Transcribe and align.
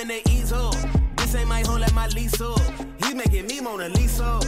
ain't 0.00 0.08
the 0.08 0.10
time 0.10 0.10
and 0.10 0.10
they 0.10 0.22
ease 0.30 0.52
up. 0.52 0.74
This 1.16 1.34
ain't 1.34 1.48
my 1.48 1.60
home, 1.60 1.80
let 1.80 1.94
my 1.94 2.06
lease 2.08 2.40
up. 2.40 2.60
He 3.04 3.14
making 3.14 3.46
me 3.46 3.60
Mona 3.60 3.88
Lisa. 3.88 4.40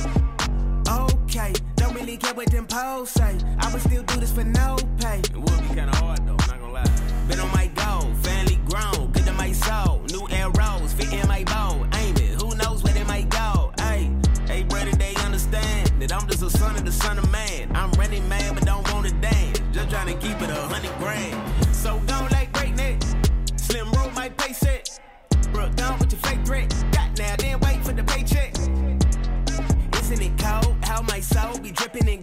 Okay, 0.89 1.53
don't 1.77 1.95
really 1.95 2.17
care 2.17 2.35
what 2.35 2.51
them 2.51 2.67
posts 2.67 3.15
say. 3.15 3.39
I 3.59 3.73
would 3.73 3.83
still 3.83 4.03
do 4.03 4.21
this 4.21 4.33
for 4.33 4.45
no 4.45 4.77
pay. 4.99 5.21
It 5.21 5.37
would 5.37 5.61
be 5.63 5.69
kinda 5.69 5.95
hard 5.97 6.27
though, 6.27 6.37
not 6.37 6.61
gonna 6.61 6.73
lie. 6.73 6.85
Been 7.29 7.41
on 7.41 7.53
my 7.53 7.67
go, 7.69 8.13
family 8.23 8.59
grown, 8.69 9.13
good 9.13 9.25
to 9.27 9.33
my 9.33 9.53
soul. 9.53 10.03
New 10.11 10.27
arrows, 10.31 10.93
fit 10.93 11.13
in 11.13 11.27
my 11.29 11.45
bow. 11.45 11.87
Aim 11.95 12.17
it, 12.17 12.41
who 12.41 12.55
knows 12.57 12.83
where 12.83 12.95
they 12.95 13.05
might 13.05 13.29
go. 13.29 13.73
Hey, 13.79 14.11
hey, 14.47 14.63
brother, 14.65 14.93
they 14.93 15.15
understand 15.17 15.93
that 16.01 16.13
I'm 16.13 16.27
just 16.29 16.43
a 16.43 16.51
son 16.51 16.77
of 16.77 16.85
the 16.85 16.93
son 16.93 17.19
of 17.19 17.31
man. 17.31 17.71
I'm 17.75 17.91
running 17.93 18.27
man, 18.29 18.55
but 18.55 18.65
don't 18.65 18.91
wanna 18.93 19.13
dance. 19.21 19.61
Just 19.73 19.91
trying 19.91 20.07
to 20.07 20.15
keep 20.15 20.41
it 20.41 20.51
a 20.51 20.63
hundred 20.73 20.98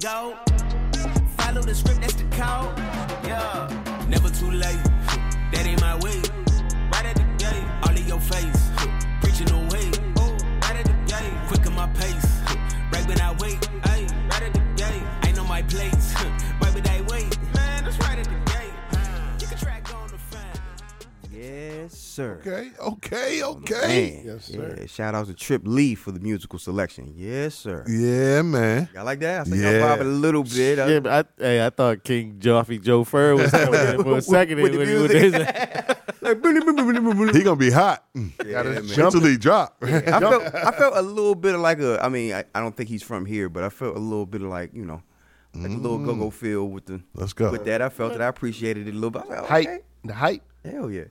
gold? 0.05 0.35
Follow 1.37 1.61
the 1.61 1.73
script, 1.73 2.01
that's 2.01 2.13
the 2.13 2.25
code. 2.25 2.77
Yeah, 3.25 4.05
never 4.07 4.29
too 4.29 4.51
late. 4.51 4.83
That 5.51 5.65
ain't 5.65 5.81
my 5.81 5.97
way. 5.97 6.24
Sir. 22.15 22.39
Okay, 22.41 22.71
okay, 22.79 23.41
oh, 23.43 23.57
okay. 23.57 24.21
Man, 24.23 24.25
Yes, 24.25 24.45
sir. 24.45 24.77
Yeah, 24.79 24.85
shout 24.87 25.15
out 25.15 25.27
to 25.27 25.33
Trip 25.33 25.61
Lee 25.65 25.95
for 25.95 26.11
the 26.11 26.19
musical 26.19 26.57
selection. 26.57 27.13
Yes, 27.15 27.55
sir. 27.55 27.83
Yeah, 27.87 28.41
man. 28.41 28.89
Y'all 28.93 29.05
like 29.05 29.19
that? 29.19 29.41
I 29.41 29.43
think 29.43 29.61
Yeah. 29.61 29.69
I'm 29.71 29.81
bobbing 29.81 30.07
a 30.07 30.11
little 30.11 30.43
bit. 30.43 30.77
Yeah, 30.77 30.99
but 30.99 31.11
I, 31.39 31.43
hey, 31.43 31.65
I 31.65 31.69
thought 31.69 32.03
King 32.03 32.37
Joffy 32.39 32.81
Joe 32.81 33.03
Fur 33.03 33.35
was 33.35 33.51
coming 33.51 33.79
in 33.79 34.03
for 34.03 34.17
a 34.17 34.21
second. 34.21 34.61
with 34.61 34.71
the 34.71 34.77
when 34.79 34.87
he- 34.87 34.93
with 34.95 35.11
music. 35.11 35.55
his- 35.55 35.95
like, 36.21 36.41
boom, 36.41 36.59
boom, 36.59 36.75
boom, 36.75 36.93
boom, 36.93 37.03
boom, 37.03 37.17
boom. 37.17 37.33
He 37.35 37.43
gonna 37.43 37.55
be 37.55 37.71
hot. 37.71 38.05
Mm. 38.15 38.31
Yeah, 38.45 38.63
man. 38.63 38.87
Mentally 38.97 39.37
drop. 39.37 39.77
I 39.83 40.19
felt 40.19 40.55
I 40.55 40.71
felt 40.71 40.95
a 40.95 41.01
little 41.01 41.35
bit 41.35 41.53
of 41.53 41.61
like 41.61 41.79
a 41.79 42.03
I 42.03 42.09
mean 42.09 42.33
I, 42.33 42.45
I 42.55 42.61
don't 42.61 42.75
think 42.75 42.89
he's 42.89 43.03
from 43.03 43.25
here 43.25 43.49
but 43.49 43.63
I 43.63 43.69
felt 43.69 43.95
a 43.95 43.99
little 43.99 44.25
bit 44.25 44.41
of 44.41 44.47
like 44.49 44.73
you 44.73 44.85
know 44.85 45.03
like 45.53 45.71
a 45.71 45.75
little 45.75 45.99
mm. 45.99 46.05
go 46.05 46.15
go 46.15 46.29
feel 46.29 46.67
with 46.69 46.85
the 46.85 47.01
Let's 47.13 47.33
go. 47.33 47.51
with 47.51 47.65
that 47.65 47.81
I 47.81 47.89
felt 47.89 48.13
it 48.13 48.21
I 48.21 48.27
appreciated 48.27 48.87
it 48.87 48.91
a 48.91 48.93
little 48.93 49.11
bit 49.11 49.23
I 49.23 49.25
was 49.41 49.49
like, 49.49 49.67
hype, 49.67 49.85
the 50.03 50.13
hype. 50.13 50.41
hell 50.63 50.89
yeah 50.91 51.05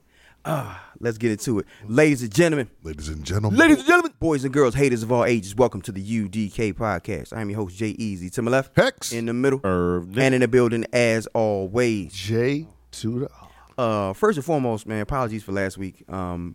ah 0.47 0.85
let's 1.01 1.17
get 1.19 1.31
into 1.31 1.59
it 1.59 1.67
ladies 1.87 2.23
and 2.23 2.33
gentlemen 2.35 2.69
Ladies 2.83 3.09
and 3.09 3.25
gentlemen. 3.25 3.59
ladies 3.59 3.79
and 3.79 3.87
gentlemen 3.87 4.13
boys 4.21 4.45
and 4.45 4.53
girls 4.53 4.75
haters 4.75 5.03
of 5.03 5.11
all 5.11 5.25
ages 5.25 5.55
welcome 5.55 5.81
to 5.83 5.91
the 5.93 6.03
UDK 6.03 6.75
podcast 6.75 7.35
I 7.35 7.41
am 7.41 7.49
your 7.49 7.61
host 7.61 7.77
Jay 7.77 7.91
Easy 7.99 8.29
to 8.31 8.43
my 8.43 8.51
left 8.51 8.77
Hex. 8.77 9.13
in 9.13 9.27
the 9.27 9.33
middle 9.33 9.61
Irv. 9.65 10.19
and 10.19 10.35
in 10.35 10.43
the 10.43 10.49
building 10.49 10.85
as 10.93 11.27
always 11.29 12.13
J 12.13 12.67
to 12.93 13.21
the 13.21 13.29
uh, 13.77 14.13
first 14.13 14.39
and 14.39 14.45
foremost, 14.45 14.87
man, 14.87 15.01
apologies 15.01 15.43
for 15.43 15.51
last 15.51 15.77
week. 15.77 16.05
Um, 16.09 16.55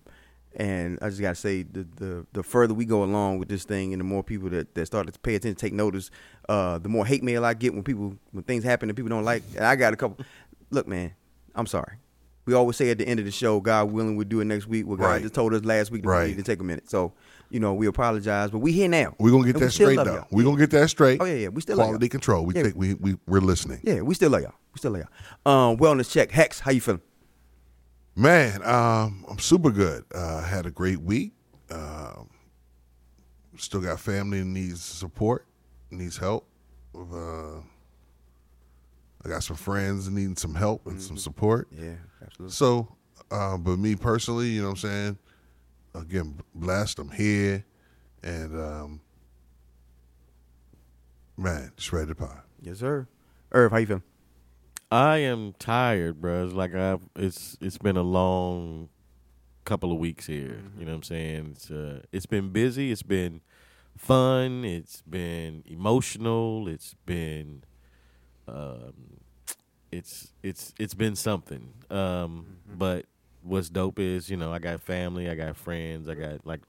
and 0.55 0.97
I 1.01 1.09
just 1.09 1.19
gotta 1.19 1.35
say, 1.35 1.63
the, 1.63 1.85
the 1.97 2.25
the 2.31 2.43
further 2.43 2.73
we 2.73 2.85
go 2.85 3.03
along 3.03 3.39
with 3.39 3.49
this 3.49 3.65
thing, 3.65 3.91
and 3.91 3.99
the 3.99 4.05
more 4.05 4.23
people 4.23 4.49
that, 4.51 4.73
that 4.75 4.85
start 4.85 5.11
to 5.11 5.19
pay 5.19 5.35
attention, 5.35 5.55
take 5.57 5.73
notice, 5.73 6.11
uh, 6.47 6.77
the 6.77 6.87
more 6.87 7.05
hate 7.05 7.21
mail 7.21 7.43
I 7.43 7.55
get 7.55 7.73
when 7.73 7.83
people 7.83 8.15
when 8.31 8.45
things 8.45 8.63
happen 8.63 8.87
that 8.87 8.93
people 8.93 9.09
don't 9.09 9.25
like. 9.25 9.43
And 9.57 9.65
I 9.65 9.75
got 9.75 9.91
a 9.91 9.97
couple. 9.97 10.23
Look, 10.69 10.87
man, 10.87 11.13
I'm 11.55 11.67
sorry. 11.67 11.97
We 12.49 12.55
always 12.55 12.77
say 12.77 12.89
at 12.89 12.97
the 12.97 13.07
end 13.07 13.19
of 13.19 13.27
the 13.27 13.31
show, 13.31 13.59
God 13.59 13.91
willing, 13.91 14.15
we'll 14.15 14.27
do 14.27 14.39
it 14.39 14.45
next 14.45 14.65
week. 14.65 14.87
Well, 14.87 14.97
God 14.97 15.05
Right. 15.05 15.21
just 15.21 15.35
told 15.35 15.53
us 15.53 15.63
last 15.63 15.91
week 15.91 16.01
that 16.01 16.09
Right. 16.09 16.23
we 16.23 16.27
need 16.29 16.37
to 16.37 16.43
take 16.43 16.59
a 16.59 16.63
minute. 16.63 16.89
So, 16.89 17.13
you 17.51 17.59
know, 17.59 17.75
we 17.75 17.85
apologize, 17.85 18.49
but 18.49 18.57
we 18.57 18.71
here 18.71 18.87
now. 18.89 19.13
We're 19.19 19.29
gonna 19.29 19.45
get 19.45 19.57
And 19.57 19.65
that 19.65 19.71
straight 19.71 19.97
though. 19.97 20.03
y'all. 20.03 20.27
We're 20.31 20.45
gonna 20.45 20.57
get 20.57 20.71
that 20.71 20.89
straight. 20.89 21.21
Oh 21.21 21.25
yeah, 21.25 21.35
yeah, 21.35 21.47
we 21.49 21.61
still 21.61 21.75
Quality 21.75 22.07
y'all. 22.07 22.09
control. 22.09 22.45
We 22.47 22.55
Yeah. 22.55 22.63
think 22.63 22.75
we, 22.75 22.95
we 22.95 23.17
we're 23.27 23.39
listening. 23.39 23.81
Yeah, 23.83 24.01
we 24.01 24.15
still 24.15 24.31
love 24.31 24.41
y'all. 24.41 24.55
We 24.73 24.79
still 24.79 24.89
love 24.93 25.03
y'all. 25.45 25.69
Um, 25.71 25.77
wellness 25.77 26.09
check. 26.09 26.31
Hex, 26.31 26.59
how 26.61 26.71
you 26.71 26.81
feeling? 26.81 27.01
Man, 28.15 28.63
um, 28.63 29.25
I'm 29.29 29.37
super 29.37 29.69
good. 29.69 30.05
Uh, 30.11 30.41
had 30.41 30.65
a 30.65 30.71
great 30.71 31.01
week. 31.01 31.33
Um, 31.69 32.29
still 33.57 33.81
got 33.81 33.99
family 33.99 34.39
that 34.39 34.45
needs 34.45 34.83
support, 34.83 35.45
needs 35.91 36.17
help. 36.17 36.47
Uh, 36.95 37.59
I 39.23 39.27
got 39.29 39.43
some 39.43 39.55
friends 39.57 40.09
needing 40.09 40.35
some 40.35 40.55
help 40.55 40.87
and 40.87 40.99
some 41.01 41.17
support. 41.17 41.67
Yeah, 41.71 41.95
absolutely. 42.23 42.53
So, 42.53 42.95
uh, 43.31 43.57
but 43.57 43.77
me 43.77 43.95
personally, 43.95 44.47
you 44.49 44.61
know 44.61 44.69
what 44.69 44.83
I'm 44.83 44.89
saying? 44.89 45.17
Again, 45.95 46.39
blessed. 46.53 46.99
I'm 46.99 47.09
here, 47.09 47.65
and 48.23 48.55
um, 48.55 49.01
man, 51.37 51.71
spread 51.77 52.07
the 52.07 52.15
to 52.15 52.21
pop. 52.21 52.45
Yes, 52.61 52.79
sir. 52.79 53.07
Irv, 53.51 53.71
how 53.71 53.77
you 53.77 53.85
feeling? 53.85 54.03
I 54.91 55.17
am 55.17 55.53
tired, 55.59 56.19
bro. 56.19 56.45
It's 56.45 56.53
like 56.53 56.73
I've 56.73 57.01
it's 57.15 57.57
it's 57.61 57.77
been 57.77 57.97
a 57.97 58.03
long 58.03 58.89
couple 59.65 59.91
of 59.91 59.99
weeks 59.99 60.25
here. 60.25 60.63
You 60.77 60.85
know 60.85 60.91
what 60.91 60.97
I'm 60.97 61.03
saying? 61.03 61.49
It's 61.51 61.69
uh 61.69 62.01
it's 62.11 62.25
been 62.25 62.49
busy, 62.49 62.91
it's 62.91 63.03
been 63.03 63.41
fun, 63.95 64.65
it's 64.65 65.03
been 65.03 65.63
emotional, 65.67 66.67
it's 66.67 66.95
been 67.05 67.63
um 68.47 69.19
it's 69.91 70.31
it's 70.43 70.73
it's 70.79 70.93
been 70.93 71.15
something. 71.15 71.73
Um 71.89 72.57
but 72.77 73.05
what's 73.43 73.69
dope 73.69 73.99
is, 73.99 74.29
you 74.29 74.37
know, 74.37 74.51
I 74.53 74.59
got 74.59 74.81
family, 74.81 75.29
I 75.29 75.35
got 75.35 75.55
friends, 75.55 76.07
I 76.09 76.15
got 76.15 76.45
like 76.45 76.61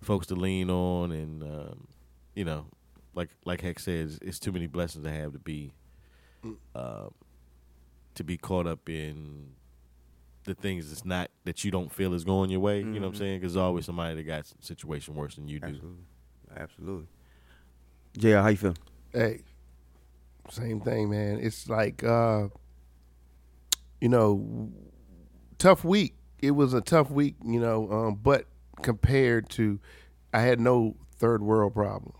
folks 0.00 0.26
to 0.28 0.34
lean 0.34 0.70
on 0.70 1.12
and 1.12 1.42
um 1.42 1.88
you 2.34 2.44
know, 2.44 2.66
like 3.14 3.30
like 3.44 3.60
Heck 3.60 3.78
says, 3.78 4.18
it's 4.22 4.38
too 4.38 4.52
many 4.52 4.66
blessings 4.66 5.06
I 5.06 5.10
have 5.10 5.32
to 5.32 5.38
be 5.38 5.72
um 6.74 7.12
to 8.14 8.24
be 8.24 8.36
caught 8.36 8.66
up 8.66 8.88
in 8.88 9.50
the 10.44 10.54
things 10.54 10.88
that's 10.88 11.04
not 11.04 11.30
that 11.44 11.62
you 11.64 11.70
don't 11.70 11.92
feel 11.92 12.14
is 12.14 12.24
going 12.24 12.50
your 12.50 12.60
way. 12.60 12.78
You 12.78 12.84
know 12.84 13.00
what 13.00 13.06
I'm 13.08 13.14
saying? 13.14 13.40
Because 13.40 13.54
there's 13.54 13.62
always 13.62 13.84
somebody 13.84 14.14
that 14.16 14.22
got 14.22 14.46
situation 14.60 15.14
worse 15.14 15.34
than 15.34 15.46
you 15.46 15.60
do. 15.60 15.66
Absolutely. 15.66 16.04
Absolutely. 16.56 17.06
JR, 18.16 18.36
how 18.38 18.48
you 18.48 18.56
feeling? 18.56 18.78
Hey, 19.12 19.42
same 20.50 20.80
thing, 20.80 21.10
man. 21.10 21.38
It's 21.40 21.68
like, 21.68 22.02
uh, 22.04 22.48
you 24.00 24.08
know, 24.08 24.70
tough 25.58 25.84
week. 25.84 26.14
It 26.40 26.52
was 26.52 26.72
a 26.74 26.80
tough 26.80 27.10
week, 27.10 27.34
you 27.44 27.60
know, 27.60 27.90
um, 27.90 28.14
but 28.22 28.46
compared 28.82 29.48
to, 29.50 29.80
I 30.32 30.40
had 30.40 30.60
no 30.60 30.96
third 31.16 31.42
world 31.42 31.74
problems. 31.74 32.14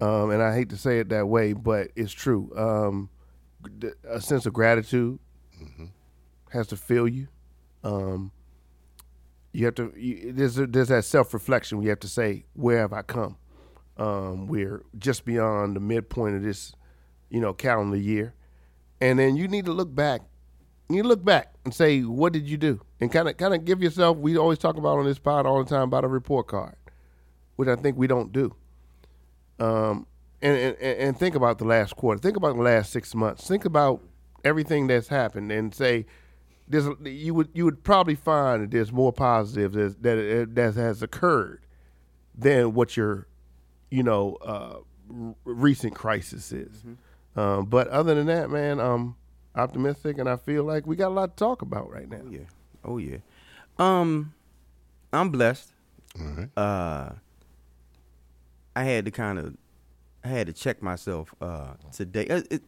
Um, 0.00 0.30
and 0.30 0.40
I 0.42 0.54
hate 0.54 0.68
to 0.70 0.76
say 0.76 1.00
it 1.00 1.08
that 1.08 1.26
way, 1.26 1.52
but 1.52 1.88
it's 1.96 2.12
true. 2.12 2.52
Um, 2.56 3.10
a 4.08 4.20
sense 4.20 4.46
of 4.46 4.52
gratitude 4.52 5.18
has 6.50 6.68
to 6.68 6.76
fill 6.76 7.08
you. 7.08 7.26
Um, 7.82 8.30
you 9.52 9.64
have 9.64 9.74
to. 9.76 9.92
You, 9.96 10.32
there's 10.32 10.54
there's 10.54 10.88
that 10.88 11.04
self 11.04 11.34
reflection. 11.34 11.82
You 11.82 11.88
have 11.88 12.00
to 12.00 12.08
say, 12.08 12.44
where 12.52 12.78
have 12.78 12.92
I 12.92 13.02
come? 13.02 13.36
Um, 13.96 14.46
we're 14.46 14.84
just 14.96 15.24
beyond 15.24 15.74
the 15.74 15.80
midpoint 15.80 16.36
of 16.36 16.42
this, 16.42 16.72
you 17.30 17.40
know, 17.40 17.52
calendar 17.52 17.96
year, 17.96 18.34
and 19.00 19.18
then 19.18 19.36
you 19.36 19.48
need 19.48 19.64
to 19.66 19.72
look 19.72 19.94
back. 19.94 20.22
You 20.88 21.02
look 21.02 21.22
back 21.22 21.52
and 21.64 21.74
say, 21.74 22.00
what 22.00 22.32
did 22.32 22.48
you 22.48 22.56
do? 22.56 22.80
And 23.00 23.12
kind 23.12 23.28
of 23.28 23.36
kind 23.36 23.54
of 23.54 23.64
give 23.64 23.82
yourself. 23.82 24.16
We 24.16 24.36
always 24.38 24.58
talk 24.58 24.76
about 24.76 24.98
on 24.98 25.04
this 25.04 25.18
pod 25.18 25.46
all 25.46 25.62
the 25.62 25.68
time 25.68 25.82
about 25.82 26.04
a 26.04 26.08
report 26.08 26.46
card, 26.46 26.76
which 27.56 27.68
I 27.68 27.76
think 27.76 27.96
we 27.98 28.06
don't 28.06 28.32
do. 28.32 28.54
Um, 29.58 30.06
and, 30.40 30.56
and 30.56 30.76
and 30.80 31.18
think 31.18 31.34
about 31.34 31.58
the 31.58 31.64
last 31.64 31.96
quarter. 31.96 32.18
Think 32.20 32.36
about 32.36 32.56
the 32.56 32.62
last 32.62 32.92
six 32.92 33.14
months. 33.14 33.46
Think 33.46 33.64
about 33.64 34.00
everything 34.44 34.86
that's 34.86 35.08
happened, 35.08 35.52
and 35.52 35.74
say, 35.74 36.06
there's 36.68 36.86
you 37.04 37.34
would 37.34 37.48
you 37.52 37.64
would 37.64 37.82
probably 37.82 38.14
find 38.14 38.62
that 38.62 38.70
there's 38.70 38.92
more 38.92 39.12
positives 39.12 39.74
that 39.74 40.02
that, 40.02 40.54
that 40.54 40.74
has 40.74 41.02
occurred 41.02 41.66
than 42.36 42.74
what 42.74 42.96
your 42.96 43.26
you 43.90 44.02
know 44.02 44.36
uh, 44.36 44.76
recent 45.44 45.94
crisis 45.94 46.52
is. 46.52 46.84
Um, 47.36 47.66
but 47.66 47.88
other 47.88 48.14
than 48.14 48.26
that, 48.26 48.50
man, 48.50 48.80
I'm 48.80 49.14
optimistic, 49.54 50.18
and 50.18 50.28
I 50.28 50.36
feel 50.36 50.64
like 50.64 50.86
we 50.86 50.96
got 50.96 51.08
a 51.08 51.14
lot 51.14 51.36
to 51.36 51.44
talk 51.44 51.62
about 51.62 51.90
right 51.90 52.08
now. 52.08 52.20
Oh 52.24 52.30
yeah. 52.30 52.38
Oh 52.84 52.98
yeah. 52.98 53.16
Um, 53.78 54.32
I'm 55.12 55.30
blessed. 55.30 55.72
All 56.18 56.26
right. 56.26 56.48
Uh, 56.56 57.12
I 58.74 58.84
had 58.84 59.04
to 59.04 59.10
kind 59.10 59.38
of, 59.38 59.56
I 60.24 60.28
had 60.28 60.46
to 60.48 60.52
check 60.52 60.82
myself 60.82 61.34
uh 61.40 61.74
today. 61.92 62.26
Uh, 62.28 62.42
it, 62.50 62.62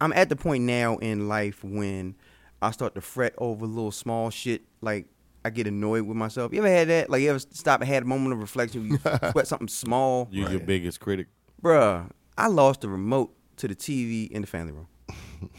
I'm 0.00 0.12
at 0.12 0.28
the 0.28 0.36
point 0.36 0.64
now 0.64 0.96
in 0.98 1.28
life 1.28 1.64
when 1.64 2.14
I 2.60 2.70
start 2.70 2.94
to 2.96 3.00
fret 3.00 3.34
over 3.38 3.66
little 3.66 3.90
small 3.92 4.30
shit. 4.30 4.62
Like 4.82 5.06
I 5.44 5.50
get 5.50 5.66
annoyed 5.66 6.02
with 6.06 6.16
myself. 6.16 6.52
You 6.52 6.58
ever 6.58 6.68
had 6.68 6.88
that? 6.88 7.08
Like 7.10 7.22
you 7.22 7.30
ever 7.30 7.38
stop 7.38 7.80
and 7.80 7.88
had 7.88 8.02
a 8.02 8.06
moment 8.06 8.34
of 8.34 8.40
reflection? 8.40 8.88
Where 8.90 8.98
you 9.22 9.28
sweat 9.32 9.46
something 9.46 9.68
small, 9.68 10.28
You're 10.30 10.50
your 10.50 10.60
biggest 10.60 11.00
critic. 11.00 11.28
bruh. 11.62 12.10
I 12.38 12.48
lost 12.48 12.82
the 12.82 12.88
remote 12.90 13.34
to 13.56 13.68
the 13.68 13.74
TV 13.74 14.30
in 14.30 14.42
the 14.42 14.46
family 14.46 14.72
room. 14.72 14.88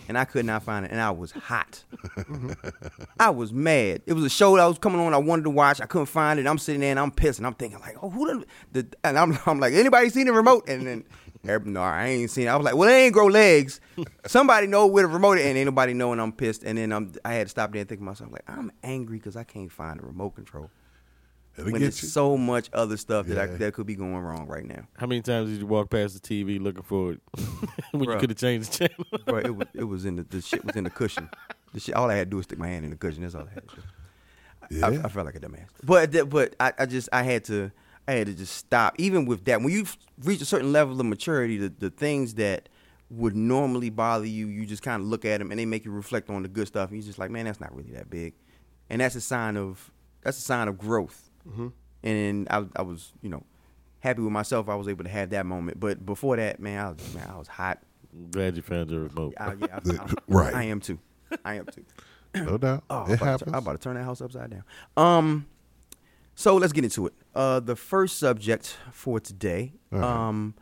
and 0.07 0.17
I 0.17 0.25
could 0.25 0.45
not 0.45 0.63
find 0.63 0.85
it, 0.85 0.91
and 0.91 0.99
I 0.99 1.11
was 1.11 1.31
hot. 1.31 1.83
I 3.19 3.29
was 3.29 3.53
mad. 3.53 4.01
It 4.05 4.13
was 4.13 4.23
a 4.23 4.29
show 4.29 4.55
that 4.57 4.65
was 4.65 4.77
coming 4.77 4.99
on. 4.99 5.13
I 5.13 5.17
wanted 5.17 5.44
to 5.44 5.49
watch. 5.49 5.81
I 5.81 5.85
couldn't 5.85 6.07
find 6.07 6.39
it. 6.39 6.47
I'm 6.47 6.57
sitting 6.57 6.81
there 6.81 6.91
and 6.91 6.99
I'm 6.99 7.11
pissed, 7.11 7.39
and 7.39 7.47
I'm 7.47 7.53
thinking 7.53 7.79
like, 7.79 7.95
oh, 8.01 8.09
who 8.09 8.27
done, 8.27 8.45
the? 8.71 8.88
And 9.03 9.17
I'm, 9.17 9.38
I'm 9.45 9.59
like, 9.59 9.73
anybody 9.73 10.09
seen 10.09 10.27
the 10.27 10.33
remote? 10.33 10.67
And 10.67 10.88
then. 10.88 11.03
No, 11.65 11.81
I 11.81 12.07
ain't 12.07 12.29
seen 12.29 12.47
it. 12.47 12.49
I 12.49 12.57
was 12.57 12.65
like, 12.65 12.75
well, 12.75 12.89
they 12.89 13.05
ain't 13.05 13.13
grow 13.13 13.27
legs. 13.27 13.79
Somebody 14.25 14.67
know 14.67 14.85
where 14.88 15.03
the 15.03 15.13
remote 15.13 15.38
is, 15.38 15.45
and 15.45 15.57
ain't 15.57 15.65
nobody 15.65 15.94
know, 15.94 16.11
and 16.11 16.19
I'm 16.19 16.33
pissed. 16.33 16.63
And 16.63 16.77
then 16.77 16.91
I'm, 16.91 17.13
I 17.23 17.35
had 17.35 17.45
to 17.45 17.49
stop 17.49 17.71
there 17.71 17.79
and 17.79 17.88
think 17.88 18.01
to 18.01 18.05
myself, 18.05 18.31
like, 18.31 18.44
I'm 18.47 18.71
angry 18.83 19.17
because 19.17 19.38
I 19.38 19.44
can't 19.45 19.71
find 19.71 19.99
the 19.99 20.05
remote 20.05 20.31
control. 20.31 20.69
It'll 21.57 21.71
when 21.71 21.81
there's 21.81 22.01
you. 22.04 22.09
so 22.09 22.38
much 22.38 22.69
other 22.71 22.98
stuff 22.98 23.25
that 23.27 23.38
I, 23.38 23.48
that 23.48 23.74
could 23.74 23.88
be 23.88 23.95
going 23.95 24.18
wrong 24.18 24.45
right 24.48 24.65
now. 24.65 24.88
How 24.98 25.07
many 25.07 25.21
times 25.21 25.50
did 25.50 25.59
you 25.59 25.65
walk 25.65 25.89
past 25.89 26.13
the 26.13 26.19
TV 26.19 26.62
looking 26.62 26.83
for 26.83 27.13
it 27.13 27.21
when 27.92 28.04
you 28.04 28.18
could 28.18 28.30
have 28.30 28.38
changed 28.38 28.71
the 28.71 28.88
channel? 28.88 29.06
Bro, 29.25 29.39
it 29.39 29.56
was 29.56 29.68
it 29.74 29.83
was 29.83 30.06
in 30.06 30.18
the, 30.18 30.24
the 30.24 30.42
shit 30.42 30.63
was 30.63 30.75
in 30.75 30.83
the 30.83 30.92
cushion. 30.92 31.30
The 31.74 31.80
shit, 31.80 31.95
all 31.95 32.09
I 32.12 32.15
had 32.15 32.27
to 32.27 32.31
do 32.31 32.38
was 32.38 32.45
stick 32.45 32.59
my 32.59 32.68
hand 32.68 32.86
in 32.86 32.92
the 32.92 32.98
cushion. 32.98 33.24
That's 33.24 33.33
all 33.33 33.48
I 33.50 33.54
had 33.54 33.68
to 33.69 33.75
do. 33.75 33.81
Yeah. 34.69 35.01
I 35.04 35.09
felt 35.09 35.25
like 35.25 35.36
a 35.36 35.39
dumbass. 35.39 35.68
But 35.83 36.30
but 36.30 36.56
I, 36.59 36.74
I 36.77 36.86
just 36.86 37.09
I 37.12 37.24
had 37.24 37.44
to 37.45 37.71
I 38.07 38.13
had 38.13 38.27
to 38.27 38.33
just 38.33 38.56
stop. 38.56 38.95
Even 38.98 39.25
with 39.25 39.45
that, 39.45 39.62
when 39.62 39.71
you 39.71 39.86
reach 40.24 40.42
a 40.42 40.45
certain 40.45 40.71
level 40.71 41.00
of 41.00 41.06
maturity, 41.06 41.57
the, 41.57 41.74
the 41.77 41.89
things 41.89 42.36
that 42.36 42.69
would 43.09 43.36
normally 43.36 43.89
bother 43.89 44.25
you, 44.25 44.48
you 44.48 44.65
just 44.65 44.83
kind 44.83 45.01
of 45.01 45.07
look 45.07 45.25
at 45.25 45.39
them 45.39 45.51
and 45.51 45.59
they 45.59 45.65
make 45.65 45.86
you 45.86 45.92
reflect 45.92 46.30
on 46.30 46.44
the 46.44 46.50
good 46.50 46.68
stuff. 46.68 46.89
And 46.89 47.00
you're 47.00 47.07
just 47.07 47.19
like, 47.19 47.31
man, 47.31 47.45
that's 47.45 47.59
not 47.59 47.75
really 47.75 47.92
that 47.94 48.09
big, 48.09 48.33
and 48.89 49.01
that's 49.01 49.15
a 49.15 49.21
sign 49.21 49.57
of 49.57 49.92
that's 50.21 50.38
a 50.38 50.42
sign 50.42 50.68
of 50.68 50.77
growth. 50.77 51.26
And 52.03 52.47
I, 52.49 52.65
I 52.75 52.81
was 52.83 53.11
you 53.21 53.29
know 53.29 53.44
happy 53.99 54.21
with 54.21 54.31
myself. 54.31 54.69
I 54.69 54.75
was 54.75 54.88
able 54.88 55.03
to 55.03 55.09
have 55.09 55.29
that 55.31 55.45
moment. 55.45 55.79
But 55.79 56.05
before 56.05 56.38
that, 56.38 56.59
man, 56.59 56.85
I 56.85 56.89
was 56.89 57.13
man, 57.13 57.29
I 57.33 57.38
was 57.38 57.47
hot. 57.47 57.79
Glad 58.31 58.55
you 58.55 58.61
found 58.61 58.89
your 58.89 59.01
remote. 59.01 59.33
I, 59.39 59.53
yeah, 59.53 59.79
I, 59.85 59.91
I, 60.03 60.13
Right. 60.27 60.53
I 60.53 60.63
am 60.63 60.79
too. 60.79 60.99
I 61.44 61.55
am 61.55 61.65
too. 61.65 61.83
No 62.35 62.57
doubt. 62.57 62.83
Oh, 62.89 63.03
I'm 63.03 63.11
it 63.11 63.21
about, 63.21 63.39
to. 63.39 63.47
I'm 63.47 63.55
about 63.55 63.71
to 63.73 63.77
turn 63.79 63.95
that 63.95 64.03
house 64.03 64.21
upside 64.21 64.51
down. 64.51 64.63
Um, 64.95 65.47
so 66.35 66.55
let's 66.57 66.71
get 66.73 66.83
into 66.83 67.07
it. 67.07 67.13
Uh, 67.33 67.59
the 67.59 67.75
first 67.75 68.19
subject 68.19 68.77
for 68.91 69.19
today, 69.19 69.73
All 69.91 69.99
right. 69.99 70.07
um, 70.27 70.53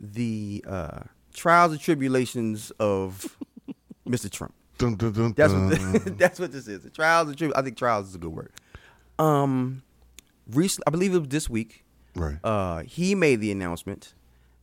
the 0.00 0.64
uh, 0.66 1.00
trials 1.34 1.72
and 1.72 1.80
tribulations 1.80 2.70
of 2.80 3.36
Mr. 4.08 4.30
Trump. 4.30 4.54
Dun, 4.78 4.94
dun, 4.94 5.12
dun, 5.12 5.32
That's 5.36 5.52
dun. 5.52 5.68
what 5.92 6.18
that's 6.18 6.40
what 6.40 6.52
this 6.52 6.66
is. 6.68 6.80
The 6.84 6.90
trials 6.90 7.28
and 7.28 7.36
tribulations. 7.36 7.60
I 7.60 7.64
think 7.64 7.76
trials 7.76 8.08
is 8.08 8.14
a 8.14 8.18
good 8.18 8.32
word. 8.32 8.52
Um, 9.18 9.82
recently, 10.52 10.84
I 10.86 10.90
believe 10.90 11.14
it 11.14 11.18
was 11.18 11.28
this 11.28 11.48
week. 11.48 11.84
right. 12.14 12.38
Uh, 12.42 12.80
he 12.80 13.14
made 13.14 13.40
the 13.40 13.50
announcement 13.52 14.14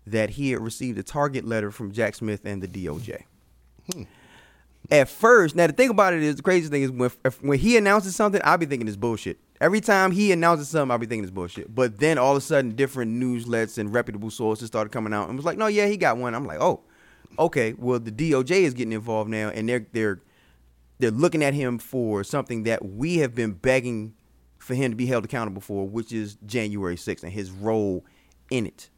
that 0.05 0.31
he 0.31 0.51
had 0.51 0.61
received 0.61 0.97
a 0.97 1.03
target 1.03 1.45
letter 1.45 1.71
from 1.71 1.91
Jack 1.91 2.15
Smith 2.15 2.41
and 2.45 2.61
the 2.61 2.67
DOJ. 2.67 3.23
At 4.89 5.09
first, 5.09 5.55
now 5.55 5.67
the 5.67 5.73
thing 5.73 5.89
about 5.89 6.13
it 6.13 6.23
is 6.23 6.37
the 6.37 6.41
crazy 6.41 6.69
thing 6.69 6.81
is 6.81 6.91
when 6.91 7.11
if, 7.25 7.43
when 7.43 7.59
he 7.59 7.75
announces 7.75 8.15
something, 8.15 8.39
I'll 8.43 8.57
be 8.57 8.65
thinking 8.65 8.87
it's 8.87 8.95
bullshit. 8.95 9.37
Every 9.59 9.81
time 9.81 10.11
he 10.11 10.31
announces 10.31 10.69
something, 10.69 10.91
I'll 10.91 10.97
be 10.97 11.07
thinking 11.07 11.25
it's 11.25 11.31
bullshit. 11.31 11.73
But 11.73 11.99
then 11.99 12.17
all 12.17 12.31
of 12.31 12.37
a 12.37 12.41
sudden, 12.41 12.71
different 12.71 13.21
newslets 13.21 13.77
and 13.77 13.93
reputable 13.93 14.29
sources 14.29 14.67
started 14.67 14.91
coming 14.91 15.13
out 15.13 15.27
and 15.27 15.37
was 15.37 15.45
like, 15.45 15.57
"No, 15.57 15.67
yeah, 15.67 15.87
he 15.87 15.97
got 15.97 16.17
one." 16.17 16.33
I'm 16.33 16.45
like, 16.45 16.61
"Oh, 16.61 16.83
okay." 17.37 17.73
Well, 17.77 17.99
the 17.99 18.11
DOJ 18.11 18.61
is 18.61 18.73
getting 18.73 18.93
involved 18.93 19.29
now, 19.29 19.49
and 19.49 19.67
they're 19.67 19.85
they're 19.91 20.21
they're 20.99 21.11
looking 21.11 21.43
at 21.43 21.53
him 21.53 21.79
for 21.79 22.23
something 22.23 22.63
that 22.63 22.85
we 22.85 23.17
have 23.17 23.35
been 23.35 23.51
begging 23.53 24.13
for 24.67 24.75
him 24.75 24.91
to 24.91 24.95
be 24.97 25.05
held 25.05 25.23
accountable 25.25 25.61
for, 25.61 25.87
which 25.87 26.11
is 26.11 26.37
January 26.45 26.97
6th 26.97 27.23
and 27.23 27.31
his 27.31 27.49
role 27.49 28.03
in 28.51 28.67
it. 28.67 28.89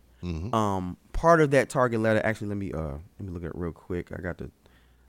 Um, 0.54 0.98
part 1.14 1.40
of 1.40 1.52
that 1.52 1.70
target 1.70 2.02
letter, 2.02 2.20
actually, 2.26 2.48
let 2.50 2.58
me 2.58 2.74
uh 2.74 2.98
let 3.20 3.22
me 3.22 3.30
look 3.30 3.44
at 3.44 3.52
it 3.52 3.56
real 3.56 3.72
quick. 3.72 4.12
I 4.12 4.20
got 4.20 4.38
the 4.40 4.52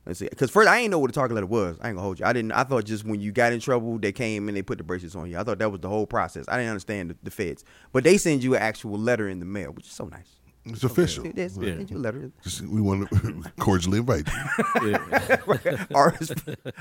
let's 0.07 0.21
see, 0.21 0.29
because 0.29 0.51
first 0.51 0.69
I 0.69 0.79
ain't 0.79 0.91
know 0.93 0.99
what 1.01 1.11
a 1.11 1.13
target 1.13 1.35
letter 1.35 1.47
was. 1.47 1.79
I 1.81 1.89
ain't 1.89 1.97
gonna 1.97 2.03
hold 2.03 2.21
you. 2.21 2.27
I 2.27 2.33
didn't. 2.33 2.53
I 2.53 2.63
thought 2.63 2.85
just 2.85 3.05
when 3.05 3.21
you 3.21 3.33
got 3.33 3.53
in 3.53 3.59
trouble, 3.59 3.99
they 3.99 4.13
came 4.13 4.47
and 4.49 4.57
they 4.57 4.63
put 4.63 4.79
the 4.79 4.85
bracelets 4.85 5.17
on 5.17 5.29
you. 5.31 5.37
I 5.39 5.43
thought 5.43 5.59
that 5.59 5.73
was 5.73 5.81
the 5.81 5.89
whole 5.89 6.07
process. 6.07 6.45
I 6.47 6.59
didn't 6.59 6.71
understand 6.71 7.11
the, 7.11 7.17
the 7.25 7.31
feds, 7.31 7.65
but 7.93 8.05
they 8.05 8.19
send 8.19 8.45
you 8.45 8.55
an 8.55 8.63
actual 8.63 8.99
letter 8.99 9.29
in 9.29 9.41
the 9.41 9.47
mail, 9.47 9.73
which 9.73 9.87
is 9.87 9.93
so 9.93 10.05
nice. 10.05 10.37
It's 10.67 10.85
official. 10.85 11.25
It 11.27 11.39
is. 11.39 11.57
Yeah. 11.57 11.65
They 11.65 11.77
send 11.77 11.91
you 11.91 11.99
letter. 11.99 12.31
Just, 12.43 12.61
we 12.63 12.81
want 12.83 13.09
to 13.11 13.43
cordially 13.59 13.99
invite 13.99 14.29
you. 14.83 14.93
RS, 14.93 16.31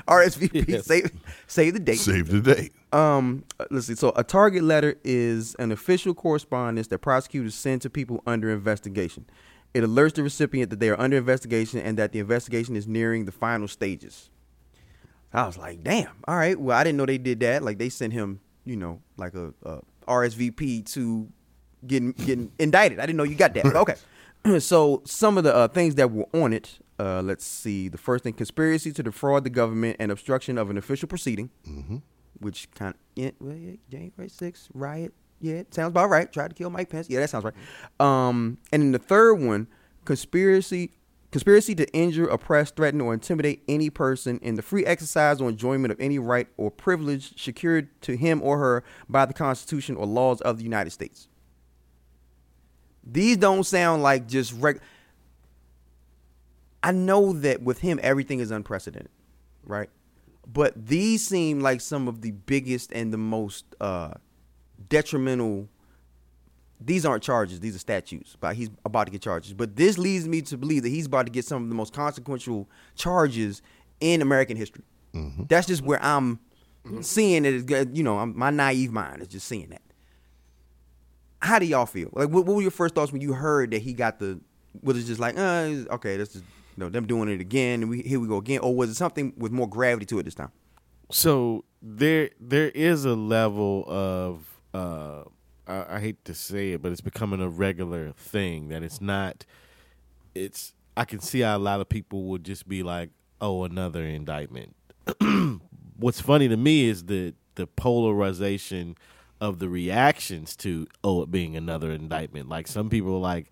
RSVP, 0.06 0.64
Yes. 0.68 0.86
save, 0.86 1.10
save 1.46 1.72
the 1.74 1.80
date. 1.80 1.98
Save 1.98 2.28
the 2.28 2.40
date. 2.40 2.72
Um, 2.92 3.44
let's 3.70 3.86
see. 3.86 3.94
So, 3.94 4.12
a 4.16 4.22
target 4.24 4.62
letter 4.64 4.96
is 5.02 5.54
an 5.56 5.72
official 5.72 6.12
correspondence 6.14 6.88
that 6.88 6.98
prosecutors 6.98 7.54
send 7.54 7.80
to 7.82 7.90
people 7.90 8.22
under 8.26 8.50
investigation. 8.50 9.24
It 9.72 9.82
alerts 9.82 10.14
the 10.14 10.22
recipient 10.24 10.70
that 10.70 10.80
they 10.80 10.90
are 10.90 11.00
under 11.00 11.16
investigation 11.16 11.80
and 11.80 11.96
that 11.96 12.12
the 12.12 12.18
investigation 12.18 12.76
is 12.76 12.86
nearing 12.86 13.24
the 13.24 13.32
final 13.32 13.66
stages. 13.68 14.28
I 15.32 15.46
was 15.46 15.56
like, 15.56 15.82
damn. 15.84 16.10
All 16.26 16.36
right. 16.36 16.58
Well, 16.60 16.76
I 16.76 16.82
didn't 16.84 16.98
know 16.98 17.06
they 17.06 17.18
did 17.18 17.40
that. 17.40 17.62
Like, 17.62 17.78
they 17.78 17.88
sent 17.88 18.12
him, 18.12 18.40
you 18.64 18.76
know, 18.76 19.00
like 19.16 19.34
a, 19.34 19.54
a 19.62 19.80
RSVP 20.08 20.84
to 20.94 21.28
getting 21.86 22.12
getting 22.12 22.52
indicted. 22.58 23.00
I 23.00 23.06
didn't 23.06 23.16
know 23.16 23.24
you 23.24 23.34
got 23.34 23.54
that. 23.54 23.64
But 23.64 23.76
okay. 23.76 23.94
so, 24.58 25.02
some 25.04 25.36
of 25.36 25.44
the 25.44 25.54
uh, 25.54 25.68
things 25.68 25.96
that 25.96 26.10
were 26.10 26.26
on 26.32 26.52
it. 26.52 26.78
Uh, 26.98 27.20
let's 27.22 27.44
see. 27.44 27.88
The 27.88 27.98
first 27.98 28.24
thing: 28.24 28.32
conspiracy 28.32 28.92
to 28.92 29.02
defraud 29.02 29.44
the 29.44 29.50
government 29.50 29.96
and 30.00 30.10
obstruction 30.10 30.58
of 30.58 30.70
an 30.70 30.78
official 30.78 31.08
proceeding 31.08 31.50
which 32.40 32.70
kind 32.72 32.94
of 32.94 33.00
yeah, 33.14 33.30
well, 33.38 33.54
yeah, 33.54 33.76
January 33.90 34.28
6th 34.28 34.68
riot. 34.74 35.14
Yeah, 35.40 35.54
it 35.54 35.72
sounds 35.72 35.90
about 35.90 36.10
right. 36.10 36.30
Tried 36.30 36.48
to 36.48 36.54
kill 36.54 36.70
Mike 36.70 36.90
Pence. 36.90 37.08
Yeah, 37.08 37.20
that 37.20 37.30
sounds 37.30 37.44
right. 37.44 37.54
Um, 37.98 38.58
and 38.72 38.82
then 38.82 38.92
the 38.92 38.98
third 38.98 39.34
one, 39.34 39.68
conspiracy 40.04 40.92
conspiracy 41.30 41.76
to 41.76 41.86
injure, 41.94 42.26
oppress, 42.26 42.72
threaten, 42.72 43.00
or 43.00 43.14
intimidate 43.14 43.62
any 43.68 43.88
person 43.88 44.38
in 44.42 44.56
the 44.56 44.62
free 44.62 44.84
exercise 44.84 45.40
or 45.40 45.48
enjoyment 45.48 45.92
of 45.92 46.00
any 46.00 46.18
right 46.18 46.48
or 46.56 46.70
privilege 46.70 47.40
secured 47.40 47.88
to 48.02 48.16
him 48.16 48.42
or 48.42 48.58
her 48.58 48.82
by 49.08 49.24
the 49.24 49.32
Constitution 49.32 49.96
or 49.96 50.06
laws 50.06 50.40
of 50.40 50.58
the 50.58 50.64
United 50.64 50.90
States. 50.90 51.28
These 53.10 53.38
don't 53.38 53.64
sound 53.64 54.02
like 54.02 54.28
just 54.28 54.52
reg. 54.52 54.80
I 56.82 56.92
know 56.92 57.32
that 57.32 57.62
with 57.62 57.80
him, 57.80 57.98
everything 58.02 58.40
is 58.40 58.50
unprecedented, 58.50 59.10
right? 59.64 59.90
But 60.50 60.86
these 60.86 61.26
seem 61.26 61.60
like 61.60 61.80
some 61.80 62.08
of 62.08 62.22
the 62.22 62.30
biggest 62.30 62.92
and 62.92 63.12
the 63.12 63.18
most 63.18 63.64
uh, 63.80 64.12
detrimental. 64.88 65.68
These 66.80 67.04
aren't 67.04 67.22
charges; 67.22 67.60
these 67.60 67.76
are 67.76 67.80
statutes. 67.80 68.36
But 68.40 68.56
he's 68.56 68.70
about 68.84 69.04
to 69.04 69.10
get 69.10 69.22
charges. 69.22 69.52
But 69.52 69.76
this 69.76 69.98
leads 69.98 70.26
me 70.26 70.40
to 70.42 70.56
believe 70.56 70.82
that 70.84 70.88
he's 70.88 71.06
about 71.06 71.26
to 71.26 71.32
get 71.32 71.44
some 71.44 71.62
of 71.62 71.68
the 71.68 71.74
most 71.74 71.92
consequential 71.92 72.68
charges 72.94 73.60
in 74.00 74.22
American 74.22 74.56
history. 74.56 74.84
That's 75.48 75.66
just 75.66 75.82
where 75.82 76.02
I'm 76.02 76.38
seeing 77.02 77.44
it. 77.44 77.94
You 77.94 78.02
know, 78.02 78.18
I'm, 78.18 78.38
my 78.38 78.50
naive 78.50 78.92
mind 78.92 79.20
is 79.20 79.28
just 79.28 79.46
seeing 79.46 79.68
that. 79.70 79.82
How 81.42 81.58
do 81.58 81.66
y'all 81.66 81.86
feel? 81.86 82.10
Like, 82.12 82.28
what, 82.28 82.44
what 82.46 82.56
were 82.56 82.62
your 82.62 82.70
first 82.70 82.94
thoughts 82.94 83.12
when 83.12 83.20
you 83.22 83.32
heard 83.32 83.70
that 83.70 83.82
he 83.82 83.92
got 83.92 84.18
the? 84.18 84.40
Was 84.82 84.98
it 84.98 85.04
just 85.04 85.20
like, 85.20 85.36
uh, 85.36 85.94
okay, 85.94 86.16
that's 86.16 86.34
just 86.34 86.44
you 86.76 86.84
know 86.84 86.88
them 86.88 87.06
doing 87.06 87.28
it 87.28 87.40
again, 87.40 87.82
and 87.82 87.90
we 87.90 88.02
here 88.02 88.20
we 88.20 88.28
go 88.28 88.36
again, 88.36 88.60
or 88.60 88.74
was 88.74 88.90
it 88.90 88.94
something 88.94 89.32
with 89.36 89.52
more 89.52 89.68
gravity 89.68 90.06
to 90.06 90.18
it 90.18 90.24
this 90.24 90.34
time? 90.34 90.52
So 91.10 91.64
there 91.82 92.30
there 92.38 92.68
is 92.70 93.04
a 93.04 93.14
level 93.14 93.84
of 93.88 94.46
uh 94.74 95.24
I, 95.66 95.96
I 95.96 96.00
hate 96.00 96.24
to 96.26 96.34
say 96.34 96.72
it, 96.72 96.82
but 96.82 96.92
it's 96.92 97.00
becoming 97.00 97.40
a 97.40 97.48
regular 97.48 98.12
thing 98.12 98.68
that 98.68 98.82
it's 98.82 99.00
not 99.00 99.44
it's 100.34 100.74
I 100.96 101.04
can 101.04 101.20
see 101.20 101.40
how 101.40 101.56
a 101.56 101.58
lot 101.58 101.80
of 101.80 101.88
people 101.88 102.24
would 102.24 102.44
just 102.44 102.68
be 102.68 102.82
like, 102.82 103.10
Oh, 103.40 103.64
another 103.64 104.04
indictment. 104.04 104.76
What's 105.96 106.20
funny 106.20 106.48
to 106.48 106.56
me 106.56 106.88
is 106.88 107.04
the 107.04 107.34
the 107.56 107.66
polarization 107.66 108.96
of 109.40 109.58
the 109.58 109.68
reactions 109.68 110.56
to 110.56 110.86
oh 111.02 111.22
it 111.22 111.30
being 111.30 111.56
another 111.56 111.90
indictment. 111.90 112.48
Like 112.48 112.66
some 112.68 112.90
people 112.90 113.14
are 113.16 113.20
like 113.20 113.50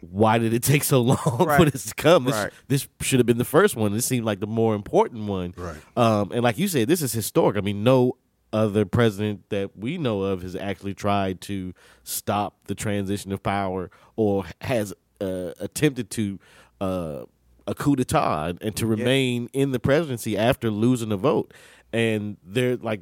why 0.00 0.38
did 0.38 0.52
it 0.52 0.62
take 0.62 0.84
so 0.84 1.00
long 1.00 1.16
for 1.18 1.64
this 1.64 1.86
to 1.86 1.94
come? 1.94 2.24
This, 2.24 2.34
Right. 2.34 2.52
this 2.68 2.88
should 3.00 3.18
have 3.18 3.26
been 3.26 3.38
the 3.38 3.44
first 3.44 3.76
one. 3.76 3.92
This 3.92 4.06
seemed 4.06 4.24
like 4.26 4.40
the 4.40 4.46
more 4.46 4.74
important 4.74 5.24
one. 5.26 5.54
Right. 5.56 5.76
Um, 5.96 6.30
and 6.32 6.42
like 6.42 6.58
you 6.58 6.68
said, 6.68 6.88
this 6.88 7.02
is 7.02 7.12
historic. 7.12 7.56
I 7.56 7.60
mean, 7.60 7.82
no 7.82 8.16
other 8.52 8.84
president 8.84 9.48
that 9.50 9.76
we 9.76 9.98
know 9.98 10.22
of 10.22 10.42
has 10.42 10.54
actually 10.54 10.94
tried 10.94 11.40
to 11.42 11.74
stop 12.04 12.56
the 12.66 12.74
transition 12.74 13.32
of 13.32 13.42
power 13.42 13.90
or 14.14 14.44
has 14.60 14.94
uh, 15.20 15.50
attempted 15.58 16.10
to 16.10 16.38
uh, 16.80 17.24
a 17.66 17.74
coup 17.74 17.96
d'état 17.96 18.50
and, 18.50 18.62
and 18.62 18.76
to 18.76 18.86
remain 18.86 19.48
in 19.52 19.72
the 19.72 19.80
presidency 19.80 20.36
after 20.38 20.70
losing 20.70 21.08
the 21.08 21.16
vote. 21.16 21.52
And 21.92 22.36
they're 22.44 22.76
like, 22.76 23.00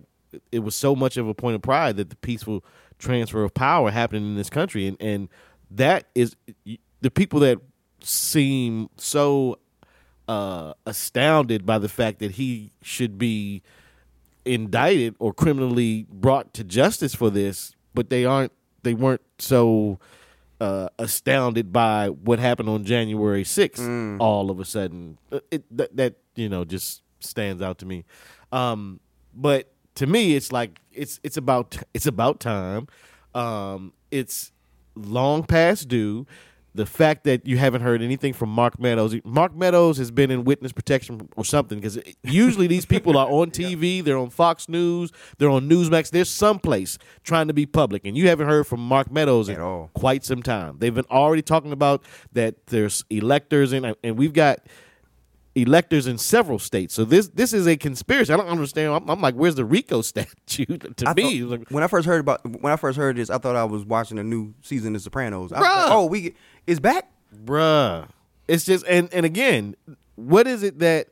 it 0.53 0.61
was 0.61 0.75
so 0.75 0.95
much 0.95 1.17
of 1.17 1.29
a 1.29 1.35
point 1.35 1.55
of 1.57 1.63
pride 1.63 1.97
that 1.97 2.11
the 2.11 2.17
peaceful 2.17 2.65
transfer 2.99 3.43
of 3.45 3.53
power 3.55 3.91
happened 3.91 4.25
in 4.27 4.37
this 4.37 4.51
country, 4.51 4.87
and 4.87 4.97
and 5.01 5.29
that 5.71 6.07
is 6.15 6.37
the 7.01 7.11
people 7.11 7.41
that 7.41 7.59
seem 8.01 8.89
so 8.97 9.59
uh, 10.29 10.73
astounded 10.87 11.67
by 11.67 11.79
the 11.79 11.89
fact 11.89 12.19
that 12.21 12.33
he 12.33 12.71
should 12.83 13.19
be 13.19 13.63
indicted 14.45 15.15
or 15.19 15.33
criminally 15.33 16.07
brought 16.11 16.53
to 16.55 16.65
justice 16.65 17.15
for 17.15 17.31
this, 17.31 17.75
but 17.95 18.11
they 18.11 18.25
aren't. 18.25 18.53
They 18.83 18.93
weren't 18.95 19.23
so 19.39 19.99
uh, 20.61 20.89
astounded 20.99 21.73
by 21.73 22.09
what 22.11 22.39
happened 22.39 22.69
on 22.69 22.85
January 22.85 23.43
6th 23.45 24.21
all 24.21 24.51
of 24.51 24.61
a 24.61 24.65
sudden. 24.67 25.17
Uh, 25.33 25.41
It, 25.51 25.65
that, 25.77 25.97
that, 25.97 26.15
you 26.37 26.51
know, 26.51 26.65
just 26.67 27.01
stands 27.21 27.63
out 27.63 27.79
to 27.79 27.87
me. 27.87 28.05
Um, 28.53 29.01
but 29.35 29.73
to 29.97 30.07
me, 30.07 30.35
it's 30.35 30.53
like 30.53 30.81
it's 30.93 31.21
it's 31.23 31.37
about 31.37 31.79
it's 31.93 32.07
about 32.07 32.41
time. 32.41 32.87
Um, 33.35 33.93
it's 34.11 34.53
long 34.95 35.45
past 35.45 35.89
due. 35.89 36.27
The 36.77 36.87
fact 36.87 37.23
that 37.23 37.47
you 37.47 37.57
haven't 37.57 37.83
heard 37.83 38.03
anything 38.03 38.33
from 38.33 38.49
Mark 38.49 38.81
Meadows, 38.81 39.15
Mark 39.23 39.55
Meadows 39.55 39.97
has 39.99 40.11
been 40.11 40.33
in 40.33 40.43
witness 40.43 40.73
protection 40.73 41.29
or 41.37 41.45
something 41.45 41.79
because 41.79 42.01
usually 42.25 42.67
these 42.67 42.85
people 42.85 43.17
are 43.17 43.29
on 43.29 43.51
TV, 43.53 44.03
they're 44.03 44.19
on 44.19 44.29
Fox 44.29 44.69
News, 44.69 45.13
they're 45.39 45.51
on 45.51 45.69
Newsmax, 45.69 46.11
they're 46.11 46.25
someplace 46.25 46.99
trying 47.23 47.47
to 47.47 47.55
be 47.55 47.65
public, 47.65 48.05
and 48.05 48.17
you 48.17 48.27
haven't 48.27 48.49
heard 48.49 48.67
from 48.67 48.81
Mark 48.81 49.09
Meadows 49.13 49.49
in 49.49 49.55
At 49.55 49.61
all. 49.61 49.91
quite 49.95 50.25
some 50.25 50.43
time. 50.43 50.79
They've 50.81 50.93
been 50.93 51.07
already 51.13 51.43
talking 51.43 51.71
about 51.71 52.03
that 52.33 52.67
there's 52.67 53.05
electors 53.09 53.73
and 53.73 53.95
and 54.03 54.19
we've 54.19 54.33
got 54.33 54.59
electors 55.55 56.07
in 56.07 56.19
several 56.19 56.59
states. 56.59 56.95
So 56.95 57.05
this 57.05 57.29
this 57.29 57.53
is 57.53 57.67
a 57.67 57.77
conspiracy. 57.77 58.33
I 58.33 58.37
don't 58.37 58.49
understand. 58.49 58.93
I'm, 58.93 59.09
I'm 59.09 59.21
like, 59.21 59.35
where's 59.35 59.55
the 59.55 59.65
RICO 59.65 60.03
statute? 60.13 60.97
to 60.97 61.09
I 61.09 61.15
me, 61.15 61.41
thought- 61.41 61.51
like, 61.61 61.69
when 61.71 61.83
I 61.85 61.87
first 61.87 62.07
heard 62.07 62.21
about 62.21 62.45
when 62.61 62.73
I 62.73 62.77
first 62.77 62.97
heard 62.97 63.17
this, 63.17 63.31
I 63.31 63.39
thought 63.39 63.57
I 63.57 63.65
was 63.65 63.85
watching 63.85 64.19
a 64.19 64.25
new 64.25 64.55
season 64.63 64.95
of 64.97 65.03
Sopranos. 65.03 65.51
Bruh. 65.53 65.61
like, 65.61 65.91
oh, 65.93 66.07
we 66.07 66.35
it's 66.67 66.81
back. 66.81 67.11
bruh, 67.45 68.09
it's 68.49 68.65
just 68.65 68.85
and 68.87 69.09
and 69.13 69.25
again, 69.27 69.77
what 70.17 70.47
is 70.47 70.63
it 70.63 70.79
that? 70.81 71.09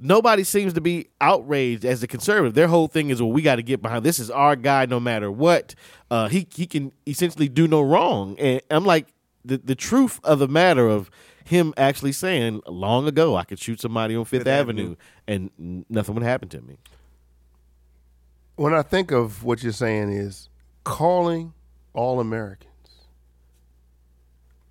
Nobody 0.00 0.44
seems 0.44 0.74
to 0.74 0.80
be 0.80 1.08
outraged 1.20 1.84
as 1.84 2.04
a 2.04 2.06
conservative. 2.06 2.54
Their 2.54 2.68
whole 2.68 2.86
thing 2.86 3.10
is, 3.10 3.20
well, 3.20 3.32
we 3.32 3.42
got 3.42 3.56
to 3.56 3.64
get 3.64 3.82
behind. 3.82 4.04
This 4.04 4.20
is 4.20 4.30
our 4.30 4.54
guy, 4.54 4.86
no 4.86 5.00
matter 5.00 5.28
what. 5.28 5.74
Uh, 6.08 6.28
he 6.28 6.46
he 6.54 6.66
can 6.68 6.92
essentially 7.04 7.48
do 7.48 7.66
no 7.66 7.82
wrong. 7.82 8.38
And 8.38 8.60
I'm 8.70 8.84
like, 8.84 9.08
the 9.44 9.58
the 9.58 9.74
truth 9.74 10.20
of 10.22 10.38
the 10.38 10.46
matter 10.46 10.86
of 10.86 11.10
him 11.48 11.72
actually 11.76 12.12
saying, 12.12 12.60
long 12.66 13.06
ago, 13.08 13.36
I 13.36 13.44
could 13.44 13.58
shoot 13.58 13.80
somebody 13.80 14.14
on 14.14 14.24
Fifth, 14.24 14.40
Fifth 14.40 14.48
Avenue, 14.48 14.96
Avenue. 15.28 15.50
and 15.58 15.84
nothing 15.88 16.14
would 16.14 16.24
happen 16.24 16.48
to 16.50 16.60
me. 16.60 16.76
when 18.56 18.74
I 18.74 18.82
think 18.82 19.10
of 19.12 19.44
what 19.44 19.62
you're 19.62 19.72
saying 19.72 20.10
is 20.10 20.48
calling 20.84 21.52
all 21.94 22.20
Americans, 22.20 22.68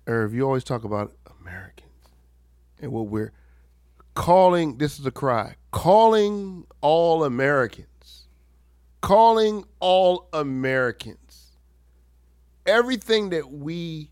or 0.06 0.24
if 0.24 0.32
you 0.32 0.44
always 0.46 0.64
talk 0.64 0.84
about 0.84 1.12
Americans 1.40 1.86
and 2.80 2.92
what 2.92 3.06
we're 3.06 3.32
calling, 4.14 4.78
this 4.78 4.98
is 4.98 5.06
a 5.06 5.10
cry, 5.10 5.56
calling 5.70 6.66
all 6.80 7.24
Americans, 7.24 8.26
calling 9.00 9.64
all 9.80 10.28
Americans, 10.32 11.56
everything 12.66 13.30
that 13.30 13.50
we 13.50 14.10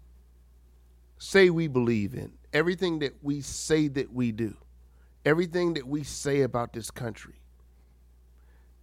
say 1.18 1.50
we 1.50 1.68
believe 1.68 2.14
in, 2.14 2.32
everything 2.52 2.98
that 3.00 3.14
we 3.22 3.40
say 3.40 3.88
that 3.88 4.12
we 4.12 4.32
do, 4.32 4.54
everything 5.24 5.74
that 5.74 5.86
we 5.86 6.02
say 6.02 6.42
about 6.42 6.72
this 6.72 6.90
country 6.90 7.34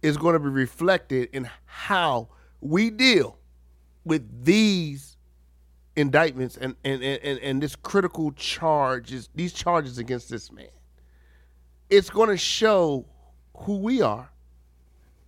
is 0.02 0.16
going 0.16 0.34
to 0.34 0.38
be 0.38 0.48
reflected 0.48 1.30
in 1.32 1.48
how 1.64 2.28
we 2.60 2.90
deal 2.90 3.38
with 4.04 4.44
these 4.44 5.16
indictments 5.96 6.56
and 6.56 6.74
and, 6.84 7.02
and, 7.02 7.38
and, 7.38 7.62
this 7.62 7.76
critical 7.76 8.32
charges, 8.32 9.28
these 9.34 9.52
charges 9.52 9.98
against 9.98 10.28
this 10.28 10.52
man. 10.52 10.66
It's 11.88 12.10
going 12.10 12.28
to 12.28 12.36
show 12.36 13.06
who 13.58 13.78
we 13.78 14.02
are. 14.02 14.30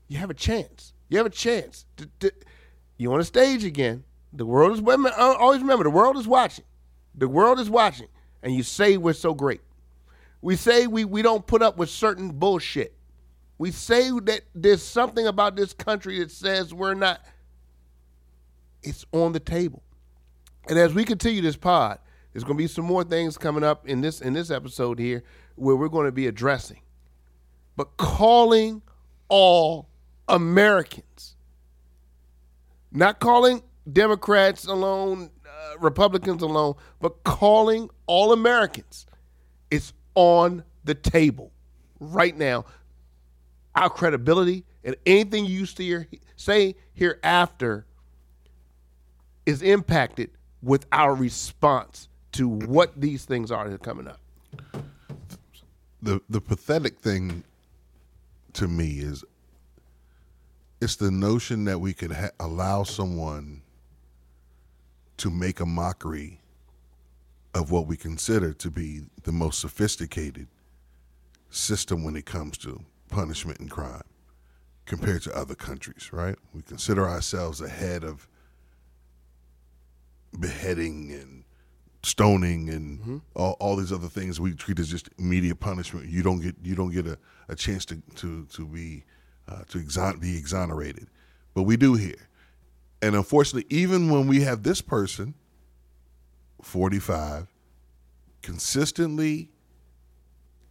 You 0.08 0.18
have 0.18 0.30
a 0.30 0.34
chance. 0.34 0.92
You 1.08 1.18
have 1.18 1.26
a 1.26 1.30
chance. 1.30 1.86
To, 1.96 2.08
to, 2.20 2.32
you 2.96 3.12
on 3.12 3.20
a 3.20 3.24
stage 3.24 3.64
again. 3.64 4.04
The 4.32 4.44
world 4.44 4.72
is. 4.78 4.82
uh, 4.86 5.34
Always 5.38 5.60
remember, 5.60 5.84
the 5.84 5.90
world 5.90 6.16
is 6.16 6.26
watching. 6.28 6.64
The 7.16 7.28
world 7.28 7.58
is 7.58 7.70
watching, 7.70 8.08
and 8.42 8.54
you 8.54 8.62
say 8.62 8.96
we're 8.96 9.14
so 9.14 9.34
great. 9.34 9.60
We 10.42 10.56
say 10.56 10.86
we, 10.86 11.04
we 11.04 11.22
don't 11.22 11.46
put 11.46 11.62
up 11.62 11.76
with 11.76 11.88
certain 11.88 12.30
bullshit. 12.30 12.94
We 13.58 13.70
say 13.70 14.10
that 14.10 14.42
there's 14.54 14.82
something 14.82 15.26
about 15.26 15.56
this 15.56 15.72
country 15.72 16.18
that 16.18 16.30
says 16.30 16.74
we're 16.74 16.94
not. 16.94 17.20
It's 18.82 19.06
on 19.12 19.32
the 19.32 19.40
table. 19.40 19.82
And 20.68 20.78
as 20.78 20.92
we 20.92 21.04
continue 21.04 21.40
this 21.40 21.56
pod, 21.56 21.98
there's 22.32 22.44
going 22.44 22.56
to 22.56 22.62
be 22.62 22.68
some 22.68 22.84
more 22.84 23.02
things 23.02 23.38
coming 23.38 23.64
up 23.64 23.88
in 23.88 24.02
this 24.02 24.20
in 24.20 24.34
this 24.34 24.50
episode 24.50 24.98
here 24.98 25.22
where 25.54 25.74
we're 25.74 25.88
going 25.88 26.04
to 26.06 26.12
be 26.12 26.26
addressing, 26.26 26.80
but 27.76 27.96
calling 27.96 28.82
all 29.28 29.88
Americans, 30.28 31.36
not 32.92 33.20
calling 33.20 33.62
Democrats 33.90 34.66
alone, 34.66 35.30
Republicans 35.78 36.42
alone, 36.42 36.74
but 37.00 37.22
calling 37.24 37.90
all 38.06 38.32
Americans. 38.32 39.06
It's 39.70 39.92
on 40.14 40.64
the 40.84 40.94
table 40.94 41.50
right 42.00 42.36
now 42.36 42.64
our 43.76 43.90
credibility 43.90 44.64
and 44.84 44.96
anything 45.04 45.44
you 45.44 45.66
say 46.36 46.74
hereafter 46.94 47.84
is 49.44 49.62
impacted 49.62 50.30
with 50.62 50.86
our 50.90 51.14
response 51.14 52.08
to 52.32 52.48
what 52.48 52.98
these 53.00 53.24
things 53.24 53.50
are 53.50 53.68
that 53.68 53.74
are 53.74 53.78
coming 53.78 54.08
up. 54.08 54.20
the 56.02 56.20
the 56.28 56.40
pathetic 56.40 56.98
thing 56.98 57.44
to 58.54 58.66
me 58.66 58.98
is 58.98 59.24
it's 60.80 60.96
the 60.96 61.10
notion 61.10 61.64
that 61.64 61.78
we 61.78 61.92
could 61.92 62.12
ha- 62.12 62.30
allow 62.40 62.82
someone 62.82 63.62
to 65.18 65.30
make 65.30 65.60
a 65.60 65.66
mockery 65.66 66.40
of 67.54 67.70
what 67.70 67.86
we 67.86 67.96
consider 67.96 68.52
to 68.52 68.70
be 68.70 69.02
the 69.22 69.32
most 69.32 69.60
sophisticated 69.60 70.46
system 71.50 72.04
when 72.04 72.16
it 72.16 72.26
comes 72.26 72.58
to 72.58 72.82
punishment 73.08 73.58
and 73.60 73.70
crime 73.70 74.02
compared 74.84 75.22
to 75.22 75.36
other 75.36 75.54
countries, 75.54 76.10
right? 76.12 76.36
We 76.54 76.62
consider 76.62 77.08
ourselves 77.08 77.60
ahead 77.60 78.04
of 78.04 78.28
beheading 80.38 81.12
and 81.12 81.44
stoning 82.02 82.68
and 82.70 83.20
all, 83.34 83.56
all 83.58 83.74
these 83.76 83.92
other 83.92 84.08
things 84.08 84.38
we 84.38 84.54
treat 84.54 84.78
as 84.78 84.88
just 84.88 85.08
immediate 85.18 85.58
punishment. 85.58 86.08
You 86.08 86.22
don't 86.22 86.40
get 86.40 86.54
you 86.62 86.74
don't 86.74 86.92
get 86.92 87.06
a, 87.06 87.18
a 87.48 87.56
chance 87.56 87.84
to 87.86 88.00
to 88.16 88.44
to 88.46 88.66
be 88.66 89.04
uh, 89.48 89.62
to 89.68 89.78
exon- 89.78 90.20
be 90.20 90.36
exonerated, 90.36 91.08
but 91.54 91.62
we 91.62 91.76
do 91.76 91.94
here. 91.94 92.28
And 93.02 93.14
unfortunately, 93.14 93.66
even 93.74 94.10
when 94.10 94.26
we 94.26 94.40
have 94.42 94.62
this 94.62 94.80
person, 94.80 95.34
forty 96.62 96.98
five, 96.98 97.46
consistently 98.42 99.50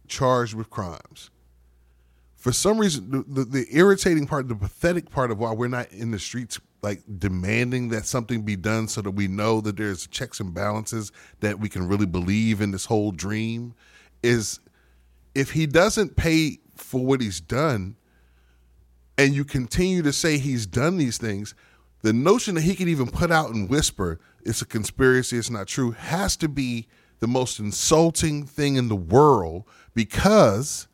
charged 0.08 0.54
with 0.54 0.70
crimes, 0.70 1.30
for 2.36 2.52
some 2.52 2.78
reason, 2.78 3.10
the, 3.10 3.24
the, 3.26 3.44
the 3.44 3.66
irritating 3.72 4.26
part, 4.26 4.48
the 4.48 4.54
pathetic 4.54 5.10
part 5.10 5.30
of 5.30 5.38
why 5.38 5.52
we're 5.52 5.68
not 5.68 5.90
in 5.90 6.10
the 6.12 6.18
streets, 6.18 6.60
like 6.82 7.02
demanding 7.18 7.88
that 7.88 8.06
something 8.06 8.42
be 8.42 8.54
done 8.54 8.86
so 8.86 9.02
that 9.02 9.10
we 9.10 9.26
know 9.26 9.60
that 9.60 9.76
there's 9.76 10.06
checks 10.06 10.38
and 10.38 10.54
balances, 10.54 11.10
that 11.40 11.58
we 11.58 11.68
can 11.68 11.88
really 11.88 12.06
believe 12.06 12.60
in 12.60 12.70
this 12.70 12.84
whole 12.84 13.10
dream, 13.10 13.74
is 14.22 14.60
if 15.34 15.50
he 15.50 15.66
doesn't 15.66 16.14
pay 16.14 16.58
for 16.76 17.04
what 17.04 17.20
he's 17.20 17.40
done 17.40 17.96
and 19.18 19.34
you 19.34 19.44
continue 19.44 20.02
to 20.02 20.12
say 20.12 20.38
he's 20.38 20.66
done 20.66 20.98
these 20.98 21.18
things, 21.18 21.54
the 22.02 22.12
notion 22.12 22.54
that 22.54 22.62
he 22.62 22.74
could 22.74 22.88
even 22.88 23.08
put 23.08 23.30
out 23.30 23.50
and 23.50 23.68
whisper 23.68 24.20
it's 24.46 24.62
a 24.62 24.66
conspiracy, 24.66 25.36
it's 25.36 25.50
not 25.50 25.66
true, 25.66 25.90
has 25.90 26.36
to 26.36 26.48
be 26.48 26.86
the 27.18 27.26
most 27.26 27.58
insulting 27.58 28.44
thing 28.44 28.76
in 28.76 28.88
the 28.88 28.96
world 28.96 29.64
because 29.94 30.86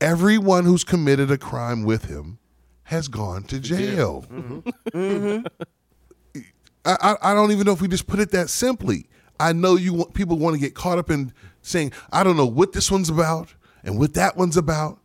everyone 0.00 0.64
who's 0.64 0.84
committed 0.84 1.30
a 1.30 1.38
crime 1.38 1.84
with 1.84 2.06
him 2.06 2.38
has 2.84 3.08
gone 3.08 3.42
to 3.44 3.60
jail. 3.60 4.24
Mm-hmm. 4.30 4.68
Mm-hmm. 4.98 6.42
I, 6.84 6.96
I, 7.00 7.16
I 7.32 7.34
don't 7.34 7.52
even 7.52 7.66
know 7.66 7.72
if 7.72 7.82
we 7.82 7.88
just 7.88 8.06
put 8.06 8.20
it 8.20 8.30
that 8.30 8.48
simply. 8.48 9.06
I 9.38 9.52
know 9.52 9.76
you 9.76 9.92
want 9.92 10.14
people 10.14 10.38
want 10.38 10.54
to 10.54 10.60
get 10.60 10.74
caught 10.74 10.98
up 10.98 11.10
in 11.10 11.32
saying, 11.60 11.92
I 12.10 12.24
don't 12.24 12.36
know 12.36 12.46
what 12.46 12.72
this 12.72 12.90
one's 12.90 13.10
about 13.10 13.54
and 13.84 13.98
what 13.98 14.14
that 14.14 14.36
one's 14.36 14.56
about. 14.56 14.97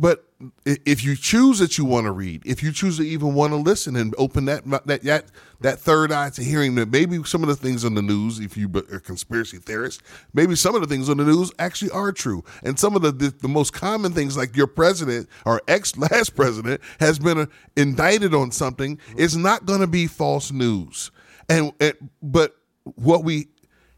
But 0.00 0.24
if 0.64 1.04
you 1.04 1.14
choose 1.14 1.58
that 1.58 1.76
you 1.76 1.84
want 1.84 2.06
to 2.06 2.10
read, 2.10 2.40
if 2.46 2.62
you 2.62 2.72
choose 2.72 2.96
to 2.96 3.02
even 3.02 3.34
want 3.34 3.52
to 3.52 3.56
listen 3.56 3.96
and 3.96 4.14
open 4.16 4.46
that 4.46 4.64
that 4.86 5.02
that, 5.02 5.26
that 5.60 5.78
third 5.78 6.10
eye 6.10 6.30
to 6.30 6.42
hearing 6.42 6.74
that 6.76 6.90
maybe 6.90 7.22
some 7.24 7.42
of 7.42 7.50
the 7.50 7.54
things 7.54 7.84
on 7.84 7.92
the 7.92 8.00
news, 8.00 8.38
if 8.38 8.56
you 8.56 8.70
are 8.74 8.96
a 8.96 9.00
conspiracy 9.00 9.58
theorist, 9.58 10.02
maybe 10.32 10.56
some 10.56 10.74
of 10.74 10.80
the 10.80 10.86
things 10.86 11.10
on 11.10 11.18
the 11.18 11.24
news 11.24 11.52
actually 11.58 11.90
are 11.90 12.12
true, 12.12 12.42
and 12.62 12.78
some 12.78 12.96
of 12.96 13.02
the 13.02 13.12
the, 13.12 13.28
the 13.42 13.48
most 13.48 13.74
common 13.74 14.12
things, 14.12 14.38
like 14.38 14.56
your 14.56 14.66
president 14.66 15.28
or 15.44 15.60
ex 15.68 15.94
last 16.10 16.34
president 16.34 16.80
has 16.98 17.18
been 17.18 17.36
uh, 17.36 17.46
indicted 17.76 18.32
on 18.32 18.50
something, 18.50 18.98
is 19.18 19.36
not 19.36 19.66
going 19.66 19.80
to 19.80 19.86
be 19.86 20.06
false 20.06 20.50
news. 20.50 21.10
And, 21.50 21.74
and 21.78 21.92
but 22.22 22.56
what 22.84 23.22
we 23.22 23.48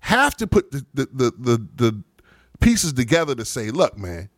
have 0.00 0.36
to 0.38 0.48
put 0.48 0.72
the 0.72 0.84
the, 0.94 1.06
the 1.12 1.32
the 1.38 1.68
the 1.76 2.04
pieces 2.58 2.92
together 2.92 3.36
to 3.36 3.44
say, 3.44 3.70
look, 3.70 3.96
man, 3.96 4.30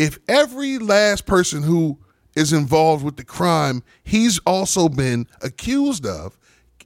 if 0.00 0.18
every 0.28 0.78
last 0.78 1.26
person 1.26 1.62
who 1.62 1.98
is 2.34 2.54
involved 2.54 3.04
with 3.04 3.16
the 3.16 3.24
crime 3.24 3.82
he's 4.02 4.38
also 4.46 4.88
been 4.88 5.26
accused 5.42 6.06
of 6.06 6.38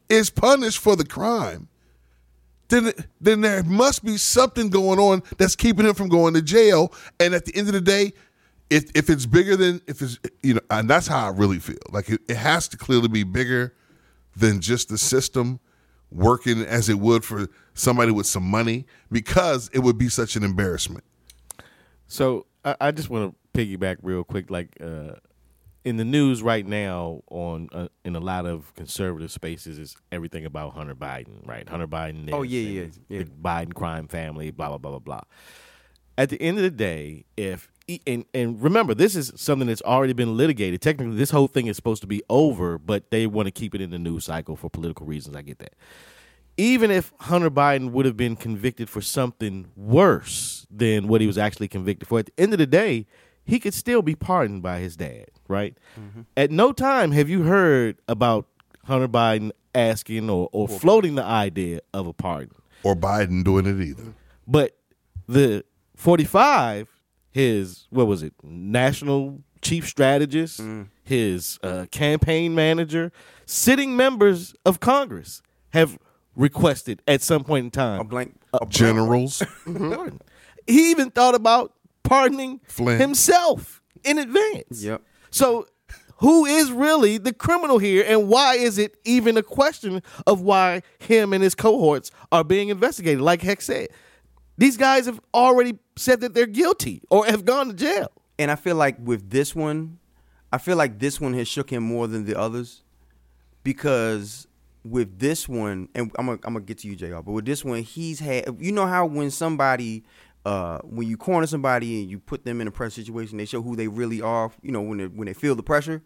is 0.08 0.30
punished 0.30 0.78
for 0.78 0.96
the 0.96 1.04
crime, 1.04 1.68
then 2.68 2.92
then 3.20 3.40
there 3.40 3.62
must 3.62 4.04
be 4.04 4.16
something 4.16 4.68
going 4.68 4.98
on 4.98 5.22
that's 5.38 5.54
keeping 5.54 5.86
him 5.86 5.94
from 5.94 6.08
going 6.08 6.34
to 6.34 6.42
jail. 6.42 6.92
And 7.20 7.34
at 7.34 7.44
the 7.44 7.54
end 7.54 7.68
of 7.68 7.74
the 7.74 7.80
day, 7.80 8.12
if 8.68 8.90
if 8.96 9.08
it's 9.08 9.26
bigger 9.26 9.56
than 9.56 9.80
if 9.86 10.02
it's 10.02 10.18
you 10.42 10.54
know, 10.54 10.60
and 10.70 10.90
that's 10.90 11.06
how 11.06 11.26
I 11.26 11.30
really 11.30 11.60
feel. 11.60 11.78
Like 11.90 12.08
it, 12.08 12.20
it 12.28 12.36
has 12.36 12.66
to 12.68 12.76
clearly 12.76 13.08
be 13.08 13.22
bigger 13.22 13.74
than 14.34 14.60
just 14.60 14.88
the 14.88 14.98
system 14.98 15.60
working 16.10 16.62
as 16.62 16.88
it 16.88 16.98
would 16.98 17.24
for 17.24 17.48
somebody 17.74 18.10
with 18.10 18.26
some 18.26 18.44
money 18.44 18.86
because 19.12 19.70
it 19.72 19.78
would 19.78 19.98
be 19.98 20.08
such 20.08 20.34
an 20.34 20.42
embarrassment. 20.42 21.04
So 22.08 22.46
I, 22.64 22.76
I 22.80 22.90
just 22.90 23.10
want 23.10 23.34
to 23.34 23.58
piggyback 23.58 23.98
real 24.02 24.24
quick, 24.24 24.50
like 24.50 24.76
uh, 24.80 25.14
in 25.84 25.96
the 25.96 26.04
news 26.04 26.42
right 26.42 26.66
now, 26.66 27.22
on 27.30 27.68
uh, 27.72 27.88
in 28.04 28.16
a 28.16 28.20
lot 28.20 28.46
of 28.46 28.74
conservative 28.74 29.30
spaces, 29.30 29.78
is 29.78 29.96
everything 30.10 30.44
about 30.44 30.74
Hunter 30.74 30.94
Biden, 30.94 31.46
right? 31.46 31.68
Hunter 31.68 31.86
Biden. 31.86 32.30
Oh, 32.32 32.42
yeah, 32.42 32.60
yeah, 32.60 32.86
yeah. 33.08 33.18
The 33.20 33.24
Biden 33.24 33.74
crime 33.74 34.08
family, 34.08 34.50
blah 34.50 34.68
blah 34.68 34.78
blah 34.78 34.90
blah 34.90 34.98
blah. 35.00 35.20
At 36.16 36.30
the 36.30 36.40
end 36.40 36.58
of 36.58 36.62
the 36.62 36.70
day, 36.70 37.24
if 37.36 37.68
and 38.06 38.24
and 38.32 38.62
remember, 38.62 38.94
this 38.94 39.14
is 39.14 39.32
something 39.36 39.68
that's 39.68 39.82
already 39.82 40.12
been 40.12 40.36
litigated. 40.36 40.80
Technically, 40.80 41.16
this 41.16 41.30
whole 41.30 41.48
thing 41.48 41.66
is 41.66 41.76
supposed 41.76 42.00
to 42.02 42.06
be 42.06 42.22
over, 42.30 42.78
but 42.78 43.10
they 43.10 43.26
want 43.26 43.46
to 43.46 43.50
keep 43.50 43.74
it 43.74 43.80
in 43.80 43.90
the 43.90 43.98
news 43.98 44.24
cycle 44.24 44.56
for 44.56 44.70
political 44.70 45.06
reasons. 45.06 45.36
I 45.36 45.42
get 45.42 45.58
that 45.58 45.74
even 46.56 46.90
if 46.90 47.12
Hunter 47.20 47.50
Biden 47.50 47.90
would 47.90 48.06
have 48.06 48.16
been 48.16 48.36
convicted 48.36 48.88
for 48.88 49.00
something 49.00 49.70
worse 49.76 50.66
than 50.70 51.08
what 51.08 51.20
he 51.20 51.26
was 51.26 51.38
actually 51.38 51.68
convicted 51.68 52.08
for, 52.08 52.18
at 52.20 52.26
the 52.26 52.32
end 52.38 52.52
of 52.52 52.58
the 52.58 52.66
day, 52.66 53.06
he 53.44 53.58
could 53.58 53.74
still 53.74 54.02
be 54.02 54.14
pardoned 54.14 54.62
by 54.62 54.78
his 54.78 54.96
dad, 54.96 55.26
right? 55.48 55.76
At 56.36 56.50
no 56.50 56.72
time 56.72 57.10
have 57.12 57.28
you 57.28 57.42
heard 57.42 57.98
about 58.08 58.46
Hunter 58.84 59.08
Biden 59.08 59.50
asking 59.74 60.30
or, 60.30 60.48
or 60.52 60.68
floating 60.68 61.14
the 61.16 61.24
idea 61.24 61.80
of 61.92 62.06
a 62.06 62.12
pardon. 62.12 62.54
Or 62.82 62.94
Biden 62.94 63.42
doing 63.44 63.66
it 63.66 63.80
either. 63.82 64.14
But 64.46 64.76
the 65.26 65.64
45, 65.96 66.88
his, 67.30 67.86
what 67.90 68.06
was 68.06 68.22
it, 68.22 68.34
national 68.42 69.42
chief 69.62 69.88
strategist, 69.88 70.60
his 71.02 71.58
uh, 71.62 71.86
campaign 71.90 72.54
manager, 72.54 73.10
sitting 73.46 73.96
members 73.96 74.54
of 74.64 74.80
Congress 74.80 75.42
have 75.70 75.98
requested 76.36 77.02
at 77.06 77.22
some 77.22 77.44
point 77.44 77.64
in 77.66 77.70
time. 77.70 78.00
A 78.00 78.04
blank. 78.04 78.34
Uh, 78.52 78.64
Generals. 78.66 79.42
pardon. 79.64 80.20
He 80.66 80.90
even 80.90 81.10
thought 81.10 81.34
about 81.34 81.72
pardoning 82.02 82.60
Flynn. 82.66 82.98
himself 82.98 83.82
in 84.04 84.18
advance. 84.18 84.82
Yep. 84.82 85.02
So, 85.30 85.66
who 86.18 86.46
is 86.46 86.70
really 86.70 87.18
the 87.18 87.32
criminal 87.32 87.78
here, 87.78 88.04
and 88.06 88.28
why 88.28 88.54
is 88.54 88.78
it 88.78 88.96
even 89.04 89.36
a 89.36 89.42
question 89.42 90.02
of 90.26 90.40
why 90.40 90.82
him 90.98 91.32
and 91.32 91.42
his 91.42 91.54
cohorts 91.54 92.10
are 92.30 92.44
being 92.44 92.68
investigated? 92.68 93.20
Like 93.20 93.42
Heck 93.42 93.60
said, 93.60 93.88
these 94.56 94.76
guys 94.76 95.06
have 95.06 95.20
already 95.34 95.78
said 95.96 96.20
that 96.20 96.32
they're 96.34 96.46
guilty 96.46 97.02
or 97.10 97.26
have 97.26 97.44
gone 97.44 97.68
to 97.68 97.74
jail. 97.74 98.12
And 98.38 98.50
I 98.50 98.56
feel 98.56 98.76
like 98.76 98.96
with 99.00 99.30
this 99.30 99.54
one, 99.54 99.98
I 100.52 100.58
feel 100.58 100.76
like 100.76 101.00
this 101.00 101.20
one 101.20 101.34
has 101.34 101.48
shook 101.48 101.70
him 101.70 101.82
more 101.82 102.06
than 102.06 102.24
the 102.24 102.38
others 102.38 102.82
because 103.64 104.46
with 104.84 105.18
this 105.18 105.48
one, 105.48 105.88
and 105.94 106.12
I'm 106.18 106.26
gonna, 106.26 106.38
I'm 106.44 106.52
gonna 106.54 106.64
get 106.64 106.78
to 106.78 106.88
you, 106.88 106.94
Jr. 106.96 107.16
But 107.16 107.32
with 107.32 107.46
this 107.46 107.64
one, 107.64 107.82
he's 107.82 108.20
had. 108.20 108.56
You 108.60 108.72
know 108.72 108.86
how 108.86 109.06
when 109.06 109.30
somebody, 109.30 110.04
uh, 110.44 110.78
when 110.84 111.08
you 111.08 111.16
corner 111.16 111.46
somebody 111.46 112.02
and 112.02 112.10
you 112.10 112.18
put 112.18 112.44
them 112.44 112.60
in 112.60 112.68
a 112.68 112.70
pressure 112.70 113.02
situation, 113.02 113.38
they 113.38 113.46
show 113.46 113.62
who 113.62 113.76
they 113.76 113.88
really 113.88 114.20
are. 114.20 114.52
You 114.62 114.72
know 114.72 114.82
when 114.82 114.98
they, 114.98 115.06
when 115.06 115.26
they 115.26 115.34
feel 115.34 115.54
the 115.54 115.62
pressure. 115.62 116.02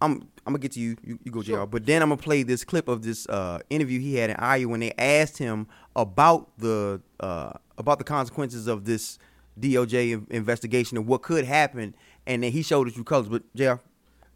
I'm 0.00 0.12
I'm 0.46 0.52
gonna 0.52 0.58
get 0.58 0.72
to 0.72 0.80
you. 0.80 0.96
You, 1.02 1.18
you 1.24 1.32
go, 1.32 1.42
Jr. 1.42 1.64
But 1.64 1.84
then 1.84 2.02
I'm 2.02 2.08
gonna 2.10 2.22
play 2.22 2.44
this 2.44 2.64
clip 2.64 2.86
of 2.86 3.02
this 3.02 3.28
uh, 3.28 3.58
interview 3.68 3.98
he 4.00 4.14
had 4.14 4.30
in 4.30 4.36
Iowa 4.36 4.70
when 4.70 4.80
they 4.80 4.92
asked 4.96 5.38
him 5.38 5.66
about 5.96 6.56
the 6.58 7.02
uh, 7.18 7.54
about 7.76 7.98
the 7.98 8.04
consequences 8.04 8.68
of 8.68 8.84
this 8.84 9.18
DOJ 9.58 10.30
investigation 10.30 10.96
and 10.96 11.06
what 11.06 11.22
could 11.22 11.44
happen, 11.44 11.96
and 12.28 12.44
then 12.44 12.52
he 12.52 12.62
showed 12.62 12.86
the 12.86 12.92
true 12.92 13.02
colors. 13.02 13.28
But 13.28 13.42
Jr. 13.56 13.74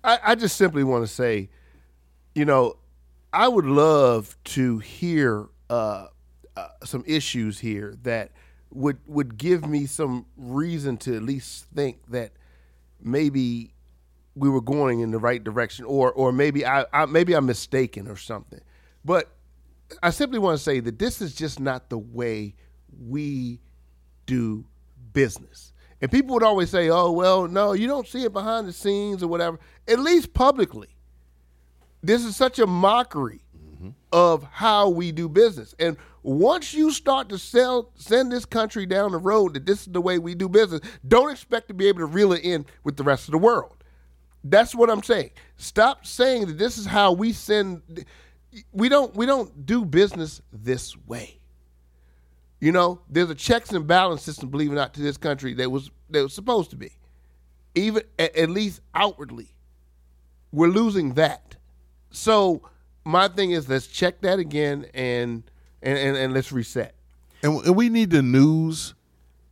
I, 0.03 0.19
I 0.25 0.35
just 0.35 0.57
simply 0.57 0.83
want 0.83 1.07
to 1.07 1.13
say, 1.13 1.49
you 2.35 2.45
know, 2.45 2.75
I 3.33 3.49
would 3.49 3.65
love 3.65 4.37
to 4.45 4.79
hear 4.79 5.49
uh, 5.71 6.09
uh, 6.57 6.69
some 6.85 7.03
issues 7.07 7.59
here 7.59 7.97
that 8.03 8.33
would 8.71 8.99
would 9.07 9.37
give 9.37 9.67
me 9.67 9.87
some 9.87 10.27
reason 10.37 10.97
to 10.99 11.17
at 11.17 11.23
least 11.23 11.67
think 11.75 11.99
that 12.09 12.33
maybe 13.01 13.75
we 14.35 14.49
were 14.49 14.61
going 14.61 15.01
in 15.01 15.11
the 15.11 15.19
right 15.19 15.43
direction, 15.43 15.85
or 15.85 16.13
or 16.13 16.33
maybe 16.33 16.67
I, 16.67 16.85
I 16.93 17.07
maybe 17.07 17.35
I'm 17.35 17.47
mistaken 17.47 18.09
or 18.09 18.17
something. 18.17 18.61
But 19.05 19.31
I 20.03 20.11
simply 20.11 20.39
want 20.39 20.59
to 20.59 20.63
say 20.63 20.81
that 20.81 20.99
this 20.99 21.21
is 21.21 21.35
just 21.35 21.61
not 21.61 21.91
the 21.91 21.99
way 21.99 22.55
we 23.07 23.61
do 24.27 24.65
business. 25.13 25.73
And 26.01 26.11
people 26.11 26.35
would 26.35 26.43
always 26.43 26.71
say, 26.71 26.91
"Oh, 26.91 27.13
well, 27.13 27.47
no, 27.49 27.73
you 27.73 27.87
don't 27.87 28.07
see 28.07 28.25
it 28.25 28.33
behind 28.33 28.67
the 28.67 28.73
scenes 28.73 29.23
or 29.23 29.29
whatever." 29.29 29.59
At 29.87 30.01
least 30.01 30.35
publicly, 30.35 30.92
this 32.03 32.25
is 32.25 32.37
such 32.37 32.59
a 32.59 32.67
mockery 32.67 33.43
mm-hmm. 33.57 33.91
of 34.13 34.45
how 34.45 34.89
we 34.89 35.13
do 35.13 35.29
business. 35.29 35.75
And 35.79 35.97
once 36.23 36.73
you 36.73 36.91
start 36.93 37.29
to 37.31 37.39
sell, 37.39 37.91
send 37.97 38.31
this 38.31 38.45
country 38.45 38.87
down 38.87 39.13
the 39.13 39.19
road 39.19 39.55
that 39.55 39.67
this 39.67 39.83
is 39.83 39.93
the 39.93 40.01
way 40.01 40.19
we 40.19 40.35
do 40.35 40.49
business, 40.49 40.81
don't 41.07 41.31
expect 41.31 41.69
to 41.69 41.75
be 41.75 41.89
able 41.89 42.01
to 42.01 42.07
reel 42.07 42.33
it 42.33 42.45
in 42.45 42.65
with 42.85 42.97
the 42.97 43.03
rest 43.03 43.27
of 43.27 43.33
the 43.33 43.39
world. 43.39 43.77
That's 44.45 44.75
what 44.75 44.91
I'm 44.91 45.03
saying. 45.03 45.31
Stop 45.57 46.07
saying 46.07 46.47
that 46.47 46.59
this 46.59 46.79
is 46.79 46.87
how 46.87 47.13
we 47.13 47.33
send. 47.33 48.05
We 48.73 48.89
don't. 48.89 49.15
We 49.15 49.25
don't 49.25 49.65
do 49.67 49.85
business 49.85 50.43
this 50.53 50.97
way. 51.07 51.39
You 52.61 52.73
know, 52.73 53.01
there's 53.09 53.31
a 53.31 53.35
checks 53.35 53.73
and 53.73 53.87
balance 53.87 54.23
system, 54.23 54.49
believe 54.49 54.71
it 54.71 54.75
or 54.75 54.77
not, 54.77 54.95
to 54.95 55.01
this 55.01 55.17
country 55.17 55.55
that 55.55 55.71
was 55.71 55.91
that 56.11 56.23
was 56.23 56.35
supposed 56.35 56.71
to 56.71 56.77
be, 56.77 56.91
even 57.75 58.03
at, 58.19 58.37
at 58.37 58.51
least 58.51 58.81
outwardly. 58.95 59.55
We're 60.51 60.69
losing 60.69 61.15
that. 61.15 61.57
So 62.13 62.63
my 63.05 63.29
thing 63.29 63.51
is, 63.51 63.69
let's 63.69 63.87
check 63.87 64.21
that 64.21 64.39
again 64.39 64.87
and 64.95 65.43
and 65.83 65.99
and, 65.99 66.17
and 66.17 66.33
let's 66.35 66.53
reset. 66.53 66.95
and, 67.43 67.65
and 67.67 67.75
we 67.75 67.89
need 67.89 68.11
the 68.11 68.23
news 68.23 68.95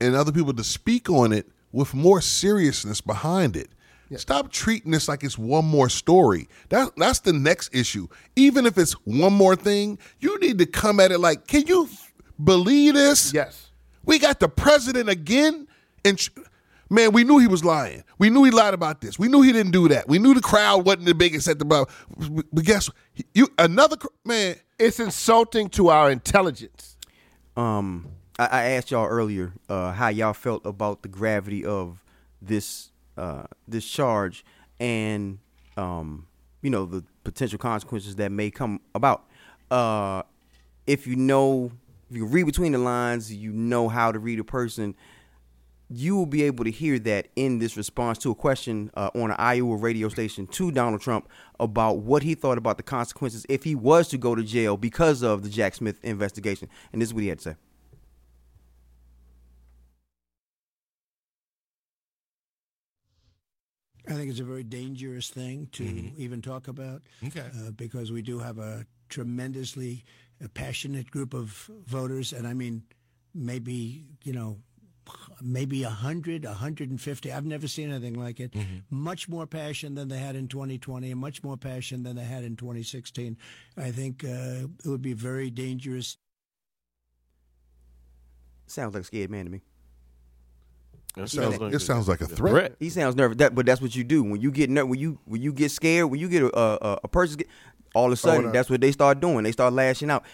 and 0.01 0.15
other 0.15 0.33
people 0.33 0.55
to 0.55 0.65
speak 0.65 1.11
on 1.11 1.33
it 1.33 1.49
with 1.73 1.95
more 1.95 2.21
seriousness 2.21 3.01
behind 3.01 3.57
it. 3.57 3.71
Stop 4.17 4.51
treating 4.51 4.91
this 4.91 5.07
like 5.07 5.23
it's 5.23 5.39
one 5.39 5.65
more 5.65 5.89
story. 5.89 6.49
That 6.71 6.91
that's 6.97 7.21
the 7.21 7.33
next 7.33 7.73
issue. 7.73 8.09
Even 8.35 8.67
if 8.67 8.77
it's 8.77 8.93
one 9.05 9.33
more 9.33 9.55
thing, 9.55 9.99
you 10.19 10.37
need 10.41 10.59
to 10.59 10.67
come 10.67 10.99
at 10.99 11.13
it 11.13 11.19
like, 11.21 11.47
can 11.47 11.65
you 11.69 11.89
believe 12.43 12.95
this? 12.95 13.33
Yes. 13.33 13.71
We 14.05 14.19
got 14.19 14.41
the 14.41 14.49
president 14.49 15.09
again, 15.09 15.69
and 16.05 16.19
tr- 16.19 16.41
man, 16.91 17.13
we 17.13 17.25
knew 17.25 17.39
he 17.39 17.47
was 17.47 17.65
lying. 17.65 18.05
We 18.19 18.29
knew 18.29 18.45
he 18.45 18.51
lied 18.51 18.75
about 18.75 19.01
this. 19.01 19.19
We 19.19 19.29
knew 19.29 19.41
he 19.41 19.53
didn't 19.53 19.73
do 19.73 19.89
that. 19.89 20.09
We 20.09 20.19
knew 20.19 20.35
the 20.35 20.41
crowd 20.41 20.85
wasn't 20.85 21.07
the 21.07 21.15
biggest 21.15 21.49
at 21.49 21.59
the 21.59 21.65
bar. 21.65 21.87
But 22.53 22.65
guess 22.65 22.89
what? 22.89 22.97
you 23.33 23.49
another 23.59 23.97
cr- 23.97 24.09
man. 24.25 24.57
It's 24.79 24.99
insulting 25.01 25.69
to 25.71 25.89
our 25.89 26.11
intelligence. 26.11 26.97
um, 27.57 28.09
I, 28.39 28.47
I 28.47 28.63
asked 28.71 28.91
y'all 28.91 29.07
earlier 29.07 29.53
uh, 29.69 29.93
how 29.93 30.09
y'all 30.09 30.33
felt 30.33 30.65
about 30.67 31.03
the 31.03 31.09
gravity 31.09 31.65
of 31.65 32.03
this 32.43 32.91
uh, 33.17 33.45
this 33.69 33.87
charge 33.87 34.45
and 34.79 35.39
um, 35.77 36.27
you 36.63 36.71
know 36.71 36.87
the 36.87 37.05
potential 37.25 37.59
consequences 37.59 38.17
that 38.17 38.33
may 38.33 38.51
come 38.51 38.81
about. 38.95 39.27
Uh, 39.71 40.23
if 40.87 41.07
you 41.07 41.15
know, 41.15 41.71
if 42.11 42.17
you 42.17 42.25
read 42.25 42.47
between 42.47 42.73
the 42.73 42.79
lines, 42.79 43.33
you 43.33 43.53
know 43.53 43.89
how 43.89 44.11
to 44.11 44.19
read 44.19 44.41
a 44.41 44.45
person. 44.45 44.95
You 45.93 46.15
will 46.15 46.27
be 46.27 46.45
able 46.45 46.65
to 46.65 46.71
hear 46.71 47.01
that 47.01 47.29
in 47.35 47.59
this 47.59 47.77
response 47.77 48.17
to 48.19 48.31
a 48.31 48.35
question 48.35 48.93
uh, 48.95 49.11
on 49.13 49.33
an 49.33 49.37
Iowa 49.39 49.77
radio 49.77 50.09
station 50.09 50.47
to 50.47 50.71
Donald 50.71 51.01
Trump 51.01 51.29
about 51.59 51.99
what 51.99 52.23
he 52.23 52.37
thought 52.37 52.59
about 52.59 52.77
the 52.77 52.85
consequences 52.85 53.45
if 53.49 53.65
he 53.65 53.75
was 53.75 54.07
to 54.09 54.19
go 54.19 54.37
to 54.37 54.45
jail 54.45 54.77
because 54.77 55.23
of 55.23 55.43
the 55.43 55.49
Jack 55.49 55.75
Smith 55.75 55.99
investigation. 56.05 56.69
And 56.93 57.03
this 57.03 57.09
is 57.09 57.15
what 57.15 57.25
he 57.25 57.29
had 57.29 57.39
to 57.39 57.45
say. 57.51 57.57
I 64.09 64.13
think 64.15 64.31
it's 64.31 64.41
a 64.41 64.45
very 64.45 64.65
dangerous 64.65 65.29
thing 65.29 65.69
to 65.73 65.85
even 66.17 66.41
talk 66.41 66.69
about. 66.69 67.03
Okay. 67.27 67.41
Uh, 67.41 67.73
because 67.73 68.13
we 68.13 68.23
do 68.23 68.39
have 68.39 68.59
a 68.59 68.87
tremendously 69.09 70.05
passionate 70.55 71.11
group 71.11 71.35
of 71.35 71.71
voters, 71.87 72.33
and 72.33 72.47
I 72.47 72.55
mean, 72.55 72.83
maybe 73.35 74.07
you 74.25 74.33
know, 74.33 74.59
maybe 75.43 75.83
100, 75.85 76.45
150. 76.45 77.33
I've 77.33 77.45
never 77.45 77.69
seen 77.69 77.91
anything 77.91 78.15
like 78.15 78.41
it. 78.41 78.55
Much 78.91 79.29
more 79.29 79.47
passion 79.47 79.95
than 79.95 80.09
they 80.09 80.19
had 80.19 80.37
in 80.37 80.49
2020, 80.49 81.11
and 81.11 81.21
much 81.21 81.43
more 81.43 81.57
passion 81.57 82.03
than 82.03 82.17
they 82.17 82.25
had 82.25 82.45
in 82.45 82.57
2016. 82.57 83.37
I 83.77 83.91
think 83.91 84.25
uh, 84.25 84.67
it 84.85 84.89
would 84.89 85.03
be 85.03 85.13
very 85.13 85.51
dangerous. 85.51 86.17
Sounds 88.67 88.95
like 88.95 89.03
a 89.03 89.07
scared 89.07 89.31
man 89.31 89.47
to 89.47 89.51
me. 89.51 89.63
That 91.17 91.29
sounds- 91.29 91.59
like 91.59 91.75
it 91.75 91.81
sounds 91.81 92.09
like 92.09 92.21
a 92.21 92.25
a 92.25 92.29
threat. 92.29 92.77
He 92.79 92.89
sounds 92.89 93.17
nervous. 93.17 93.39
That, 93.39 93.55
but 93.55 93.67
that's 93.67 93.81
what 93.81 93.97
you 93.97 94.05
do 94.05 94.23
when 94.23 94.41
you 94.41 94.53
get 94.53 94.71
ner- 94.71 94.87
when 94.87 94.99
you 94.99 95.19
when 95.25 95.43
you 95.43 95.53
get 95.53 95.71
scared 95.73 96.07
when 96.07 96.21
you 96.21 96.29
get 96.29 96.43
a 96.43 96.57
a, 96.57 97.01
a 97.05 97.09
person 97.09 97.39
get 97.39 97.49
all 97.95 98.07
of 98.07 98.13
a 98.13 98.17
sudden 98.17 98.47
no. 98.47 98.53
that's 98.53 98.71
what 98.71 98.81
they 98.81 98.93
start 98.93 99.19
doing. 99.21 99.43
They 99.43 99.53
start 99.53 99.73
lashing 99.73 100.11
out. 100.11 100.25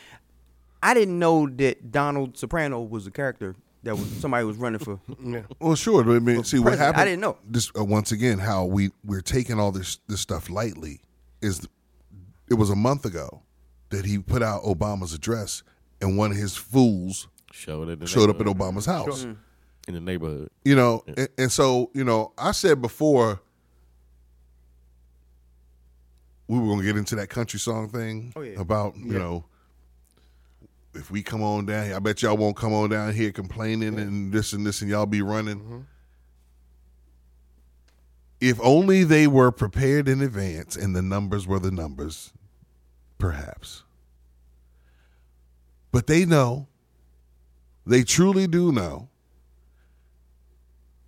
I 0.83 0.93
didn't 0.93 1.19
know 1.19 1.49
that 1.49 1.91
Donald 1.91 2.37
Soprano 2.37 2.83
was 2.83 3.07
a 3.07 3.11
character 3.11 3.57
that 3.87 3.97
was 3.97 4.07
somebody 4.21 4.45
was 4.45 4.57
running 4.57 4.79
for. 4.81 5.01
Yeah. 5.25 5.43
Well, 5.61 5.75
sure. 5.77 6.05
but 6.05 6.17
I 6.17 6.19
mean, 6.19 6.45
see 6.45 6.59
what 6.59 6.67
president. 6.71 6.79
happened. 6.87 7.01
I 7.01 7.05
didn't 7.07 7.21
know. 7.21 7.39
This 7.49 7.71
uh, 7.79 7.85
once 7.85 8.13
again, 8.13 8.39
how 8.39 8.65
we 8.65 8.91
we're 9.05 9.21
taking 9.21 9.59
all 9.59 9.73
this 9.73 9.99
this 10.09 10.21
stuff 10.21 10.51
lightly 10.51 11.01
is. 11.41 11.67
It 12.51 12.55
was 12.55 12.71
a 12.71 12.77
month 12.77 13.05
ago 13.05 13.43
that 13.91 14.05
he 14.05 14.19
put 14.19 14.43
out 14.43 14.63
Obama's 14.63 15.13
address, 15.15 15.63
and 16.01 16.17
one 16.19 16.31
of 16.31 16.37
his 16.37 16.57
fools 16.57 17.29
Showed, 17.53 17.89
it 17.89 18.09
showed 18.09 18.29
up 18.31 18.41
at 18.41 18.47
Obama's 18.47 18.87
house. 18.87 19.25
in 19.25 19.95
the 19.95 20.01
neighborhood. 20.01 20.51
You 20.65 20.77
know, 20.77 21.03
and, 21.17 21.29
and 21.39 21.53
so 21.53 21.91
you 21.95 22.05
know, 22.05 22.33
I 22.39 22.53
said 22.53 22.83
before 22.83 23.41
we 26.49 26.59
were 26.59 26.67
gonna 26.69 26.83
get 26.85 26.97
into 26.97 27.17
that 27.17 27.29
country 27.29 27.59
song 27.59 27.89
thing 27.89 28.33
Oh, 28.37 28.43
yeah. 28.43 28.61
about 28.61 28.97
you 28.97 29.19
know 29.19 29.45
if 30.97 31.11
we 31.11 31.23
come 31.23 31.43
on 31.43 31.67
down 31.67 31.87
here, 31.87 31.97
I 31.97 31.99
bet 31.99 32.23
y'all 32.23 32.37
won't 32.37 32.57
come 32.57 32.73
on 32.73 32.91
down 32.91 33.13
here 33.13 33.33
complaining 33.33 33.99
and 33.99 34.33
this 34.33 34.53
and 34.53 34.67
this 34.67 34.81
and 34.81 34.91
y'all 34.91 35.07
be 35.07 35.23
running. 35.23 35.61
Mm-hmm. 35.61 35.81
If 38.41 38.61
only 38.63 39.05
they 39.05 39.27
were 39.27 39.51
prepared 39.51 40.09
in 40.09 40.21
advance 40.21 40.77
and 40.77 40.95
the 40.95 41.03
numbers 41.03 41.47
were 41.47 41.59
the 41.59 41.71
numbers, 41.71 42.33
perhaps. 43.19 43.83
But 45.91 46.07
they 46.07 46.27
know, 46.27 46.69
they 47.87 48.03
truly 48.03 48.47
do 48.47 48.73
know, 48.73 49.09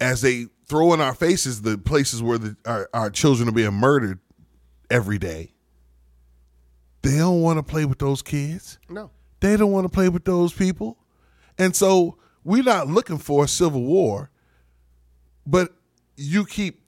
as 0.01 0.23
they 0.23 0.47
throw 0.67 0.95
in 0.95 1.01
our 1.01 1.15
faces 1.15 1.63
the 1.63 1.77
places 1.77 2.23
where 2.23 2.39
the, 2.39 2.57
our, 2.65 2.89
our 2.95 3.11
children 3.11 3.49
are 3.49 3.53
being 3.53 3.75
murdered 3.75 4.21
every 4.91 5.19
day. 5.19 5.53
They 7.03 7.19
don't 7.19 7.43
want 7.43 7.59
to 7.59 7.63
play 7.63 7.85
with 7.85 7.99
those 7.99 8.23
kids. 8.23 8.79
No. 8.89 9.11
They 9.41 9.57
don't 9.57 9.73
want 9.73 9.85
to 9.85 9.89
play 9.89 10.09
with 10.09 10.25
those 10.25 10.53
people. 10.53 10.99
And 11.59 11.75
so 11.75 12.19
we're 12.45 12.63
not 12.63 12.89
looking 12.89 13.19
for 13.19 13.45
a 13.45 13.49
civil 13.49 13.83
war, 13.83 14.31
but 15.47 15.73
you 16.17 16.45
keep 16.45 16.83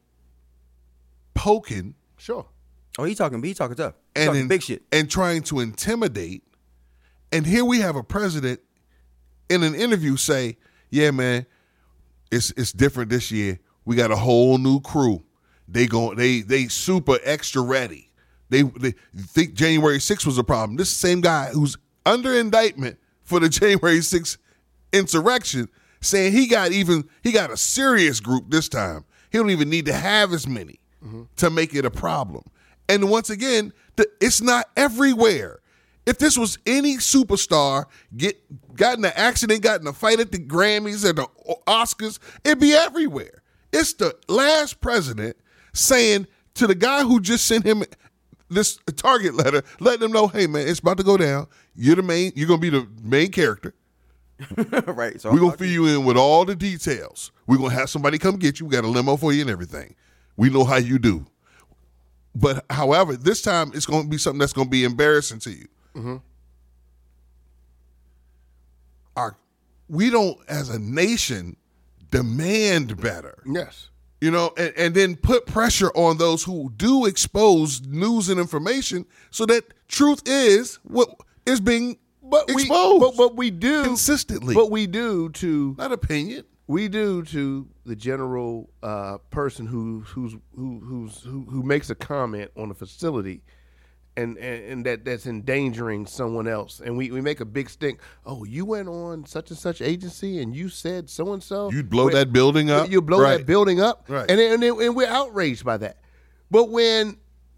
poking 1.34 1.94
Sure. 2.16 2.46
Oh, 2.98 3.04
he 3.04 3.14
talking. 3.14 3.42
He 3.42 3.54
talking 3.54 3.76
tough. 3.76 3.94
He 4.14 4.20
and 4.22 4.26
talking 4.26 4.40
in- 4.42 4.48
big 4.48 4.62
shit. 4.62 4.82
and 4.92 5.10
trying 5.10 5.42
to 5.44 5.60
intimidate. 5.60 6.42
And 7.32 7.46
here 7.46 7.64
we 7.64 7.80
have 7.80 7.96
a 7.96 8.02
president 8.02 8.60
in 9.48 9.62
an 9.62 9.74
interview 9.74 10.16
say, 10.16 10.58
"Yeah, 10.90 11.12
man, 11.12 11.46
it's 12.30 12.50
it's 12.58 12.72
different 12.72 13.08
this 13.10 13.30
year. 13.30 13.58
We 13.86 13.96
got 13.96 14.10
a 14.10 14.16
whole 14.16 14.58
new 14.58 14.80
crew. 14.80 15.24
They 15.66 15.86
go 15.86 16.14
they 16.14 16.42
they 16.42 16.68
super 16.68 17.18
extra 17.22 17.62
ready. 17.62 18.10
They 18.50 18.62
they 18.62 18.94
think 19.16 19.54
January 19.54 19.98
6th 19.98 20.26
was 20.26 20.36
a 20.36 20.44
problem. 20.44 20.76
This 20.76 20.90
same 20.90 21.20
guy 21.22 21.46
who's 21.46 21.78
under 22.06 22.34
indictment 22.34 22.98
for 23.22 23.40
the 23.40 23.48
January 23.50 23.98
6th 23.98 24.38
insurrection 24.92 25.68
saying 26.00 26.32
he 26.32 26.46
got 26.46 26.72
even 26.72 27.08
he 27.22 27.32
got 27.32 27.50
a 27.50 27.56
serious 27.56 28.20
group 28.20 28.44
this 28.48 28.68
time. 28.68 29.04
He 29.30 29.38
don't 29.38 29.50
even 29.50 29.70
need 29.70 29.86
to 29.86 29.92
have 29.92 30.32
as 30.32 30.46
many 30.46 30.80
to 31.36 31.50
make 31.50 31.74
it 31.74 31.84
a 31.84 31.90
problem. 31.90 32.44
And 32.88 33.08
once 33.08 33.30
again, 33.30 33.72
the, 33.96 34.08
it's 34.20 34.40
not 34.40 34.68
everywhere. 34.76 35.60
If 36.06 36.18
this 36.18 36.36
was 36.36 36.58
any 36.66 36.96
superstar 36.96 37.84
get 38.16 38.36
got 38.74 38.98
in 38.98 39.04
an 39.04 39.12
accident, 39.14 39.62
got 39.62 39.80
in 39.80 39.86
a 39.86 39.92
fight 39.92 40.18
at 40.18 40.32
the 40.32 40.38
Grammys 40.38 41.04
or 41.04 41.12
the 41.12 41.28
Oscars, 41.68 42.18
it'd 42.44 42.58
be 42.58 42.72
everywhere. 42.72 43.42
It's 43.72 43.92
the 43.94 44.16
last 44.28 44.80
president 44.80 45.36
saying 45.72 46.26
to 46.54 46.66
the 46.66 46.74
guy 46.74 47.02
who 47.02 47.20
just 47.20 47.46
sent 47.46 47.64
him 47.64 47.84
this 48.50 48.78
target 48.96 49.34
letter, 49.34 49.62
letting 49.78 50.00
them 50.00 50.12
know, 50.12 50.28
hey 50.28 50.46
man, 50.46 50.68
it's 50.68 50.80
about 50.80 50.98
to 50.98 51.04
go 51.04 51.16
down. 51.16 51.46
You're 51.74 51.96
the 51.96 52.02
main, 52.02 52.32
you're 52.34 52.48
gonna 52.48 52.60
be 52.60 52.70
the 52.70 52.86
main 53.02 53.30
character. 53.30 53.74
right. 54.86 55.20
So 55.20 55.32
We're 55.32 55.40
gonna 55.40 55.56
fill 55.56 55.68
you 55.68 55.86
in 55.86 56.04
with 56.04 56.16
all 56.16 56.44
the 56.44 56.56
details. 56.56 57.30
We're 57.46 57.58
gonna 57.58 57.74
have 57.74 57.90
somebody 57.90 58.18
come 58.18 58.36
get 58.36 58.60
you. 58.60 58.66
We 58.66 58.72
got 58.72 58.84
a 58.84 58.88
limo 58.88 59.16
for 59.16 59.32
you 59.32 59.42
and 59.42 59.50
everything. 59.50 59.94
We 60.36 60.50
know 60.50 60.64
how 60.64 60.76
you 60.76 60.98
do. 60.98 61.26
But 62.34 62.64
however, 62.70 63.16
this 63.16 63.42
time 63.42 63.72
it's 63.74 63.86
gonna 63.86 64.08
be 64.08 64.18
something 64.18 64.38
that's 64.38 64.52
gonna 64.52 64.70
be 64.70 64.84
embarrassing 64.84 65.40
to 65.40 65.50
you. 65.50 65.68
Mm-hmm. 65.94 66.16
Our, 69.16 69.36
we 69.88 70.10
don't, 70.10 70.38
as 70.48 70.68
a 70.70 70.78
nation, 70.78 71.56
demand 72.10 73.00
better. 73.00 73.42
Yes. 73.44 73.89
You 74.20 74.30
know, 74.30 74.52
and, 74.58 74.72
and 74.76 74.94
then 74.94 75.16
put 75.16 75.46
pressure 75.46 75.90
on 75.94 76.18
those 76.18 76.42
who 76.42 76.70
do 76.76 77.06
expose 77.06 77.80
news 77.86 78.28
and 78.28 78.38
information 78.38 79.06
so 79.30 79.46
that 79.46 79.64
truth 79.88 80.22
is 80.26 80.78
what 80.82 81.08
is 81.46 81.58
being 81.60 81.96
But 82.22 82.48
we, 82.54 82.62
exposed 82.62 83.00
but, 83.00 83.16
but 83.16 83.36
we 83.36 83.50
do 83.50 83.82
consistently. 83.82 84.54
But 84.54 84.70
we 84.70 84.86
do 84.86 85.30
to 85.30 85.74
not 85.78 85.90
opinion. 85.90 86.44
we 86.66 86.88
do 86.88 87.22
to 87.24 87.66
the 87.86 87.96
general 87.96 88.68
uh, 88.82 89.18
person 89.30 89.66
who 89.66 90.00
who's 90.00 90.36
who 90.54 90.80
who's 90.80 91.22
who, 91.22 91.46
who 91.48 91.62
makes 91.62 91.88
a 91.88 91.94
comment 91.94 92.50
on 92.56 92.70
a 92.70 92.74
facility 92.74 93.42
and, 94.20 94.38
and 94.38 94.64
and 94.72 94.86
that 94.86 95.04
that's 95.04 95.26
endangering 95.26 96.06
someone 96.06 96.46
else 96.46 96.80
and 96.84 96.96
we, 96.96 97.10
we 97.10 97.20
make 97.20 97.40
a 97.40 97.44
big 97.44 97.68
stink 97.68 98.00
oh 98.26 98.44
you 98.44 98.64
went 98.64 98.88
on 98.88 99.24
such 99.26 99.50
and 99.50 99.58
such 99.58 99.80
agency 99.80 100.40
and 100.40 100.54
you 100.54 100.68
said 100.68 101.08
so 101.10 101.32
and 101.32 101.42
so 101.42 101.70
You'd 101.70 101.90
blow 101.90 102.08
that 102.10 102.32
building 102.32 102.70
up. 102.70 102.90
you 102.90 103.00
blow 103.02 103.20
Right. 103.20 103.38
that 103.38 103.46
building 103.46 103.80
up 103.80 104.04
Right. 104.08 104.30
and, 104.30 104.40
and 104.40 104.62
and 104.62 104.94
we're 104.94 105.08
outraged 105.08 105.64
by 105.64 105.76
that 105.78 105.98
but 106.50 106.70
when 106.70 107.16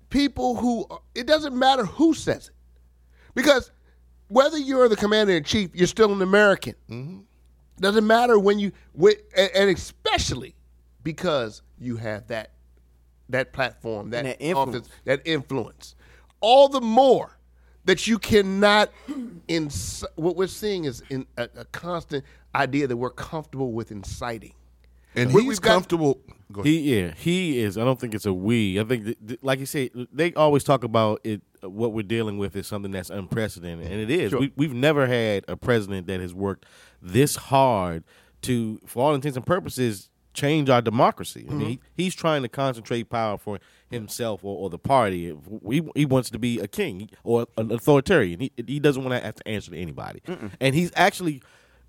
people 0.09 0.57
who 0.57 0.87
it 1.15 1.27
doesn't 1.27 1.55
matter 1.59 1.85
who 1.85 2.15
says 2.15 2.49
it 2.49 2.55
because 3.35 3.71
whether 4.29 4.57
you're 4.59 4.89
the 4.89 4.97
commander 4.97 5.35
in 5.35 5.45
chief 5.45 5.71
you're 5.75 5.87
still 5.87 6.13
an 6.13 6.23
American 6.23 6.75
mm-hmm. 6.89 7.21
doesn't 7.81 8.07
matter 8.07 8.39
when 8.39 8.59
you 8.59 8.73
wi- 8.97 9.21
and, 9.37 9.51
and 9.55 9.71
especially 9.71 10.55
because 11.03 11.63
you 11.79 11.97
have 11.97 12.29
that 12.29 12.53
that 13.29 13.53
platform, 13.53 14.11
that, 14.11 14.25
that 14.25 14.37
influence. 14.41 14.77
office, 14.77 14.89
that 15.05 15.23
influence. 15.25 15.95
All 16.43 16.69
the 16.69 16.81
more 16.83 17.39
that 17.87 18.07
you 18.07 18.19
cannot. 18.19 18.91
Ins- 19.49 20.05
what 20.17 20.37
we're 20.37 20.47
seeing 20.47 20.85
is 20.85 21.03
in 21.11 21.27
a, 21.37 21.49
a 21.57 21.65
constant 21.67 22.25
idea 22.55 22.87
that 22.87 22.97
we're 22.97 23.11
comfortable 23.11 23.73
with 23.73 23.91
inciting. 23.91 24.53
And 25.17 25.33
We- 25.33 25.43
he's 25.43 25.49
we've 25.49 25.61
got- 25.61 25.73
comfortable. 25.73 26.21
He 26.63 26.95
yeah, 27.01 27.15
he 27.15 27.61
is. 27.61 27.79
I 27.79 27.85
don't 27.85 27.99
think 27.99 28.15
it's 28.15 28.27
a 28.27 28.33
we. 28.33 28.79
I 28.79 28.85
think, 28.85 29.05
th- 29.07 29.17
th- 29.27 29.41
like 29.43 29.59
you 29.59 29.65
said, 29.65 29.89
they 30.13 30.35
always 30.35 30.63
talk 30.65 30.85
about 30.85 31.23
it. 31.25 31.41
uh, 31.65 31.71
What 31.71 31.95
we're 31.95 32.03
dealing 32.03 32.37
with 32.37 32.55
is 32.57 32.67
something 32.67 32.91
that's 32.93 33.09
unprecedented, 33.09 33.91
and 33.91 33.99
it 34.03 34.11
is. 34.11 34.31
Sure. 34.33 34.41
We, 34.41 34.53
we've 34.57 34.75
never 34.75 35.07
had 35.07 35.47
a 35.49 35.57
president 35.57 36.09
that 36.09 36.21
has 36.21 36.35
worked 36.35 36.67
this 37.01 37.37
hard 37.37 38.05
to, 38.43 38.79
for 38.85 39.03
all 39.03 39.15
intents 39.15 39.39
and 39.39 39.47
purposes, 39.47 40.11
change 40.35 40.69
our 40.69 40.83
democracy. 40.83 41.47
I 41.51 41.55
mean, 41.55 41.69
he, 41.69 41.81
he's 41.95 42.15
trying 42.15 42.43
to 42.43 42.49
concentrate 42.51 43.05
power 43.09 43.39
for 43.39 43.59
himself 43.93 44.45
or, 44.45 44.57
or 44.57 44.71
the 44.71 44.79
party. 44.79 45.37
He, 45.69 45.83
he 45.95 46.07
wants 46.07 46.31
to 46.31 46.39
be 46.39 46.59
a 46.59 46.69
king 46.69 47.11
or 47.25 47.47
an 47.57 47.71
authoritarian. 47.71 48.41
He, 48.41 48.53
he 48.67 48.81
doesn't 48.81 49.03
want 49.05 49.19
to 49.19 49.25
have 49.25 49.37
to 49.37 49.49
answer 49.49 49.71
to 49.71 49.79
anybody, 49.79 50.23
and 50.61 50.75
he's 50.75 50.91
actually 50.97 51.43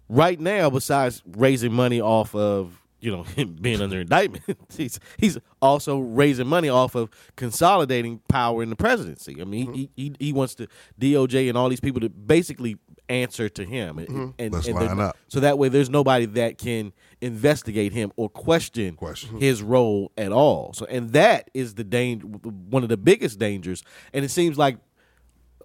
right 0.09 0.39
now, 0.39 0.69
besides 0.69 1.23
raising 1.25 1.73
money 1.73 2.01
off 2.01 2.35
of 2.35 2.81
you 2.99 3.11
know 3.11 3.23
him 3.35 3.57
being 3.59 3.81
under 3.81 3.99
indictment, 3.99 4.43
he's 4.77 4.99
he's 5.17 5.37
also 5.61 5.99
raising 5.99 6.47
money 6.47 6.69
off 6.69 6.95
of 6.95 7.09
consolidating 7.35 8.19
power 8.29 8.63
in 8.63 8.69
the 8.69 8.75
presidency. 8.75 9.41
I 9.41 9.45
mean, 9.45 9.73
he, 9.73 9.83
mm-hmm. 9.87 9.93
he 9.95 10.15
he 10.19 10.33
wants 10.33 10.55
to 10.55 10.67
DOJ 10.99 11.49
and 11.49 11.57
all 11.57 11.69
these 11.69 11.81
people 11.81 12.01
to 12.01 12.09
basically 12.09 12.77
answer 13.09 13.49
to 13.49 13.65
him, 13.65 13.99
and, 13.99 14.33
and, 14.39 14.53
Let's 14.53 14.67
and 14.67 14.75
line 14.75 14.99
up. 14.99 15.17
so 15.27 15.39
that 15.41 15.57
way 15.57 15.69
there's 15.69 15.89
nobody 15.89 16.25
that 16.25 16.57
can 16.57 16.93
investigate 17.21 17.91
him 17.93 18.11
or 18.15 18.29
question, 18.29 18.95
Question. 18.95 19.39
his 19.39 19.61
role 19.61 20.11
at 20.17 20.31
all. 20.31 20.73
So 20.73 20.85
and 20.85 21.11
that 21.11 21.49
is 21.53 21.75
the 21.75 21.83
danger, 21.83 22.25
one 22.25 22.83
of 22.83 22.89
the 22.89 22.97
biggest 22.97 23.39
dangers, 23.39 23.83
and 24.13 24.23
it 24.23 24.29
seems 24.29 24.57
like 24.57 24.77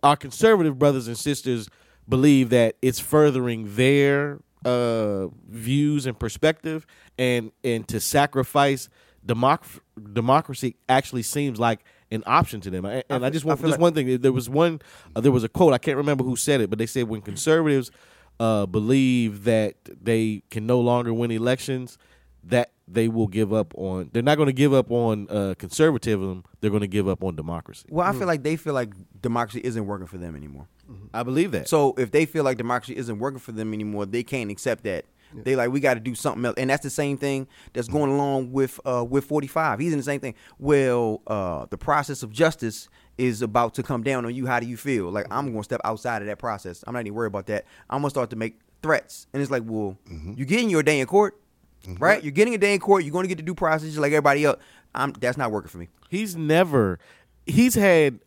our 0.03 0.17
conservative 0.17 0.79
brothers 0.79 1.07
and 1.09 1.17
sisters 1.17 1.69
believe 2.09 2.51
that 2.51 2.77
it's 2.83 3.01
furthering 3.01 3.75
their 3.77 4.41
uh, 4.65 5.29
views 5.49 6.07
and 6.07 6.19
perspective, 6.19 6.87
and 7.19 7.53
and 7.63 7.87
to 7.89 8.01
sacrifice 8.01 8.89
democ- 9.25 9.81
democracy 10.13 10.77
actually 10.89 11.23
seems 11.23 11.59
like 11.61 11.85
an 12.11 12.23
option 12.27 12.61
to 12.63 12.71
them. 12.71 12.85
And, 12.85 13.05
and 13.11 13.25
I, 13.25 13.31
just 13.31 13.45
want 13.45 13.61
feel 13.61 13.69
just 13.69 13.79
like- 13.79 13.83
one 13.83 13.95
thing. 13.95 14.21
There 14.21 14.33
was 14.33 14.49
one. 14.49 14.81
Uh, 15.15 15.21
there 15.21 15.33
was 15.33 15.45
a 15.45 15.49
quote. 15.49 15.73
I 15.73 15.79
can't 15.79 15.97
remember 15.97 16.25
who 16.25 16.37
said 16.37 16.61
it, 16.61 16.71
but 16.71 16.79
they 16.79 16.87
said 16.87 17.09
when 17.09 17.21
conservatives 17.21 17.91
uh, 18.41 18.67
believe 18.67 19.45
that 19.45 19.77
they 19.85 20.43
can 20.51 20.67
no 20.67 20.81
longer 20.81 21.13
win 21.13 21.31
elections, 21.31 21.99
that 22.45 22.73
they 22.87 23.09
will 23.09 23.27
give 23.27 23.53
up 23.53 23.75
on. 23.77 24.11
They're 24.13 24.23
not 24.23 24.37
going 24.37 24.47
to 24.47 24.53
give 24.53 24.73
up 24.73 24.91
on 24.91 25.29
uh, 25.29 25.55
conservatism. 25.59 26.45
They're 26.61 26.71
going 26.71 26.81
to 26.81 26.87
give 26.87 27.09
up 27.09 27.23
on 27.23 27.37
democracy. 27.37 27.87
Well, 27.91 28.07
I 28.07 28.13
feel 28.13 28.27
like 28.27 28.43
they 28.43 28.57
feel 28.57 28.75
like 28.75 28.93
democracy 29.21 29.61
isn't 29.63 29.87
working 29.87 30.07
for 30.07 30.19
them 30.19 30.35
anymore. 30.37 30.67
I 31.13 31.23
believe 31.23 31.51
that. 31.53 31.69
So 31.69 31.95
if 31.99 32.11
they 32.13 32.25
feel 32.25 32.45
like 32.45 32.57
democracy 32.57 32.97
isn't 32.97 33.19
working 33.19 33.41
for 33.41 33.53
them 33.53 33.75
anymore, 33.75 34.07
they 34.07 34.23
can't 34.23 34.51
accept 34.51 34.85
that 34.85 35.05
They 35.35 35.57
like 35.57 35.71
we 35.71 35.81
got 35.81 35.95
to 35.95 36.01
do 36.01 36.15
something 36.15 36.45
else, 36.45 36.55
and 36.57 36.71
that's 36.71 36.83
the 36.83 36.91
same 36.91 37.19
thing 37.19 37.49
that's 37.73 37.89
going 37.89 38.11
along 38.11 38.53
with 38.53 38.81
uh, 38.85 39.05
with 39.09 39.25
45. 39.25 39.79
He's 39.79 39.93
in 39.93 39.99
the 39.99 40.05
same 40.05 40.21
thing. 40.21 40.35
Well, 40.59 41.23
uh, 41.27 41.67
the 41.71 41.79
process 41.79 42.23
of 42.23 42.33
justice 42.33 42.89
is 43.19 43.43
about 43.43 43.75
to 43.75 43.83
come 43.83 44.03
down 44.03 44.25
on 44.25 44.35
you. 44.35 44.47
How 44.47 44.61
do 44.61 44.67
you 44.67 44.77
feel? 44.77 45.11
Like 45.11 45.27
I'm 45.31 45.47
going 45.47 45.59
to 45.59 45.65
step 45.65 45.81
outside 45.85 46.23
of 46.23 46.29
that 46.29 46.39
process. 46.39 46.83
I'm 46.87 46.95
not 46.95 47.01
even 47.01 47.15
worried 47.15 47.29
about 47.29 47.47
that. 47.47 47.67
I'm 47.91 48.01
gonna 48.01 48.11
start 48.11 48.31
to 48.31 48.37
make 48.37 48.59
threats, 48.83 49.27
and 49.33 49.43
it's 49.43 49.51
like, 49.51 49.65
well, 49.67 49.99
you're 50.37 50.47
getting 50.47 50.71
your 50.71 50.83
day 50.83 51.01
in 51.01 51.07
court, 51.07 51.41
right? 51.99 52.23
You're 52.23 52.33
getting 52.33 52.55
a 52.55 52.59
day 52.59 52.75
in 52.75 52.81
court. 52.81 53.05
You're 53.05 53.13
going 53.13 53.25
to 53.25 53.29
get 53.29 53.37
the 53.37 53.43
due 53.43 53.55
process 53.55 53.89
just 53.89 53.99
like 53.99 54.13
everybody 54.13 54.45
else. 54.45 54.61
I'm 54.95 55.13
that's 55.13 55.37
not 55.37 55.51
working 55.51 55.69
for 55.69 55.79
me. 55.79 55.89
He's 56.09 56.37
never. 56.37 56.99
He's 57.47 57.75
had 57.75 58.21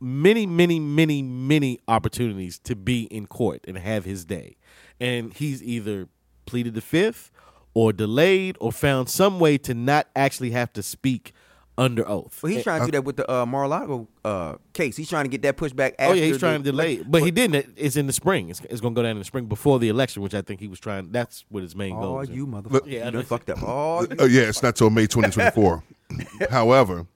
many, 0.00 0.46
many, 0.46 0.78
many, 0.80 1.22
many 1.22 1.80
opportunities 1.88 2.58
to 2.60 2.76
be 2.76 3.04
in 3.04 3.26
court 3.26 3.64
and 3.66 3.78
have 3.78 4.04
his 4.04 4.24
day, 4.24 4.56
and 5.00 5.32
he's 5.32 5.62
either 5.62 6.08
pleaded 6.46 6.74
the 6.74 6.80
fifth, 6.80 7.30
or 7.74 7.92
delayed, 7.92 8.56
or 8.60 8.72
found 8.72 9.08
some 9.08 9.40
way 9.40 9.58
to 9.58 9.74
not 9.74 10.08
actually 10.14 10.50
have 10.50 10.72
to 10.74 10.82
speak 10.82 11.32
under 11.76 12.08
oath. 12.08 12.40
Well, 12.40 12.52
he's 12.52 12.62
trying 12.62 12.82
to 12.82 12.86
do 12.86 12.92
that 12.92 13.02
with 13.02 13.16
the 13.16 13.28
uh, 13.28 13.44
Mar-a-Lago 13.44 14.06
uh, 14.24 14.54
case. 14.72 14.96
He's 14.96 15.08
trying 15.08 15.24
to 15.24 15.28
get 15.28 15.42
that 15.42 15.56
pushed 15.56 15.74
back. 15.74 15.96
After 15.98 16.12
Oh 16.12 16.14
yeah, 16.14 16.24
he's 16.26 16.34
the- 16.34 16.38
trying 16.38 16.62
to 16.62 16.70
delay, 16.70 16.94
it. 16.94 17.10
but 17.10 17.24
he 17.24 17.32
didn't. 17.32 17.74
It's 17.76 17.96
in 17.96 18.06
the 18.06 18.12
spring. 18.12 18.48
It's, 18.48 18.60
it's 18.70 18.80
going 18.80 18.94
to 18.94 18.98
go 18.98 19.02
down 19.02 19.12
in 19.12 19.18
the 19.18 19.24
spring 19.24 19.46
before 19.46 19.80
the 19.80 19.88
election, 19.88 20.22
which 20.22 20.34
I 20.34 20.42
think 20.42 20.60
he 20.60 20.68
was 20.68 20.78
trying. 20.78 21.10
That's 21.10 21.44
what 21.48 21.64
his 21.64 21.74
main 21.74 21.94
goal. 21.98 22.16
Oh, 22.16 22.20
is. 22.20 22.30
you 22.30 22.46
motherfucker! 22.46 22.82
Yeah, 22.86 23.00
I 23.00 23.04
you 23.06 23.10
know. 23.10 23.10
done 23.18 23.24
fucked 23.24 23.50
up. 23.50 23.58
Oh, 23.60 24.02
you- 24.02 24.16
Oh 24.20 24.24
yeah, 24.26 24.42
it's 24.42 24.62
not 24.62 24.76
till 24.76 24.90
May 24.90 25.08
2024. 25.08 25.82
However, 26.50 27.06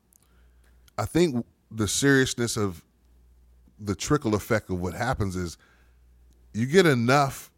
I 0.98 1.04
think 1.04 1.46
the 1.70 1.86
seriousness 1.86 2.56
of 2.56 2.82
the 3.78 3.94
trickle 3.94 4.34
effect 4.34 4.70
of 4.70 4.80
what 4.80 4.94
happens 4.94 5.36
is 5.36 5.56
you 6.52 6.66
get 6.66 6.84
enough 6.84 7.52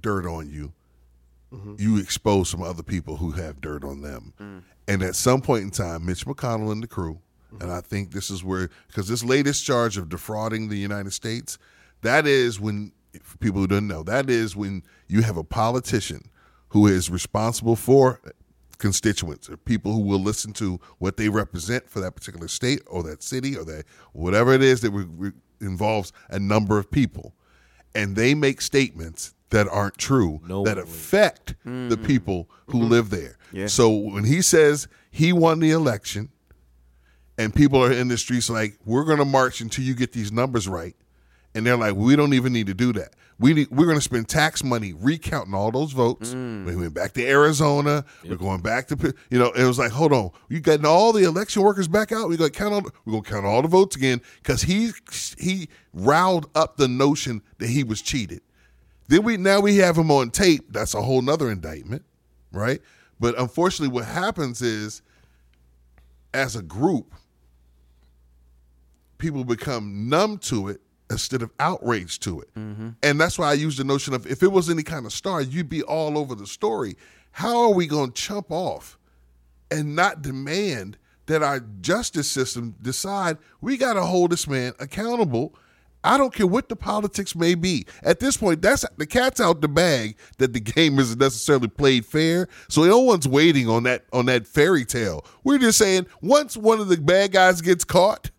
dirt 0.00 0.26
on 0.26 0.50
you, 0.50 0.72
Mm-hmm. 1.52 1.74
you 1.78 1.98
expose 1.98 2.48
some 2.48 2.62
other 2.62 2.82
people 2.82 3.16
who 3.16 3.32
have 3.32 3.60
dirt 3.60 3.84
on 3.84 4.00
them. 4.00 4.32
Mm. 4.40 4.62
And 4.88 5.02
at 5.02 5.14
some 5.14 5.42
point 5.42 5.64
in 5.64 5.70
time, 5.70 6.06
Mitch 6.06 6.24
McConnell 6.24 6.72
and 6.72 6.82
the 6.82 6.86
crew, 6.86 7.20
mm-hmm. 7.52 7.62
and 7.62 7.70
I 7.70 7.82
think 7.82 8.12
this 8.12 8.30
is 8.30 8.42
where, 8.42 8.70
because 8.88 9.06
this 9.06 9.22
latest 9.22 9.62
charge 9.64 9.98
of 9.98 10.08
defrauding 10.08 10.68
the 10.68 10.78
United 10.78 11.12
States, 11.12 11.58
that 12.00 12.26
is 12.26 12.58
when, 12.58 12.92
for 13.22 13.36
people 13.36 13.60
who 13.60 13.66
don't 13.66 13.86
know, 13.86 14.02
that 14.02 14.30
is 14.30 14.56
when 14.56 14.82
you 15.08 15.20
have 15.20 15.36
a 15.36 15.44
politician 15.44 16.30
who 16.70 16.86
is 16.86 17.10
responsible 17.10 17.76
for 17.76 18.20
constituents 18.78 19.48
or 19.48 19.56
people 19.58 19.92
who 19.92 20.00
will 20.00 20.18
listen 20.18 20.52
to 20.54 20.80
what 20.98 21.16
they 21.16 21.28
represent 21.28 21.88
for 21.88 22.00
that 22.00 22.16
particular 22.16 22.48
state 22.48 22.80
or 22.86 23.02
that 23.02 23.22
city 23.22 23.56
or 23.56 23.64
that 23.64 23.84
whatever 24.12 24.54
it 24.54 24.62
is 24.62 24.80
that 24.80 24.90
re- 24.90 25.06
re- 25.16 25.32
involves 25.60 26.12
a 26.30 26.38
number 26.38 26.78
of 26.78 26.90
people. 26.90 27.34
And 27.94 28.16
they 28.16 28.34
make 28.34 28.60
statements 28.62 29.34
that 29.52 29.68
aren't 29.68 29.98
true 29.98 30.40
No 30.46 30.64
that 30.64 30.76
way. 30.76 30.82
affect 30.82 31.54
the 31.64 31.96
hmm. 31.96 32.04
people 32.04 32.50
who 32.66 32.80
mm-hmm. 32.80 32.88
live 32.88 33.10
there. 33.10 33.36
Yeah. 33.52 33.66
so 33.66 33.90
when 33.90 34.24
he 34.24 34.42
says 34.42 34.88
he 35.10 35.32
won 35.32 35.60
the 35.60 35.70
election 35.70 36.30
and 37.36 37.54
people 37.54 37.84
are 37.84 37.92
in 37.92 38.08
the 38.08 38.16
streets 38.16 38.48
like 38.48 38.78
we're 38.84 39.04
going 39.04 39.18
to 39.18 39.26
march 39.26 39.60
until 39.60 39.84
you 39.84 39.94
get 39.94 40.12
these 40.12 40.32
numbers 40.32 40.66
right 40.66 40.96
and 41.54 41.66
they're 41.66 41.76
like 41.76 41.94
we 41.94 42.16
don't 42.16 42.34
even 42.34 42.52
need 42.52 42.66
to 42.66 42.74
do 42.74 42.92
that. 42.94 43.14
We 43.38 43.54
need, 43.54 43.70
we're 43.70 43.86
going 43.86 43.98
to 43.98 44.02
spend 44.02 44.28
tax 44.28 44.62
money 44.62 44.92
recounting 44.92 45.52
all 45.52 45.72
those 45.72 45.92
votes. 45.92 46.32
Hmm. 46.32 46.64
We 46.64 46.76
went 46.76 46.94
back 46.94 47.12
to 47.14 47.26
arizona. 47.26 48.04
We're 48.24 48.36
going 48.36 48.60
back 48.60 48.88
to 48.88 49.14
you 49.30 49.38
know 49.38 49.50
it 49.50 49.64
was 49.64 49.78
like 49.78 49.92
hold 49.92 50.14
on. 50.14 50.30
You 50.48 50.60
getting 50.60 50.86
all 50.86 51.12
the 51.12 51.24
election 51.24 51.62
workers 51.62 51.88
back 51.88 52.10
out? 52.10 52.30
We 52.30 52.38
got 52.38 52.52
to 52.54 52.58
count 52.58 52.72
all 52.72 52.82
we're 53.04 53.12
going 53.12 53.24
to 53.24 53.30
count 53.30 53.44
all 53.44 53.60
the 53.60 53.68
votes 53.68 53.96
again? 53.96 54.22
Because 54.42 54.62
he 54.62 54.92
he 55.38 55.68
riled 55.92 56.48
up 56.54 56.78
the 56.78 56.88
notion 56.88 57.42
that 57.58 57.68
he 57.68 57.84
was 57.84 58.00
cheated 58.00 58.40
then 59.12 59.22
we 59.22 59.36
now 59.36 59.60
we 59.60 59.76
have 59.76 59.96
him 59.96 60.10
on 60.10 60.30
tape 60.30 60.72
that's 60.72 60.94
a 60.94 61.02
whole 61.02 61.22
nother 61.22 61.50
indictment 61.50 62.04
right 62.52 62.80
but 63.20 63.38
unfortunately 63.38 63.92
what 63.92 64.04
happens 64.04 64.62
is 64.62 65.02
as 66.34 66.56
a 66.56 66.62
group 66.62 67.14
people 69.22 69.44
become 69.44 70.08
numb 70.08 70.36
to 70.36 70.68
it 70.68 70.80
instead 71.08 71.42
of 71.42 71.52
outraged 71.60 72.22
to 72.24 72.40
it. 72.40 72.52
Mm-hmm. 72.56 72.90
And 73.04 73.20
that's 73.20 73.38
why 73.38 73.50
I 73.50 73.52
use 73.52 73.76
the 73.76 73.84
notion 73.84 74.14
of 74.14 74.26
if 74.26 74.42
it 74.42 74.50
was 74.50 74.68
any 74.68 74.82
kind 74.82 75.06
of 75.06 75.12
star, 75.12 75.40
you'd 75.40 75.68
be 75.68 75.82
all 75.82 76.18
over 76.18 76.34
the 76.34 76.46
story. 76.46 76.96
How 77.30 77.60
are 77.60 77.72
we 77.72 77.86
going 77.86 78.10
to 78.10 78.20
chump 78.20 78.50
off 78.50 78.98
and 79.70 79.94
not 79.94 80.22
demand 80.22 80.98
that 81.26 81.42
our 81.42 81.60
justice 81.80 82.28
system 82.28 82.74
decide 82.82 83.38
we 83.60 83.76
got 83.76 83.94
to 83.94 84.02
hold 84.02 84.32
this 84.32 84.48
man 84.48 84.72
accountable? 84.80 85.54
I 86.04 86.18
don't 86.18 86.34
care 86.34 86.46
what 86.46 86.68
the 86.68 86.76
politics 86.76 87.36
may 87.36 87.54
be. 87.54 87.86
At 88.02 88.20
this 88.20 88.36
point, 88.36 88.60
that's 88.62 88.84
the 88.96 89.06
cat's 89.06 89.40
out 89.40 89.60
the 89.60 89.68
bag 89.68 90.16
that 90.38 90.52
the 90.52 90.60
game 90.60 90.98
isn't 90.98 91.20
necessarily 91.20 91.68
played 91.68 92.04
fair. 92.06 92.48
So 92.68 92.84
no 92.84 93.00
one's 93.00 93.28
waiting 93.28 93.68
on 93.68 93.84
that 93.84 94.04
on 94.12 94.26
that 94.26 94.46
fairy 94.46 94.84
tale. 94.84 95.24
We're 95.44 95.58
just 95.58 95.78
saying 95.78 96.06
once 96.20 96.56
one 96.56 96.80
of 96.80 96.88
the 96.88 96.96
bad 96.96 97.32
guys 97.32 97.60
gets 97.60 97.84
caught, 97.84 98.30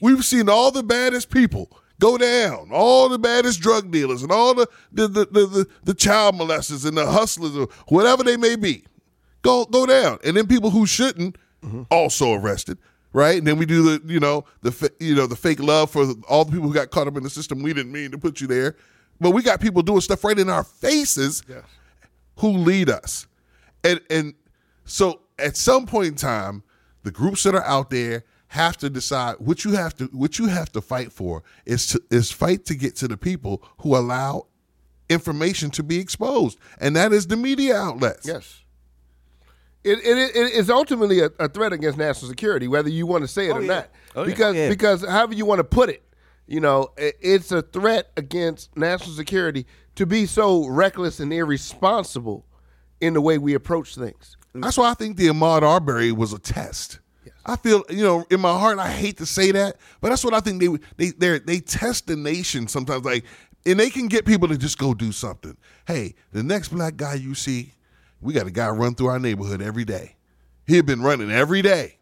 We've 0.00 0.24
seen 0.24 0.48
all 0.48 0.70
the 0.70 0.82
baddest 0.82 1.30
people 1.30 1.70
go 1.98 2.16
down, 2.16 2.70
all 2.72 3.08
the 3.08 3.18
baddest 3.18 3.60
drug 3.60 3.90
dealers 3.90 4.22
and 4.22 4.30
all 4.30 4.54
the 4.54 4.68
the 4.92 5.08
the, 5.08 5.24
the, 5.26 5.46
the, 5.46 5.66
the 5.84 5.94
child 5.94 6.36
molesters 6.36 6.86
and 6.86 6.96
the 6.96 7.06
hustlers 7.06 7.56
or 7.56 7.68
whatever 7.88 8.22
they 8.22 8.36
may 8.36 8.56
be. 8.56 8.84
Go 9.42 9.64
go 9.64 9.86
down. 9.86 10.18
And 10.24 10.36
then 10.36 10.46
people 10.46 10.70
who 10.70 10.86
shouldn't 10.86 11.36
mm-hmm. 11.62 11.82
also 11.90 12.32
arrested. 12.32 12.78
Right, 13.14 13.38
and 13.38 13.46
then 13.46 13.56
we 13.56 13.64
do 13.64 13.82
the, 13.98 14.12
you 14.12 14.20
know, 14.20 14.44
the 14.60 14.92
you 15.00 15.14
know 15.14 15.26
the 15.26 15.34
fake 15.34 15.60
love 15.60 15.90
for 15.90 16.04
all 16.28 16.44
the 16.44 16.52
people 16.52 16.68
who 16.68 16.74
got 16.74 16.90
caught 16.90 17.06
up 17.06 17.16
in 17.16 17.22
the 17.22 17.30
system. 17.30 17.62
We 17.62 17.72
didn't 17.72 17.90
mean 17.90 18.10
to 18.10 18.18
put 18.18 18.40
you 18.40 18.46
there, 18.46 18.76
but 19.18 19.30
we 19.30 19.42
got 19.42 19.60
people 19.60 19.80
doing 19.80 20.02
stuff 20.02 20.22
right 20.24 20.38
in 20.38 20.50
our 20.50 20.62
faces 20.62 21.42
who 22.36 22.50
lead 22.50 22.90
us. 22.90 23.26
And 23.82 24.00
and 24.10 24.34
so 24.84 25.20
at 25.38 25.56
some 25.56 25.86
point 25.86 26.08
in 26.08 26.14
time, 26.16 26.62
the 27.02 27.10
groups 27.10 27.44
that 27.44 27.54
are 27.54 27.64
out 27.64 27.90
there 27.90 28.24
have 28.48 28.76
to 28.78 28.90
decide 28.90 29.36
what 29.38 29.64
you 29.64 29.72
have 29.72 29.96
to 29.96 30.04
what 30.06 30.38
you 30.38 30.46
have 30.46 30.70
to 30.72 30.80
fight 30.80 31.12
for 31.12 31.42
is 31.66 31.86
to 31.88 32.02
is 32.10 32.30
fight 32.30 32.64
to 32.66 32.74
get 32.74 32.96
to 32.96 33.08
the 33.08 33.16
people 33.16 33.62
who 33.78 33.96
allow 33.96 34.46
information 35.08 35.70
to 35.70 35.82
be 35.82 35.98
exposed. 35.98 36.58
And 36.80 36.96
that 36.96 37.12
is 37.12 37.26
the 37.26 37.36
media 37.36 37.76
outlets. 37.76 38.26
Yes. 38.26 38.62
It, 39.88 39.98
it, 40.04 40.18
it 40.18 40.30
it's 40.54 40.70
ultimately 40.70 41.20
a, 41.20 41.30
a 41.38 41.48
threat 41.48 41.72
against 41.72 41.98
national 41.98 42.28
security, 42.28 42.68
whether 42.68 42.88
you 42.88 43.06
want 43.06 43.22
to 43.24 43.28
say 43.28 43.48
it 43.48 43.52
oh, 43.52 43.56
or 43.56 43.62
yeah. 43.62 43.66
not. 43.66 43.88
Oh, 44.16 44.24
because 44.24 44.54
Yeah. 44.56 44.68
because 44.68 45.06
however 45.06 45.34
you 45.34 45.46
want 45.46 45.58
to 45.58 45.64
put 45.64 45.88
it, 45.88 46.02
you 46.46 46.60
know, 46.60 46.92
it, 46.96 47.16
it's 47.20 47.52
a 47.52 47.62
threat 47.62 48.10
against 48.16 48.76
national 48.76 49.14
security 49.14 49.66
to 49.96 50.06
be 50.06 50.26
so 50.26 50.66
reckless 50.66 51.20
and 51.20 51.32
irresponsible 51.32 52.44
in 53.00 53.14
the 53.14 53.20
way 53.20 53.38
we 53.38 53.54
approach 53.54 53.94
things. 53.94 54.36
That's 54.54 54.76
why 54.76 54.90
I 54.90 54.94
think 54.94 55.16
the 55.16 55.28
Ahmaud 55.28 55.62
Arbery 55.62 56.10
was 56.12 56.32
a 56.32 56.38
test. 56.38 57.00
I 57.46 57.56
feel, 57.56 57.82
you 57.88 58.02
know, 58.02 58.26
in 58.30 58.40
my 58.40 58.58
heart, 58.58 58.78
I 58.78 58.90
hate 58.90 59.16
to 59.18 59.26
say 59.26 59.52
that, 59.52 59.76
but 60.00 60.10
that's 60.10 60.24
what 60.24 60.34
I 60.34 60.40
think 60.40 60.60
they 60.60 60.68
they 60.96 61.10
they 61.12 61.38
they 61.38 61.60
test 61.60 62.06
the 62.06 62.16
nation 62.16 62.68
sometimes, 62.68 63.04
like, 63.04 63.24
and 63.64 63.80
they 63.80 63.90
can 63.90 64.08
get 64.08 64.26
people 64.26 64.48
to 64.48 64.58
just 64.58 64.78
go 64.78 64.92
do 64.92 65.12
something. 65.12 65.56
Hey, 65.86 66.14
the 66.32 66.42
next 66.42 66.68
black 66.68 66.96
guy 66.96 67.14
you 67.14 67.34
see, 67.34 67.72
we 68.20 68.32
got 68.32 68.46
a 68.46 68.50
guy 68.50 68.68
run 68.68 68.94
through 68.94 69.08
our 69.08 69.18
neighborhood 69.18 69.60
every 69.62 69.84
day. 69.84 70.16
He 70.66 70.76
had 70.76 70.86
been 70.86 71.00
running 71.02 71.30
every 71.30 71.62
day, 71.62 71.98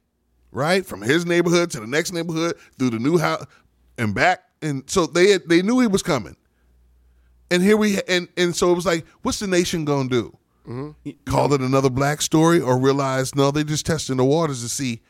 right, 0.51 0.85
from 0.85 1.03
his 1.03 1.25
neighborhood 1.25 1.71
to 1.73 1.81
the 1.81 1.87
next 1.87 2.13
neighborhood 2.13 2.57
through 2.79 2.91
the 2.91 2.99
new 2.99 3.19
house 3.19 3.45
and 3.99 4.15
back, 4.15 4.43
and 4.63 4.83
so 4.89 5.07
they 5.07 5.31
had, 5.31 5.49
they 5.49 5.63
knew 5.63 5.81
he 5.81 5.87
was 5.87 6.03
coming. 6.03 6.37
And 7.51 7.63
here 7.63 7.77
we 7.77 8.01
and 8.09 8.29
and 8.37 8.57
so 8.57 8.73
it 8.73 8.75
was 8.75 8.87
like, 8.87 9.07
what's 9.23 9.39
the 9.39 9.47
nation 9.47 9.85
gonna 9.85 10.09
do? 10.09 10.37
Call 11.27 11.53
it 11.53 11.61
another 11.61 11.91
black 11.91 12.21
story, 12.21 12.61
or 12.61 12.77
realize 12.77 13.37
no, 13.37 13.53
they're 13.53 13.63
just 13.63 13.87
testing 13.87 14.17
the 14.17 14.25
waters 14.25 14.63
to 14.63 14.69
see 14.69 15.01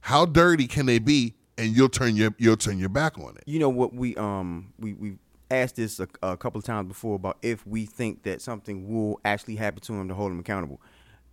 how 0.00 0.24
dirty 0.24 0.66
can 0.66 0.86
they 0.86 0.98
be, 0.98 1.34
and 1.58 1.76
you'll 1.76 1.90
turn 1.90 2.16
your 2.16 2.34
you'll 2.38 2.56
turn 2.56 2.78
your 2.78 2.88
back 2.88 3.18
on 3.18 3.36
it. 3.36 3.44
you 3.46 3.58
know 3.58 3.68
what 3.68 3.92
we 3.92 4.16
um 4.16 4.72
we 4.78 4.94
we 4.94 5.18
asked 5.52 5.76
this 5.76 6.00
a, 6.00 6.08
a 6.22 6.36
couple 6.36 6.58
of 6.58 6.64
times 6.64 6.88
before 6.88 7.16
about 7.16 7.38
if 7.42 7.66
we 7.66 7.86
think 7.86 8.22
that 8.24 8.40
something 8.42 8.88
will 8.88 9.20
actually 9.24 9.56
happen 9.56 9.80
to 9.82 9.92
him 9.94 10.08
to 10.08 10.14
hold 10.14 10.32
him 10.32 10.38
accountable. 10.38 10.80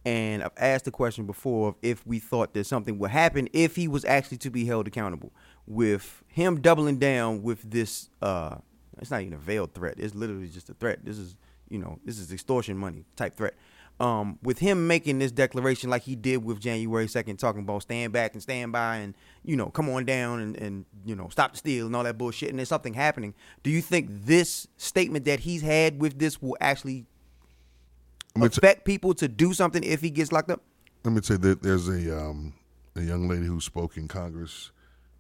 And 0.05 0.43
I've 0.43 0.51
asked 0.58 0.86
the 0.86 0.91
question 0.91 1.25
before 1.25 1.69
of 1.69 1.75
if 1.82 2.05
we 2.08 2.19
thought 2.19 2.53
that 2.53 2.65
something 2.65 2.97
would 2.99 3.12
happen 3.12 3.49
if 3.53 3.75
he 3.75 3.88
was 3.88 4.05
actually 4.05 4.38
to 4.38 4.49
be 4.49 4.65
held 4.65 4.88
accountable. 4.88 5.32
With 5.67 6.23
him 6.27 6.62
doubling 6.62 6.97
down 6.97 7.43
with 7.43 7.69
this 7.69 8.10
uh 8.21 8.55
it's 9.01 9.12
not 9.12 9.21
even 9.21 9.34
a 9.34 9.38
veiled 9.38 9.73
threat. 9.73 9.95
It's 9.97 10.15
literally 10.15 10.49
just 10.49 10.69
a 10.69 10.73
threat. 10.73 10.99
This 11.03 11.17
is 11.17 11.36
you 11.69 11.77
know, 11.77 11.99
this 12.03 12.17
is 12.17 12.32
extortion 12.32 12.77
money 12.77 13.05
type 13.15 13.36
threat. 13.36 13.53
Um, 13.99 14.39
with 14.43 14.59
him 14.59 14.88
making 14.88 15.19
this 15.19 15.31
declaration 15.33 15.89
like 15.89 16.03
he 16.03 16.15
did 16.15 16.38
with 16.45 16.62
January 16.62 17.07
2nd, 17.07 17.38
talking 17.38 17.62
about 17.63 17.81
stand 17.81 18.13
back 18.13 18.31
and 18.33 18.41
stand 18.41 18.71
by 18.71 18.95
and, 18.97 19.13
you 19.43 19.57
know, 19.57 19.65
come 19.67 19.89
on 19.89 20.05
down 20.05 20.39
and, 20.39 20.55
and, 20.55 20.85
you 21.05 21.17
know, 21.17 21.27
stop 21.27 21.51
the 21.51 21.57
steal 21.57 21.85
and 21.88 21.95
all 21.95 22.03
that 22.05 22.17
bullshit, 22.17 22.49
and 22.49 22.57
there's 22.57 22.69
something 22.69 22.93
happening. 22.93 23.33
Do 23.62 23.69
you 23.69 23.81
think 23.81 24.07
this 24.09 24.67
statement 24.77 25.25
that 25.25 25.41
he's 25.41 25.62
had 25.63 25.99
with 25.99 26.17
this 26.17 26.41
will 26.41 26.55
actually 26.62 27.07
Let 28.35 28.43
me, 28.43 28.49
t- 28.49 28.57
affect 28.59 28.85
people 28.85 29.13
to 29.15 29.27
do 29.27 29.53
something 29.53 29.83
if 29.83 29.99
he 30.01 30.09
gets 30.09 30.31
locked 30.31 30.51
up? 30.51 30.62
let 31.03 31.13
me 31.13 31.21
say 31.21 31.35
that 31.38 31.62
there's 31.63 31.88
a 31.89 32.17
um, 32.17 32.53
a 32.95 33.01
young 33.01 33.27
lady 33.29 33.45
who 33.45 33.59
spoke 33.62 33.95
in 33.97 34.07
Congress 34.07 34.71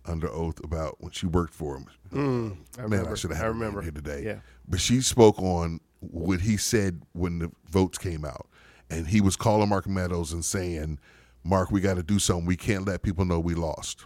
under 0.05 0.29
oath 0.29 0.61
about 0.63 0.95
when 0.99 1.11
she 1.11 1.25
worked 1.25 1.53
for 1.53 1.75
him. 1.77 1.85
I 2.11 2.15
Man, 2.15 2.57
I 2.77 2.81
remember. 2.83 3.15
should 3.15 3.31
have 3.31 3.37
I 3.39 3.43
had 3.43 3.47
her 3.47 3.51
remember. 3.53 3.81
here 3.81 3.91
today. 3.91 4.23
Yeah. 4.25 4.39
But 4.67 4.79
she 4.81 5.01
spoke 5.01 5.39
on 5.41 5.79
what 6.01 6.41
he 6.41 6.57
said 6.57 7.01
when 7.13 7.39
the 7.39 7.51
votes 7.69 7.97
came 7.97 8.25
out, 8.25 8.47
and 8.89 9.07
he 9.07 9.21
was 9.21 9.35
calling 9.35 9.69
Mark 9.69 9.87
Meadows 9.87 10.33
and 10.33 10.43
saying, 10.43 10.99
"Mark, 11.43 11.71
we 11.71 11.81
got 11.81 11.95
to 11.95 12.03
do 12.03 12.19
something. 12.19 12.45
We 12.45 12.57
can't 12.57 12.85
let 12.85 13.01
people 13.01 13.25
know 13.25 13.39
we 13.39 13.53
lost. 13.53 14.05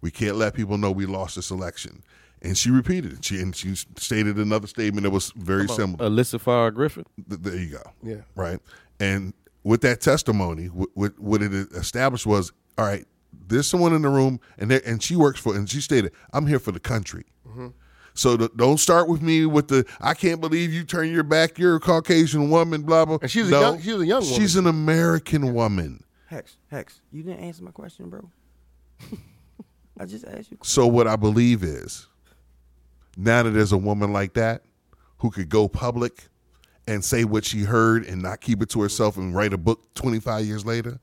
We 0.00 0.10
can't 0.10 0.36
let 0.36 0.54
people 0.54 0.78
know 0.78 0.90
we 0.90 1.06
lost 1.06 1.36
this 1.36 1.50
election." 1.50 2.02
And 2.40 2.56
she 2.56 2.70
repeated 2.70 3.14
it. 3.14 3.24
She 3.24 3.40
and 3.40 3.54
she 3.54 3.74
stated 3.96 4.36
another 4.36 4.68
statement 4.68 5.04
that 5.04 5.10
was 5.10 5.32
very 5.36 5.66
similar. 5.66 6.08
Alyssa 6.08 6.40
Farah 6.40 6.72
Griffin. 6.72 7.04
Th- 7.28 7.40
there 7.40 7.56
you 7.56 7.70
go. 7.70 7.82
Yeah. 8.02 8.22
Right. 8.36 8.60
And 9.00 9.34
with 9.64 9.80
that 9.80 10.00
testimony, 10.00 10.66
what, 10.66 10.88
what, 10.94 11.18
what 11.18 11.42
it 11.42 11.52
established 11.52 12.26
was, 12.26 12.52
all 12.76 12.86
right, 12.86 13.04
there's 13.48 13.66
someone 13.66 13.92
in 13.92 14.02
the 14.02 14.08
room, 14.08 14.40
and 14.56 14.70
and 14.70 15.02
she 15.02 15.16
works 15.16 15.40
for, 15.40 15.54
and 15.56 15.68
she 15.68 15.80
stated, 15.80 16.12
I'm 16.32 16.46
here 16.46 16.58
for 16.58 16.72
the 16.72 16.80
country. 16.80 17.24
Mm-hmm. 17.46 17.68
So 18.18 18.36
the, 18.36 18.50
don't 18.56 18.78
start 18.78 19.08
with 19.08 19.22
me 19.22 19.46
with 19.46 19.68
the 19.68 19.84
I 20.00 20.12
can't 20.12 20.40
believe 20.40 20.72
you 20.72 20.82
turn 20.82 21.08
your 21.08 21.22
back. 21.22 21.56
You're 21.56 21.76
a 21.76 21.80
Caucasian 21.80 22.50
woman. 22.50 22.82
Blah 22.82 23.04
blah. 23.04 23.18
And 23.22 23.30
she's 23.30 23.46
a 23.46 23.50
young- 23.50 23.80
she's 23.80 23.94
a 23.94 24.04
young 24.06 24.22
woman. 24.22 24.36
She's 24.40 24.56
an 24.56 24.66
American 24.66 25.54
woman. 25.54 26.02
Hex, 26.26 26.56
Hex, 26.68 27.00
you 27.12 27.22
didn't 27.22 27.40
answer 27.44 27.62
my 27.62 27.70
question, 27.70 28.10
bro. 28.10 28.28
I 30.00 30.04
just 30.04 30.24
asked 30.26 30.50
you. 30.50 30.58
So 30.64 30.86
what 30.86 31.06
I 31.06 31.14
believe 31.16 31.62
is, 31.62 32.08
now 33.16 33.44
that 33.44 33.50
there's 33.50 33.70
a 33.72 33.78
woman 33.78 34.12
like 34.12 34.34
that 34.34 34.62
who 35.18 35.30
could 35.30 35.48
go 35.48 35.68
public 35.68 36.26
and 36.88 37.04
say 37.04 37.24
what 37.24 37.44
she 37.44 37.60
heard 37.60 38.04
and 38.04 38.20
not 38.20 38.40
keep 38.40 38.62
it 38.62 38.68
to 38.70 38.80
herself 38.82 39.16
and 39.16 39.34
write 39.34 39.52
a 39.52 39.58
book 39.58 39.94
25 39.94 40.44
years 40.44 40.66
later, 40.66 40.98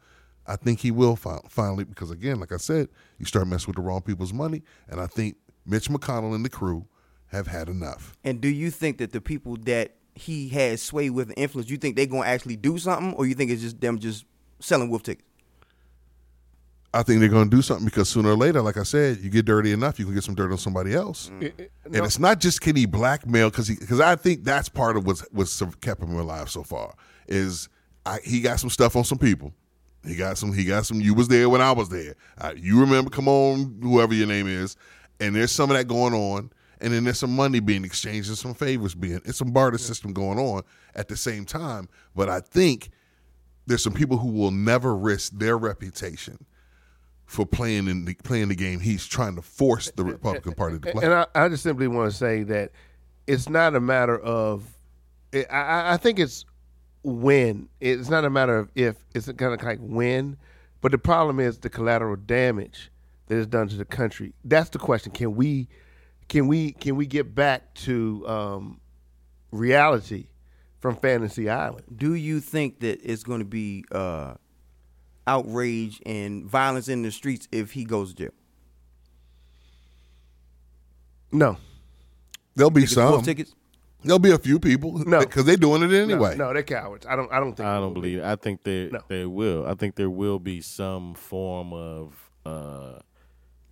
I 0.48 0.58
think 0.58 0.80
he 0.82 0.92
will 0.92 1.16
fi- 1.16 1.40
finally. 1.50 1.86
Because 1.86 2.12
again, 2.12 2.40
like 2.42 2.52
I 2.52 2.58
said, 2.58 2.90
you 3.20 3.26
start 3.26 3.48
messing 3.48 3.68
with 3.68 3.78
the 3.78 3.82
wrong 3.82 4.02
people's 4.02 4.34
money, 4.34 4.64
and 4.90 5.00
I 5.00 5.08
think 5.08 5.38
Mitch 5.66 5.88
McConnell 5.90 6.36
and 6.36 6.44
the 6.46 6.50
crew 6.50 6.86
have 7.28 7.48
had 7.48 7.70
enough. 7.70 8.18
And 8.24 8.42
do 8.42 8.48
you 8.48 8.72
think 8.72 8.98
that 9.00 9.12
the 9.12 9.22
people 9.22 9.58
that 9.64 9.96
he 10.14 10.50
has 10.50 10.82
sway 10.82 11.10
with 11.10 11.30
and 11.30 11.38
influence, 11.38 11.70
you 11.70 11.78
think 11.78 11.96
they're 11.96 12.06
gonna 12.06 12.26
actually 12.26 12.56
do 12.56 12.78
something, 12.78 13.14
or 13.14 13.26
you 13.26 13.36
think 13.36 13.52
it's 13.52 13.62
just 13.62 13.82
them 13.82 14.00
just 14.00 14.26
selling 14.60 14.90
wolf 14.90 15.04
tickets? 15.04 15.28
I 16.94 17.04
think 17.04 17.20
they're 17.20 17.28
going 17.28 17.50
to 17.50 17.56
do 17.56 17.62
something 17.62 17.84
because 17.84 18.08
sooner 18.08 18.30
or 18.30 18.38
later, 18.38 18.62
like 18.62 18.78
I 18.78 18.84
said, 18.84 19.18
you 19.18 19.30
get 19.30 19.44
dirty 19.44 19.74
enough, 19.74 20.00
you 20.00 20.06
can 20.06 20.14
get 20.14 20.24
some 20.24 20.34
dirt 20.34 20.50
on 20.50 20.58
somebody 20.58 20.94
else. 20.94 21.30
no. 21.42 21.50
And 21.84 22.06
it's 22.06 22.20
not 22.20 22.40
just 22.40 22.62
can 22.62 22.78
he 22.78 22.86
blackmail 22.86 23.50
because 23.50 23.68
because 23.68 24.00
I 24.00 24.16
think 24.16 24.46
that's 24.46 24.70
part 24.70 24.96
of 24.96 25.06
what's 25.06 25.20
what's 25.32 25.62
kept 25.82 26.02
him 26.02 26.18
alive 26.18 26.50
so 26.50 26.64
far 26.64 26.96
is 27.28 27.68
I, 28.06 28.20
he 28.24 28.40
got 28.40 28.62
some 28.62 28.70
stuff 28.70 28.96
on 28.96 29.04
some 29.04 29.18
people. 29.18 29.54
He 30.06 30.16
got 30.16 30.38
some. 30.38 30.54
He 30.54 30.64
got 30.64 30.86
some. 30.86 31.02
You 31.02 31.14
was 31.14 31.28
there 31.28 31.50
when 31.50 31.62
I 31.62 31.72
was 31.72 31.90
there. 31.90 32.16
Uh, 32.38 32.54
you 32.56 32.80
remember? 32.80 33.10
Come 33.10 33.28
on, 33.28 33.78
whoever 33.82 34.14
your 34.14 34.28
name 34.28 34.48
is. 34.48 34.78
And 35.20 35.36
there's 35.36 35.52
some 35.52 35.72
of 35.72 35.78
that 35.78 35.88
going 35.88 36.14
on. 36.14 36.52
And 36.82 36.92
then 36.94 37.04
there's 37.06 37.20
some 37.20 37.36
money 37.36 37.60
being 37.60 37.86
exchanged 37.86 38.30
and 38.30 38.38
some 38.38 38.54
favors 38.54 38.96
being. 38.96 39.22
It's 39.26 39.38
some 39.38 39.52
barter 39.52 39.78
system 39.78 40.14
going 40.14 40.38
on 40.40 40.64
at 40.96 41.08
the 41.08 41.16
same 41.18 41.46
time. 41.46 41.88
But 42.16 42.30
I 42.30 42.40
think 42.42 42.90
there's 43.66 43.84
some 43.84 43.94
people 43.94 44.18
who 44.18 44.30
will 44.30 44.52
never 44.52 44.96
risk 44.96 45.34
their 45.34 45.58
reputation 45.58 46.46
for 47.26 47.46
playing 47.46 47.88
in 47.88 48.06
the 48.06 48.14
playing 48.24 48.50
the 48.50 48.56
game 48.56 48.80
he's 48.80 49.08
trying 49.08 49.36
to 49.36 49.42
force 49.42 49.90
the 49.96 50.04
Republican 50.04 50.54
Party 50.54 50.78
to 50.80 50.92
play. 50.92 51.04
And 51.06 51.14
I, 51.14 51.26
I 51.34 51.50
just 51.50 51.64
simply 51.64 51.88
want 51.88 52.12
to 52.12 52.16
say 52.16 52.44
that 52.44 52.72
it's 53.28 53.50
not 53.50 53.76
a 53.76 53.80
matter 53.80 54.18
of. 54.20 54.64
I- 55.34 55.46
I, 55.50 55.94
I 55.94 55.98
think 55.98 56.20
it's 56.20 56.46
when. 57.04 57.68
It's 57.80 58.10
not 58.10 58.26
a 58.26 58.30
matter 58.30 58.58
of 58.58 58.70
if. 58.76 58.96
It's 59.16 59.26
kind 59.32 59.54
of 59.54 59.64
like 59.64 59.80
when. 59.82 60.38
But 60.82 60.92
the 60.92 60.98
problem 61.00 61.40
is 61.40 61.58
the 61.58 61.70
collateral 61.70 62.16
damage 62.16 62.92
that 63.28 63.36
is 63.38 63.48
done 63.48 63.68
to 63.70 63.76
the 63.76 63.86
country. 63.86 64.34
That's 64.44 64.70
the 64.70 64.78
question. 64.78 65.12
Can 65.12 65.34
we, 65.36 65.68
can 66.30 66.48
we, 66.48 66.72
can 66.74 66.96
we 66.96 67.06
get 67.06 67.34
back 67.36 67.74
to 67.76 68.28
um, 68.28 68.80
reality 69.52 70.28
from 70.80 70.96
Fantasy 70.96 71.50
Island? 71.50 71.84
Do 71.96 72.14
you 72.16 72.40
think 72.40 72.80
that 72.82 73.00
it's 73.04 73.24
going 73.24 73.40
to 73.40 73.46
be 73.46 73.86
uh, 73.92 74.36
outrage 75.28 76.02
and 76.06 76.46
violence 76.46 76.88
in 76.88 77.02
the 77.04 77.12
streets 77.12 77.48
if 77.52 77.72
he 77.72 77.86
goes 77.86 78.14
to 78.14 78.24
jail? 78.26 78.32
No. 81.32 81.58
There'll 82.56 82.70
be 82.70 82.82
Tickets, 82.82 82.94
some. 82.96 83.22
tickets. 83.22 83.54
There'll 84.04 84.20
be 84.20 84.32
a 84.32 84.38
few 84.38 84.60
people. 84.60 85.00
No. 85.00 85.20
because 85.20 85.46
they're 85.46 85.58
doing 85.58 85.82
it 85.84 85.88
No, 85.88 85.96
anyway. 86.04 86.36
no, 86.38 86.54
they're 86.54 86.64
cowards. 86.64 87.06
I 87.06 87.16
don't. 87.16 87.32
I 87.32 87.40
don't 87.40 87.56
think. 87.56 87.68
I 87.68 87.80
don't 87.80 87.94
believe. 87.94 88.20
It. 88.20 88.24
I 88.24 88.36
think 88.36 88.64
there 88.64 88.90
No. 88.92 89.00
there 89.08 89.28
will. 89.28 89.66
I 89.68 89.74
think 89.74 89.96
there 89.96 90.10
will 90.12 90.40
be 90.40 90.62
some 90.62 91.16
form 91.16 91.74
of 91.74 92.14
uh, 92.46 93.00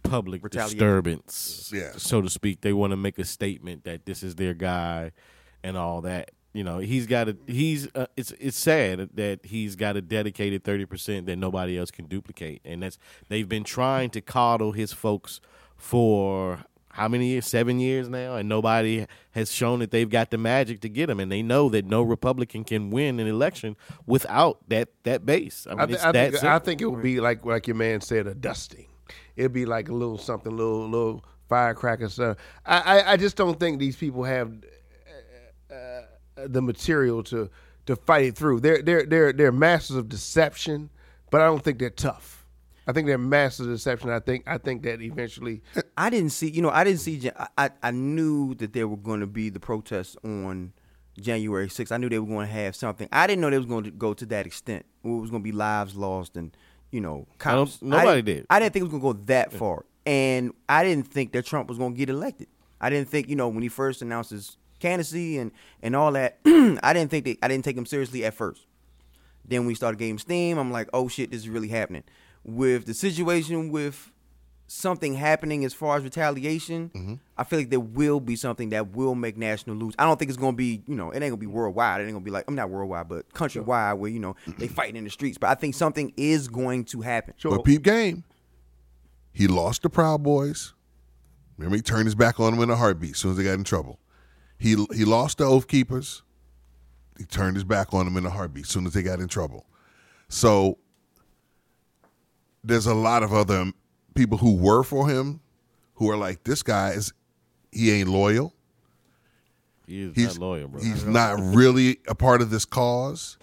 public 0.03 0.41
disturbance, 0.49 1.71
Yeah. 1.73 1.91
so 1.97 2.21
to 2.21 2.29
speak. 2.29 2.61
They 2.61 2.73
want 2.73 2.91
to 2.91 2.97
make 2.97 3.17
a 3.19 3.25
statement 3.25 3.83
that 3.85 4.05
this 4.05 4.23
is 4.23 4.35
their 4.35 4.53
guy 4.53 5.11
and 5.63 5.77
all 5.77 6.01
that. 6.01 6.31
You 6.53 6.63
know, 6.63 6.77
he's 6.77 7.07
got 7.07 7.29
a 7.29 7.37
he's. 7.47 7.87
Uh, 7.95 8.05
it's 8.15 8.31
it's 8.39 8.57
sad 8.57 9.09
that 9.15 9.39
he's 9.43 9.75
got 9.75 9.97
a 9.97 10.01
dedicated 10.01 10.63
thirty 10.63 10.85
percent 10.85 11.25
that 11.25 11.37
nobody 11.37 11.77
else 11.79 11.89
can 11.89 12.05
duplicate, 12.05 12.61
and 12.63 12.83
that's 12.83 12.99
they've 13.27 13.49
been 13.49 13.63
trying 13.63 14.11
to 14.11 14.21
coddle 14.21 14.71
his 14.73 14.93
folks 14.93 15.41
for 15.75 16.59
how 16.89 17.07
many 17.07 17.25
years? 17.29 17.47
Seven 17.47 17.79
years 17.79 18.07
now, 18.07 18.35
and 18.35 18.47
nobody 18.47 19.07
has 19.31 19.51
shown 19.51 19.79
that 19.79 19.89
they've 19.89 20.09
got 20.09 20.29
the 20.29 20.37
magic 20.37 20.79
to 20.81 20.89
get 20.89 21.09
him. 21.09 21.19
And 21.19 21.31
they 21.31 21.41
know 21.41 21.69
that 21.69 21.85
no 21.85 22.03
Republican 22.03 22.63
can 22.63 22.91
win 22.91 23.19
an 23.19 23.25
election 23.25 23.75
without 24.05 24.59
that 24.69 24.89
that 25.05 25.25
base. 25.25 25.65
I 25.67 25.71
mean, 25.71 25.79
I, 25.79 25.85
th- 25.87 25.95
it's 25.95 26.05
I 26.05 26.11
that 26.11 26.31
think 26.33 26.43
I 26.43 26.59
think 26.59 26.81
it 26.81 26.85
would 26.85 27.01
be 27.01 27.19
like 27.19 27.43
like 27.45 27.65
your 27.67 27.75
man 27.77 28.01
said, 28.01 28.27
a 28.27 28.35
dusting. 28.35 28.85
It'd 29.35 29.53
be 29.53 29.65
like 29.65 29.89
a 29.89 29.93
little 29.93 30.17
something, 30.17 30.55
little 30.55 30.87
little 30.87 31.23
firecracker 31.49 32.09
stuff. 32.09 32.37
I, 32.65 32.79
I 32.79 33.11
I 33.13 33.17
just 33.17 33.35
don't 33.35 33.59
think 33.59 33.79
these 33.79 33.95
people 33.95 34.23
have 34.23 34.53
uh, 35.69 35.73
uh, 35.73 36.47
the 36.47 36.61
material 36.61 37.23
to 37.23 37.49
to 37.85 37.95
fight 37.95 38.25
it 38.25 38.35
through. 38.35 38.59
They're 38.59 38.81
they're 38.81 39.05
they're 39.05 39.33
they're 39.33 39.51
masters 39.51 39.97
of 39.97 40.09
deception, 40.09 40.89
but 41.29 41.41
I 41.41 41.45
don't 41.45 41.63
think 41.63 41.79
they're 41.79 41.89
tough. 41.89 42.45
I 42.85 42.91
think 42.91 43.07
they're 43.07 43.17
masters 43.17 43.67
of 43.67 43.73
deception. 43.73 44.09
I 44.09 44.19
think 44.19 44.43
I 44.47 44.57
think 44.57 44.83
that 44.83 45.01
eventually, 45.01 45.61
I 45.97 46.09
didn't 46.09 46.31
see, 46.31 46.49
you 46.49 46.61
know, 46.61 46.69
I 46.69 46.83
didn't 46.83 46.99
see. 46.99 47.29
I 47.57 47.69
I, 47.81 47.91
knew 47.91 48.55
that 48.55 48.73
there 48.73 48.87
were 48.87 48.97
going 48.97 49.21
to 49.21 49.27
be 49.27 49.49
the 49.49 49.59
protests 49.59 50.17
on 50.23 50.73
January 51.19 51.67
6th. 51.67 51.91
I 51.91 51.97
knew 51.97 52.09
they 52.09 52.19
were 52.19 52.27
going 52.27 52.47
to 52.47 52.53
have 52.53 52.75
something. 52.75 53.07
I 53.11 53.27
didn't 53.27 53.41
know 53.41 53.49
they 53.49 53.57
was 53.57 53.65
going 53.65 53.85
to 53.85 53.91
go 53.91 54.13
to 54.13 54.25
that 54.27 54.45
extent. 54.45 54.85
It 55.03 55.07
was 55.07 55.29
going 55.29 55.41
to 55.41 55.43
be 55.43 55.51
lives 55.51 55.95
lost 55.95 56.35
and 56.35 56.55
you 56.93 57.01
know, 57.01 57.27
I 57.31 57.43
cops. 57.43 57.81
nobody 57.81 58.21
didn't- 58.21 58.25
did. 58.25 58.45
I 58.49 58.59
didn't 58.59 58.73
think 58.73 58.81
it 58.81 58.91
was 58.91 59.01
going 59.01 59.15
to 59.15 59.19
go 59.19 59.25
that 59.25 59.51
far, 59.53 59.85
and 60.05 60.53
I 60.69 60.83
didn't 60.83 61.07
think 61.07 61.31
that 61.33 61.45
Trump 61.45 61.67
was 61.67 61.77
going 61.77 61.93
to 61.93 61.97
get 61.97 62.09
elected. 62.09 62.47
I 62.79 62.89
didn't 62.89 63.09
think, 63.09 63.27
you 63.29 63.35
know, 63.35 63.47
when 63.49 63.63
he 63.63 63.69
first 63.69 64.01
announced 64.01 64.29
his 64.31 64.57
candidacy 64.79 65.37
and 65.37 65.51
and 65.81 65.95
all 65.95 66.11
that, 66.13 66.37
I 66.45 66.93
didn't 66.93 67.09
think 67.09 67.25
that 67.25 67.37
I 67.41 67.47
didn't 67.47 67.65
take 67.65 67.75
him 67.77 67.85
seriously 67.85 68.23
at 68.25 68.33
first. 68.33 68.65
Then 69.45 69.61
when 69.61 69.67
we 69.67 69.75
started 69.75 69.97
getting 69.97 70.17
steam, 70.19 70.57
I'm 70.57 70.71
like, 70.71 70.87
oh 70.93 71.07
shit, 71.09 71.31
this 71.31 71.41
is 71.41 71.49
really 71.49 71.67
happening. 71.69 72.03
With 72.45 72.85
the 72.85 72.93
situation 72.93 73.71
with 73.71 74.11
something 74.73 75.13
happening 75.13 75.63
as 75.65 75.73
far 75.73 75.97
as 75.97 76.03
retaliation, 76.03 76.89
mm-hmm. 76.93 77.13
I 77.37 77.43
feel 77.43 77.59
like 77.59 77.69
there 77.69 77.79
will 77.79 78.19
be 78.19 78.35
something 78.35 78.69
that 78.69 78.95
will 78.95 79.13
make 79.13 79.37
national 79.37 79.75
news. 79.75 79.93
I 79.99 80.05
don't 80.05 80.17
think 80.17 80.29
it's 80.29 80.37
gonna 80.37 80.57
be, 80.57 80.81
you 80.87 80.95
know, 80.95 81.11
it 81.11 81.21
ain't 81.21 81.31
gonna 81.31 81.37
be 81.37 81.45
worldwide. 81.45 82.01
It 82.01 82.05
ain't 82.05 82.13
gonna 82.13 82.25
be 82.25 82.31
like 82.31 82.45
I'm 82.47 82.55
not 82.55 82.69
worldwide, 82.69 83.07
but 83.07 83.31
countrywide 83.33 83.97
where, 83.97 84.09
you 84.09 84.19
know, 84.19 84.35
they 84.57 84.67
fighting 84.67 84.95
in 84.95 85.03
the 85.03 85.09
streets. 85.09 85.37
But 85.37 85.51
I 85.51 85.55
think 85.55 85.75
something 85.75 86.11
is 86.17 86.47
going 86.47 86.85
to 86.85 87.01
happen. 87.01 87.35
But 87.43 87.63
peep 87.63 87.83
game. 87.83 88.23
He 89.31 89.47
lost 89.47 89.83
the 89.83 89.89
Proud 89.89 90.23
Boys. 90.23 90.73
Remember, 91.57 91.75
he 91.75 91.81
turned 91.81 92.05
his 92.05 92.15
back 92.15 92.39
on 92.39 92.53
them 92.53 92.63
in 92.63 92.69
a 92.69 92.75
heartbeat 92.75 93.11
as 93.11 93.17
soon 93.17 93.31
as 93.31 93.37
they 93.37 93.43
got 93.43 93.53
in 93.53 93.63
trouble. 93.63 93.99
He 94.57 94.75
he 94.93 95.05
lost 95.05 95.37
the 95.37 95.45
Oath 95.45 95.67
Keepers. 95.67 96.23
He 97.17 97.25
turned 97.25 97.55
his 97.55 97.63
back 97.63 97.93
on 97.93 98.05
them 98.05 98.17
in 98.17 98.25
a 98.25 98.31
heartbeat 98.31 98.65
as 98.65 98.69
soon 98.69 98.87
as 98.87 98.93
they 98.93 99.03
got 99.03 99.19
in 99.19 99.27
trouble. 99.27 99.67
So 100.29 100.79
there's 102.63 102.87
a 102.87 102.95
lot 102.95 103.21
of 103.21 103.33
other 103.33 103.71
people 104.13 104.37
who 104.37 104.55
were 104.55 104.83
for 104.83 105.09
him 105.09 105.41
who 105.95 106.09
are 106.09 106.17
like, 106.17 106.43
this 106.43 106.63
guy 106.63 106.91
is 106.91 107.13
he 107.71 107.91
ain't 107.91 108.09
loyal. 108.09 108.53
he 109.87 110.01
is 110.03 110.15
He's 110.15 110.39
not 110.39 110.45
loyal, 110.45 110.67
bro. 110.67 110.81
He's 110.81 111.05
not 111.05 111.39
really 111.39 111.99
a 112.07 112.15
part 112.15 112.41
of 112.41 112.49
this 112.49 112.65
cause. 112.65 113.37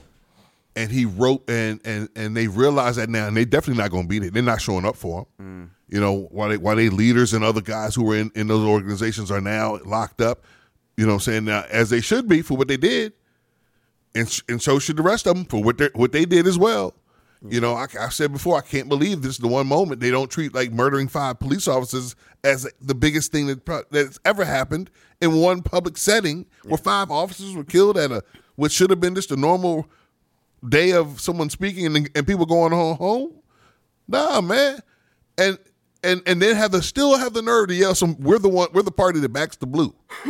And 0.77 0.91
he 0.91 1.05
wrote 1.05 1.49
and 1.51 1.81
and 1.85 2.09
and 2.15 2.37
they 2.37 2.47
realize 2.47 2.97
that 2.97 3.09
now, 3.11 3.27
and 3.27 3.37
they 3.37 3.45
definitely 3.45 3.83
not 3.83 3.91
going 3.91 4.05
to 4.05 4.09
beat 4.09 4.23
it. 4.23 4.33
They're 4.33 4.43
not 4.43 4.61
showing 4.61 4.85
up 4.87 4.97
for 4.97 5.27
him. 5.39 5.71
Mm. 5.71 5.71
You 5.89 6.01
know, 6.01 6.29
while 6.31 6.49
they 6.49 6.57
while 6.57 6.77
they 6.77 6.89
leaders 6.89 7.35
and 7.35 7.43
other 7.43 7.61
guys 7.61 7.97
who 7.97 8.05
were 8.05 8.17
in, 8.17 8.31
in 8.37 8.47
those 8.47 8.65
organizations 8.65 9.31
are 9.31 9.41
now 9.41 9.79
locked 9.85 10.21
up. 10.21 10.45
You 10.97 11.07
know, 11.07 11.15
what 11.15 11.27
I'm 11.27 11.33
saying 11.33 11.45
now 11.47 11.65
as 11.71 11.91
they 11.91 12.01
should 12.01 12.29
be 12.29 12.41
for 12.43 12.57
what 12.57 12.69
they 12.69 12.77
did, 12.77 13.15
and 14.15 14.41
and 14.49 14.63
so 14.63 14.79
should 14.79 14.97
the 14.97 15.03
rest 15.03 15.27
of 15.27 15.35
them 15.35 15.45
for 15.45 15.63
what 15.63 15.79
they 15.79 15.89
what 15.95 16.13
they 16.13 16.25
did 16.25 16.47
as 16.47 16.57
well. 16.57 16.95
You 17.49 17.61
know, 17.61 17.75
I, 17.75 17.87
I 17.99 18.11
said 18.11 18.33
before, 18.33 18.59
I 18.59 18.61
can't 18.61 18.89
believe 18.89 19.23
this 19.23 19.33
is 19.33 19.39
the 19.39 19.49
one 19.49 19.67
moment 19.67 20.01
they 20.01 20.11
don't 20.11 20.31
treat 20.31 20.55
like 20.55 20.73
murdering 20.73 21.09
five 21.09 21.39
police 21.39 21.67
officers 21.67 22.15
as 22.45 22.71
the 22.83 22.95
biggest 22.95 23.33
thing 23.33 23.47
that 23.47 23.87
that's 23.91 24.19
ever 24.27 24.45
happened 24.45 24.91
in 25.23 25.37
one 25.37 25.63
public 25.63 25.97
setting, 25.97 26.45
where 26.65 26.77
five 26.77 27.11
officers 27.11 27.55
were 27.55 27.65
killed 27.65 27.97
at 27.97 28.11
a 28.11 28.23
what 28.57 28.71
should 28.71 28.91
have 28.91 29.01
been 29.01 29.15
just 29.15 29.31
a 29.31 29.37
normal 29.37 29.89
day 30.69 30.93
of 30.93 31.19
someone 31.19 31.49
speaking 31.49 31.87
and, 31.87 32.11
and 32.15 32.27
people 32.27 32.45
going 32.45 32.73
home. 32.73 32.97
home. 32.99 33.33
Nah, 34.07 34.43
man, 34.43 34.81
and 35.39 35.59
and 36.03 36.23
and 36.27 36.43
then 36.43 36.57
have 36.57 36.73
the 36.73 36.83
still 36.83 37.17
have 37.17 37.33
the 37.33 37.41
nerve 37.41 37.69
to 37.69 37.75
yell 37.75 37.95
some. 37.95 38.17
We're 38.21 38.39
the 38.39 38.51
one. 38.51 38.69
We're 38.75 38.83
the 38.83 38.91
party 38.91 39.19
that 39.21 39.33
backs 39.33 39.57
the 39.57 39.67
blue. 39.67 39.95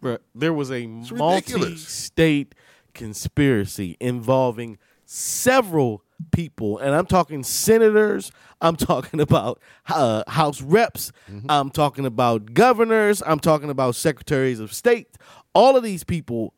Bruh, 0.00 0.18
there 0.34 0.54
was 0.54 0.70
a 0.70 0.86
multi-state 0.86 2.54
conspiracy 2.94 3.96
involving 4.00 4.78
several 5.04 6.02
people, 6.32 6.78
and 6.78 6.94
I'm 6.94 7.06
talking 7.06 7.42
senators. 7.42 8.30
I'm 8.60 8.76
talking 8.90 9.20
about 9.20 9.60
uh, 9.88 10.22
House 10.28 10.62
reps. 10.62 11.12
I'm 11.48 11.70
talking 11.70 12.06
about 12.06 12.54
governors. 12.54 13.22
I'm 13.24 13.40
talking 13.40 13.70
about 13.70 13.94
secretaries 13.96 14.60
of 14.60 14.72
state. 14.72 15.16
All 15.54 15.76
of 15.76 15.82
these 15.82 16.04
people 16.04 16.52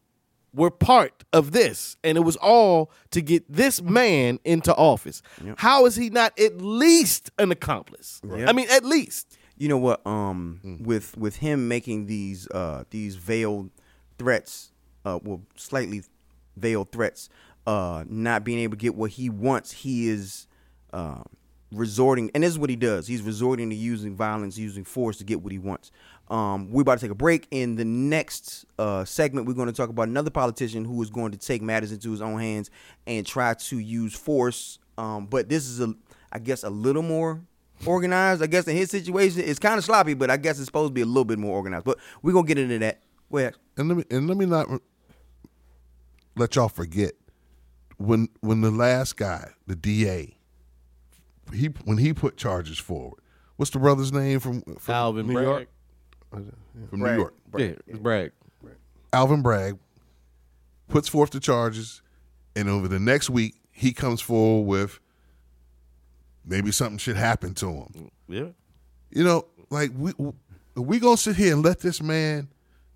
were 0.54 0.70
part 0.70 1.24
of 1.32 1.52
this, 1.52 1.96
and 2.02 2.16
it 2.16 2.22
was 2.22 2.36
all 2.36 2.90
to 3.10 3.20
get 3.20 3.44
this 3.52 3.82
man 3.82 4.38
into 4.44 4.74
office. 4.74 5.22
How 5.58 5.86
is 5.86 5.96
he 5.96 6.10
not 6.10 6.38
at 6.38 6.60
least 6.60 7.30
an 7.38 7.50
accomplice? 7.52 8.20
I 8.48 8.52
mean, 8.52 8.66
at 8.70 8.84
least. 8.84 9.36
You 9.56 9.68
know 9.68 9.78
what? 9.78 10.06
Um, 10.06 10.60
with 10.84 11.16
with 11.18 11.36
him 11.36 11.66
making 11.68 12.06
these 12.06 12.48
uh 12.48 12.84
these 12.90 13.16
veiled 13.16 13.70
threats, 14.16 14.70
uh, 15.04 15.18
well, 15.22 15.42
slightly 15.56 16.02
veiled 16.56 16.90
threats, 16.92 17.28
uh, 17.68 18.04
not 18.08 18.44
being 18.44 18.58
able 18.60 18.76
to 18.76 18.80
get 18.80 18.94
what 18.94 19.10
he 19.10 19.28
wants, 19.28 19.70
he 19.70 20.08
is 20.08 20.46
um 20.92 21.26
resorting, 21.70 22.30
and 22.34 22.42
this 22.42 22.50
is 22.50 22.58
what 22.58 22.70
he 22.70 22.76
does. 22.76 23.06
He's 23.06 23.22
resorting 23.22 23.68
to 23.70 23.76
using 23.76 24.16
violence, 24.16 24.56
using 24.56 24.84
force 24.84 25.18
to 25.18 25.24
get 25.24 25.42
what 25.42 25.52
he 25.52 25.58
wants. 25.58 25.90
Um, 26.28 26.70
we're 26.70 26.82
about 26.82 26.98
to 26.98 27.04
take 27.04 27.10
a 27.10 27.14
break. 27.14 27.46
In 27.50 27.76
the 27.76 27.84
next 27.84 28.64
uh, 28.78 29.04
segment, 29.04 29.46
we're 29.46 29.54
going 29.54 29.68
to 29.68 29.74
talk 29.74 29.88
about 29.88 30.08
another 30.08 30.30
politician 30.30 30.84
who 30.84 31.02
is 31.02 31.10
going 31.10 31.32
to 31.32 31.38
take 31.38 31.62
matters 31.62 31.92
into 31.92 32.10
his 32.10 32.22
own 32.22 32.38
hands 32.38 32.70
and 33.06 33.26
try 33.26 33.54
to 33.54 33.78
use 33.78 34.14
force. 34.14 34.78
Um, 34.96 35.26
but 35.26 35.48
this 35.48 35.66
is 35.66 35.80
a, 35.80 35.94
I 36.32 36.38
guess, 36.38 36.64
a 36.64 36.70
little 36.70 37.02
more 37.02 37.40
organized. 37.86 38.42
I 38.42 38.46
guess 38.46 38.66
in 38.66 38.76
his 38.76 38.90
situation, 38.90 39.42
it's 39.44 39.58
kind 39.58 39.78
of 39.78 39.84
sloppy, 39.84 40.14
but 40.14 40.30
I 40.30 40.36
guess 40.36 40.58
it's 40.58 40.66
supposed 40.66 40.90
to 40.90 40.94
be 40.94 41.02
a 41.02 41.06
little 41.06 41.24
bit 41.24 41.38
more 41.38 41.54
organized. 41.54 41.84
But 41.84 41.98
we're 42.22 42.32
gonna 42.32 42.46
get 42.46 42.58
into 42.58 42.78
that. 42.78 43.02
Well, 43.30 43.52
and 43.76 43.88
let 43.88 43.96
me 43.98 44.04
and 44.10 44.26
let 44.26 44.36
me 44.36 44.46
not 44.46 44.68
let 46.34 46.56
y'all 46.56 46.68
forget 46.68 47.12
when 47.98 48.28
when 48.40 48.60
the 48.62 48.70
last 48.70 49.16
guy, 49.16 49.50
the 49.66 49.76
DA, 49.76 50.36
he 51.52 51.66
when 51.84 51.98
he 51.98 52.12
put 52.12 52.36
charges 52.36 52.78
forward. 52.78 53.20
What's 53.56 53.70
the 53.72 53.80
brother's 53.80 54.12
name 54.12 54.38
from, 54.38 54.62
from 54.78 54.94
Alvin 54.94 55.26
New 55.26 55.32
Bragg. 55.32 55.46
York? 55.46 55.68
From 56.30 57.00
New 57.00 57.16
York. 57.16 57.34
Yeah, 57.56 57.96
Bragg. 57.96 58.32
Alvin 59.12 59.42
Bragg 59.42 59.78
puts 60.88 61.08
forth 61.08 61.30
the 61.30 61.40
charges, 61.40 62.00
and 62.54 62.68
over 62.68 62.86
the 62.86 63.00
next 63.00 63.30
week 63.30 63.56
he 63.72 63.92
comes 63.92 64.20
forward 64.20 64.68
with 64.68 65.00
maybe 66.44 66.70
something 66.70 66.98
should 66.98 67.16
happen 67.16 67.54
to 67.54 67.68
him. 67.68 68.10
Yeah. 68.28 68.48
You 69.10 69.24
know, 69.24 69.46
like 69.70 69.90
we 69.96 70.12
we 70.76 71.00
gonna 71.00 71.16
sit 71.16 71.36
here 71.36 71.52
and 71.52 71.64
let 71.64 71.80
this 71.80 72.00
man 72.00 72.48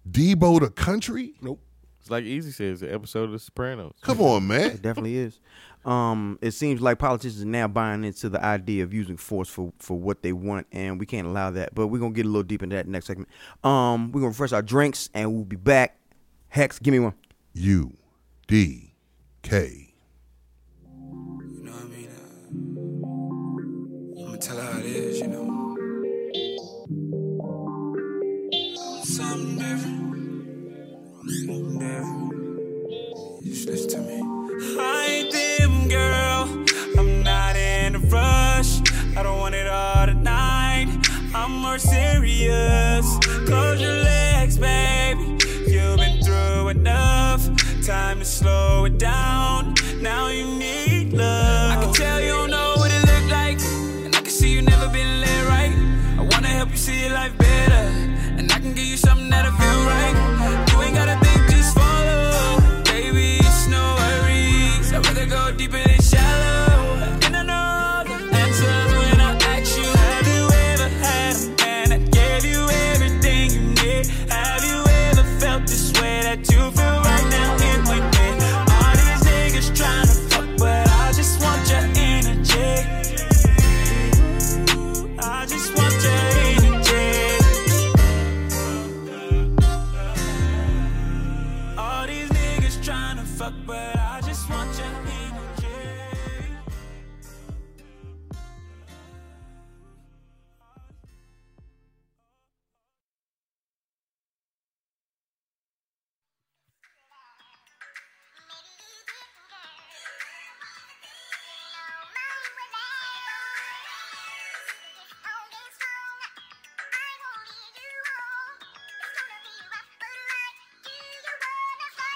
debo 0.08 0.60
the 0.60 0.70
country? 0.70 1.34
Nope. 1.40 1.60
It's 2.02 2.10
like 2.10 2.24
Easy 2.24 2.50
says, 2.50 2.80
the 2.80 2.92
episode 2.92 3.26
of 3.26 3.30
The 3.30 3.38
Sopranos. 3.38 3.94
Come 4.00 4.20
on, 4.22 4.48
man. 4.48 4.72
it 4.72 4.82
definitely 4.82 5.18
is. 5.18 5.38
Um, 5.84 6.36
it 6.42 6.50
seems 6.50 6.80
like 6.80 6.98
politicians 6.98 7.42
are 7.42 7.46
now 7.46 7.68
buying 7.68 8.02
into 8.02 8.28
the 8.28 8.44
idea 8.44 8.82
of 8.82 8.92
using 8.92 9.16
force 9.16 9.48
for, 9.48 9.72
for 9.78 9.96
what 9.96 10.20
they 10.20 10.32
want, 10.32 10.66
and 10.72 10.98
we 10.98 11.06
can't 11.06 11.28
allow 11.28 11.52
that. 11.52 11.76
But 11.76 11.86
we're 11.86 12.00
gonna 12.00 12.12
get 12.12 12.26
a 12.26 12.28
little 12.28 12.42
deep 12.42 12.64
into 12.64 12.74
that 12.74 12.88
next 12.88 13.06
segment. 13.06 13.28
Um, 13.62 14.10
we're 14.10 14.20
gonna 14.22 14.30
refresh 14.30 14.50
our 14.50 14.62
drinks, 14.62 15.10
and 15.14 15.32
we'll 15.32 15.44
be 15.44 15.54
back. 15.54 15.96
Hex, 16.48 16.80
give 16.80 16.90
me 16.90 16.98
one. 16.98 17.14
U 17.52 17.96
D 18.48 18.94
K. 19.42 19.94
You 20.84 21.62
know 21.62 21.70
what 21.70 21.82
I 21.82 21.86
mean? 21.86 22.08
Uh, 24.16 24.20
I'm 24.20 24.26
gonna 24.26 24.38
tell 24.38 24.56
her 24.56 24.72
how 24.72 24.78
it 24.80 24.86
is, 24.86 25.20
you 25.20 25.28
know. 25.28 25.50
Something 29.04 29.56
different. 29.56 30.02
Different. 31.82 33.42
Just 33.42 33.66
listen 33.68 33.90
to 33.90 34.00
me. 34.02 34.20
I 34.78 35.06
ain't 35.10 35.32
them, 35.32 35.88
girl. 35.88 36.44
I'm 36.96 37.24
not 37.24 37.56
in 37.56 37.96
a 37.96 37.98
rush. 37.98 38.78
I 39.16 39.22
don't 39.24 39.40
want 39.40 39.56
it 39.56 39.66
all 39.66 40.06
tonight. 40.06 40.86
I'm 41.34 41.50
more 41.50 41.80
serious. 41.80 43.18
Close 43.46 43.80
your 43.80 43.96
legs, 44.04 44.58
baby. 44.58 45.38
You've 45.66 45.96
been 45.96 46.22
through 46.22 46.68
enough. 46.68 47.50
Time 47.84 48.20
to 48.20 48.24
slow 48.24 48.84
it 48.84 48.98
down. 48.98 49.74
Now 50.00 50.28
you 50.28 50.46
need 50.46 51.01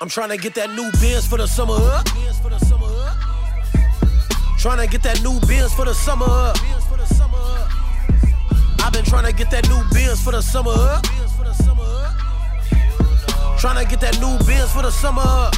I'm 0.07 0.11
trying 0.11 0.28
to 0.28 0.36
get 0.36 0.54
that 0.54 0.70
new 0.70 0.88
Benz 1.02 1.26
for 1.26 1.36
the 1.36 1.48
summer 1.48 1.74
up. 1.74 2.07
Trying 4.57 4.78
to 4.78 4.86
get 4.86 5.02
that 5.02 5.20
new 5.20 5.40
Benz 5.48 5.74
for 5.74 5.84
the 5.84 5.94
summer 5.94 6.26
up. 6.28 6.57
I've 8.86 8.92
been 8.92 9.04
trying 9.04 9.26
to 9.26 9.32
get 9.32 9.50
that 9.50 9.68
new 9.68 9.82
Benz 9.90 10.22
for 10.22 10.30
the 10.30 10.42
summer 10.42 10.70
up. 10.70 11.02
Trying 13.59 13.82
to 13.82 13.90
get 13.90 14.00
that 14.00 14.20
new 14.20 14.38
Benz 14.46 14.70
for 14.70 14.82
the 14.82 14.92
summer 14.92 15.22
up. 15.24 15.57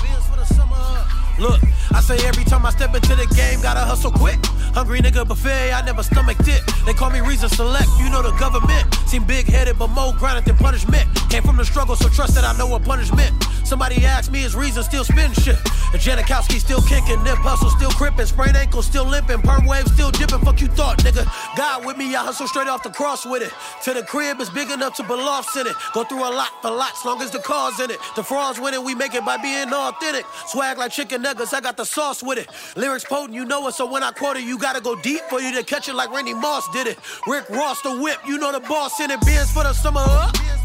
Look, 1.39 1.61
I 1.93 2.01
say 2.01 2.17
every 2.27 2.45
time 2.45 2.65
I 2.65 2.71
step 2.71 2.95
into 2.95 3.15
the 3.15 3.27
game, 3.37 3.61
gotta 3.61 3.81
hustle 3.81 4.11
quick. 4.11 4.39
Hungry 4.73 5.01
nigga 5.01 5.29
buffet, 5.29 5.73
I 5.73 5.85
never 5.85 6.03
stomached 6.03 6.49
it. 6.49 6.63
They 6.87 6.95
call 6.95 7.11
me 7.11 7.21
Reason 7.21 7.51
Select, 7.51 7.89
you 8.01 8.09
know 8.09 8.23
the 8.23 8.33
government. 8.41 8.95
Seem 9.07 9.25
big 9.25 9.45
headed, 9.45 9.79
but 9.79 9.89
more 9.89 10.15
grinded 10.15 10.47
than 10.47 10.57
punishment. 10.57 11.07
Came 11.29 11.43
from 11.43 11.59
the 11.59 11.67
struggle, 11.67 11.97
so 11.97 12.09
trust 12.09 12.35
that 12.35 12.45
I 12.45 12.57
know 12.57 12.67
what 12.67 12.83
punishment. 12.83 13.35
Somebody 13.69 14.07
asked 14.07 14.33
me, 14.33 14.45
is 14.45 14.57
Reason 14.57 14.83
still 14.83 15.05
spin 15.05 15.31
shit? 15.35 15.59
And 15.93 16.01
Janikowski 16.01 16.59
still 16.59 16.81
kicking, 16.81 17.23
Nip 17.23 17.37
Hussle 17.45 17.69
still 17.77 17.91
crippin', 17.91 18.27
sprained 18.27 18.57
ankle 18.57 18.81
still 18.81 19.05
limping, 19.05 19.43
perm 19.43 19.67
wave 19.67 19.87
still 19.89 20.11
dipping. 20.11 20.39
Fuck 20.39 20.63
you 20.63 20.69
thought, 20.69 20.97
nigga. 21.01 21.29
God 21.55 21.85
with 21.85 21.99
me, 21.99 22.17
I 22.17 22.25
hustle 22.25 22.49
straight 22.49 22.67
off 22.67 22.83
the 22.83 22.89
cross 22.89 23.27
with 23.27 23.43
it. 23.43 23.53
To 23.85 23.93
the 23.93 24.03
crib 24.03 24.41
is 24.41 24.49
big 24.49 24.71
enough 24.71 24.97
to 24.97 25.03
belofts 25.03 25.61
in 25.61 25.67
it. 25.67 25.75
Go 25.93 26.03
through 26.05 26.27
a 26.27 26.33
lot 26.33 26.49
for 26.63 26.71
lots, 26.71 27.05
long 27.05 27.21
as 27.21 27.31
the 27.31 27.41
car's 27.41 27.79
in 27.79 27.91
it. 27.91 27.99
The 28.17 28.23
frauds 28.23 28.59
winning, 28.59 28.85
we 28.85 28.95
make 28.95 29.13
it 29.15 29.27
by 29.27 29.37
being 29.37 29.71
authentic. 29.71 30.25
Swag 30.47 30.79
like 30.79 30.91
chicken 30.91 31.21
nuggets, 31.21 31.53
I 31.53 31.61
got 31.61 31.77
the 31.77 31.85
sauce 31.85 32.23
with 32.23 32.39
it. 32.39 32.49
Lyrics 32.75 33.05
potent, 33.05 33.35
you 33.35 33.45
know 33.45 33.69
it, 33.69 33.75
so 33.75 33.85
when 33.85 34.03
I 34.03 34.13
quote 34.13 34.39
it, 34.39 34.45
you 34.45 34.57
gotta 34.57 34.81
go 34.81 34.97
deep 34.97 35.21
for 35.29 35.43
you 35.43 35.55
to 35.55 35.63
catch 35.63 35.91
it 35.91 35.95
like 35.95 36.11
Randy 36.11 36.33
Moss 36.33 36.67
did 36.73 36.87
it. 36.87 36.99
Rick 37.27 37.51
Ross 37.51 37.83
the 37.83 37.95
whip, 37.99 38.19
you 38.27 38.39
know 38.39 38.51
the 38.51 38.61
boss 38.61 38.99
in 39.01 39.11
it. 39.11 39.21
Benz 39.21 39.53
for 39.53 39.63
the 39.63 39.75
summer 39.75 40.01
up. 40.01 40.58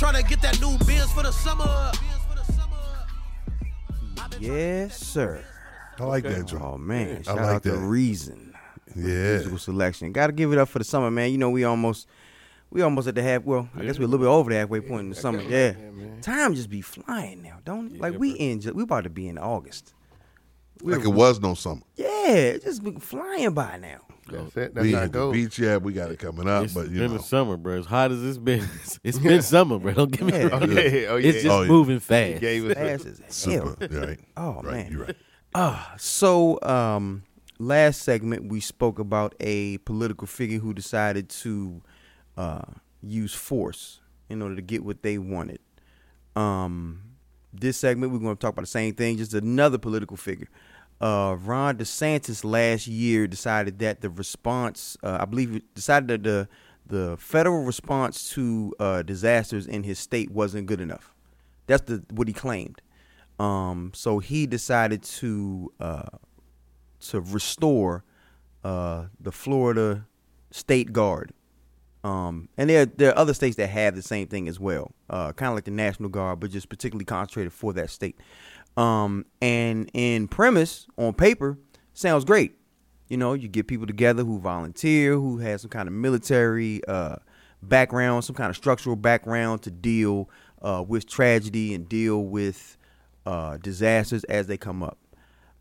I've 0.00 0.02
been 0.02 0.10
trying 0.12 0.22
to 0.22 0.28
get 0.28 0.42
that 0.42 0.60
new 0.60 0.78
Benz 0.86 1.10
for 1.12 1.24
the 1.24 1.32
summer 1.32 1.64
up. 1.64 1.96
Yes, 4.38 4.96
sir. 4.96 5.42
I 5.98 6.04
like 6.04 6.22
that 6.22 6.46
joint. 6.46 6.62
Oh 6.62 6.78
man, 6.78 7.18
I 7.18 7.22
shout 7.22 7.36
like 7.36 7.44
out 7.46 7.62
to 7.64 7.72
that. 7.72 7.78
Reason. 7.78 8.54
Yeah. 8.94 9.32
musical 9.38 9.58
selection. 9.58 10.12
Got 10.12 10.28
to 10.28 10.32
give 10.32 10.52
it 10.52 10.58
up 10.58 10.68
for 10.68 10.78
the 10.78 10.84
summer, 10.84 11.10
man. 11.10 11.32
You 11.32 11.38
know 11.38 11.50
we 11.50 11.64
almost 11.64 12.06
we 12.70 12.80
almost 12.82 13.08
at 13.08 13.16
the 13.16 13.22
half. 13.24 13.42
Well, 13.42 13.68
I 13.76 13.84
guess 13.84 13.98
we're 13.98 14.04
a 14.04 14.08
little 14.08 14.24
bit 14.24 14.30
over 14.30 14.50
the 14.50 14.56
halfway 14.56 14.80
point 14.80 15.00
in 15.00 15.08
the 15.10 15.16
summer. 15.16 15.42
Yeah, 15.42 15.72
time 16.22 16.54
just 16.54 16.70
be 16.70 16.80
flying 16.80 17.42
now, 17.42 17.58
don't 17.64 17.92
it? 17.92 18.00
Like 18.00 18.16
we 18.16 18.30
in, 18.32 18.60
Ju- 18.60 18.74
we 18.74 18.84
about 18.84 19.02
to 19.04 19.10
be 19.10 19.26
in 19.26 19.36
August. 19.36 19.94
Like 20.80 21.04
it 21.04 21.08
was 21.08 21.40
no 21.40 21.54
summer. 21.54 21.82
Yeah, 21.96 22.28
it 22.28 22.62
just 22.62 22.84
be 22.84 22.92
flying 22.92 23.52
by 23.52 23.78
now. 23.78 23.98
That's 24.36 24.56
it. 24.56 24.74
That's 24.74 24.84
we 24.84 24.92
not 24.92 24.96
ain't 24.98 25.02
hit 25.04 25.12
the 25.12 25.18
gold. 25.18 25.32
beach 25.34 25.58
yet. 25.58 25.82
We 25.82 25.92
got 25.92 26.10
it 26.10 26.18
coming 26.18 26.48
up, 26.48 26.64
It's 26.64 26.74
but 26.74 26.88
you 26.90 26.98
been 26.98 27.12
know, 27.12 27.18
the 27.18 27.22
summer, 27.22 27.56
bro. 27.56 27.78
As 27.78 27.86
hot 27.86 28.10
as 28.12 28.22
it's 28.24 28.38
been, 28.38 28.66
it's 29.04 29.18
been 29.18 29.42
summer, 29.42 29.78
bro. 29.78 29.92
Don't 29.94 30.10
get 30.10 30.22
me 30.22 30.32
Yeah. 30.32 30.42
wrong. 30.48 30.62
Oh, 30.62 30.66
yeah. 30.80 31.06
Oh, 31.08 31.16
It's 31.16 31.42
just 31.42 31.46
Oh, 31.48 31.62
yeah. 31.62 31.68
moving 31.68 32.00
fast. 32.00 32.40
Gave 32.40 32.66
us 32.66 32.74
Fast 32.74 33.06
as 33.06 33.18
hell. 33.52 33.76
super. 33.76 33.98
Right. 34.06 34.20
Oh, 34.36 34.54
right. 34.62 34.64
man. 34.64 34.92
You're 34.92 35.04
right. 35.06 35.16
So, 35.98 36.58
um, 36.62 37.22
last 37.58 38.02
segment 38.02 38.48
we 38.48 38.60
spoke 38.60 38.98
about 38.98 39.34
a 39.40 39.78
political 39.78 40.26
figure 40.26 40.58
who 40.58 40.72
decided 40.74 41.28
to 41.30 41.82
uh, 42.36 42.62
use 43.02 43.34
force 43.34 44.00
in 44.28 44.42
order 44.42 44.54
to 44.56 44.62
get 44.62 44.84
what 44.84 45.02
they 45.02 45.18
wanted. 45.18 45.58
Um, 46.36 47.02
this 47.52 47.76
segment 47.78 48.12
we're 48.12 48.18
going 48.18 48.36
to 48.36 48.40
talk 48.40 48.52
about 48.52 48.62
the 48.62 48.66
same 48.66 48.94
thing, 48.94 49.16
just 49.16 49.34
another 49.34 49.78
political 49.78 50.16
figure. 50.16 50.48
Uh, 51.00 51.36
Ron 51.40 51.76
DeSantis 51.76 52.44
last 52.44 52.86
year 52.86 53.26
decided 53.26 53.78
that 53.78 54.00
the 54.00 54.10
response, 54.10 54.96
uh, 55.02 55.18
I 55.20 55.24
believe, 55.26 55.56
it 55.56 55.74
decided 55.74 56.08
that 56.08 56.22
the 56.22 56.48
the 56.88 57.16
federal 57.18 57.64
response 57.64 58.30
to 58.30 58.74
uh, 58.80 59.02
disasters 59.02 59.66
in 59.66 59.82
his 59.82 59.98
state 59.98 60.30
wasn't 60.30 60.66
good 60.66 60.80
enough. 60.80 61.14
That's 61.66 61.82
the 61.82 62.02
what 62.10 62.28
he 62.28 62.34
claimed. 62.34 62.80
Um, 63.38 63.92
so 63.94 64.18
he 64.18 64.46
decided 64.46 65.02
to 65.02 65.72
uh, 65.78 66.08
to 67.00 67.20
restore 67.20 68.04
uh, 68.64 69.04
the 69.20 69.30
Florida 69.30 70.06
State 70.50 70.92
Guard. 70.92 71.32
Um, 72.02 72.48
and 72.56 72.70
there 72.70 72.86
there 72.86 73.10
are 73.10 73.18
other 73.18 73.34
states 73.34 73.56
that 73.56 73.68
have 73.68 73.94
the 73.94 74.02
same 74.02 74.26
thing 74.26 74.48
as 74.48 74.58
well, 74.58 74.92
uh, 75.10 75.32
kind 75.32 75.50
of 75.50 75.56
like 75.56 75.64
the 75.64 75.70
National 75.70 76.08
Guard, 76.08 76.40
but 76.40 76.50
just 76.50 76.68
particularly 76.68 77.04
concentrated 77.04 77.52
for 77.52 77.72
that 77.74 77.90
state. 77.90 78.18
Um, 78.78 79.26
and 79.42 79.90
in 79.92 80.28
premise, 80.28 80.86
on 80.96 81.12
paper, 81.12 81.58
sounds 81.94 82.24
great. 82.24 82.54
You 83.08 83.16
know, 83.16 83.32
you 83.32 83.48
get 83.48 83.66
people 83.66 83.88
together 83.88 84.22
who 84.22 84.38
volunteer, 84.38 85.14
who 85.14 85.38
have 85.38 85.60
some 85.60 85.70
kind 85.70 85.88
of 85.88 85.94
military 85.94 86.80
uh, 86.86 87.16
background, 87.60 88.24
some 88.24 88.36
kind 88.36 88.50
of 88.50 88.56
structural 88.56 88.94
background 88.94 89.62
to 89.62 89.72
deal 89.72 90.30
uh, 90.62 90.84
with 90.86 91.08
tragedy 91.08 91.74
and 91.74 91.88
deal 91.88 92.24
with 92.24 92.76
uh, 93.26 93.56
disasters 93.56 94.22
as 94.24 94.46
they 94.46 94.56
come 94.56 94.84
up. 94.84 94.98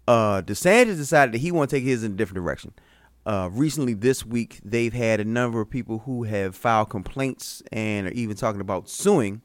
Uh, 0.07 0.43
DeSantis 0.43 0.97
decided 0.97 1.34
that 1.34 1.39
he 1.39 1.51
want 1.51 1.72
to 1.72 1.76
take 1.76 1.86
his 1.86 2.03
in 2.03 2.11
a 2.11 2.15
different 2.15 2.43
direction. 2.43 2.72
Uh, 3.26 3.49
recently, 3.51 3.95
this 3.95 4.26
week, 4.26 4.59
they've 4.63 4.93
had 4.93 5.20
a 5.20 5.26
number 5.26 5.59
of 5.59 5.70
people 5.70 5.99
who 5.99 6.24
have 6.24 6.55
filed 6.55 6.91
complaints 6.91 7.63
and 7.72 8.07
are 8.07 8.11
even 8.11 8.38
talking 8.38 8.61
about 8.61 8.88
suing 8.88 9.41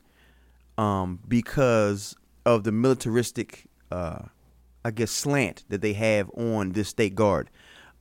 um, 0.76 1.18
because 1.26 2.14
of 2.44 2.64
the 2.64 2.72
militaristic, 2.72 3.66
uh, 3.90 4.22
I 4.84 4.90
guess, 4.90 5.10
slant 5.10 5.64
that 5.68 5.80
they 5.80 5.92
have 5.92 6.30
on 6.30 6.72
this 6.72 6.88
state 6.88 7.14
guard. 7.14 7.50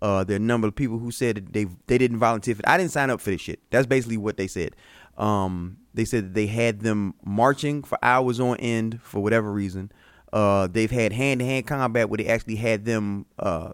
Uh, 0.01 0.23
there 0.23 0.35
are 0.35 0.37
a 0.37 0.39
number 0.39 0.67
of 0.67 0.75
people 0.75 0.97
who 0.97 1.11
said 1.11 1.49
they 1.51 1.65
they 1.85 1.97
didn't 1.97 2.17
volunteer 2.17 2.55
for. 2.55 2.67
I 2.67 2.77
didn't 2.77 2.91
sign 2.91 3.09
up 3.09 3.21
for 3.21 3.29
this 3.29 3.41
shit. 3.41 3.59
That's 3.69 3.85
basically 3.85 4.17
what 4.17 4.37
they 4.37 4.47
said. 4.47 4.75
Um, 5.17 5.77
they 5.93 6.05
said 6.05 6.25
that 6.25 6.33
they 6.33 6.47
had 6.47 6.79
them 6.79 7.13
marching 7.23 7.83
for 7.83 7.97
hours 8.01 8.39
on 8.39 8.57
end 8.57 8.99
for 9.03 9.21
whatever 9.21 9.51
reason. 9.51 9.91
Uh, 10.33 10.67
they've 10.67 10.91
had 10.91 11.11
hand 11.11 11.39
to 11.41 11.45
hand 11.45 11.67
combat 11.67 12.09
where 12.09 12.17
they 12.17 12.27
actually 12.27 12.55
had 12.55 12.85
them 12.85 13.25
uh, 13.37 13.71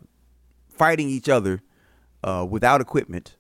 fighting 0.68 1.08
each 1.08 1.30
other 1.30 1.62
uh, 2.24 2.46
without 2.50 2.82
equipment. 2.82 3.36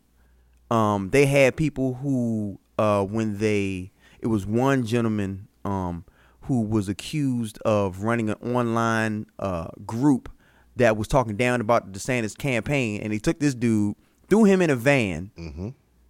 Um, 0.69 1.09
they 1.09 1.25
had 1.25 1.55
people 1.55 1.95
who, 1.95 2.59
uh, 2.77 3.03
when 3.03 3.39
they, 3.39 3.91
it 4.19 4.27
was 4.27 4.45
one 4.45 4.85
gentleman 4.85 5.47
um, 5.65 6.05
who 6.47 6.61
was 6.61 6.87
accused 6.89 7.57
of 7.65 8.03
running 8.03 8.29
an 8.29 8.35
online 8.55 9.25
uh, 9.39 9.67
group 9.85 10.29
that 10.77 10.95
was 10.97 11.07
talking 11.07 11.35
down 11.35 11.59
about 11.61 11.91
the 11.91 11.99
DeSantis 11.99 12.37
campaign, 12.37 13.01
and 13.01 13.11
they 13.11 13.19
took 13.19 13.39
this 13.39 13.53
dude, 13.55 13.95
threw 14.29 14.43
him 14.43 14.61
in 14.61 14.69
a 14.69 14.75
van, 14.75 15.31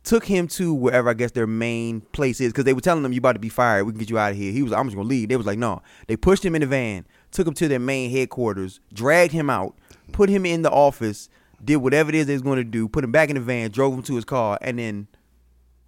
took 0.04 0.26
him 0.26 0.48
to 0.48 0.74
wherever 0.74 1.10
I 1.10 1.14
guess 1.14 1.32
their 1.32 1.48
main 1.48 2.02
place 2.02 2.40
is, 2.40 2.52
because 2.52 2.66
they 2.66 2.74
were 2.74 2.82
telling 2.82 3.04
him 3.04 3.14
you 3.14 3.20
about 3.20 3.34
to 3.34 3.40
be 3.40 3.50
fired, 3.50 3.86
we 3.86 3.92
can 3.94 4.00
get 4.00 4.10
you 4.10 4.18
out 4.18 4.32
of 4.32 4.38
here. 4.38 4.52
He 4.52 4.62
was, 4.64 4.72
I'm 4.74 4.86
just 4.88 4.96
gonna 4.96 5.08
leave. 5.08 5.30
They 5.30 5.36
was 5.38 5.46
like, 5.46 5.58
no. 5.60 5.82
They 6.08 6.16
pushed 6.16 6.46
him 6.46 6.56
in 6.56 6.62
the 6.62 6.68
van, 6.68 7.06
took 7.32 7.48
him 7.48 7.54
to 7.56 7.68
their 7.68 7.80
main 7.80 8.12
headquarters, 8.12 8.80
dragged 8.94 9.34
him 9.34 9.50
out, 9.50 9.76
put 10.12 10.30
him 10.30 10.46
in 10.46 10.62
the 10.62 10.72
office, 10.72 11.30
did 11.64 11.78
whatever 11.78 12.10
it 12.10 12.16
is 12.16 12.28
they 12.28 12.34
was 12.34 12.42
going 12.42 12.58
to 12.58 12.64
do, 12.64 12.88
put 12.88 13.04
him 13.04 13.12
back 13.12 13.30
in 13.30 13.36
the 13.36 13.42
van, 13.42 13.72
drove 13.72 13.94
him 13.94 14.04
to 14.04 14.16
his 14.16 14.26
car, 14.26 14.58
and 14.62 14.78
then 14.78 15.08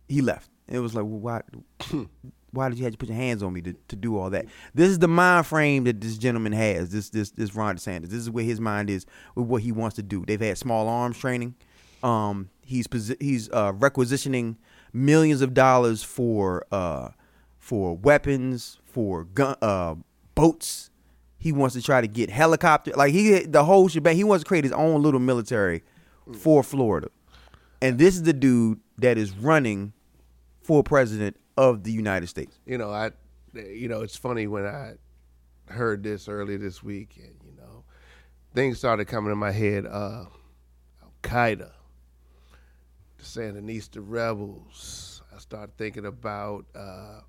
he 0.08 0.22
left. 0.22 0.50
And 0.68 0.76
it 0.78 0.80
was 0.80 0.95
like, 0.95 1.06
well, 1.06 1.20
why? 1.20 1.41
Why 2.52 2.70
did 2.70 2.78
you 2.78 2.84
have 2.86 2.93
to 2.93 2.97
put 2.97 3.10
your 3.10 3.18
hands 3.18 3.43
on 3.43 3.54
me 3.54 3.62
to, 3.62 3.74
to 3.89 3.95
do 3.95 4.18
all 4.18 4.30
that? 4.32 4.45
This 4.74 4.89
is 4.89 5.00
the 5.00 5.08
mind 5.08 5.45
frame 5.45 5.84
that 5.84 6.02
this 6.02 6.18
gentleman 6.18 6.54
has. 6.54 6.89
This 6.89 7.10
this 7.10 7.32
this 7.32 7.56
Ron 7.56 7.78
DeSantis. 7.78 8.10
This 8.10 8.20
is 8.20 8.30
where 8.30 8.43
his 8.43 8.60
mind 8.60 8.89
is 8.89 9.06
with 9.36 9.47
what 9.47 9.62
he 9.62 9.72
wants 9.72 9.95
to 9.97 10.04
do. 10.04 10.26
They've 10.26 10.39
had 10.39 10.58
small 10.58 10.88
arms 10.88 11.18
training. 11.18 11.56
Um, 12.02 12.50
he's 12.64 12.88
he's 13.20 13.50
uh, 13.52 13.74
requisitioning 13.76 14.58
millions 14.93 15.41
of 15.41 15.54
dollars 15.54 16.04
for 16.04 16.66
uh, 16.72 17.10
for 17.58 17.95
weapons, 17.95 18.80
for 18.86 19.26
gun, 19.26 19.56
uh, 19.62 19.95
boats. 20.36 20.89
He 21.38 21.52
wants 21.52 21.76
to 21.76 21.82
try 21.82 22.02
to 22.02 22.08
get 22.08 22.30
helicopter. 22.30 22.91
Like 22.95 23.14
he 23.14 23.45
the 23.45 23.64
whole 23.64 23.88
shebang. 23.88 24.16
He 24.16 24.24
wants 24.24 24.43
to 24.43 24.47
create 24.47 24.64
his 24.64 24.74
own 24.74 25.02
little 25.02 25.20
military 25.20 25.84
for 26.38 26.64
Florida. 26.64 27.10
And 27.82 27.97
this 27.97 28.16
is 28.16 28.24
the 28.24 28.34
dude 28.34 28.80
that 28.97 29.18
is 29.18 29.32
running 29.32 29.93
for 30.62 30.84
president 30.84 31.38
of 31.58 31.84
the 31.84 31.91
United 31.91 32.28
States. 32.28 32.58
you 32.66 32.78
know, 32.78 32.91
I, 32.91 33.12
you 33.54 33.88
know, 33.88 34.02
it's 34.02 34.16
funny 34.16 34.47
when 34.47 34.66
I 34.66 34.93
heard 35.68 36.04
this 36.04 36.28
earlier 36.28 36.58
this 36.58 36.82
week, 36.84 37.18
and 37.18 37.36
you 37.45 37.56
know, 37.58 37.84
things 38.54 38.78
started 38.78 39.06
coming 39.06 39.32
in 39.32 39.38
my 39.38 39.52
head. 39.52 39.86
Uh, 39.86 40.26
Al 41.02 41.14
Qaeda, 41.22 41.72
the 43.18 43.24
Sandinista 43.24 43.97
rebels. 44.02 45.22
I 45.36 45.39
started 45.39 45.78
thinking 45.78 46.06
about, 46.06 46.66
uh, 46.76 47.22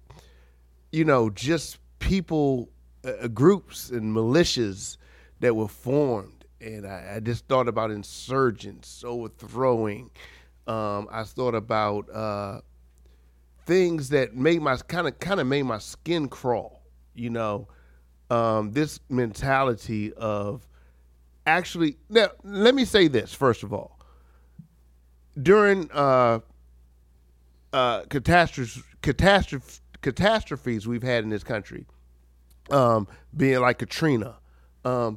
you 0.91 1.05
know, 1.05 1.31
just 1.31 1.79
people, 1.99 2.71
uh, 3.05 3.29
groups 3.29 3.91
and 3.91 4.15
militias 4.15 4.97
that 5.41 5.55
were 5.55 5.69
formed, 5.69 6.45
and 6.61 6.87
I, 6.87 7.15
I 7.17 7.21
just 7.21 7.47
thought 7.47 7.69
about 7.69 7.91
insurgents 7.91 9.05
overthrowing. 9.05 10.11
Um, 10.67 11.09
I 11.11 11.25
thought 11.25 11.55
about. 11.55 12.09
Things 13.71 14.09
that 14.09 14.35
made 14.35 14.61
my 14.63 14.77
kind 14.79 15.07
of 15.07 15.21
kind 15.21 15.39
of 15.39 15.47
made 15.47 15.63
my 15.63 15.79
skin 15.79 16.29
crawl. 16.29 16.83
You 17.15 17.31
know, 17.31 17.69
um, 18.29 18.73
this 18.73 18.99
mentality 19.09 20.13
of 20.15 20.67
actually. 21.47 21.97
Now, 22.09 22.31
let 22.43 22.75
me 22.75 22.85
say 22.85 23.07
this 23.07 23.33
first 23.33 23.63
of 23.63 23.73
all. 23.73 24.01
During 25.41 25.89
uh, 25.93 26.41
uh, 27.73 28.03
catastrophes, 28.09 28.83
catastrophe, 29.03 29.79
catastrophes 30.03 30.89
we've 30.89 31.05
had 31.05 31.23
in 31.23 31.31
this 31.31 31.45
country, 31.45 31.87
um, 32.73 33.07
being 33.37 33.61
like 33.61 33.79
Katrina, 33.79 34.39
um, 34.85 35.17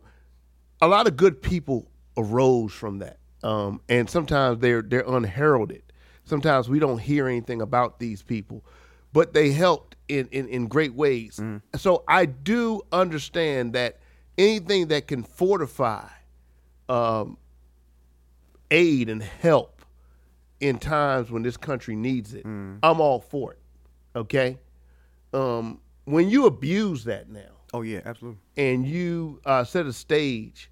a 0.79 0.87
lot 0.87 1.07
of 1.07 1.17
good 1.17 1.41
people 1.41 1.89
arose 2.17 2.71
from 2.71 2.99
that, 2.99 3.17
um, 3.41 3.81
and 3.89 4.07
sometimes 4.07 4.59
they're 4.59 4.83
they're 4.83 5.05
unheralded. 5.07 5.82
Sometimes 6.25 6.69
we 6.69 6.79
don't 6.79 6.99
hear 6.99 7.27
anything 7.27 7.61
about 7.61 7.99
these 7.99 8.21
people, 8.21 8.63
but 9.11 9.33
they 9.33 9.51
helped 9.51 9.95
in 10.07 10.27
in, 10.31 10.47
in 10.47 10.67
great 10.67 10.93
ways. 10.93 11.39
So 11.75 12.03
I 12.07 12.25
do 12.25 12.81
understand 12.91 13.73
that 13.73 13.99
anything 14.37 14.87
that 14.87 15.07
can 15.07 15.23
fortify 15.23 16.07
um, 16.89 17.37
aid 18.71 19.09
and 19.09 19.21
help 19.21 19.81
in 20.59 20.79
times 20.79 21.29
when 21.29 21.43
this 21.43 21.57
country 21.57 21.95
needs 21.95 22.33
it, 22.33 22.45
I'm 22.45 23.01
all 23.01 23.19
for 23.19 23.53
it. 23.53 23.59
Okay, 24.15 24.57
um, 25.33 25.79
when 26.05 26.29
you 26.29 26.45
abuse 26.45 27.03
that 27.05 27.29
now 27.29 27.41
Oh 27.73 27.81
yeah, 27.81 28.01
absolutely. 28.05 28.39
and 28.57 28.85
you 28.85 29.41
uh, 29.45 29.63
set 29.63 29.85
a 29.87 29.93
stage 29.93 30.69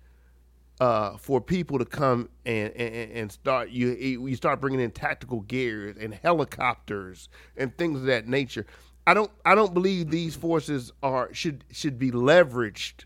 uh, 0.82 1.16
for 1.16 1.40
people 1.40 1.78
to 1.78 1.86
come 1.86 2.28
and, 2.44 2.72
and, 2.72 3.12
and 3.12 3.32
start 3.32 3.70
you 3.70 3.90
you 3.92 4.36
start 4.36 4.60
bringing 4.60 4.80
in 4.80 4.90
tactical 4.90 5.42
gears 5.42 5.96
and 5.96 6.12
helicopters 6.12 7.30
and 7.56 7.78
things 7.78 8.00
of 8.00 8.08
that 8.08 8.28
nature. 8.28 8.66
I 9.06 9.14
don't 9.14 9.30
I 9.46 9.54
don't 9.54 9.76
believe 9.76 10.10
these 10.10 10.36
forces 10.36 10.92
are 11.04 11.32
should 11.34 11.66
should 11.72 12.00
be 12.00 12.10
leveraged 12.10 13.06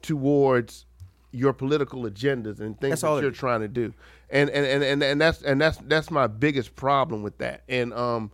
towards 0.00 0.86
your 1.32 1.52
political 1.52 2.04
agendas 2.04 2.60
and 2.60 2.80
things 2.80 3.00
That's 3.00 3.02
that 3.02 3.22
you're 3.22 3.32
trying 3.32 3.62
to 3.62 3.68
do. 3.68 3.92
And 4.30 4.48
and, 4.50 4.64
and, 4.64 4.84
and 4.84 5.02
and 5.02 5.20
that's 5.20 5.42
and 5.42 5.60
that's 5.60 5.78
that's 5.78 6.12
my 6.12 6.28
biggest 6.28 6.76
problem 6.76 7.24
with 7.24 7.36
that. 7.38 7.64
And 7.68 7.92
um 7.94 8.30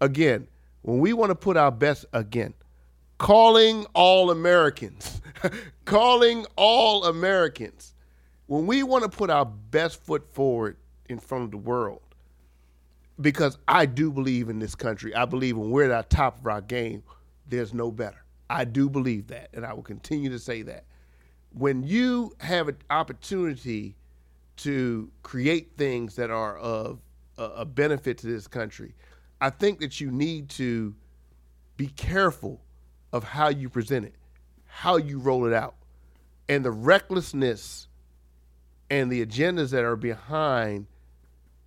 again, 0.00 0.46
when 0.82 1.00
we 1.00 1.12
want 1.12 1.30
to 1.30 1.34
put 1.34 1.56
our 1.56 1.72
best 1.72 2.04
again, 2.12 2.54
calling 3.18 3.84
all 3.94 4.30
Americans, 4.30 5.20
calling 5.84 6.46
all 6.54 7.04
Americans. 7.04 7.94
When 8.48 8.66
we 8.66 8.82
want 8.82 9.04
to 9.04 9.10
put 9.10 9.28
our 9.28 9.44
best 9.44 10.02
foot 10.02 10.26
forward 10.32 10.78
in 11.08 11.18
front 11.18 11.44
of 11.44 11.50
the 11.50 11.58
world, 11.58 12.00
because 13.20 13.58
I 13.68 13.84
do 13.84 14.10
believe 14.10 14.48
in 14.48 14.58
this 14.58 14.74
country. 14.74 15.14
I 15.14 15.26
believe 15.26 15.56
when 15.56 15.70
we're 15.70 15.84
at 15.84 15.90
our 15.90 16.02
top 16.04 16.38
of 16.38 16.46
our 16.46 16.60
game, 16.62 17.02
there's 17.46 17.74
no 17.74 17.90
better. 17.90 18.24
I 18.48 18.64
do 18.64 18.88
believe 18.88 19.26
that, 19.28 19.50
and 19.52 19.66
I 19.66 19.74
will 19.74 19.82
continue 19.82 20.30
to 20.30 20.38
say 20.38 20.62
that. 20.62 20.84
When 21.52 21.82
you 21.82 22.34
have 22.40 22.68
an 22.68 22.78
opportunity 22.88 23.96
to 24.58 25.10
create 25.22 25.72
things 25.76 26.16
that 26.16 26.30
are 26.30 26.56
of 26.56 27.00
a, 27.36 27.44
a 27.44 27.64
benefit 27.66 28.16
to 28.18 28.28
this 28.28 28.46
country, 28.46 28.94
I 29.42 29.50
think 29.50 29.80
that 29.80 30.00
you 30.00 30.10
need 30.10 30.48
to 30.50 30.94
be 31.76 31.88
careful 31.88 32.62
of 33.12 33.24
how 33.24 33.48
you 33.48 33.68
present 33.68 34.06
it, 34.06 34.14
how 34.64 34.96
you 34.96 35.18
roll 35.18 35.46
it 35.46 35.52
out, 35.52 35.76
and 36.48 36.64
the 36.64 36.70
recklessness 36.70 37.87
and 38.90 39.10
the 39.10 39.24
agendas 39.24 39.70
that 39.70 39.84
are 39.84 39.96
behind 39.96 40.86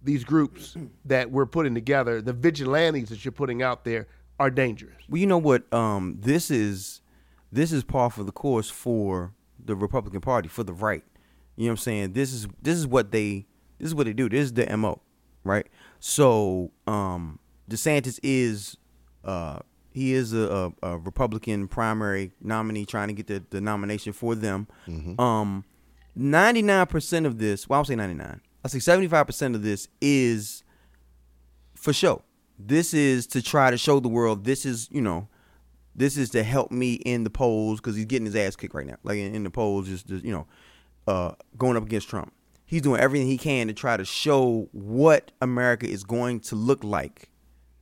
these 0.02 0.24
groups 0.24 0.76
that 1.06 1.32
we're 1.32 1.46
putting 1.46 1.74
together, 1.76 2.22
the 2.22 2.34
vigilantes 2.34 3.10
that 3.10 3.24
you're 3.24 3.32
putting 3.32 3.62
out 3.62 3.84
there 3.84 4.08
are 4.40 4.50
dangerous. 4.50 4.96
Well, 5.08 5.20
you 5.20 5.28
know 5.28 5.38
what? 5.38 5.72
Um, 5.74 6.18
this 6.20 6.50
is 6.50 7.02
this 7.52 7.72
is 7.72 7.84
par 7.84 8.10
for 8.10 8.24
the 8.24 8.32
course 8.32 8.70
for 8.70 9.34
the 9.64 9.76
Republican 9.76 10.22
Party 10.22 10.48
for 10.48 10.64
the 10.64 10.74
right. 10.74 11.04
You 11.56 11.66
know 11.66 11.72
what 11.72 11.72
I'm 11.74 11.78
saying? 11.78 12.14
This 12.14 12.34
is 12.34 12.48
this 12.62 12.78
is 12.78 12.88
what 12.88 13.12
they 13.12 13.46
this 13.78 13.88
is 13.88 13.96
what 13.96 14.06
they 14.06 14.14
do. 14.14 14.30
This 14.30 14.46
is 14.46 14.54
the 14.54 14.76
mo, 14.78 15.02
right? 15.44 15.68
So 16.00 16.72
um, 16.88 17.40
DeSantis 17.70 18.20
is 18.24 18.78
uh, 19.24 19.60
he 19.92 20.14
is 20.14 20.34
a, 20.34 20.74
a, 20.82 20.94
a 20.94 20.98
Republican 20.98 21.68
primary 21.68 22.32
nominee 22.42 22.86
trying 22.86 23.10
to 23.10 23.14
get 23.14 23.28
the, 23.28 23.44
the 23.50 23.62
nomination 23.62 24.14
for 24.14 24.34
them. 24.36 24.68
Um, 25.20 25.66
99% 26.18 27.26
of 27.26 27.38
this, 27.38 27.68
well, 27.68 27.80
I'll 27.80 27.86
say 27.86 27.95
99. 27.95 28.41
I'll 28.64 28.70
say 28.70 28.80
75% 28.80 29.55
of 29.55 29.64
this 29.64 29.88
is 30.01 30.64
for 31.76 31.93
show. 31.93 32.24
This 32.59 32.93
is 32.93 33.26
to 33.28 33.41
try 33.41 33.72
to 33.72 33.78
show 33.78 33.99
the 33.99 34.09
world 34.09 34.43
this 34.43 34.66
is, 34.66 34.88
you 34.91 35.01
know, 35.01 35.28
this 35.95 36.18
is 36.18 36.30
to 36.32 36.43
help 36.43 36.72
me 36.72 36.93
in 36.93 37.24
the 37.24 37.30
polls 37.30 37.80
because 37.80 37.95
he's 37.95 38.05
getting 38.05 38.26
his 38.26 38.36
ass 38.36 38.55
kicked 38.55 38.76
right 38.76 38.86
now. 38.86 38.97
Like 39.03 39.18
in, 39.18 39.36
in 39.36 39.43
the 39.43 39.49
polls, 39.49 39.88
just, 39.88 40.07
just 40.07 40.24
you 40.24 40.32
know, 40.32 40.47
uh, 41.07 41.32
going 41.57 41.78
up 41.78 41.84
against 41.84 42.09
Trump. 42.09 42.34
He's 42.66 42.82
doing 42.82 43.01
everything 43.01 43.28
he 43.28 43.38
can 43.38 43.68
to 43.68 43.74
try 43.74 43.97
to 43.97 44.05
show 44.05 44.70
what 44.72 45.32
America 45.41 45.88
is 45.88 46.03
going 46.03 46.39
to 46.41 46.55
look 46.55 46.84
like 46.84 47.30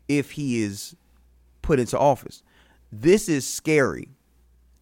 if 0.07 0.32
he 0.32 0.63
is 0.63 0.95
put 1.61 1.80
into 1.80 1.99
office. 1.99 2.41
This 2.91 3.30
is 3.30 3.47
scary 3.47 4.09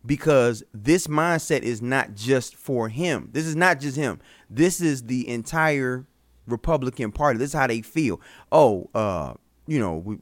because 0.06 0.64
this 0.74 1.08
mindset 1.08 1.62
is 1.62 1.82
not 1.82 2.16
just 2.16 2.56
for 2.56 2.90
him. 2.90 3.30
This 3.34 3.46
is 3.46 3.56
not 3.56 3.80
just 3.80 3.98
him. 3.98 4.20
This 4.50 4.80
is 4.82 5.04
the 5.04 5.28
entire 5.28 6.06
Republican 6.48 7.12
Party. 7.12 7.40
This 7.40 7.50
is 7.50 7.54
how 7.54 7.68
they 7.68 7.82
feel. 7.82 8.22
Oh, 8.52 8.90
uh, 8.94 9.34
you 9.68 9.80
know, 9.80 9.98
we 9.98 10.18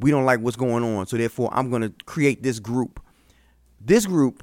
we 0.00 0.10
don't 0.10 0.24
like 0.24 0.40
what's 0.40 0.56
going 0.56 0.84
on, 0.84 1.06
so 1.06 1.16
therefore 1.16 1.50
I'm 1.52 1.70
going 1.70 1.82
to 1.82 1.92
create 2.04 2.42
this 2.42 2.58
group. 2.58 3.00
This 3.80 4.06
group 4.06 4.42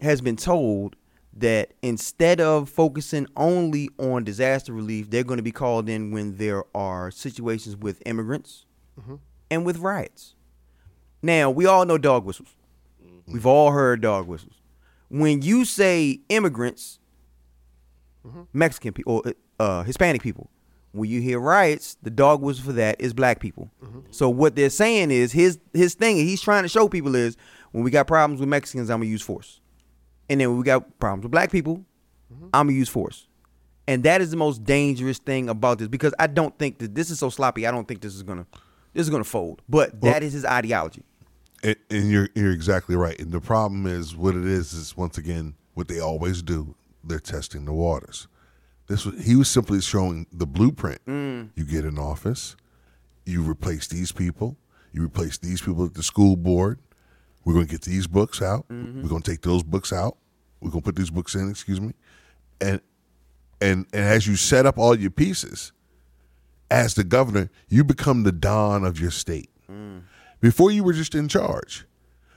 has 0.00 0.20
been 0.20 0.36
told 0.36 0.96
that 1.32 1.72
instead 1.82 2.40
of 2.40 2.68
focusing 2.68 3.26
only 3.36 3.88
on 3.98 4.24
disaster 4.24 4.72
relief, 4.72 5.10
they're 5.10 5.24
going 5.24 5.38
to 5.38 5.42
be 5.42 5.52
called 5.52 5.88
in 5.88 6.10
when 6.10 6.36
there 6.36 6.64
are 6.74 7.10
situations 7.10 7.76
with 7.76 8.02
immigrants 8.06 8.66
and 9.50 9.64
with 9.64 9.78
riots. 9.78 10.34
Now, 11.22 11.50
we 11.50 11.66
all 11.66 11.84
know 11.84 11.98
dog 11.98 12.24
whistles. 12.24 12.54
We've 13.32 13.46
all 13.46 13.70
heard 13.70 14.00
dog 14.00 14.26
whistles. 14.26 14.54
When 15.08 15.42
you 15.42 15.64
say 15.64 16.20
immigrants, 16.28 16.98
mm-hmm. 18.26 18.42
Mexican 18.52 18.92
people, 18.92 19.22
or 19.24 19.34
uh, 19.58 19.82
Hispanic 19.82 20.22
people, 20.22 20.50
when 20.92 21.08
you 21.08 21.20
hear 21.20 21.38
riots, 21.38 21.96
the 22.02 22.10
dog 22.10 22.42
whistle 22.42 22.64
for 22.64 22.72
that 22.72 23.00
is 23.00 23.12
black 23.12 23.40
people. 23.40 23.70
Mm-hmm. 23.82 24.00
So 24.10 24.28
what 24.28 24.56
they're 24.56 24.70
saying 24.70 25.10
is 25.10 25.32
his 25.32 25.58
his 25.72 25.94
thing, 25.94 26.16
he's 26.16 26.40
trying 26.40 26.62
to 26.62 26.68
show 26.68 26.88
people 26.88 27.14
is 27.14 27.36
when 27.72 27.84
we 27.84 27.90
got 27.90 28.06
problems 28.06 28.40
with 28.40 28.48
Mexicans, 28.48 28.90
I'm 28.90 29.00
gonna 29.00 29.10
use 29.10 29.22
force, 29.22 29.60
and 30.28 30.40
then 30.40 30.48
when 30.48 30.58
we 30.58 30.64
got 30.64 30.98
problems 30.98 31.24
with 31.24 31.32
black 31.32 31.50
people, 31.50 31.84
mm-hmm. 32.32 32.48
I'm 32.52 32.66
gonna 32.66 32.78
use 32.78 32.88
force. 32.88 33.26
And 33.86 34.04
that 34.04 34.20
is 34.20 34.30
the 34.30 34.36
most 34.36 34.62
dangerous 34.62 35.18
thing 35.18 35.48
about 35.48 35.78
this 35.78 35.88
because 35.88 36.14
I 36.18 36.28
don't 36.28 36.56
think 36.58 36.78
that 36.78 36.94
this 36.94 37.10
is 37.10 37.18
so 37.18 37.28
sloppy. 37.28 37.66
I 37.66 37.72
don't 37.72 37.88
think 37.88 38.00
this 38.00 38.14
is 38.14 38.22
gonna 38.22 38.46
this 38.92 39.02
is 39.02 39.10
gonna 39.10 39.24
fold. 39.24 39.62
But 39.68 40.00
that 40.00 40.22
is 40.22 40.32
his 40.32 40.44
ideology. 40.44 41.02
And, 41.62 41.76
and 41.90 42.10
you're 42.10 42.28
you're 42.34 42.52
exactly 42.52 42.96
right. 42.96 43.18
And 43.18 43.32
the 43.32 43.40
problem 43.40 43.86
is 43.86 44.16
what 44.16 44.34
it 44.34 44.44
is 44.44 44.72
is 44.72 44.96
once 44.96 45.18
again 45.18 45.54
what 45.74 45.88
they 45.88 46.00
always 46.00 46.42
do. 46.42 46.74
They're 47.02 47.20
testing 47.20 47.64
the 47.64 47.72
waters. 47.72 48.28
This 48.86 49.06
was, 49.06 49.24
he 49.24 49.36
was 49.36 49.48
simply 49.48 49.80
showing 49.80 50.26
the 50.32 50.46
blueprint. 50.46 51.00
Mm. 51.06 51.50
You 51.54 51.64
get 51.64 51.84
in 51.84 51.98
office, 51.98 52.56
you 53.24 53.48
replace 53.48 53.86
these 53.86 54.12
people, 54.12 54.56
you 54.92 55.04
replace 55.04 55.38
these 55.38 55.60
people 55.60 55.84
at 55.84 55.94
the 55.94 56.02
school 56.02 56.36
board. 56.36 56.80
We're 57.44 57.54
going 57.54 57.66
to 57.66 57.70
get 57.70 57.82
these 57.82 58.06
books 58.06 58.42
out. 58.42 58.68
Mm-hmm. 58.68 59.02
We're 59.02 59.08
going 59.08 59.22
to 59.22 59.30
take 59.30 59.42
those 59.42 59.62
books 59.62 59.92
out. 59.92 60.16
We're 60.60 60.70
going 60.70 60.82
to 60.82 60.84
put 60.84 60.96
these 60.96 61.10
books 61.10 61.34
in. 61.34 61.48
Excuse 61.48 61.80
me, 61.80 61.94
and 62.60 62.80
and 63.60 63.86
and 63.92 64.04
as 64.04 64.26
you 64.26 64.36
set 64.36 64.66
up 64.66 64.76
all 64.76 64.98
your 64.98 65.10
pieces, 65.10 65.72
as 66.70 66.94
the 66.94 67.04
governor, 67.04 67.48
you 67.68 67.84
become 67.84 68.24
the 68.24 68.32
don 68.32 68.84
of 68.84 69.00
your 69.00 69.10
state. 69.10 69.50
Mm. 69.70 70.02
Before 70.40 70.70
you 70.70 70.82
were 70.84 70.92
just 70.92 71.14
in 71.14 71.28
charge, 71.28 71.84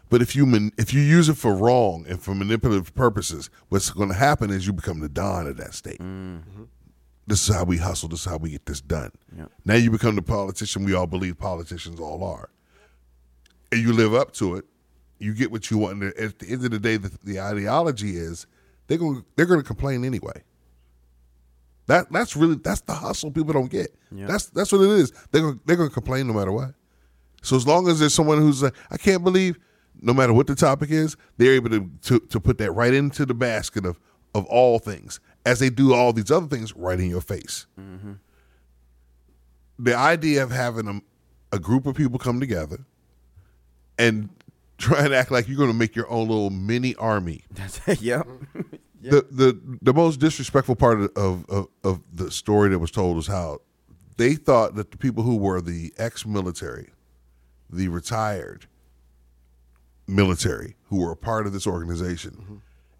but 0.09 0.21
if 0.21 0.35
you 0.35 0.45
man, 0.45 0.71
if 0.77 0.93
you 0.93 1.01
use 1.01 1.29
it 1.29 1.37
for 1.37 1.55
wrong 1.55 2.05
and 2.07 2.21
for 2.21 2.35
manipulative 2.35 2.93
purposes, 2.93 3.49
what's 3.69 3.89
going 3.89 4.09
to 4.09 4.15
happen 4.15 4.49
is 4.51 4.67
you 4.67 4.73
become 4.73 4.99
the 4.99 5.09
don 5.09 5.47
of 5.47 5.57
that 5.57 5.73
state. 5.73 5.99
Mm-hmm. 5.99 6.63
This 7.25 7.47
is 7.47 7.55
how 7.55 7.63
we 7.63 7.77
hustle. 7.77 8.09
This 8.09 8.19
is 8.19 8.25
how 8.25 8.37
we 8.37 8.51
get 8.51 8.65
this 8.65 8.81
done. 8.81 9.11
Now 9.65 9.75
you 9.75 9.89
become 9.89 10.15
the 10.15 10.21
politician 10.21 10.83
we 10.83 10.93
all 10.93 11.07
believe 11.07 11.37
politicians 11.37 11.99
all 11.99 12.23
are, 12.23 12.49
and 13.71 13.81
you 13.81 13.93
live 13.93 14.13
up 14.13 14.33
to 14.33 14.55
it. 14.55 14.65
You 15.19 15.33
get 15.33 15.51
what 15.51 15.71
you 15.71 15.77
want. 15.77 16.03
And 16.03 16.13
at 16.15 16.39
the 16.39 16.47
end 16.47 16.65
of 16.65 16.71
the 16.71 16.79
day, 16.79 16.97
the, 16.97 17.17
the 17.23 17.39
ideology 17.39 18.17
is 18.17 18.45
they're 18.87 18.97
going 18.97 19.23
they're 19.37 19.45
going 19.45 19.61
to 19.61 19.65
complain 19.65 20.03
anyway. 20.03 20.43
That 21.87 22.11
that's 22.11 22.35
really 22.35 22.55
that's 22.55 22.81
the 22.81 22.93
hustle 22.93 23.31
people 23.31 23.53
don't 23.53 23.71
get. 23.71 23.95
That's 24.27 24.47
that's 24.47 24.71
what 24.71 24.81
it 24.81 24.89
is. 24.89 25.11
They're 25.31 25.41
gonna, 25.41 25.59
they're 25.65 25.77
going 25.77 25.89
to 25.89 25.93
complain 25.93 26.27
no 26.27 26.33
matter 26.33 26.51
what. 26.51 26.73
So 27.43 27.55
as 27.55 27.67
long 27.67 27.87
as 27.87 27.99
there's 27.99 28.13
someone 28.13 28.39
who's 28.39 28.63
like, 28.63 28.73
I 28.89 28.97
can't 28.97 29.23
believe, 29.23 29.59
no 30.01 30.13
matter 30.13 30.33
what 30.33 30.47
the 30.47 30.55
topic 30.55 30.89
is, 30.89 31.15
they're 31.37 31.53
able 31.53 31.69
to 31.69 31.89
to, 32.03 32.19
to 32.19 32.39
put 32.39 32.57
that 32.57 32.71
right 32.71 32.93
into 32.93 33.25
the 33.25 33.35
basket 33.35 33.85
of 33.85 33.99
of 34.33 34.45
all 34.45 34.79
things, 34.79 35.19
as 35.45 35.59
they 35.59 35.69
do 35.69 35.93
all 35.93 36.11
these 36.11 36.31
other 36.31 36.47
things 36.47 36.75
right 36.75 36.99
in 36.99 37.09
your 37.09 37.21
face. 37.21 37.67
Mm-hmm. 37.79 38.13
The 39.77 39.95
idea 39.95 40.41
of 40.41 40.51
having 40.51 40.87
a, 40.87 41.55
a 41.55 41.59
group 41.59 41.85
of 41.85 41.95
people 41.95 42.17
come 42.17 42.39
together 42.39 42.79
and 43.99 44.29
try 44.77 45.05
and 45.05 45.13
act 45.13 45.29
like 45.29 45.47
you're 45.47 45.57
going 45.57 45.71
to 45.71 45.77
make 45.77 45.95
your 45.95 46.09
own 46.09 46.27
little 46.27 46.49
mini 46.49 46.95
army 46.95 47.43
yep. 48.01 48.27
the 49.01 49.25
the 49.29 49.77
the 49.81 49.93
most 49.93 50.19
disrespectful 50.19 50.75
part 50.75 51.01
of, 51.17 51.45
of 51.49 51.67
of 51.83 52.01
the 52.13 52.31
story 52.31 52.69
that 52.69 52.79
was 52.79 52.91
told 52.91 53.15
was 53.15 53.27
how 53.27 53.59
they 54.17 54.35
thought 54.35 54.75
that 54.75 54.91
the 54.91 54.97
people 54.97 55.23
who 55.23 55.35
were 55.35 55.61
the 55.61 55.93
ex-military, 55.97 56.89
the 57.75 57.87
retired 57.87 58.67
military, 60.07 60.75
who 60.85 60.97
were 61.01 61.11
a 61.11 61.15
part 61.15 61.47
of 61.47 61.53
this 61.53 61.65
organization, 61.67 62.31
mm-hmm. 62.31 62.55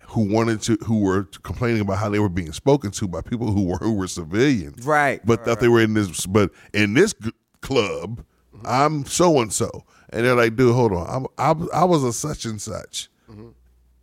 who 0.07 0.33
wanted 0.33 0.61
to, 0.61 0.77
who 0.85 1.01
were 1.01 1.23
complaining 1.43 1.81
about 1.81 1.97
how 1.97 2.09
they 2.09 2.19
were 2.19 2.29
being 2.29 2.51
spoken 2.51 2.91
to 2.91 3.07
by 3.07 3.21
people 3.21 3.51
who 3.51 3.63
were 3.63 3.77
who 3.77 3.93
were 3.93 4.07
civilians, 4.07 4.85
Right. 4.85 5.21
But 5.25 5.45
thought 5.45 5.59
they 5.59 5.67
were 5.67 5.81
in 5.81 5.93
this, 5.93 6.25
but 6.25 6.51
in 6.73 6.93
this 6.93 7.13
g- 7.13 7.31
club, 7.61 8.23
mm-hmm. 8.55 8.65
I'm 8.65 9.05
so 9.05 9.39
and 9.41 9.51
so, 9.51 9.85
and 10.09 10.25
they're 10.25 10.35
like, 10.35 10.55
dude, 10.55 10.73
hold 10.73 10.93
on, 10.93 11.27
I'm, 11.37 11.63
I, 11.73 11.81
I 11.81 11.83
was 11.85 12.03
a 12.03 12.13
such 12.13 12.45
and 12.45 12.61
such 12.61 13.09
mm-hmm. 13.29 13.49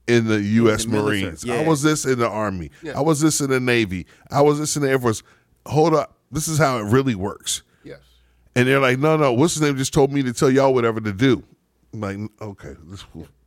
in 0.06 0.26
the 0.26 0.40
U.S. 0.40 0.84
the 0.84 0.90
Marines. 0.90 1.44
yeah. 1.44 1.54
I 1.54 1.66
was 1.66 1.82
this 1.82 2.04
in 2.04 2.18
the 2.18 2.28
Army. 2.28 2.70
I 2.94 3.00
was 3.00 3.20
this 3.20 3.40
in 3.40 3.50
the 3.50 3.60
Navy. 3.60 4.06
I 4.30 4.42
was 4.42 4.58
this 4.58 4.76
in 4.76 4.82
the 4.82 4.90
Air 4.90 4.98
Force. 4.98 5.22
Hold 5.66 5.94
up, 5.94 6.16
this 6.30 6.48
is 6.48 6.58
how 6.58 6.78
it 6.78 6.84
really 6.84 7.14
works. 7.14 7.62
Yes. 8.54 8.62
And 8.62 8.68
they're 8.68 8.80
like, 8.80 8.98
no, 8.98 9.16
no, 9.16 9.32
what's 9.32 9.54
his 9.54 9.62
name 9.62 9.76
just 9.76 9.94
told 9.94 10.12
me 10.12 10.22
to 10.22 10.32
tell 10.32 10.50
y'all 10.50 10.74
whatever 10.74 11.00
to 11.00 11.12
do. 11.12 11.42
I'm 11.92 12.00
like, 12.00 12.18
okay, 12.40 12.74
let's 12.84 13.04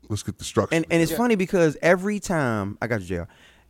let's 0.10 0.24
get 0.24 0.38
the 0.38 0.44
structure. 0.44 0.76
And 0.76 0.86
and 0.90 1.02
it's 1.02 1.12
funny 1.12 1.36
because 1.36 1.78
every 1.82 2.20
time 2.20 2.78
I 2.82 2.88
got 2.88 3.02
you, 3.02 3.08
jail. 3.08 3.28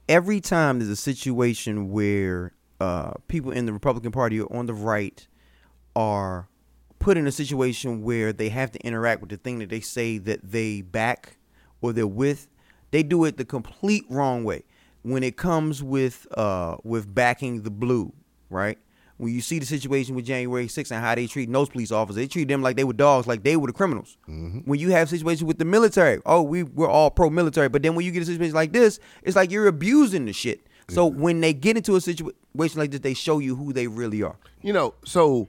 Every 0.10 0.42
time 0.42 0.80
there's 0.80 0.92
a 0.92 0.98
situation 0.98 1.90
where 1.90 2.52
uh, 2.82 3.14
people 3.30 3.52
in 3.52 3.66
the 3.66 3.72
Republican 3.72 4.12
Party 4.12 4.42
or 4.42 4.54
on 4.54 4.66
the 4.66 4.74
right 4.74 5.26
are 5.96 6.50
put 7.00 7.18
in 7.18 7.28
a 7.28 7.32
situation 7.32 8.02
where 8.02 8.34
they 8.34 8.50
have 8.50 8.72
to 8.72 8.80
interact 8.80 9.22
with 9.22 9.30
the 9.30 9.38
thing 9.38 9.60
that 9.60 9.70
they 9.70 9.80
say 9.80 10.18
that 10.18 10.40
they 10.44 10.82
back 10.82 11.38
or 11.82 11.94
they're 11.94 12.08
with, 12.08 12.48
they 12.92 13.04
do 13.04 13.24
it 13.26 13.38
the 13.38 13.46
complete 13.46 14.04
wrong 14.10 14.44
way. 14.44 14.64
When 15.04 15.24
it 15.24 15.38
comes 15.38 15.84
with 15.84 16.28
uh, 16.38 16.78
with 16.84 17.14
backing 17.14 17.64
the 17.64 17.72
blue, 17.72 18.14
right? 18.50 18.78
When 19.24 19.34
you 19.34 19.42
see 19.42 19.58
the 19.58 19.66
situation 19.66 20.16
with 20.16 20.26
January 20.26 20.68
6th 20.68 20.92
and 20.92 21.04
how 21.04 21.16
they 21.16 21.28
treat 21.28 21.52
those 21.52 21.70
police 21.70 21.92
officers, 21.92 22.18
they 22.18 22.28
treat 22.28 22.50
them 22.50 22.62
like 22.62 22.76
they 22.76 22.84
were 22.84 22.94
dogs, 22.94 23.26
like 23.26 23.44
they 23.44 23.56
were 23.56 23.68
the 23.68 23.74
criminals. 23.74 24.18
When 24.66 24.80
you 24.80 24.92
have 24.92 25.10
situations 25.10 25.46
with 25.46 25.58
the 25.58 25.66
military, 25.66 26.22
oh, 26.26 26.42
we 26.42 26.64
we're 26.64 26.90
all 26.90 27.10
pro 27.10 27.30
military, 27.30 27.70
but 27.70 27.82
then 27.82 27.96
when 27.96 28.06
you 28.06 28.12
get 28.12 28.22
a 28.22 28.26
situation 28.26 28.54
like 28.54 28.74
this, 28.74 29.00
it's 29.24 29.36
like 29.36 29.50
you're 29.50 29.68
abusing 29.68 30.26
the 30.26 30.34
shit. 30.34 30.68
So 30.90 31.06
when 31.06 31.40
they 31.42 31.54
get 31.54 31.78
into 31.78 31.96
a 31.96 32.02
situation 32.02 32.80
like 32.80 32.92
this, 32.92 33.00
they 33.00 33.14
show 33.14 33.40
you 33.40 33.56
who 33.56 33.74
they 33.74 33.88
really 33.88 34.22
are. 34.22 34.36
You 34.62 34.74
know, 34.74 34.96
so 35.06 35.48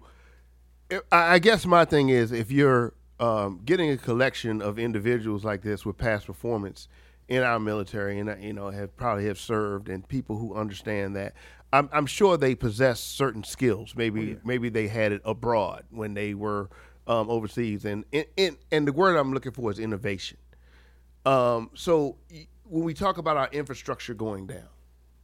I 1.11 1.39
guess 1.39 1.67
my 1.67 1.85
thing 1.85 2.09
is 2.11 2.33
if 2.33 2.51
you're 2.51 2.95
um, 3.21 3.61
getting 3.65 3.91
a 3.91 3.97
collection 3.97 4.63
of 4.63 4.79
individuals 4.79 5.45
like 5.45 5.63
this 5.63 5.85
with 5.85 5.99
past 5.99 6.27
performance 6.27 6.89
in 7.29 7.43
our 7.43 7.59
military 7.59 8.19
and 8.19 8.43
you 8.43 8.53
know 8.53 8.71
have 8.71 8.95
probably 8.97 9.27
have 9.27 9.39
served 9.39 9.89
and 9.89 10.07
people 10.09 10.37
who 10.37 10.55
understand 10.55 11.17
that, 11.17 11.35
I'm, 11.75 11.89
I'm 11.93 12.07
sure 12.07 12.37
they 12.37 12.55
possess 12.55 13.01
certain 13.01 13.43
skills. 13.43 13.95
Maybe 13.97 14.39
maybe 14.45 14.69
they 14.69 14.87
had 14.87 15.11
it 15.11 15.21
abroad 15.25 15.83
when 15.91 16.15
they 16.15 16.33
were 16.35 16.71
um, 17.09 17.29
overseas, 17.29 17.85
and, 17.85 18.05
and 18.13 18.27
and 18.39 18.57
and 18.71 18.87
the 18.87 18.93
word 18.93 19.17
I'm 19.17 19.33
looking 19.35 19.51
for 19.51 19.73
is 19.73 19.81
innovation. 19.81 20.39
Um, 21.27 21.71
so 21.75 22.17
when 22.63 22.85
we 22.85 22.95
talk 22.95 23.19
about 23.19 23.37
our 23.37 23.49
infrastructure 23.51 24.15
going 24.15 24.47
down, 24.47 24.69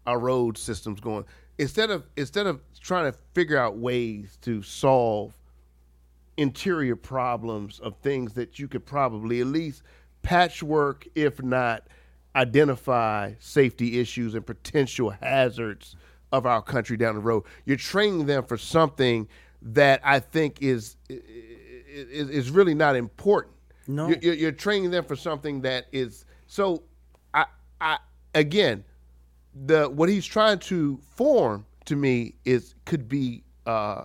our 0.09 0.19
road 0.19 0.59
systems 0.59 0.99
going, 0.99 1.25
instead 1.59 1.89
of 1.89 2.09
instead 2.17 2.49
of 2.49 2.61
trying 2.81 3.13
to 3.13 3.17
figure 3.33 3.57
out 3.57 3.77
ways 3.77 4.37
to 4.43 4.61
solve 4.61 5.33
interior 6.37 6.97
problems 6.97 7.79
of 7.79 7.95
things 7.99 8.33
that 8.35 8.59
you 8.59 8.67
could 8.67 8.85
probably 8.85 9.41
at 9.41 9.47
least 9.47 9.85
patchwork, 10.23 11.07
if 11.15 11.41
not 11.45 11.87
identify 12.35 13.35
safety 13.39 14.01
issues 14.01 14.35
and 14.35 14.45
potential 14.45 15.11
hazards 15.11 15.95
of 16.33 16.47
our 16.47 16.63
country 16.63 16.97
down 16.97 17.15
the 17.15 17.21
road. 17.21 17.45
You're 17.65 17.77
training 17.77 18.27
them 18.27 18.45
for 18.45 18.57
something 18.57 19.29
that 19.63 20.01
I 20.05 20.21
think 20.21 20.63
is 20.63 20.97
is, 21.09 22.31
is 22.31 22.51
really 22.51 22.75
not 22.75 22.97
important. 22.97 23.55
No. 23.87 24.07
You're- 24.09 24.21
you're, 24.23 24.35
you're 24.35 24.53
training 24.53 24.91
them 24.91 25.05
for 25.05 25.17
something 25.17 25.63
that 25.63 25.87
is 25.93 26.25
so. 26.47 26.83
I 27.35 27.47
I 27.81 27.99
again, 28.35 28.85
the 29.55 29.89
what 29.89 30.09
he's 30.09 30.27
trying 30.27 30.61
to 30.61 30.99
form 31.17 31.67
to 31.87 31.97
me 31.97 32.35
is 32.45 32.75
could 32.85 33.09
be 33.09 33.43
uh, 33.67 34.05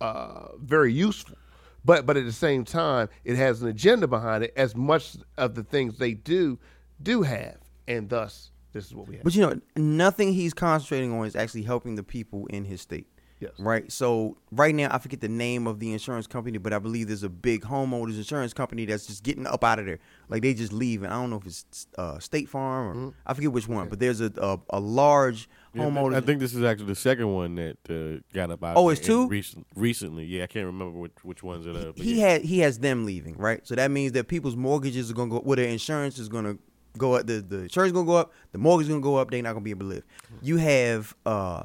uh, 0.00 0.48
very 0.58 0.92
useful. 0.92 1.36
But 1.84 2.04
but 2.06 2.16
at 2.16 2.24
the 2.24 2.32
same 2.32 2.64
time, 2.64 3.08
it 3.24 3.36
has 3.36 3.62
an 3.62 3.68
agenda 3.68 4.08
behind 4.08 4.42
it. 4.44 4.52
As 4.56 4.74
much 4.74 5.16
of 5.36 5.54
the 5.54 5.62
things 5.62 5.96
they 5.98 6.14
do 6.14 6.58
do 7.02 7.22
have, 7.22 7.58
and 7.86 8.08
thus 8.08 8.50
this 8.72 8.86
is 8.86 8.94
what 8.94 9.08
we 9.08 9.16
have. 9.16 9.24
But 9.24 9.34
you 9.34 9.42
know, 9.42 9.60
nothing 9.76 10.32
he's 10.32 10.54
concentrating 10.54 11.12
on 11.12 11.26
is 11.26 11.36
actually 11.36 11.62
helping 11.62 11.94
the 11.96 12.02
people 12.02 12.46
in 12.46 12.64
his 12.64 12.80
state. 12.80 13.06
Yes. 13.40 13.52
Right. 13.60 13.90
So 13.92 14.36
right 14.50 14.74
now, 14.74 14.88
I 14.90 14.98
forget 14.98 15.20
the 15.20 15.28
name 15.28 15.68
of 15.68 15.78
the 15.78 15.92
insurance 15.92 16.26
company, 16.26 16.58
but 16.58 16.72
I 16.72 16.80
believe 16.80 17.06
there's 17.06 17.22
a 17.22 17.28
big 17.28 17.62
homeowners 17.62 18.16
insurance 18.16 18.52
company 18.52 18.84
that's 18.84 19.06
just 19.06 19.22
getting 19.22 19.46
up 19.46 19.62
out 19.62 19.78
of 19.78 19.86
there. 19.86 20.00
Like 20.28 20.42
they 20.42 20.54
just 20.54 20.72
leave, 20.72 21.04
and 21.04 21.12
I 21.12 21.20
don't 21.20 21.30
know 21.30 21.36
if 21.36 21.46
it's 21.46 21.86
uh, 21.96 22.18
State 22.18 22.48
Farm 22.48 22.88
or 22.88 22.94
Mm-hmm. 22.94 23.08
I 23.26 23.34
forget 23.34 23.52
which 23.52 23.68
one. 23.68 23.88
But 23.88 24.00
there's 24.00 24.20
a 24.20 24.32
a, 24.38 24.58
a 24.70 24.80
large 24.80 25.48
Yeah, 25.72 25.84
homeowners. 25.84 26.16
I 26.16 26.20
think 26.20 26.40
this 26.40 26.52
is 26.52 26.64
actually 26.64 26.86
the 26.88 26.96
second 26.96 27.32
one 27.32 27.54
that 27.54 27.76
uh, 27.88 28.20
got 28.34 28.50
up 28.50 28.64
out. 28.64 28.76
Oh, 28.76 28.88
it's 28.88 29.00
two? 29.00 29.28
Recent, 29.28 29.68
recently, 29.76 30.24
yeah, 30.24 30.42
I 30.42 30.48
can't 30.48 30.66
remember 30.66 30.98
which 30.98 31.12
which 31.22 31.42
ones 31.44 31.64
it 31.64 31.76
are. 31.76 31.92
but 31.92 32.04
he 32.04 32.18
yeah. 32.20 32.30
had 32.30 32.42
he 32.42 32.58
has 32.58 32.80
them 32.80 33.06
leaving, 33.06 33.36
right? 33.36 33.64
So 33.64 33.76
that 33.76 33.92
means 33.92 34.12
that 34.12 34.26
people's 34.26 34.56
mortgages 34.56 35.12
are 35.12 35.14
gonna 35.14 35.30
go, 35.30 35.42
well, 35.44 35.54
their 35.54 35.68
insurance 35.68 36.18
is 36.18 36.28
gonna 36.28 36.56
go 36.98 37.14
up. 37.14 37.26
The 37.26 37.40
the 37.40 37.64
is 37.64 37.74
gonna 37.74 38.04
go 38.04 38.16
up. 38.16 38.32
The 38.52 38.58
mortgage 38.58 38.86
is 38.86 38.88
gonna 38.90 39.00
go 39.00 39.16
up. 39.16 39.30
They're 39.30 39.42
not 39.42 39.52
gonna 39.52 39.64
be 39.64 39.70
able 39.70 39.86
to 39.88 39.94
live. 39.94 40.04
You 40.42 40.56
have 40.58 41.14
uh, 41.24 41.62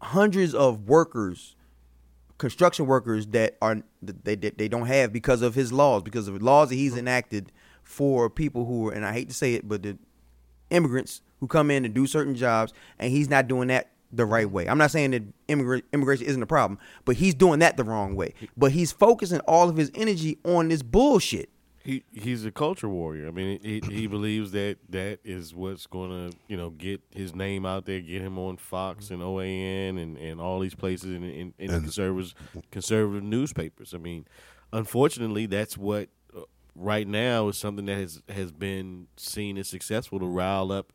hundreds 0.00 0.54
of 0.54 0.88
workers, 0.88 1.54
construction 2.38 2.86
workers 2.86 3.26
that 3.28 3.56
are 3.60 3.82
they, 4.00 4.34
they 4.34 4.50
they 4.50 4.68
don't 4.68 4.86
have 4.86 5.12
because 5.12 5.42
of 5.42 5.54
his 5.54 5.72
laws, 5.72 6.02
because 6.02 6.28
of 6.28 6.40
laws 6.42 6.70
that 6.70 6.76
he's 6.76 6.96
enacted 6.96 7.52
for 7.82 8.30
people 8.30 8.64
who 8.64 8.88
are, 8.88 8.92
and 8.92 9.04
I 9.04 9.12
hate 9.12 9.28
to 9.28 9.34
say 9.34 9.54
it, 9.54 9.68
but 9.68 9.82
the 9.82 9.98
immigrants 10.70 11.20
who 11.40 11.46
come 11.46 11.70
in 11.70 11.84
and 11.84 11.92
do 11.92 12.06
certain 12.06 12.34
jobs, 12.34 12.72
and 12.98 13.10
he's 13.10 13.28
not 13.28 13.48
doing 13.48 13.68
that 13.68 13.90
the 14.12 14.26
right 14.26 14.50
way. 14.50 14.68
I'm 14.68 14.78
not 14.78 14.90
saying 14.90 15.10
that 15.12 15.22
immigra- 15.48 15.82
immigration 15.92 16.26
isn't 16.26 16.42
a 16.42 16.46
problem, 16.46 16.78
but 17.04 17.16
he's 17.16 17.34
doing 17.34 17.60
that 17.60 17.76
the 17.76 17.84
wrong 17.84 18.14
way. 18.14 18.34
But 18.56 18.72
he's 18.72 18.92
focusing 18.92 19.40
all 19.40 19.68
of 19.68 19.76
his 19.76 19.90
energy 19.94 20.38
on 20.44 20.68
this 20.68 20.82
bullshit. 20.82 21.48
He 21.84 22.04
he's 22.12 22.44
a 22.44 22.50
culture 22.52 22.88
warrior. 22.88 23.26
I 23.28 23.30
mean, 23.30 23.58
he 23.62 23.80
he 23.88 24.06
believes 24.06 24.52
that 24.52 24.78
that 24.90 25.18
is 25.24 25.54
what's 25.54 25.86
going 25.86 26.30
to 26.30 26.36
you 26.48 26.56
know 26.56 26.70
get 26.70 27.00
his 27.14 27.34
name 27.34 27.66
out 27.66 27.86
there, 27.86 28.00
get 28.00 28.22
him 28.22 28.38
on 28.38 28.56
Fox 28.56 29.10
and 29.10 29.20
OAN 29.22 30.00
and, 30.02 30.16
and 30.16 30.40
all 30.40 30.60
these 30.60 30.74
places 30.74 31.14
in 31.14 31.24
in, 31.24 31.54
in 31.58 31.68
the 31.68 31.74
And- 31.74 31.84
conservatives 31.84 32.34
conservative 32.70 33.22
newspapers. 33.24 33.94
I 33.94 33.98
mean, 33.98 34.26
unfortunately, 34.72 35.46
that's 35.46 35.76
what 35.76 36.08
uh, 36.36 36.42
right 36.74 37.06
now 37.08 37.48
is 37.48 37.58
something 37.58 37.86
that 37.86 37.98
has 37.98 38.22
has 38.28 38.52
been 38.52 39.08
seen 39.16 39.58
as 39.58 39.68
successful 39.68 40.18
to 40.20 40.26
rile 40.26 40.70
up 40.72 40.92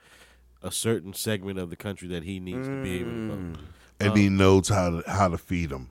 a 0.63 0.71
certain 0.71 1.13
segment 1.13 1.59
of 1.59 1.69
the 1.69 1.75
country 1.75 2.07
that 2.07 2.23
he 2.23 2.39
needs 2.39 2.67
to 2.67 2.81
be 2.81 2.99
able 2.99 3.11
to 3.11 3.27
vote. 3.27 3.59
and 3.99 4.17
he 4.17 4.27
knows 4.29 4.69
how 4.69 4.89
to 5.01 5.03
how 5.09 5.27
to 5.27 5.37
feed 5.37 5.69
them. 5.69 5.89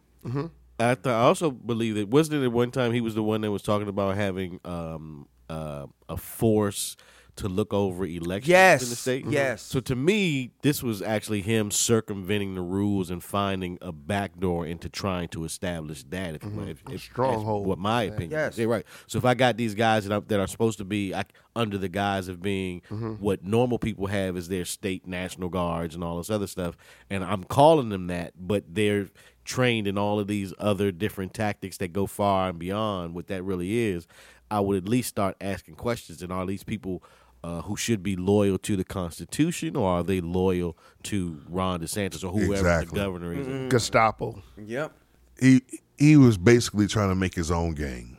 I, 0.79 0.95
th- 0.95 1.07
I 1.07 1.20
also 1.22 1.51
believe 1.51 1.95
that 1.95 2.09
wasn't 2.09 2.43
it 2.43 2.45
at 2.45 2.53
one 2.53 2.70
time 2.70 2.93
he 2.93 3.01
was 3.01 3.14
the 3.14 3.22
one 3.22 3.41
that 3.43 3.51
was 3.51 3.62
talking 3.62 3.89
about 3.89 4.16
having 4.16 4.61
um, 4.64 5.27
uh, 5.49 5.87
a 6.09 6.16
force 6.16 6.97
to 7.37 7.49
look 7.51 7.74
over 7.74 8.07
elections 8.07 8.49
Yes, 8.49 8.83
in 8.83 8.89
the 8.89 8.97
state. 8.97 9.27
yes. 9.27 9.61
So 9.61 9.79
to 9.81 9.95
me, 9.95 10.53
this 10.62 10.83
was 10.83 11.03
actually 11.03 11.43
him 11.43 11.70
circumventing 11.70 12.55
the 12.55 12.62
rules 12.62 13.11
and 13.11 13.22
finding 13.22 13.77
a 13.83 13.93
backdoor 13.93 14.64
into 14.66 14.89
trying 14.89 15.29
to 15.29 15.45
establish 15.45 16.03
that. 16.05 16.37
If, 16.37 16.43
if, 16.45 16.83
if 16.91 17.03
stronghold. 17.03 17.66
what 17.66 17.79
my 17.79 18.05
opinion. 18.05 18.31
Yes. 18.31 18.55
is. 18.55 18.61
Yeah, 18.61 18.64
right. 18.66 18.87
So 19.07 19.18
if 19.18 19.27
I 19.27 19.35
got 19.35 19.59
these 19.59 19.74
guys 19.74 20.07
that 20.07 20.14
are, 20.14 20.22
that 20.22 20.41
are 20.41 20.47
supposed 20.47 20.79
to 20.79 20.87
be 20.87 21.12
like, 21.12 21.35
under 21.55 21.77
the 21.77 21.89
guise 21.91 22.29
of 22.29 22.41
being 22.41 22.81
what 23.20 23.45
normal 23.45 23.79
people 23.79 24.07
have 24.07 24.37
as 24.39 24.49
their 24.49 24.64
state 24.64 25.07
national 25.07 25.51
guards 25.51 25.95
and 25.95 26.03
all 26.03 26.16
this 26.16 26.31
other 26.31 26.47
stuff, 26.47 26.74
and 27.11 27.22
I'm 27.22 27.45
calling 27.45 27.91
them 27.91 28.07
that, 28.07 28.33
but 28.39 28.64
they're 28.74 29.09
trained 29.47 29.86
in 29.86 29.97
all 29.97 30.20
of 30.20 30.26
these 30.26 30.53
other 30.59 30.92
different 30.92 31.32
tactics 31.32 31.78
that 31.78 31.92
go 31.92 32.07
far 32.07 32.51
and 32.51 32.59
beyond 32.59 33.14
what 33.14 33.28
that 33.28 33.42
really 33.42 33.78
is, 33.78 34.07
I 34.51 34.61
would 34.61 34.76
at 34.76 34.88
least 34.88 35.09
start 35.09 35.36
asking 35.40 35.76
questions. 35.76 36.22
And 36.22 36.32
are 36.32 36.44
these 36.47 36.64
people 36.64 37.03
uh, 37.42 37.62
who 37.62 37.76
should 37.76 38.03
be 38.03 38.16
loyal 38.16 38.59
to 38.59 38.76
the 38.76 38.84
Constitution, 38.84 39.76
or 39.76 39.88
are 39.88 40.03
they 40.03 40.20
loyal 40.20 40.76
to 41.05 41.40
Ron 41.49 41.80
DeSantis 41.80 42.24
or 42.24 42.32
whoever 42.32 42.55
Exactly. 42.55 42.99
the 42.99 43.05
governor 43.05 43.32
is? 43.32 43.70
Gestapo. 43.70 44.42
Yep. 44.59 44.92
He 45.40 45.62
he 45.99 46.16
was 46.16 46.36
basically 46.38 46.86
trying 46.86 47.11
to 47.11 47.14
make 47.14 47.34
his 47.34 47.51
own 47.51 47.74
gang, 47.74 48.16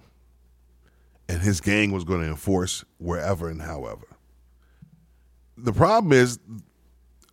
and 1.27 1.41
his 1.41 1.59
gang 1.61 1.91
was 1.91 2.03
going 2.03 2.21
to 2.21 2.27
enforce 2.27 2.85
wherever 2.99 3.49
and 3.49 3.61
however. 3.61 4.07
The 5.57 5.73
problem 5.73 6.13
is, 6.13 6.39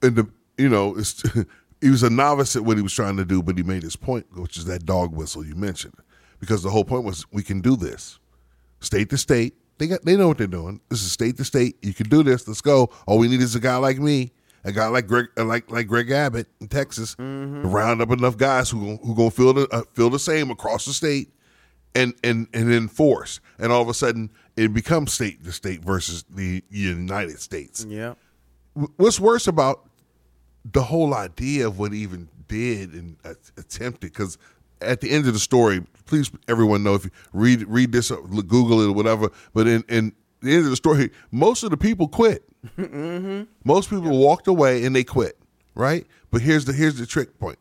in 0.02 0.14
the 0.14 0.28
you 0.56 0.68
know, 0.68 0.96
it's, 0.96 1.22
he 1.84 1.90
was 1.90 2.02
a 2.02 2.08
novice 2.08 2.56
at 2.56 2.64
what 2.64 2.78
he 2.78 2.82
was 2.82 2.94
trying 2.94 3.18
to 3.18 3.26
do, 3.26 3.42
but 3.42 3.58
he 3.58 3.62
made 3.62 3.82
his 3.82 3.94
point, 3.94 4.24
which 4.38 4.56
is 4.56 4.64
that 4.64 4.86
dog 4.86 5.14
whistle 5.14 5.44
you 5.44 5.54
mentioned, 5.54 5.92
because 6.40 6.62
the 6.62 6.70
whole 6.70 6.84
point 6.84 7.04
was 7.04 7.26
we 7.30 7.42
can 7.42 7.60
do 7.60 7.76
this, 7.76 8.18
state 8.80 9.10
to 9.10 9.18
state. 9.18 9.54
They 9.76 9.88
got 9.88 10.02
they 10.02 10.16
know 10.16 10.28
what 10.28 10.38
they're 10.38 10.46
doing. 10.46 10.80
This 10.88 11.02
is 11.02 11.12
state 11.12 11.36
to 11.36 11.44
state. 11.44 11.76
You 11.82 11.92
can 11.92 12.08
do 12.08 12.22
this. 12.22 12.48
Let's 12.48 12.62
go. 12.62 12.90
All 13.06 13.18
we 13.18 13.28
need 13.28 13.42
is 13.42 13.54
a 13.54 13.60
guy 13.60 13.76
like 13.76 13.98
me, 13.98 14.32
a 14.64 14.72
guy 14.72 14.86
like 14.86 15.06
Greg, 15.06 15.26
uh, 15.36 15.44
like 15.44 15.70
like 15.70 15.86
Greg 15.86 16.10
Abbott 16.10 16.46
in 16.58 16.68
Texas, 16.68 17.16
to 17.16 17.68
round 17.68 18.00
up 18.00 18.10
enough 18.10 18.38
guys 18.38 18.70
who 18.70 18.96
who 18.96 19.14
gonna 19.14 19.30
feel 19.30 19.52
the 19.52 19.68
uh, 19.70 19.82
feel 19.92 20.08
the 20.08 20.18
same 20.18 20.50
across 20.50 20.86
the 20.86 20.94
state, 20.94 21.34
and 21.94 22.14
and 22.24 22.48
and 22.54 22.72
enforce. 22.72 23.40
And 23.58 23.70
all 23.70 23.82
of 23.82 23.88
a 23.90 23.94
sudden, 23.94 24.30
it 24.56 24.72
becomes 24.72 25.12
state 25.12 25.44
to 25.44 25.52
state 25.52 25.82
versus 25.82 26.24
the 26.30 26.62
United 26.70 27.40
States. 27.40 27.84
Yeah. 27.86 28.14
What's 28.96 29.20
worse 29.20 29.46
about 29.46 29.86
the 30.72 30.82
whole 30.82 31.14
idea 31.14 31.66
of 31.66 31.78
what 31.78 31.92
he 31.92 32.00
even 32.00 32.28
did 32.48 32.92
and 32.92 33.16
uh, 33.24 33.34
attempted? 33.56 34.12
Because 34.12 34.38
at 34.80 35.00
the 35.00 35.10
end 35.10 35.26
of 35.26 35.32
the 35.32 35.38
story, 35.38 35.84
please 36.06 36.30
everyone 36.48 36.82
know 36.82 36.94
if 36.94 37.04
you 37.04 37.10
read 37.32 37.66
read 37.68 37.92
this, 37.92 38.10
or 38.10 38.22
Google 38.22 38.80
it 38.80 38.88
or 38.88 38.92
whatever. 38.92 39.30
But 39.52 39.66
in 39.66 39.84
in 39.88 40.12
the 40.40 40.54
end 40.54 40.64
of 40.64 40.70
the 40.70 40.76
story, 40.76 41.10
most 41.30 41.62
of 41.62 41.70
the 41.70 41.76
people 41.76 42.08
quit. 42.08 42.44
Most 43.64 43.90
people 43.90 44.18
walked 44.18 44.46
away 44.46 44.84
and 44.84 44.94
they 44.94 45.04
quit. 45.04 45.38
Right. 45.74 46.06
But 46.30 46.42
here's 46.42 46.64
the 46.64 46.72
here's 46.72 46.98
the 46.98 47.06
trick 47.06 47.38
point. 47.38 47.58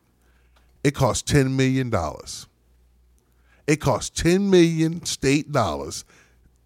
It 0.83 0.93
cost 0.95 1.27
ten 1.27 1.55
million 1.55 1.89
dollars. 1.89 2.47
It 3.67 3.77
cost 3.77 4.15
ten 4.17 4.49
million 4.49 5.05
state 5.05 5.51
dollars 5.51 6.05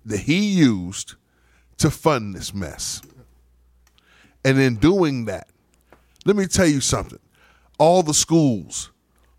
that 0.05 0.21
he 0.21 0.39
used 0.53 1.15
to 1.77 1.91
fund 1.91 2.33
this 2.33 2.53
mess. 2.53 3.01
And 4.43 4.59
in 4.59 4.75
doing 4.75 5.25
that, 5.25 5.47
let 6.27 6.35
me 6.35 6.45
tell 6.45 6.67
you 6.67 6.81
something. 6.81 7.19
All 7.79 8.03
the 8.03 8.13
schools, 8.13 8.91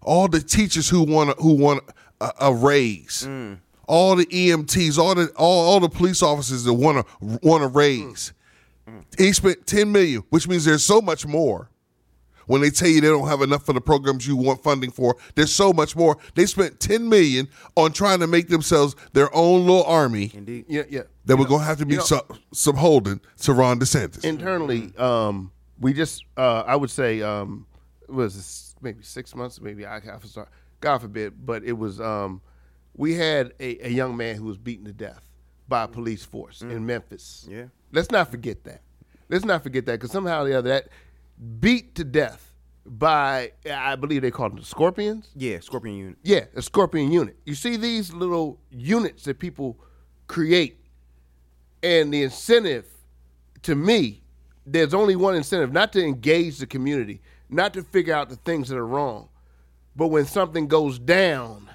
all 0.02 0.26
the 0.26 0.40
teachers 0.40 0.88
who 0.88 1.02
want 1.02 1.38
who 1.38 1.52
want 1.54 1.84
a, 2.20 2.30
a 2.40 2.54
raise, 2.54 3.28
all 3.86 4.16
the 4.16 4.26
EMTs, 4.26 4.96
all 4.98 5.14
the 5.14 5.28
all, 5.36 5.68
all 5.68 5.80
the 5.80 5.88
police 5.88 6.22
officers 6.22 6.64
that 6.64 6.72
want 6.74 7.06
to 7.06 7.38
want 7.42 7.62
a 7.62 7.68
raise. 7.68 8.32
He 9.18 9.32
spent 9.34 9.66
10 9.66 9.92
million, 9.92 10.22
which 10.30 10.48
means 10.48 10.64
there's 10.64 10.82
so 10.82 11.02
much 11.02 11.26
more. 11.26 11.68
When 12.46 12.62
they 12.62 12.70
tell 12.70 12.88
you 12.88 13.02
they 13.02 13.08
don't 13.08 13.28
have 13.28 13.42
enough 13.42 13.66
for 13.66 13.74
the 13.74 13.80
programs 13.82 14.26
you 14.26 14.34
want 14.34 14.62
funding 14.62 14.90
for, 14.90 15.16
there's 15.34 15.54
so 15.54 15.74
much 15.74 15.94
more. 15.94 16.16
They 16.34 16.46
spent 16.46 16.80
10 16.80 17.06
million 17.06 17.48
on 17.76 17.92
trying 17.92 18.20
to 18.20 18.26
make 18.26 18.48
themselves 18.48 18.96
their 19.12 19.28
own 19.36 19.66
little 19.66 19.84
army 19.84 20.30
Indeed. 20.32 20.64
Yeah, 20.68 20.84
yeah. 20.88 21.02
that 21.26 21.36
were 21.36 21.44
going 21.44 21.60
to 21.60 21.66
have 21.66 21.76
to 21.80 21.84
be 21.84 21.92
you 21.94 21.98
know- 21.98 22.04
sub- 22.04 22.38
subholding 22.54 23.20
to 23.42 23.52
Ron 23.52 23.78
DeSantis. 23.78 24.24
internally, 24.24 24.96
um, 24.96 25.52
we 25.80 25.92
just, 25.92 26.24
uh, 26.36 26.64
I 26.66 26.76
would 26.76 26.90
say, 26.90 27.22
um, 27.22 27.66
it 28.02 28.12
was 28.12 28.34
this 28.36 28.74
maybe 28.80 29.02
six 29.02 29.34
months, 29.34 29.60
maybe 29.60 29.86
I 29.86 30.00
have 30.00 30.22
to 30.22 30.28
start, 30.28 30.48
God 30.80 30.98
forbid, 30.98 31.44
but 31.44 31.64
it 31.64 31.72
was, 31.72 32.00
um, 32.00 32.40
we 32.94 33.14
had 33.14 33.52
a, 33.60 33.86
a 33.86 33.90
young 33.90 34.16
man 34.16 34.36
who 34.36 34.44
was 34.44 34.58
beaten 34.58 34.84
to 34.86 34.92
death 34.92 35.22
by 35.68 35.84
a 35.84 35.88
police 35.88 36.24
force 36.24 36.62
in 36.62 36.84
Memphis. 36.86 37.46
Yeah. 37.48 37.66
Let's 37.92 38.10
not 38.10 38.30
forget 38.30 38.64
that. 38.64 38.82
Let's 39.28 39.44
not 39.44 39.62
forget 39.62 39.86
that 39.86 39.92
because 39.92 40.10
somehow 40.10 40.42
or 40.42 40.48
the 40.48 40.58
other, 40.58 40.68
that 40.70 40.88
beat 41.60 41.94
to 41.96 42.04
death 42.04 42.52
by 42.86 43.52
I 43.70 43.96
believe 43.96 44.22
they 44.22 44.30
called 44.30 44.52
them 44.52 44.60
the 44.60 44.64
Scorpions. 44.64 45.28
Yeah, 45.36 45.60
Scorpion 45.60 45.96
Unit. 45.96 46.16
Yeah, 46.22 46.44
a 46.56 46.62
Scorpion 46.62 47.12
unit. 47.12 47.36
You 47.44 47.54
see 47.54 47.76
these 47.76 48.12
little 48.12 48.58
units 48.70 49.24
that 49.24 49.38
people 49.38 49.78
create, 50.26 50.80
and 51.82 52.12
the 52.12 52.22
incentive 52.22 52.86
to 53.62 53.74
me, 53.74 54.22
there's 54.72 54.94
only 54.94 55.16
one 55.16 55.34
incentive 55.34 55.72
not 55.72 55.92
to 55.94 56.04
engage 56.04 56.58
the 56.58 56.66
community, 56.66 57.20
not 57.48 57.72
to 57.74 57.82
figure 57.82 58.14
out 58.14 58.28
the 58.28 58.36
things 58.36 58.68
that 58.68 58.76
are 58.76 58.86
wrong, 58.86 59.28
but 59.96 60.08
when 60.08 60.26
something 60.26 60.68
goes 60.68 60.98
down, 60.98 61.68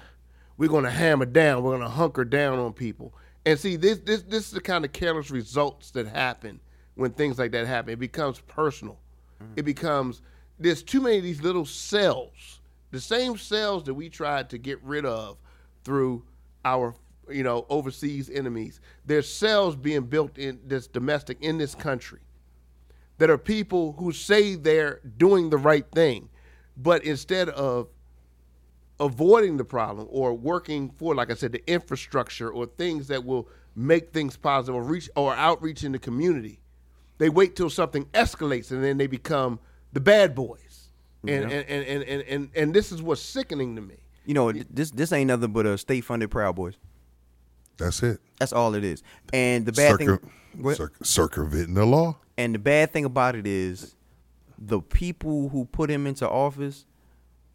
we're 0.56 0.68
going 0.68 0.84
to 0.84 0.90
hammer 0.90 1.26
down, 1.26 1.62
we're 1.62 1.76
going 1.76 1.82
to 1.82 1.88
hunker 1.88 2.24
down 2.24 2.58
on 2.58 2.72
people. 2.72 3.12
And 3.44 3.58
see, 3.58 3.76
this, 3.76 3.98
this, 3.98 4.22
this 4.22 4.46
is 4.46 4.52
the 4.52 4.60
kind 4.60 4.84
of 4.84 4.92
careless 4.92 5.30
results 5.30 5.90
that 5.92 6.06
happen 6.06 6.60
when 6.94 7.10
things 7.12 7.38
like 7.38 7.52
that 7.52 7.66
happen. 7.66 7.92
It 7.92 7.98
becomes 7.98 8.40
personal. 8.40 8.98
Mm-hmm. 9.42 9.52
It 9.56 9.64
becomes, 9.64 10.22
there's 10.58 10.82
too 10.82 11.00
many 11.00 11.18
of 11.18 11.24
these 11.24 11.42
little 11.42 11.66
cells, 11.66 12.60
the 12.92 13.00
same 13.00 13.36
cells 13.36 13.84
that 13.84 13.94
we 13.94 14.08
tried 14.08 14.48
to 14.50 14.58
get 14.58 14.82
rid 14.82 15.04
of 15.04 15.36
through 15.82 16.24
our 16.64 16.94
you 17.30 17.42
know 17.42 17.64
overseas 17.70 18.28
enemies 18.28 18.80
there's 19.06 19.26
cells 19.26 19.74
being 19.76 20.02
built 20.02 20.36
in 20.36 20.60
this 20.66 20.86
domestic 20.86 21.38
in 21.40 21.56
this 21.56 21.74
country 21.74 22.20
that 23.18 23.30
are 23.30 23.38
people 23.38 23.92
who 23.98 24.12
say 24.12 24.54
they're 24.54 25.00
doing 25.16 25.50
the 25.50 25.56
right 25.58 25.86
thing 25.92 26.28
but 26.76 27.04
instead 27.04 27.48
of 27.50 27.88
avoiding 29.00 29.56
the 29.56 29.64
problem 29.64 30.06
or 30.10 30.34
working 30.34 30.90
for 30.98 31.14
like 31.14 31.30
i 31.30 31.34
said 31.34 31.52
the 31.52 31.62
infrastructure 31.70 32.50
or 32.50 32.66
things 32.66 33.08
that 33.08 33.24
will 33.24 33.48
make 33.74 34.12
things 34.12 34.36
positive 34.36 34.74
or 34.74 34.82
reach 34.84 35.10
or 35.16 35.34
outreach 35.34 35.82
in 35.84 35.92
the 35.92 35.98
community 35.98 36.60
they 37.18 37.28
wait 37.28 37.56
till 37.56 37.70
something 37.70 38.04
escalates 38.06 38.70
and 38.70 38.82
then 38.84 38.96
they 38.96 39.06
become 39.08 39.58
the 39.92 40.00
bad 40.00 40.34
boys 40.34 40.88
and 41.26 41.50
Yeah. 41.50 41.56
and, 41.56 41.68
and, 41.68 41.84
and, 41.86 42.02
and, 42.04 42.22
and 42.22 42.50
and 42.54 42.74
this 42.74 42.92
is 42.92 43.02
what's 43.02 43.20
sickening 43.20 43.74
to 43.76 43.82
me 43.82 43.96
You 44.26 44.34
know, 44.34 44.52
this 44.52 44.90
this 44.92 45.12
ain't 45.12 45.28
nothing 45.28 45.52
but 45.52 45.66
a 45.66 45.76
state 45.76 46.04
funded 46.04 46.30
Proud 46.30 46.54
Boys. 46.56 46.74
That's 47.76 48.02
it. 48.04 48.20
That's 48.38 48.52
all 48.52 48.74
it 48.74 48.84
is. 48.84 49.02
And 49.32 49.66
the 49.66 49.72
bad 49.72 49.90
Circum- 49.98 50.18
thing, 50.18 50.62
what- 50.62 50.80
circumventing 51.02 51.74
the 51.74 51.84
law. 51.84 52.16
And 52.36 52.54
the 52.54 52.58
bad 52.58 52.92
thing 52.92 53.04
about 53.04 53.36
it 53.36 53.46
is, 53.46 53.94
the 54.58 54.80
people 54.80 55.48
who 55.48 55.64
put 55.66 55.90
him 55.90 56.06
into 56.06 56.28
office 56.28 56.86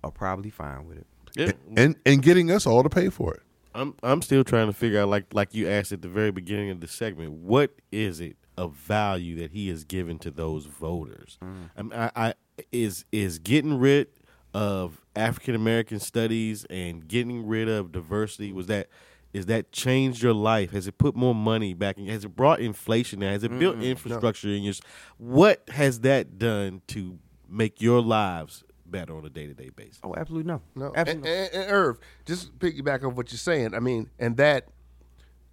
are 0.04 0.12
probably 0.12 0.50
fine 0.50 0.86
with 0.86 0.98
it. 0.98 1.08
Yeah. 1.36 1.52
And 1.78 1.96
and 2.06 2.22
getting 2.22 2.52
us 2.52 2.66
all 2.66 2.84
to 2.84 2.90
pay 2.90 3.10
for 3.10 3.34
it. 3.34 3.42
I'm 3.76 3.96
I'm 4.02 4.22
still 4.22 4.44
trying 4.44 4.68
to 4.68 4.74
figure 4.74 5.00
out 5.00 5.10
like 5.10 5.34
like 5.34 5.54
you 5.54 5.70
asked 5.70 5.92
at 5.92 6.02
the 6.02 6.10
very 6.10 6.32
beginning 6.32 6.70
of 6.70 6.82
the 6.82 6.88
segment, 6.88 7.32
what 7.32 7.76
is 7.92 8.20
it 8.20 8.36
of 8.58 8.74
value 8.74 9.40
that 9.40 9.52
he 9.52 9.70
has 9.70 9.84
given 9.84 10.20
to 10.20 10.32
those 10.32 10.66
voters? 10.66 11.38
Mm. 11.44 11.70
I, 11.78 11.82
mean, 11.82 11.94
I, 11.94 12.12
I 12.16 12.34
is 12.72 13.06
is 13.12 13.40
getting 13.40 13.78
rid 13.78 14.08
of 14.54 15.02
African 15.16 15.56
American 15.56 16.00
studies 16.00 16.66
and 16.70 17.08
getting 17.08 17.46
rid 17.46 17.70
of 17.70 17.92
diversity 17.92 18.52
was 18.52 18.68
that 18.68 18.90
is 19.34 19.46
that 19.46 19.72
changed 19.72 20.24
your 20.24 20.34
life? 20.34 20.72
Has 20.72 20.88
it 20.88 20.98
put 20.98 21.16
more 21.16 21.36
money 21.36 21.74
back 21.74 21.98
in? 21.98 22.08
Has 22.08 22.26
it 22.26 22.36
brought 22.36 22.60
inflation? 22.60 23.22
Has 23.22 23.44
it 23.44 23.58
built 23.60 23.82
infrastructure 23.82 24.50
in 24.50 24.64
your? 24.64 24.74
What 25.18 25.64
has 25.70 26.00
that 26.02 26.40
done 26.40 26.82
to 26.88 27.20
make 27.48 27.82
your 27.82 28.02
lives 28.02 28.64
better 28.86 29.16
on 29.16 29.26
a 29.26 29.30
day 29.30 29.46
to 29.46 29.54
day 29.54 29.70
basis? 29.70 30.00
Oh, 30.04 30.16
absolutely 30.16 30.52
no. 30.52 30.62
No, 30.76 30.88
and, 30.88 30.98
absolutely. 30.98 31.32
and, 31.32 31.54
and 31.54 31.72
Irv, 31.72 32.00
just 32.26 32.58
piggyback 32.58 33.04
on 33.04 33.16
what 33.16 33.32
you're 33.32 33.38
saying. 33.38 33.76
I 33.76 33.80
mean, 33.80 34.10
and 34.18 34.36
that 34.38 34.70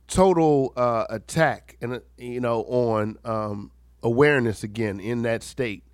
total 0.08 0.72
uh, 0.76 1.04
attack 1.10 1.76
and 1.80 1.94
uh, 1.94 2.00
you 2.16 2.40
know 2.40 2.62
on 2.62 3.18
um, 3.24 3.70
awareness 4.02 4.62
again 4.62 5.00
in 5.00 5.22
that 5.22 5.42
state, 5.42 5.84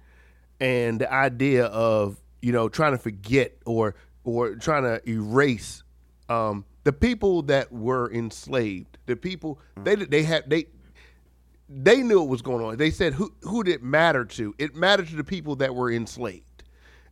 and 0.61 1.01
the 1.01 1.13
idea 1.13 1.67
of 1.67 2.21
you 2.41 2.53
know 2.53 2.69
trying 2.69 2.93
to 2.93 2.99
forget 2.99 3.57
or 3.67 3.97
or 4.25 4.55
trying 4.55 4.85
to 4.85 5.01
erase 5.09 5.83
um, 6.29 6.65
the 6.85 6.93
people 6.93 7.43
that 7.43 7.73
were 7.73 8.13
enslaved, 8.13 8.99
the 9.07 9.17
people 9.17 9.59
they 9.77 9.95
they 9.97 10.23
had 10.23 10.49
they 10.49 10.67
they 11.69 12.03
knew 12.03 12.21
what 12.21 12.29
was 12.29 12.43
going 12.43 12.65
on. 12.65 12.77
They 12.77 12.91
said 12.91 13.15
who 13.15 13.33
who 13.43 13.63
did 13.63 13.77
it 13.77 13.83
matter 13.83 14.25
to? 14.25 14.55
It 14.59 14.75
mattered 14.75 15.09
to 15.09 15.17
the 15.17 15.25
people 15.25 15.57
that 15.57 15.75
were 15.75 15.91
enslaved. 15.91 16.65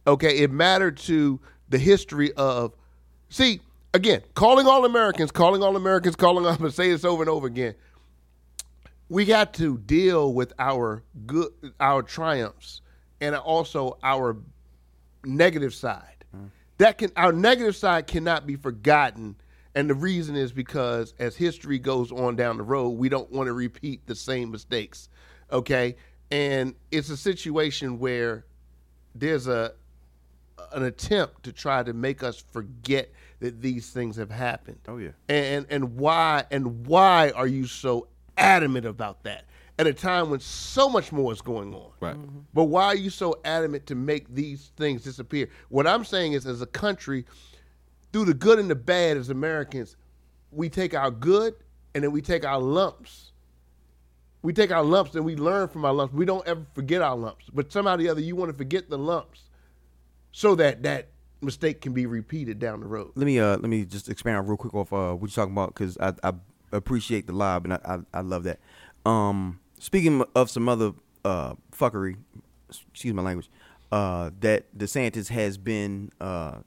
Okay, 0.06 0.38
it 0.38 0.50
mattered 0.50 0.96
to 0.98 1.40
the 1.68 1.78
history 1.78 2.32
of 2.34 2.74
see 3.28 3.60
again 3.94 4.22
calling 4.34 4.66
all 4.66 4.84
Americans, 4.84 5.30
calling 5.30 5.62
all 5.62 5.76
Americans, 5.76 6.16
calling 6.16 6.46
all. 6.46 6.56
But 6.56 6.74
say 6.74 6.90
this 6.90 7.04
over 7.04 7.22
and 7.22 7.30
over 7.30 7.46
again. 7.46 7.74
We 9.08 9.24
got 9.24 9.54
to 9.54 9.76
deal 9.78 10.32
with 10.34 10.52
our 10.58 11.02
good, 11.26 11.48
our 11.80 12.02
triumphs, 12.02 12.80
and 13.20 13.34
also 13.34 13.98
our 14.04 14.36
negative 15.24 15.74
side. 15.74 16.24
Mm. 16.36 16.50
That 16.78 16.98
can 16.98 17.10
our 17.16 17.32
negative 17.32 17.76
side 17.76 18.06
cannot 18.06 18.46
be 18.46 18.56
forgotten. 18.56 19.36
And 19.74 19.88
the 19.88 19.94
reason 19.94 20.36
is 20.36 20.52
because 20.52 21.14
as 21.18 21.36
history 21.36 21.78
goes 21.78 22.10
on 22.10 22.36
down 22.36 22.56
the 22.56 22.62
road, 22.62 22.90
we 22.90 23.08
don't 23.08 23.30
want 23.30 23.46
to 23.46 23.52
repeat 23.52 24.06
the 24.06 24.14
same 24.14 24.50
mistakes. 24.50 25.08
Okay? 25.52 25.96
And 26.30 26.74
it's 26.90 27.10
a 27.10 27.16
situation 27.16 27.98
where 27.98 28.44
there's 29.14 29.46
a 29.46 29.74
an 30.72 30.84
attempt 30.84 31.42
to 31.44 31.52
try 31.52 31.82
to 31.82 31.92
make 31.92 32.22
us 32.22 32.44
forget 32.52 33.10
that 33.40 33.60
these 33.60 33.90
things 33.90 34.16
have 34.16 34.30
happened. 34.30 34.78
Oh, 34.86 34.98
yeah. 34.98 35.10
And 35.28 35.66
and 35.70 35.96
why 35.96 36.44
and 36.50 36.86
why 36.86 37.30
are 37.30 37.46
you 37.46 37.66
so 37.66 38.08
adamant 38.36 38.86
about 38.86 39.24
that 39.24 39.44
at 39.78 39.86
a 39.86 39.94
time 39.94 40.30
when 40.30 40.40
so 40.40 40.88
much 40.88 41.12
more 41.12 41.32
is 41.32 41.40
going 41.40 41.74
on? 41.74 41.90
Right. 42.00 42.16
Mm-hmm. 42.16 42.40
But 42.52 42.64
why 42.64 42.86
are 42.86 42.96
you 42.96 43.10
so 43.10 43.40
adamant 43.44 43.86
to 43.86 43.94
make 43.94 44.32
these 44.32 44.72
things 44.76 45.02
disappear? 45.02 45.48
What 45.68 45.86
I'm 45.86 46.04
saying 46.04 46.34
is, 46.34 46.46
as 46.46 46.60
a 46.62 46.66
country, 46.66 47.24
through 48.12 48.26
the 48.26 48.34
good 48.34 48.58
and 48.58 48.70
the 48.70 48.74
bad, 48.74 49.16
as 49.16 49.30
Americans, 49.30 49.96
we 50.50 50.68
take 50.68 50.94
our 50.94 51.10
good 51.10 51.54
and 51.94 52.04
then 52.04 52.12
we 52.12 52.22
take 52.22 52.44
our 52.44 52.60
lumps. 52.60 53.32
We 54.42 54.52
take 54.52 54.70
our 54.70 54.82
lumps 54.82 55.14
and 55.14 55.24
we 55.24 55.36
learn 55.36 55.68
from 55.68 55.84
our 55.84 55.92
lumps. 55.92 56.14
We 56.14 56.24
don't 56.24 56.46
ever 56.46 56.64
forget 56.74 57.02
our 57.02 57.16
lumps. 57.16 57.46
But 57.52 57.70
somehow 57.70 57.94
or 57.94 57.96
the 57.98 58.08
other, 58.08 58.20
you 58.20 58.36
want 58.36 58.50
to 58.50 58.56
forget 58.56 58.88
the 58.88 58.98
lumps 58.98 59.44
so 60.32 60.54
that 60.54 60.82
that 60.82 61.08
mistake 61.42 61.80
can 61.80 61.92
be 61.92 62.06
repeated 62.06 62.58
down 62.58 62.80
the 62.80 62.86
road. 62.86 63.10
let 63.14 63.24
me 63.24 63.38
uh 63.40 63.56
let 63.56 63.62
me 63.70 63.84
just 63.84 64.10
expand 64.10 64.46
real 64.46 64.58
quick 64.58 64.74
off 64.74 64.92
uh 64.92 65.14
what 65.14 65.30
you're 65.30 65.34
talking 65.34 65.54
about 65.54 65.74
because 65.74 65.96
I, 65.98 66.12
I 66.22 66.34
appreciate 66.70 67.26
the 67.26 67.32
live 67.32 67.64
and 67.64 67.72
I, 67.72 67.78
I 67.84 67.98
I 68.12 68.20
love 68.20 68.44
that. 68.44 68.60
Um, 69.06 69.58
speaking 69.78 70.22
of 70.34 70.50
some 70.50 70.68
other 70.68 70.92
uh 71.24 71.54
fuckery, 71.72 72.16
excuse 72.68 73.14
my 73.14 73.22
language, 73.22 73.48
uh 73.90 74.30
that 74.40 74.76
DeSantis 74.76 75.28
has 75.28 75.56
been 75.56 76.10
uh 76.20 76.58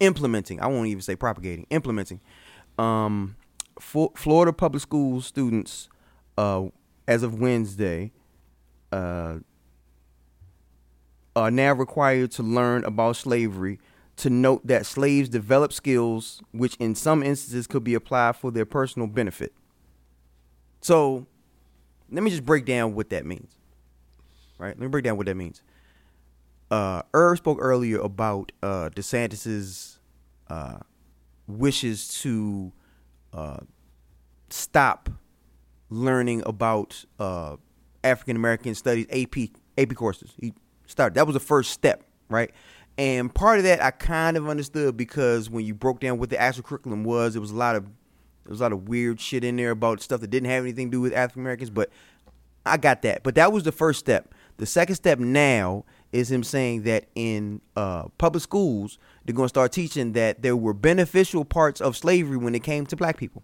implementing. 0.00 0.60
I 0.60 0.66
won't 0.66 0.88
even 0.88 1.02
say 1.02 1.16
propagating, 1.16 1.66
implementing. 1.70 2.20
Um, 2.78 3.36
for 3.80 4.12
Florida 4.14 4.52
public 4.52 4.82
school 4.82 5.20
students, 5.20 5.88
uh, 6.36 6.66
as 7.06 7.22
of 7.22 7.40
Wednesday, 7.40 8.12
uh, 8.92 9.38
are 11.36 11.50
now 11.50 11.72
required 11.72 12.30
to 12.32 12.42
learn 12.42 12.84
about 12.84 13.16
slavery 13.16 13.78
to 14.16 14.30
note 14.30 14.66
that 14.66 14.84
slaves 14.84 15.28
developed 15.28 15.72
skills 15.72 16.42
which 16.52 16.74
in 16.76 16.94
some 16.94 17.22
instances 17.22 17.66
could 17.68 17.84
be 17.84 17.94
applied 17.94 18.34
for 18.34 18.50
their 18.50 18.66
personal 18.66 19.06
benefit. 19.06 19.52
So 20.80 21.26
let 22.10 22.22
me 22.22 22.30
just 22.30 22.44
break 22.44 22.64
down 22.64 22.94
what 22.94 23.10
that 23.10 23.24
means. 23.24 23.54
Right? 24.58 24.70
Let 24.70 24.80
me 24.80 24.88
break 24.88 25.04
down 25.04 25.16
what 25.16 25.26
that 25.26 25.36
means. 25.36 25.62
Uh 26.70 27.02
Irv 27.14 27.38
spoke 27.38 27.58
earlier 27.60 27.98
about 28.00 28.52
uh 28.62 28.90
DeSantis's 28.94 29.98
uh 30.48 30.78
wishes 31.46 32.08
to 32.22 32.72
uh 33.32 33.58
stop 34.50 35.08
learning 35.90 36.42
about 36.44 37.04
uh 37.18 37.56
African 38.04 38.36
American 38.36 38.74
studies 38.74 39.06
AP 39.10 39.50
AP 39.78 39.94
courses. 39.94 40.32
He 40.38 40.52
started 40.86 41.14
that 41.14 41.26
was 41.26 41.34
the 41.34 41.40
first 41.40 41.70
step, 41.70 42.04
right? 42.28 42.50
And 42.98 43.32
part 43.32 43.58
of 43.58 43.64
that 43.64 43.82
I 43.82 43.92
kind 43.92 44.36
of 44.36 44.48
understood 44.48 44.96
because 44.96 45.48
when 45.48 45.64
you 45.64 45.74
broke 45.74 46.00
down 46.00 46.18
what 46.18 46.30
the 46.30 46.40
actual 46.40 46.64
curriculum 46.64 47.04
was, 47.04 47.36
it 47.36 47.40
was 47.40 47.52
a 47.52 47.56
lot 47.56 47.76
of 47.76 47.84
there 47.84 48.50
was 48.50 48.60
a 48.60 48.64
lot 48.64 48.72
of 48.72 48.88
weird 48.88 49.20
shit 49.20 49.44
in 49.44 49.56
there 49.56 49.70
about 49.70 50.00
stuff 50.00 50.20
that 50.20 50.28
didn't 50.28 50.48
have 50.48 50.64
anything 50.64 50.88
to 50.88 50.96
do 50.96 51.00
with 51.00 51.12
African 51.12 51.42
Americans, 51.42 51.70
but 51.70 51.90
I 52.64 52.76
got 52.76 53.02
that. 53.02 53.22
But 53.22 53.34
that 53.34 53.52
was 53.52 53.62
the 53.62 53.72
first 53.72 54.00
step. 54.00 54.34
The 54.56 54.66
second 54.66 54.96
step 54.96 55.18
now 55.18 55.84
is 56.12 56.30
him 56.30 56.42
saying 56.42 56.82
that 56.84 57.06
in 57.14 57.60
uh, 57.76 58.04
public 58.18 58.42
schools, 58.42 58.98
they're 59.24 59.34
going 59.34 59.44
to 59.46 59.50
start 59.50 59.72
teaching 59.72 60.12
that 60.12 60.42
there 60.42 60.56
were 60.56 60.72
beneficial 60.72 61.44
parts 61.44 61.80
of 61.80 61.96
slavery 61.96 62.36
when 62.38 62.54
it 62.54 62.62
came 62.62 62.86
to 62.86 62.96
black 62.96 63.16
people. 63.18 63.42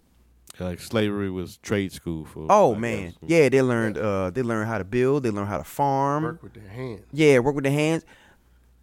Like 0.59 0.79
slavery 0.79 1.29
was 1.29 1.57
trade 1.57 1.91
school 1.91 2.23
for. 2.25 2.47
Oh 2.49 2.69
black 2.71 2.81
man, 2.81 3.03
guys. 3.07 3.15
yeah, 3.23 3.49
they 3.49 3.61
learned 3.61 3.97
uh, 3.97 4.29
they 4.31 4.41
learned 4.41 4.69
how 4.69 4.77
to 4.77 4.85
build, 4.85 5.23
they 5.23 5.29
learned 5.29 5.49
how 5.49 5.57
to 5.57 5.63
farm, 5.65 6.23
Work 6.23 6.43
with 6.43 6.53
their 6.53 6.69
hands. 6.69 7.01
yeah, 7.11 7.39
work 7.39 7.55
with 7.55 7.65
their 7.65 7.73
hands. 7.73 8.05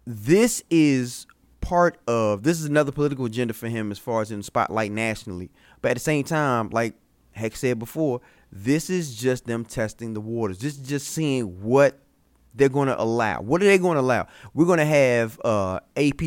This 0.05 0.63
is 0.69 1.25
part 1.61 1.97
of 2.07 2.43
this 2.43 2.59
is 2.59 2.65
another 2.65 2.91
political 2.91 3.25
agenda 3.25 3.53
for 3.53 3.69
him 3.69 3.91
as 3.91 3.97
far 3.97 4.21
as 4.21 4.29
in 4.31 4.37
the 4.39 4.43
spotlight 4.43 4.91
nationally. 4.91 5.49
But 5.81 5.91
at 5.91 5.93
the 5.95 6.01
same 6.01 6.23
time, 6.25 6.69
like 6.69 6.93
Hex 7.31 7.59
said 7.61 7.79
before, 7.79 8.21
this 8.51 8.89
is 8.91 9.15
just 9.15 9.45
them 9.45 9.65
testing 9.65 10.13
the 10.13 10.21
waters. 10.21 10.59
This 10.59 10.77
is 10.77 10.87
just 10.87 11.07
seeing 11.07 11.63
what 11.63 11.97
they're 12.53 12.69
going 12.69 12.87
to 12.87 13.01
allow. 13.01 13.41
What 13.41 13.61
are 13.61 13.65
they 13.65 13.77
going 13.77 13.95
to 13.95 14.01
allow? 14.01 14.27
We're 14.53 14.65
going 14.65 14.79
to 14.79 14.85
have 14.85 15.39
uh, 15.43 15.79
AP 15.97 16.21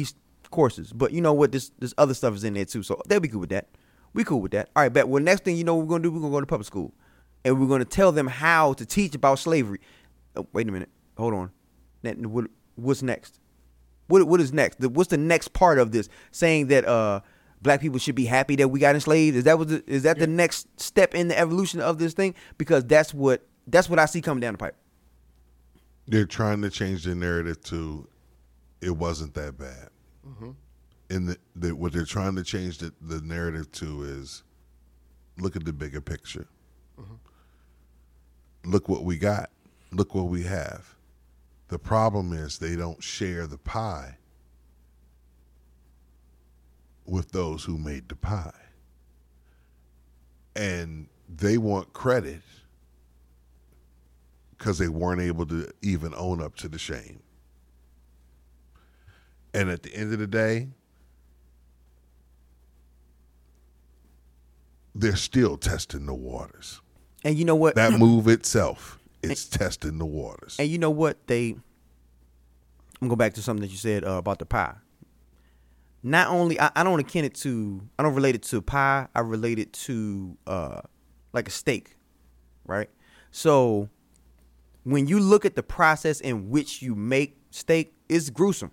courses, 0.50 0.92
but 0.92 1.12
you 1.12 1.20
know 1.20 1.32
what? 1.32 1.52
This 1.52 1.70
this 1.78 1.92
other 1.98 2.14
stuff 2.14 2.34
is 2.34 2.44
in 2.44 2.54
there 2.54 2.64
too, 2.64 2.82
so 2.82 3.00
they'll 3.08 3.20
be 3.20 3.28
cool 3.28 3.40
with 3.40 3.50
that. 3.50 3.68
We 4.14 4.24
cool 4.24 4.40
with 4.40 4.52
that. 4.52 4.70
All 4.74 4.82
right, 4.82 4.92
bet. 4.92 5.08
Well, 5.08 5.22
next 5.22 5.44
thing 5.44 5.56
you 5.56 5.64
know, 5.64 5.74
what 5.74 5.82
we're 5.86 5.90
going 5.90 6.02
to 6.02 6.08
do, 6.08 6.12
we're 6.12 6.20
going 6.20 6.32
to 6.32 6.36
go 6.36 6.40
to 6.40 6.46
public 6.46 6.66
school, 6.66 6.94
and 7.44 7.60
we're 7.60 7.66
going 7.66 7.80
to 7.80 7.84
tell 7.84 8.12
them 8.12 8.26
how 8.26 8.72
to 8.74 8.86
teach 8.86 9.14
about 9.14 9.38
slavery. 9.38 9.80
Oh, 10.36 10.46
wait 10.52 10.68
a 10.68 10.72
minute. 10.72 10.88
Hold 11.18 11.34
on. 11.34 11.50
That- 12.02 12.18
what- 12.26 12.50
What's 12.76 13.02
next? 13.02 13.40
What 14.08 14.26
what 14.28 14.38
is 14.38 14.52
next? 14.52 14.80
The, 14.80 14.90
what's 14.90 15.08
the 15.08 15.16
next 15.16 15.54
part 15.54 15.78
of 15.78 15.92
this? 15.92 16.10
Saying 16.30 16.66
that 16.66 16.86
uh, 16.86 17.20
black 17.62 17.80
people 17.80 17.98
should 17.98 18.14
be 18.14 18.26
happy 18.26 18.54
that 18.56 18.68
we 18.68 18.78
got 18.80 18.94
enslaved. 18.94 19.34
Is 19.34 19.44
that 19.44 19.58
what 19.58 19.68
the, 19.68 19.82
is 19.86 20.02
that 20.02 20.18
the 20.18 20.26
next 20.26 20.68
step 20.78 21.14
in 21.14 21.28
the 21.28 21.38
evolution 21.38 21.80
of 21.80 21.96
this 21.98 22.12
thing? 22.12 22.34
Because 22.58 22.84
that's 22.84 23.14
what 23.14 23.46
that's 23.66 23.88
what 23.88 23.98
I 23.98 24.04
see 24.04 24.20
coming 24.20 24.42
down 24.42 24.52
the 24.52 24.58
pipe. 24.58 24.76
They're 26.08 26.26
trying 26.26 26.62
to 26.62 26.70
change 26.70 27.04
the 27.04 27.14
narrative 27.14 27.62
to 27.64 28.08
it 28.80 28.96
wasn't 28.96 29.34
that 29.34 29.58
bad. 29.58 29.88
Mm-hmm. 30.26 30.50
And 31.10 31.28
the, 31.28 31.38
the, 31.54 31.74
what 31.74 31.92
they're 31.92 32.04
trying 32.04 32.36
to 32.36 32.42
change 32.42 32.78
the, 32.78 32.92
the 33.00 33.20
narrative 33.20 33.70
to 33.72 34.02
is 34.02 34.42
look 35.38 35.56
at 35.56 35.64
the 35.64 35.72
bigger 35.72 36.00
picture. 36.00 36.46
Mm-hmm. 37.00 38.70
Look 38.70 38.88
what 38.88 39.04
we 39.04 39.16
got. 39.16 39.50
Look 39.92 40.14
what 40.14 40.28
we 40.28 40.42
have. 40.44 40.94
The 41.68 41.78
problem 41.78 42.32
is 42.32 42.58
they 42.58 42.76
don't 42.76 43.02
share 43.02 43.46
the 43.46 43.58
pie 43.58 44.18
with 47.04 47.30
those 47.32 47.64
who 47.64 47.78
made 47.78 48.08
the 48.08 48.16
pie. 48.16 48.52
And 50.54 51.08
they 51.28 51.58
want 51.58 51.92
credit 51.92 52.42
because 54.56 54.78
they 54.78 54.88
weren't 54.88 55.20
able 55.20 55.46
to 55.46 55.70
even 55.82 56.14
own 56.16 56.40
up 56.42 56.56
to 56.56 56.68
the 56.68 56.78
shame. 56.78 57.20
And 59.54 59.70
at 59.70 59.82
the 59.82 59.94
end 59.94 60.12
of 60.12 60.18
the 60.18 60.26
day, 60.26 60.68
they're 64.94 65.16
still 65.16 65.56
testing 65.56 66.06
the 66.06 66.14
waters. 66.14 66.80
And 67.24 67.36
you 67.36 67.44
know 67.44 67.54
what? 67.54 67.74
That 67.74 67.98
move 67.98 68.28
itself 68.28 68.98
is 69.22 69.46
testing 69.46 69.98
the 69.98 70.06
waters. 70.06 70.56
And 70.58 70.68
you 70.68 70.78
know 70.78 70.90
what? 70.90 71.26
They. 71.26 71.56
I'm 73.00 73.08
going 73.08 73.18
back 73.18 73.34
to 73.34 73.42
something 73.42 73.62
that 73.62 73.70
you 73.70 73.76
said 73.76 74.04
uh, 74.04 74.12
about 74.12 74.38
the 74.38 74.46
pie. 74.46 74.74
Not 76.02 76.28
only 76.28 76.58
I, 76.60 76.70
I 76.76 76.84
don't 76.84 77.00
akin 77.00 77.24
it 77.24 77.34
to 77.36 77.82
I 77.98 78.02
don't 78.02 78.14
relate 78.14 78.34
it 78.34 78.42
to 78.44 78.62
pie. 78.62 79.08
I 79.14 79.20
relate 79.20 79.58
it 79.58 79.72
to 79.72 80.36
uh, 80.46 80.80
like 81.32 81.48
a 81.48 81.50
steak, 81.50 81.96
right? 82.64 82.88
So 83.30 83.88
when 84.86 85.08
you 85.08 85.18
look 85.18 85.44
at 85.44 85.56
the 85.56 85.64
process 85.64 86.20
in 86.20 86.48
which 86.48 86.80
you 86.80 86.94
make 86.94 87.36
steak, 87.50 87.92
it's 88.08 88.30
gruesome. 88.30 88.70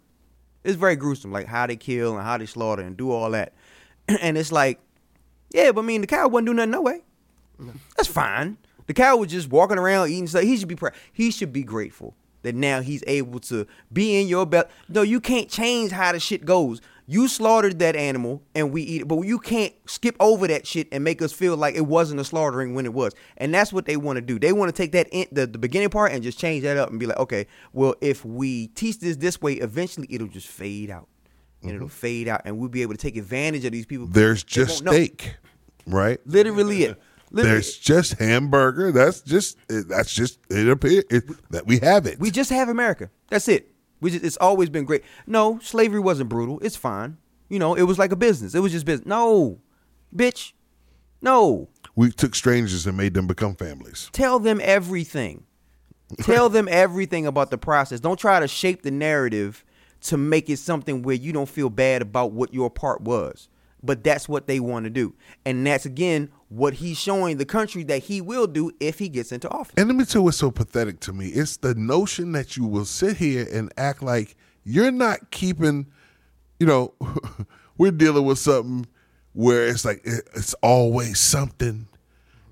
It's 0.63 0.75
very 0.75 0.95
gruesome, 0.95 1.31
like 1.31 1.47
how 1.47 1.65
they 1.65 1.75
kill 1.75 2.15
and 2.15 2.23
how 2.23 2.37
they 2.37 2.45
slaughter 2.45 2.83
and 2.83 2.95
do 2.95 3.09
all 3.09 3.31
that. 3.31 3.53
and 4.07 4.37
it's 4.37 4.51
like, 4.51 4.79
yeah, 5.51 5.71
but 5.71 5.81
I 5.81 5.83
mean, 5.83 6.01
the 6.01 6.07
cow 6.07 6.27
wasn't 6.27 6.45
doing 6.45 6.57
nothing 6.57 6.71
no 6.71 6.81
way. 6.83 7.01
That's 7.97 8.07
fine. 8.07 8.57
The 8.85 8.93
cow 8.93 9.17
was 9.17 9.31
just 9.31 9.49
walking 9.49 9.79
around 9.79 10.09
eating 10.09 10.27
stuff. 10.27 10.43
He 10.43 10.55
should 10.55 10.67
be 10.67 10.75
proud. 10.75 10.93
He 11.11 11.31
should 11.31 11.51
be 11.51 11.63
grateful 11.63 12.15
that 12.43 12.53
now 12.53 12.81
he's 12.81 13.03
able 13.07 13.39
to 13.39 13.65
be 13.91 14.21
in 14.21 14.27
your 14.27 14.45
belly. 14.45 14.67
No, 14.87 15.01
you 15.01 15.19
can't 15.19 15.49
change 15.49 15.91
how 15.91 16.11
the 16.11 16.19
shit 16.19 16.45
goes. 16.45 16.79
You 17.05 17.27
slaughtered 17.27 17.79
that 17.79 17.95
animal 17.95 18.43
and 18.55 18.71
we 18.71 18.81
eat 18.81 19.01
it, 19.01 19.07
but 19.07 19.21
you 19.21 19.37
can't 19.37 19.73
skip 19.85 20.15
over 20.19 20.47
that 20.47 20.65
shit 20.65 20.87
and 20.91 21.03
make 21.03 21.21
us 21.21 21.33
feel 21.33 21.57
like 21.57 21.75
it 21.75 21.85
wasn't 21.85 22.21
a 22.21 22.23
slaughtering 22.23 22.75
when 22.75 22.85
it 22.85 22.93
was. 22.93 23.13
And 23.37 23.53
that's 23.53 23.73
what 23.73 23.85
they 23.85 23.97
want 23.97 24.17
to 24.17 24.21
do. 24.21 24.39
They 24.39 24.53
want 24.53 24.73
to 24.73 24.81
take 24.81 24.93
that 24.93 25.07
in, 25.11 25.27
the, 25.31 25.45
the 25.45 25.57
beginning 25.57 25.89
part 25.89 26.13
and 26.13 26.23
just 26.23 26.39
change 26.39 26.63
that 26.63 26.77
up 26.77 26.89
and 26.89 26.99
be 26.99 27.05
like, 27.05 27.19
okay, 27.19 27.47
well, 27.73 27.95
if 28.01 28.23
we 28.23 28.67
teach 28.67 28.99
this 28.99 29.17
this 29.17 29.41
way, 29.41 29.55
eventually 29.55 30.07
it'll 30.09 30.27
just 30.27 30.47
fade 30.47 30.89
out. 30.89 31.07
And 31.61 31.71
it'll 31.71 31.87
mm-hmm. 31.87 31.95
fade 31.95 32.27
out, 32.27 32.41
and 32.43 32.57
we'll 32.57 32.67
be 32.67 32.81
able 32.81 32.93
to 32.93 32.97
take 32.97 33.15
advantage 33.15 33.63
of 33.63 33.71
these 33.71 33.85
people. 33.85 34.05
There's 34.05 34.43
just 34.43 34.79
steak, 34.79 35.37
right? 35.87 36.19
Literally 36.25 36.83
it. 36.83 37.01
Literally. 37.31 37.53
There's 37.53 37.77
just 37.77 38.19
hamburger. 38.19 38.91
That's 38.91 39.21
just 39.21 39.57
that's 39.67 40.13
just 40.13 40.39
it 40.49 40.67
appears 40.67 41.05
it, 41.09 41.23
that 41.51 41.65
we 41.65 41.79
have 41.79 42.05
it. 42.05 42.19
We 42.19 42.31
just 42.31 42.49
have 42.49 42.67
America. 42.67 43.09
That's 43.29 43.47
it. 43.47 43.72
We 44.03 44.11
just 44.11 44.23
it's 44.23 44.37
always 44.37 44.69
been 44.69 44.85
great. 44.85 45.03
No, 45.25 45.57
slavery 45.59 45.99
wasn't 45.99 46.29
brutal. 46.29 46.59
It's 46.59 46.75
fine. 46.75 47.17
You 47.49 47.57
know, 47.57 47.73
it 47.73 47.83
was 47.83 47.97
like 47.97 48.11
a 48.11 48.15
business. 48.15 48.53
It 48.53 48.59
was 48.59 48.71
just 48.71 48.85
business. 48.85 49.07
No, 49.07 49.59
bitch. 50.15 50.53
No. 51.21 51.69
we 51.95 52.11
took 52.11 52.35
strangers 52.35 52.85
and 52.85 52.97
made 52.97 53.13
them 53.13 53.27
become 53.27 53.55
families. 53.55 54.09
Tell 54.11 54.39
them 54.39 54.59
everything. 54.61 55.45
Tell 56.21 56.49
them 56.49 56.67
everything 56.69 57.25
about 57.25 57.49
the 57.49 57.57
process. 57.57 57.99
Don't 57.99 58.19
try 58.19 58.39
to 58.39 58.47
shape 58.47 58.81
the 58.81 58.91
narrative 58.91 59.63
to 60.01 60.17
make 60.17 60.49
it 60.49 60.57
something 60.57 61.01
where 61.01 61.15
you 61.15 61.31
don't 61.31 61.47
feel 61.47 61.69
bad 61.69 62.01
about 62.01 62.33
what 62.33 62.53
your 62.53 62.69
part 62.69 63.01
was. 63.01 63.47
But 63.83 64.03
that's 64.03 64.29
what 64.29 64.47
they 64.47 64.59
want 64.59 64.85
to 64.85 64.89
do. 64.89 65.13
And 65.45 65.67
that's 65.67 65.85
again 65.85 66.31
what 66.47 66.75
he's 66.75 66.97
showing 66.97 67.37
the 67.37 67.45
country 67.45 67.83
that 67.83 68.03
he 68.03 68.21
will 68.21 68.47
do 68.47 68.71
if 68.79 68.97
he 68.99 69.09
gets 69.09 69.31
into 69.31 69.49
office. 69.49 69.73
And 69.75 69.87
let 69.87 69.95
me 69.97 70.05
tell 70.05 70.21
you 70.21 70.23
what's 70.23 70.37
so 70.37 70.51
pathetic 70.51 70.99
to 71.01 71.13
me. 71.13 71.27
It's 71.27 71.57
the 71.57 71.75
notion 71.75 72.31
that 72.31 72.55
you 72.55 72.65
will 72.65 72.85
sit 72.85 73.17
here 73.17 73.45
and 73.51 73.73
act 73.77 74.01
like 74.01 74.35
you're 74.63 74.91
not 74.91 75.31
keeping, 75.31 75.87
you 76.59 76.67
know, 76.67 76.93
we're 77.77 77.91
dealing 77.91 78.25
with 78.25 78.39
something 78.39 78.85
where 79.33 79.67
it's 79.67 79.83
like 79.83 80.01
it's 80.05 80.53
always 80.55 81.19
something. 81.19 81.87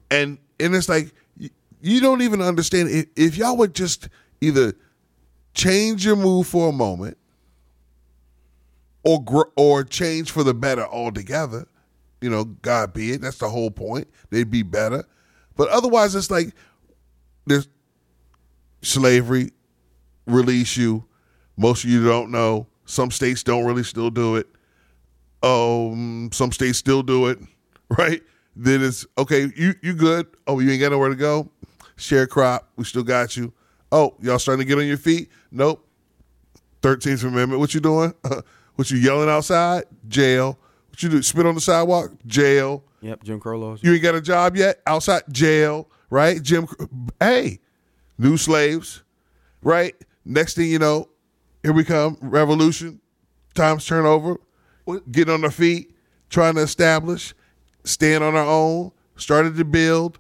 And 0.10 0.38
and 0.60 0.76
it's 0.76 0.90
like 0.90 1.14
you 1.82 2.00
don't 2.00 2.22
even 2.22 2.42
understand 2.42 2.90
if, 2.90 3.06
if 3.16 3.38
y'all 3.38 3.58
would 3.58 3.74
just 3.74 4.10
either 4.42 4.74
change 5.54 6.06
your 6.06 6.16
move 6.16 6.48
for 6.48 6.70
a 6.70 6.72
moment 6.72 7.18
or 9.04 9.52
or 9.56 9.84
change 9.84 10.32
for 10.32 10.44
the 10.44 10.54
better 10.54 10.86
altogether. 10.86 11.68
You 12.22 12.30
know, 12.30 12.46
God 12.46 12.94
be 12.94 13.12
it. 13.12 13.22
That's 13.22 13.40
the 13.40 13.50
whole 13.50 13.72
point. 13.72 14.08
They'd 14.30 14.52
be 14.52 14.64
better. 14.64 15.06
But 15.56 15.70
otherwise, 15.70 16.16
it's 16.16 16.30
like 16.32 16.54
there's 17.46 17.68
slavery, 18.82 19.52
release 20.28 20.78
you. 20.78 21.06
Most 21.58 21.84
of 21.84 21.90
you 21.90 22.06
don't 22.06 22.32
know. 22.32 22.68
Some 22.86 23.12
states 23.12 23.44
don't 23.44 23.66
really 23.66 23.84
still 23.84 24.10
do 24.10 24.36
it. 24.36 24.48
Um, 25.44 26.30
some 26.32 26.52
states 26.52 26.78
still 26.78 27.02
do 27.02 27.28
it, 27.28 27.40
right? 27.98 28.22
Then 28.56 28.84
it's 28.84 29.06
okay. 29.18 29.52
You 29.56 29.74
you 29.82 29.94
good? 29.94 30.28
Oh, 30.46 30.60
you 30.60 30.70
ain't 30.72 30.82
got 30.82 30.92
nowhere 30.92 31.10
to 31.10 31.16
go. 31.16 31.50
Share 31.96 32.28
crop. 32.28 32.70
We 32.76 32.84
still 32.84 33.04
got 33.04 33.36
you. 33.36 33.54
Oh, 33.92 34.16
y'all 34.22 34.40
starting 34.40 34.66
to 34.66 34.68
get 34.68 34.80
on 34.80 34.88
your 34.88 34.98
feet? 34.98 35.30
Nope. 35.52 35.88
Thirteenth 36.82 37.24
Amendment. 37.24 37.60
What 37.60 37.74
you 37.74 37.80
doing? 37.80 38.14
what 38.76 38.90
you 38.92 38.98
yelling 38.98 39.30
outside? 39.30 39.86
Jail. 40.08 40.58
What 40.90 41.02
you 41.04 41.10
do? 41.10 41.22
Spit 41.22 41.46
on 41.46 41.56
the 41.56 41.62
sidewalk? 41.62 42.12
Jail. 42.26 42.84
Yep, 43.02 43.24
Jim 43.24 43.40
Crow 43.40 43.60
laws. 43.60 43.80
You 43.84 43.94
ain't 43.94 44.04
got 44.04 44.16
a 44.16 44.22
job 44.22 44.56
yet? 44.56 44.82
Outside 44.86 45.24
jail, 45.32 45.90
right? 46.10 46.42
Jim, 46.42 46.68
hey, 47.20 47.60
new 48.18 48.38
slaves, 48.38 49.04
right? 49.64 49.96
Next 50.24 50.56
thing 50.56 50.70
you 50.70 50.78
know, 50.78 51.10
here 51.64 51.74
we 51.74 51.84
come, 51.84 52.18
revolution, 52.22 53.02
times 53.56 53.86
turn 53.86 54.06
over, 54.06 54.38
getting 55.12 55.34
on 55.34 55.44
our 55.44 55.52
feet, 55.52 55.96
trying 56.30 56.56
to 56.56 56.62
establish, 56.62 57.34
stand 57.84 58.24
on 58.24 58.36
our 58.36 58.46
own, 58.46 58.92
started 59.16 59.56
to 59.58 59.66
build. 59.66 60.20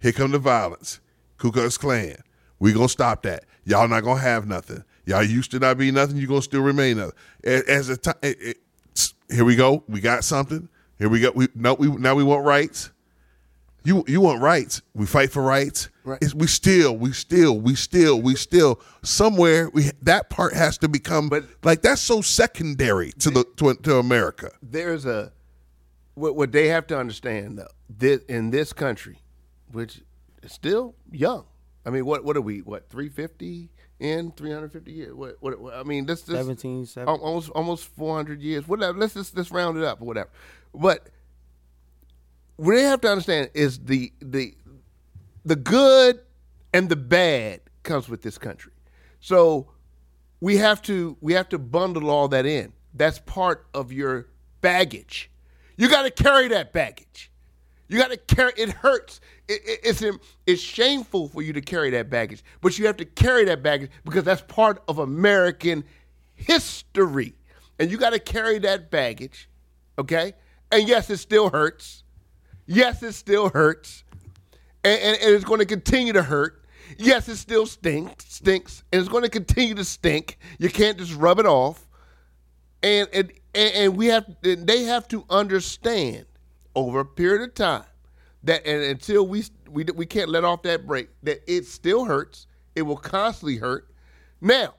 Here 0.00 0.12
come 0.12 0.30
the 0.30 0.38
violence. 0.38 1.00
Ku 1.38 1.50
Klux 1.50 1.76
Klan. 1.78 2.16
We 2.58 2.72
gonna 2.72 2.88
stop 2.88 3.22
that. 3.22 3.44
Y'all 3.64 3.88
not 3.88 4.04
gonna 4.04 4.20
have 4.20 4.46
nothing. 4.46 4.84
Y'all 5.08 5.22
used 5.24 5.50
to 5.52 5.58
not 5.58 5.78
be 5.78 5.90
nothing. 5.90 6.18
You're 6.18 6.28
gonna 6.28 6.42
still 6.42 6.60
remain 6.60 6.98
nothing. 6.98 7.14
A- 7.42 7.70
As 7.70 7.88
a 7.88 7.96
time, 7.96 8.14
here 9.30 9.44
we 9.46 9.56
go. 9.56 9.82
We 9.88 10.00
got 10.02 10.22
something. 10.22 10.68
Here 10.98 11.08
we 11.08 11.20
go. 11.20 11.30
We 11.34 11.48
no. 11.54 11.72
We 11.74 11.88
now 11.88 12.14
we 12.14 12.22
want 12.24 12.44
rights. 12.44 12.90
You 13.84 14.04
you 14.06 14.20
want 14.20 14.42
rights. 14.42 14.82
We 14.94 15.06
fight 15.06 15.30
for 15.32 15.42
rights. 15.42 15.88
Right. 16.04 16.18
It's, 16.20 16.34
we 16.34 16.46
still, 16.46 16.94
we 16.96 17.12
still, 17.12 17.58
we 17.58 17.74
still, 17.74 18.20
we 18.20 18.34
still. 18.34 18.80
Somewhere 19.02 19.70
we 19.70 19.90
that 20.02 20.28
part 20.28 20.52
has 20.52 20.76
to 20.78 20.88
become. 20.88 21.30
But- 21.30 21.44
like 21.64 21.80
that's 21.80 22.02
so 22.02 22.20
secondary 22.20 23.12
to 23.12 23.30
the 23.30 23.44
to, 23.56 23.74
to 23.84 23.96
America. 23.96 24.50
there's 24.62 25.06
a 25.06 25.32
what 26.16 26.36
what 26.36 26.52
they 26.52 26.68
have 26.68 26.86
to 26.88 26.98
understand 26.98 27.56
though 27.58 27.68
this 27.88 28.20
in 28.28 28.50
this 28.50 28.74
country 28.74 29.20
which 29.72 30.02
is 30.42 30.52
still 30.52 30.96
young 31.12 31.44
i 31.86 31.90
mean 31.90 32.04
what 32.04 32.24
what 32.24 32.36
are 32.36 32.40
we 32.40 32.58
what 32.62 32.88
350 32.90 33.70
in 34.00 34.30
350 34.32 34.92
years 34.92 35.14
what 35.14 35.36
what, 35.40 35.58
what 35.60 35.74
i 35.74 35.82
mean 35.82 36.06
this 36.06 36.22
this 36.22 36.36
17, 36.36 36.86
17. 36.86 37.08
almost 37.08 37.50
almost 37.50 37.84
400 37.96 38.40
years 38.40 38.66
whatever 38.68 38.96
let's 38.96 39.14
just 39.14 39.36
let's 39.36 39.50
round 39.50 39.76
it 39.76 39.84
up 39.84 40.00
or 40.00 40.04
whatever 40.04 40.30
but 40.72 41.08
what 42.56 42.76
they 42.76 42.82
have 42.82 43.00
to 43.00 43.10
understand 43.10 43.50
is 43.54 43.80
the 43.80 44.12
the 44.20 44.54
the 45.44 45.56
good 45.56 46.20
and 46.72 46.88
the 46.88 46.96
bad 46.96 47.60
comes 47.82 48.08
with 48.08 48.22
this 48.22 48.38
country 48.38 48.72
so 49.20 49.68
we 50.40 50.56
have 50.56 50.82
to 50.82 51.16
we 51.20 51.32
have 51.32 51.48
to 51.50 51.58
bundle 51.58 52.10
all 52.10 52.28
that 52.28 52.46
in. 52.46 52.72
That's 52.94 53.18
part 53.18 53.66
of 53.74 53.92
your 53.92 54.28
baggage. 54.60 55.30
You 55.76 55.88
got 55.88 56.02
to 56.02 56.10
carry 56.10 56.48
that 56.48 56.72
baggage. 56.72 57.30
You 57.88 57.98
got 57.98 58.10
to 58.10 58.16
carry. 58.18 58.52
It 58.56 58.70
hurts. 58.70 59.20
It, 59.48 59.62
it, 59.64 59.80
it's 59.82 60.18
it's 60.46 60.60
shameful 60.60 61.28
for 61.28 61.42
you 61.42 61.54
to 61.54 61.60
carry 61.60 61.90
that 61.90 62.10
baggage, 62.10 62.44
but 62.60 62.78
you 62.78 62.86
have 62.86 62.98
to 62.98 63.06
carry 63.06 63.44
that 63.46 63.62
baggage 63.62 63.90
because 64.04 64.24
that's 64.24 64.42
part 64.42 64.82
of 64.88 64.98
American 64.98 65.84
history, 66.34 67.34
and 67.78 67.90
you 67.90 67.96
got 67.96 68.10
to 68.10 68.18
carry 68.18 68.58
that 68.60 68.90
baggage. 68.90 69.48
Okay, 69.98 70.34
and 70.70 70.86
yes, 70.86 71.08
it 71.08 71.16
still 71.16 71.48
hurts. 71.48 72.04
Yes, 72.66 73.02
it 73.02 73.14
still 73.14 73.48
hurts, 73.48 74.04
and, 74.84 75.00
and, 75.00 75.18
and 75.22 75.34
it's 75.34 75.44
going 75.44 75.60
to 75.60 75.66
continue 75.66 76.12
to 76.12 76.22
hurt. 76.22 76.62
Yes, 76.98 77.28
it 77.28 77.36
still 77.36 77.64
stinks, 77.66 78.26
stinks, 78.34 78.82
and 78.92 79.00
it's 79.00 79.08
going 79.08 79.24
to 79.24 79.30
continue 79.30 79.74
to 79.74 79.84
stink. 79.84 80.38
You 80.58 80.68
can't 80.68 80.98
just 80.98 81.14
rub 81.14 81.38
it 81.38 81.46
off, 81.46 81.88
and 82.82 83.08
and 83.14 83.32
and 83.54 83.96
we 83.96 84.06
have 84.08 84.26
they 84.42 84.84
have 84.84 85.08
to 85.08 85.24
understand 85.30 86.26
over 86.74 87.00
a 87.00 87.04
period 87.04 87.42
of 87.42 87.54
time 87.54 87.84
that 88.44 88.66
and 88.66 88.82
until 88.82 89.26
we 89.26 89.44
we 89.68 89.84
we 89.94 90.06
can't 90.06 90.28
let 90.28 90.44
off 90.44 90.62
that 90.62 90.86
break 90.86 91.08
that 91.22 91.40
it 91.46 91.66
still 91.66 92.04
hurts. 92.04 92.46
It 92.74 92.82
will 92.82 92.96
constantly 92.96 93.56
hurt. 93.56 93.88
Now, 94.40 94.74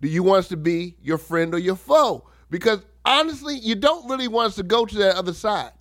do 0.00 0.08
you 0.08 0.22
want 0.22 0.40
us 0.40 0.48
to 0.48 0.56
be 0.56 0.96
your 1.02 1.18
friend 1.18 1.54
or 1.54 1.58
your 1.58 1.76
foe? 1.76 2.26
Because 2.50 2.84
honestly, 3.04 3.58
you 3.58 3.74
don't 3.74 4.08
really 4.08 4.28
want 4.28 4.48
us 4.48 4.54
to 4.56 4.62
go 4.62 4.86
to 4.86 4.96
that 4.98 5.16
other 5.16 5.34
side. 5.34 5.72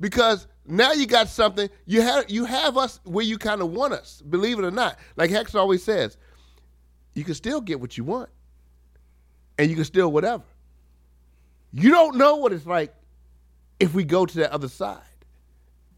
Because 0.00 0.46
now 0.66 0.92
you 0.92 1.06
got 1.06 1.28
something 1.28 1.68
you 1.86 2.00
have 2.00 2.30
you 2.30 2.46
have 2.46 2.76
us 2.78 3.00
where 3.04 3.24
you 3.24 3.36
kind 3.38 3.60
of 3.60 3.70
want 3.70 3.92
us, 3.92 4.22
believe 4.22 4.58
it 4.58 4.64
or 4.64 4.70
not. 4.70 4.98
Like 5.16 5.30
Hex 5.30 5.54
always 5.54 5.82
says, 5.82 6.16
you 7.14 7.24
can 7.24 7.34
still 7.34 7.60
get 7.60 7.80
what 7.80 7.98
you 7.98 8.04
want. 8.04 8.30
And 9.58 9.70
you 9.70 9.76
can 9.76 9.84
still 9.84 10.10
whatever. 10.10 10.42
You 11.72 11.90
don't 11.90 12.16
know 12.16 12.36
what 12.36 12.52
it's 12.52 12.66
like 12.66 12.94
if 13.84 13.92
we 13.94 14.02
go 14.02 14.24
to 14.24 14.38
that 14.38 14.50
other 14.50 14.68
side. 14.68 15.02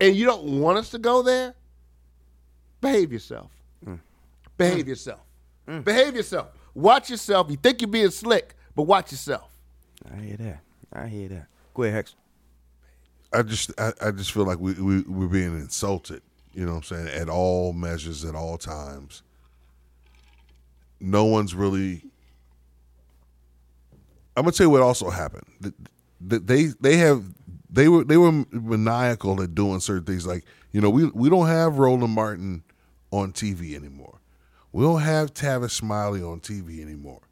And 0.00 0.14
you 0.14 0.26
don't 0.26 0.60
want 0.60 0.76
us 0.76 0.90
to 0.90 0.98
go 0.98 1.22
there, 1.22 1.54
behave 2.80 3.12
yourself. 3.12 3.50
Mm. 3.86 4.00
Behave 4.58 4.84
mm. 4.84 4.88
yourself. 4.88 5.20
Mm. 5.68 5.84
Behave 5.84 6.16
yourself. 6.16 6.48
Watch 6.74 7.08
yourself. 7.08 7.48
You 7.48 7.56
think 7.56 7.80
you're 7.80 7.88
being 7.88 8.10
slick, 8.10 8.54
but 8.74 8.82
watch 8.82 9.12
yourself. 9.12 9.48
I 10.12 10.20
hear 10.20 10.36
that. 10.36 10.60
I 10.92 11.06
hear 11.06 11.28
that. 11.28 11.46
Go 11.72 11.84
ahead, 11.84 11.94
Hex. 11.94 12.14
I 13.32 13.42
just 13.42 13.72
I, 13.80 13.92
I 14.00 14.10
just 14.10 14.32
feel 14.32 14.44
like 14.44 14.58
we, 14.58 14.74
we 14.74 15.00
we're 15.02 15.28
being 15.28 15.54
insulted. 15.54 16.22
You 16.52 16.66
know 16.66 16.72
what 16.74 16.90
I'm 16.90 17.06
saying? 17.06 17.08
At 17.08 17.28
all 17.28 17.72
measures, 17.72 18.24
at 18.24 18.34
all 18.34 18.58
times. 18.58 19.22
No 21.00 21.24
one's 21.24 21.54
really. 21.54 22.02
I'm 24.36 24.42
gonna 24.42 24.52
tell 24.52 24.66
you 24.66 24.70
what 24.70 24.82
also 24.82 25.10
happened. 25.10 25.46
Th- 25.62 25.74
th- 26.28 26.42
They 26.44 26.64
they 26.80 26.96
have 26.98 27.24
they 27.70 27.88
were 27.88 28.04
they 28.04 28.16
were 28.16 28.32
maniacal 28.52 29.42
at 29.42 29.54
doing 29.54 29.80
certain 29.80 30.04
things. 30.04 30.26
Like 30.26 30.44
you 30.72 30.80
know 30.80 30.90
we 30.90 31.06
we 31.06 31.28
don't 31.28 31.46
have 31.48 31.78
Roland 31.78 32.12
Martin 32.14 32.62
on 33.10 33.32
TV 33.32 33.74
anymore. 33.74 34.20
We 34.72 34.84
don't 34.84 35.00
have 35.00 35.32
Tavis 35.32 35.70
Smiley 35.70 36.22
on 36.22 36.40
TV 36.40 36.80
anymore. 36.82 37.22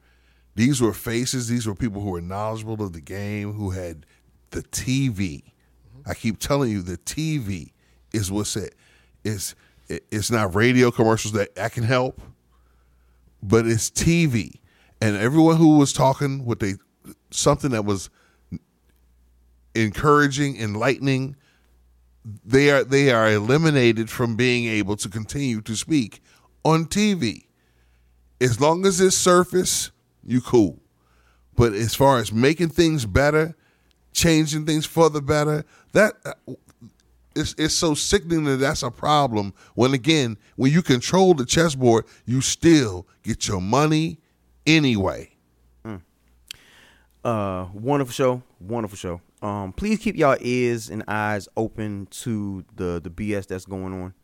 These 0.55 0.81
were 0.81 0.95
faces. 0.95 1.49
These 1.49 1.67
were 1.67 1.75
people 1.75 2.01
who 2.01 2.11
were 2.11 2.21
knowledgeable 2.21 2.83
of 2.83 2.93
the 2.93 3.01
game, 3.01 3.53
who 3.53 3.71
had 3.71 4.07
the 4.51 4.63
TV. 4.63 5.43
Mm-hmm. 5.43 6.11
I 6.11 6.15
keep 6.15 6.39
telling 6.39 6.71
you, 6.71 6.81
the 6.83 6.97
TV 6.99 7.73
is 8.13 8.31
what's 8.31 8.57
it. 8.57 8.75
It's 9.25 9.55
it- 9.89 10.07
it's 10.11 10.31
not 10.31 10.55
radio 10.55 10.91
commercials 10.91 11.33
that 11.35 11.51
I 11.61 11.69
can 11.69 11.85
help, 11.85 12.21
but 13.43 13.67
it's 13.67 13.91
TV. 13.91 14.53
And 15.01 15.17
everyone 15.17 15.57
who 15.57 15.77
was 15.77 15.93
talking 15.93 16.45
with 16.45 16.61
they 16.61 16.75
something 17.31 17.71
that 17.73 17.85
was 17.85 18.09
encouraging, 19.75 20.61
enlightening, 20.61 21.37
they 22.45 22.71
are 22.71 22.85
they 22.85 23.11
are 23.11 23.31
eliminated 23.31 24.09
from 24.09 24.37
being 24.37 24.67
able 24.67 24.97
to 24.97 25.09
continue 25.09 25.61
to 25.63 25.77
speak 25.77 26.23
on 26.65 26.87
TV. 26.87 27.45
As 28.41 28.61
long 28.61 28.87
as 28.87 29.01
it's 29.01 29.17
surface, 29.17 29.91
you 30.25 30.41
cool. 30.41 30.81
But 31.57 31.73
as 31.73 31.95
far 31.95 32.19
as 32.19 32.33
making 32.33 32.71
things 32.71 33.07
better, 33.07 33.55
changing 34.13 34.67
things 34.67 34.87
for 34.87 35.11
the 35.11 35.21
better, 35.21 35.65
that 35.93 36.15
it's 37.37 37.55
it's 37.59 37.75
so 37.75 37.95
sickening 37.95 38.45
that 38.45 38.57
that's 38.57 38.83
a 38.83 38.91
problem. 38.91 39.53
When 39.75 39.93
again, 39.93 40.39
when 40.57 40.73
you 40.73 40.83
control 40.83 41.35
the 41.35 41.45
chessboard, 41.45 42.07
you 42.25 42.41
still 42.41 43.07
get 43.23 43.47
your 43.47 43.61
money 43.61 44.19
anyway. 44.67 45.31
Uh, 47.25 47.69
wonderful 47.73 48.13
show, 48.13 48.43
wonderful 48.61 48.99
show. 48.99 49.21
Um, 49.45 49.75
please 49.75 49.99
keep 49.99 50.17
y'all 50.17 50.39
ears 50.41 50.89
and 50.89 51.05
eyes 51.07 51.49
open 51.55 52.07
to 52.11 52.65
the 52.77 52.99
the 52.99 53.11
BS 53.11 53.47
that's 53.47 53.67
going 53.67 53.93
on. 54.03 54.15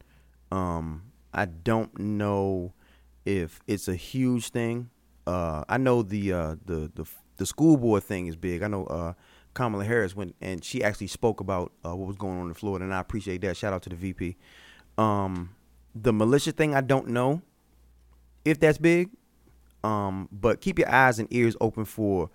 Um, 0.51 1.03
I 1.35 1.45
don't 1.45 1.97
know 1.99 2.73
if 3.27 3.61
it's 3.67 3.87
a 3.87 3.95
huge 3.95 4.49
thing. 4.49 4.89
Uh, 5.27 5.63
I 5.69 5.77
know 5.77 6.01
the 6.01 6.33
uh 6.33 6.57
the 6.65 6.91
the 6.95 7.05
the 7.37 7.45
school 7.45 7.77
board 7.77 8.03
thing 8.03 8.29
is 8.29 8.37
big. 8.37 8.63
I 8.63 8.69
know 8.69 8.87
uh 8.87 9.13
Kamala 9.53 9.85
Harris 9.85 10.17
went 10.17 10.37
and 10.41 10.65
she 10.65 10.83
actually 10.83 11.09
spoke 11.09 11.41
about 11.41 11.73
uh, 11.85 11.95
what 11.95 12.07
was 12.07 12.17
going 12.17 12.41
on 12.41 12.49
in 12.49 12.55
Florida, 12.55 12.87
and 12.87 12.95
I 12.95 13.01
appreciate 13.01 13.43
that. 13.43 13.59
Shout 13.59 13.75
out 13.75 13.83
to 13.83 13.91
the 13.91 13.97
VP. 13.97 14.39
Um, 14.97 15.51
the 15.95 16.15
militia 16.15 16.53
thing, 16.53 16.75
I 16.75 16.81
don't 16.81 17.09
know 17.09 17.43
if 18.47 18.59
that's 18.59 18.79
big. 18.79 19.11
Um, 19.85 20.29
but 20.33 20.61
keep 20.61 20.79
your 20.79 20.91
eyes 20.91 21.19
and 21.19 21.29
ears 21.31 21.57
open 21.61 21.85
for 21.85 22.31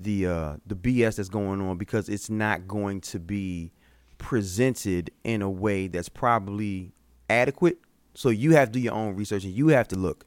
the 0.00 0.26
uh, 0.26 0.56
the 0.66 0.74
BS 0.74 1.16
that's 1.16 1.28
going 1.28 1.60
on 1.60 1.76
because 1.76 2.08
it's 2.08 2.30
not 2.30 2.66
going 2.66 3.00
to 3.02 3.18
be 3.18 3.72
presented 4.18 5.10
in 5.24 5.42
a 5.42 5.50
way 5.50 5.86
that's 5.88 6.08
probably 6.08 6.92
adequate. 7.28 7.78
So 8.14 8.28
you 8.28 8.52
have 8.52 8.68
to 8.68 8.72
do 8.72 8.80
your 8.80 8.94
own 8.94 9.14
research 9.16 9.44
and 9.44 9.52
you 9.52 9.68
have 9.68 9.88
to 9.88 9.96
look 9.96 10.26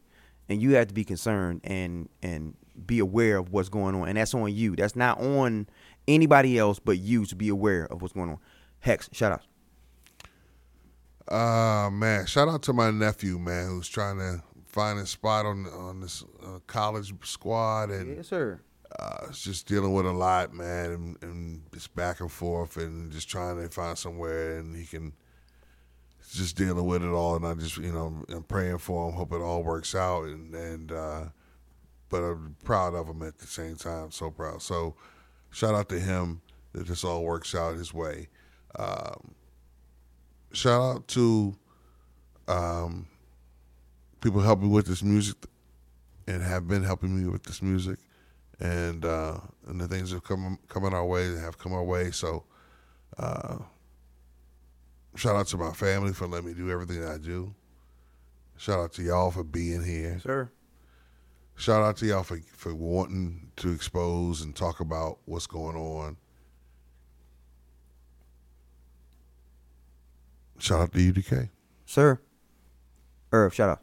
and 0.49 0.61
you 0.61 0.75
have 0.75 0.87
to 0.87 0.93
be 0.93 1.03
concerned 1.03 1.61
and 1.63 2.09
and 2.21 2.55
be 2.85 2.99
aware 2.99 3.37
of 3.37 3.51
what's 3.51 3.69
going 3.69 3.95
on. 3.95 4.07
And 4.07 4.17
that's 4.17 4.33
on 4.33 4.53
you. 4.53 4.75
That's 4.75 4.95
not 4.95 5.19
on 5.19 5.67
anybody 6.07 6.57
else 6.57 6.79
but 6.79 6.97
you 6.97 7.25
to 7.25 7.35
be 7.35 7.49
aware 7.49 7.85
of 7.85 8.01
what's 8.01 8.13
going 8.13 8.29
on. 8.29 8.39
Hex, 8.79 9.09
shout 9.11 9.31
out. 9.31 9.41
Uh 11.27 11.89
man, 11.89 12.25
shout 12.25 12.47
out 12.47 12.63
to 12.63 12.73
my 12.73 12.91
nephew, 12.91 13.39
man, 13.39 13.67
who's 13.69 13.87
trying 13.87 14.17
to 14.17 14.43
find 14.67 14.99
a 14.99 15.05
spot 15.05 15.45
on 15.45 15.65
on 15.67 16.01
this 16.01 16.23
uh, 16.43 16.59
college 16.67 17.13
squad 17.23 17.89
and 17.91 18.17
Yes, 18.17 18.27
sir. 18.27 18.59
Uh, 18.99 19.31
just 19.31 19.67
dealing 19.67 19.93
with 19.93 20.05
a 20.05 20.11
lot, 20.11 20.53
man, 20.53 20.91
and, 20.91 21.23
and 21.23 21.61
just 21.73 21.95
back 21.95 22.19
and 22.19 22.31
forth 22.31 22.77
and 22.77 23.11
just 23.11 23.29
trying 23.29 23.61
to 23.61 23.69
find 23.69 23.97
somewhere 23.97 24.57
and 24.57 24.75
he 24.75 24.85
can 24.85 25.13
just 26.31 26.55
dealing 26.55 26.85
with 26.85 27.03
it 27.03 27.09
all. 27.09 27.35
And 27.35 27.45
I 27.45 27.53
just, 27.55 27.77
you 27.77 27.91
know, 27.91 28.23
I'm 28.29 28.43
praying 28.43 28.79
for 28.79 29.09
him, 29.09 29.15
hope 29.15 29.33
it 29.33 29.41
all 29.41 29.63
works 29.63 29.95
out. 29.95 30.25
And, 30.25 30.53
and, 30.53 30.91
uh, 30.91 31.23
but 32.09 32.23
I'm 32.23 32.55
proud 32.63 32.93
of 32.93 33.07
him 33.07 33.23
at 33.23 33.39
the 33.39 33.47
same 33.47 33.75
time, 33.75 34.11
so 34.11 34.29
proud. 34.29 34.61
So 34.61 34.95
shout 35.49 35.73
out 35.73 35.89
to 35.89 35.99
him 35.99 36.41
that 36.73 36.87
this 36.87 37.03
all 37.03 37.23
works 37.23 37.55
out 37.55 37.75
his 37.75 37.93
way. 37.93 38.27
Um, 38.75 39.33
shout 40.51 40.81
out 40.81 41.07
to 41.09 41.55
um, 42.47 43.07
people 44.21 44.41
helping 44.41 44.69
with 44.69 44.85
this 44.85 45.01
music 45.03 45.37
and 46.27 46.41
have 46.41 46.67
been 46.67 46.83
helping 46.83 47.19
me 47.19 47.29
with 47.29 47.43
this 47.43 47.61
music 47.61 47.99
and 48.59 49.05
uh, 49.05 49.37
and 49.67 49.79
the 49.79 49.87
things 49.87 50.09
that 50.09 50.17
have 50.17 50.23
come 50.23 50.59
coming 50.67 50.93
our 50.93 51.05
way 51.05 51.35
have 51.35 51.57
come 51.57 51.73
our 51.73 51.83
way. 51.83 52.11
So, 52.11 52.43
uh, 53.17 53.57
shout 55.15 55.35
out 55.35 55.47
to 55.47 55.57
my 55.57 55.71
family 55.71 56.13
for 56.13 56.27
letting 56.27 56.47
me 56.47 56.53
do 56.53 56.69
everything 56.71 57.03
I 57.03 57.17
do. 57.17 57.53
Shout 58.57 58.79
out 58.79 58.93
to 58.93 59.03
y'all 59.03 59.31
for 59.31 59.43
being 59.43 59.83
here. 59.83 60.19
Sir. 60.19 60.51
Shout 61.55 61.83
out 61.83 61.97
to 61.97 62.05
y'all 62.05 62.23
for 62.23 62.39
for 62.53 62.73
wanting 62.73 63.51
to 63.57 63.71
expose 63.71 64.41
and 64.41 64.55
talk 64.55 64.79
about 64.79 65.19
what's 65.25 65.47
going 65.47 65.75
on. 65.75 66.17
Shout 70.57 70.81
out 70.81 70.93
to 70.93 70.99
UDK. 70.99 71.49
Sir. 71.85 72.19
Irv, 73.31 73.53
shout 73.53 73.69
out. 73.69 73.81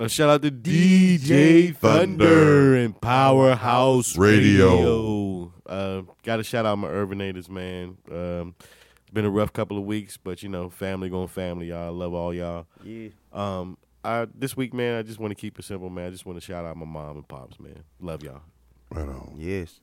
A 0.00 0.08
shout 0.08 0.28
out 0.30 0.42
to 0.42 0.50
DJ 0.52 1.74
Thunder 1.74 2.76
and 2.76 2.98
Powerhouse 3.00 4.16
Radio. 4.16 4.76
Radio. 4.76 5.52
Uh, 5.66 6.02
Got 6.22 6.36
to 6.36 6.44
shout 6.44 6.64
out 6.64 6.78
my 6.78 6.86
Urbanators, 6.86 7.48
man. 7.48 7.96
Um, 8.08 8.54
it's 8.60 9.10
been 9.12 9.24
a 9.24 9.30
rough 9.30 9.52
couple 9.52 9.76
of 9.76 9.82
weeks, 9.84 10.16
but 10.16 10.40
you 10.42 10.48
know, 10.48 10.70
family 10.70 11.08
going 11.08 11.26
family, 11.26 11.70
y'all. 11.70 11.86
I 11.86 11.88
love 11.88 12.14
all 12.14 12.32
y'all. 12.32 12.66
Yeah. 12.84 13.08
Um, 13.32 13.76
I 14.04 14.28
this 14.32 14.56
week, 14.56 14.72
man, 14.72 14.96
I 14.96 15.02
just 15.02 15.18
want 15.18 15.32
to 15.32 15.34
keep 15.34 15.58
it 15.58 15.64
simple, 15.64 15.90
man. 15.90 16.06
I 16.06 16.10
just 16.10 16.24
want 16.24 16.38
to 16.38 16.44
shout 16.44 16.64
out 16.64 16.76
my 16.76 16.86
mom 16.86 17.16
and 17.16 17.26
pops, 17.26 17.58
man. 17.58 17.82
Love 18.00 18.22
y'all. 18.22 18.42
Right 18.90 19.08
on. 19.08 19.34
Yes. 19.36 19.80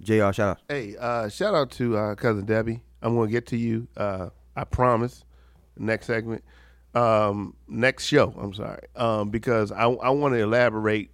JR, 0.00 0.32
shout 0.32 0.40
out. 0.40 0.60
Hey, 0.68 0.96
uh, 0.98 1.28
shout 1.28 1.54
out 1.54 1.70
to 1.72 1.94
uh, 1.94 2.14
cousin 2.14 2.46
Debbie. 2.46 2.82
I'm 3.02 3.14
going 3.14 3.28
to 3.28 3.32
get 3.32 3.46
to 3.48 3.56
you. 3.58 3.86
Uh, 3.96 4.30
I 4.56 4.64
promise. 4.64 5.24
Next 5.76 6.06
segment, 6.06 6.42
um, 6.94 7.54
next 7.66 8.06
show. 8.06 8.34
I'm 8.38 8.54
sorry, 8.54 8.82
um, 8.96 9.30
because 9.30 9.72
I 9.72 9.84
I 9.84 10.10
want 10.10 10.34
to 10.34 10.40
elaborate, 10.40 11.10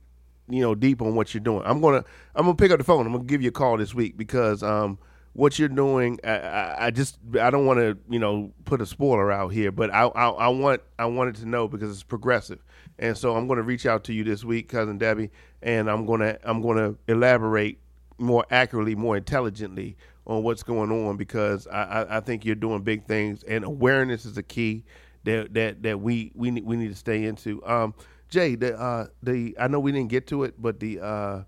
you 0.49 0.61
know, 0.61 0.75
deep 0.75 1.03
on 1.03 1.15
what 1.15 1.35
you're 1.35 1.43
doing. 1.43 1.63
I'm 1.65 1.81
gonna 1.81 2.05
I'm 2.35 2.45
gonna 2.45 2.57
pick 2.57 2.71
up 2.71 2.79
the 2.79 2.85
phone. 2.85 3.07
I'm 3.07 3.13
gonna 3.13 3.25
give 3.25 3.43
you 3.43 3.49
a 3.49 3.53
call 3.53 3.77
this 3.77 3.95
week 3.95 4.17
because 4.17 4.63
um, 4.63 4.99
what 5.35 5.59
you're 5.59 5.69
doing. 5.69 6.19
I, 6.25 6.39
I, 6.39 6.87
I 6.87 6.91
just 6.91 7.19
I 7.41 7.51
don't 7.51 7.67
want 7.67 7.81
to 7.81 7.99
you 8.09 8.19
know 8.19 8.53
put 8.65 8.81
a 8.81 8.87
spoiler 8.87 9.31
out 9.31 9.49
here, 9.49 9.73
but 9.73 9.93
I, 9.93 10.05
I 10.07 10.29
I 10.29 10.49
want 10.49 10.81
I 10.99 11.07
wanted 11.07 11.37
to 11.37 11.47
know 11.47 11.69
because 11.69 11.91
it's 11.91 12.03
progressive, 12.03 12.65
and 12.99 13.17
so 13.17 13.37
I'm 13.37 13.49
to 13.49 13.63
reach 13.63 13.87
out 13.87 14.05
to 14.05 14.13
you 14.13 14.25
this 14.25 14.45
week, 14.45 14.69
cousin 14.69 14.99
Debbie, 14.99 15.31
and 15.63 15.91
I'm 15.91 16.07
gonna 16.07 16.39
I'm 16.45 16.63
gonna 16.63 16.95
elaborate 17.09 17.79
more 18.19 18.47
accurately, 18.51 18.95
more 18.95 19.17
intelligently 19.17 19.97
on 20.27 20.43
what's 20.43 20.63
going 20.63 20.91
on 20.91 21.17
because 21.17 21.67
I, 21.67 21.83
I, 21.83 22.17
I 22.17 22.21
think 22.21 22.45
you're 22.45 22.55
doing 22.55 22.83
big 22.83 23.07
things, 23.07 23.43
and 23.43 23.65
awareness 23.65 24.25
is 24.25 24.39
a 24.39 24.43
key 24.43 24.85
that 25.25 25.55
that 25.55 25.83
that 25.83 26.01
we 26.01 26.33
we 26.35 26.51
need, 26.51 26.65
we 26.65 26.77
need 26.77 26.89
to 26.89 26.97
stay 26.97 27.25
into. 27.25 27.65
Um, 27.67 27.95
Jay, 28.31 28.55
the 28.55 28.79
uh, 28.79 29.07
the 29.23 29.57
I 29.59 29.69
know 29.69 29.81
we 29.81 29.93
didn't 29.93 30.11
get 30.11 30.27
to 30.29 30.45
it, 30.45 30.55
but 30.61 30.81
the 30.81 31.01
uh, 31.01 31.43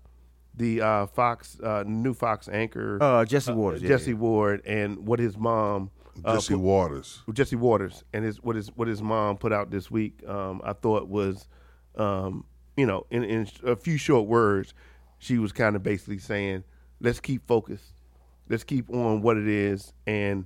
the 0.55 0.81
uh, 0.81 1.05
Fox 1.07 1.59
uh, 1.61 1.83
new 1.85 2.13
Fox 2.13 2.47
anchor 2.49 2.97
Uh, 3.01 3.25
Jesse 3.25 3.51
Watters. 3.53 3.81
yeah, 3.81 3.89
Jesse 3.89 4.11
yeah. 4.11 4.17
Ward 4.17 4.61
and 4.65 5.05
what 5.07 5.19
his 5.19 5.37
mom 5.37 5.91
uh, 6.25 6.35
Jesse 6.35 6.53
put- 6.53 6.61
Watters. 6.61 7.21
Jesse 7.33 7.55
Watters 7.55 8.03
and 8.13 8.23
his 8.25 8.41
what 8.41 8.55
his 8.55 8.69
what 8.75 8.87
his 8.87 9.01
mom 9.01 9.37
put 9.37 9.51
out 9.53 9.69
this 9.71 9.91
week. 9.91 10.21
Um, 10.27 10.61
I 10.63 10.73
thought 10.73 11.07
was, 11.07 11.47
um, 11.95 12.45
you 12.75 12.85
know, 12.85 13.05
in, 13.11 13.23
in 13.23 13.47
a 13.63 13.75
few 13.75 13.97
short 13.97 14.27
words, 14.27 14.73
she 15.19 15.37
was 15.37 15.51
kind 15.51 15.75
of 15.75 15.83
basically 15.83 16.19
saying, 16.19 16.63
"Let's 16.99 17.19
keep 17.19 17.45
focused. 17.47 17.93
Let's 18.49 18.63
keep 18.63 18.89
on 18.89 19.21
what 19.21 19.35
it 19.37 19.47
is." 19.47 19.93
And 20.05 20.45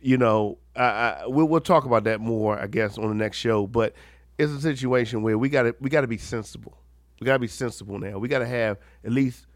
you 0.00 0.16
know, 0.16 0.58
I, 0.76 0.82
I 0.84 1.26
we'll, 1.26 1.46
we'll 1.46 1.60
talk 1.60 1.84
about 1.84 2.04
that 2.04 2.20
more, 2.20 2.58
I 2.58 2.66
guess, 2.66 2.98
on 2.98 3.08
the 3.08 3.14
next 3.14 3.38
show. 3.38 3.66
But 3.66 3.94
it's 4.38 4.52
a 4.52 4.60
situation 4.60 5.22
where 5.22 5.36
we 5.36 5.48
got 5.48 5.62
to 5.62 5.74
we 5.80 5.90
got 5.90 6.02
to 6.02 6.06
be 6.06 6.18
sensible. 6.18 6.76
We 7.20 7.26
got 7.26 7.34
to 7.34 7.38
be 7.38 7.48
sensible 7.48 7.98
now. 7.98 8.18
We 8.18 8.28
got 8.28 8.38
to 8.38 8.46
have 8.46 8.78
at 9.04 9.12
least 9.12 9.46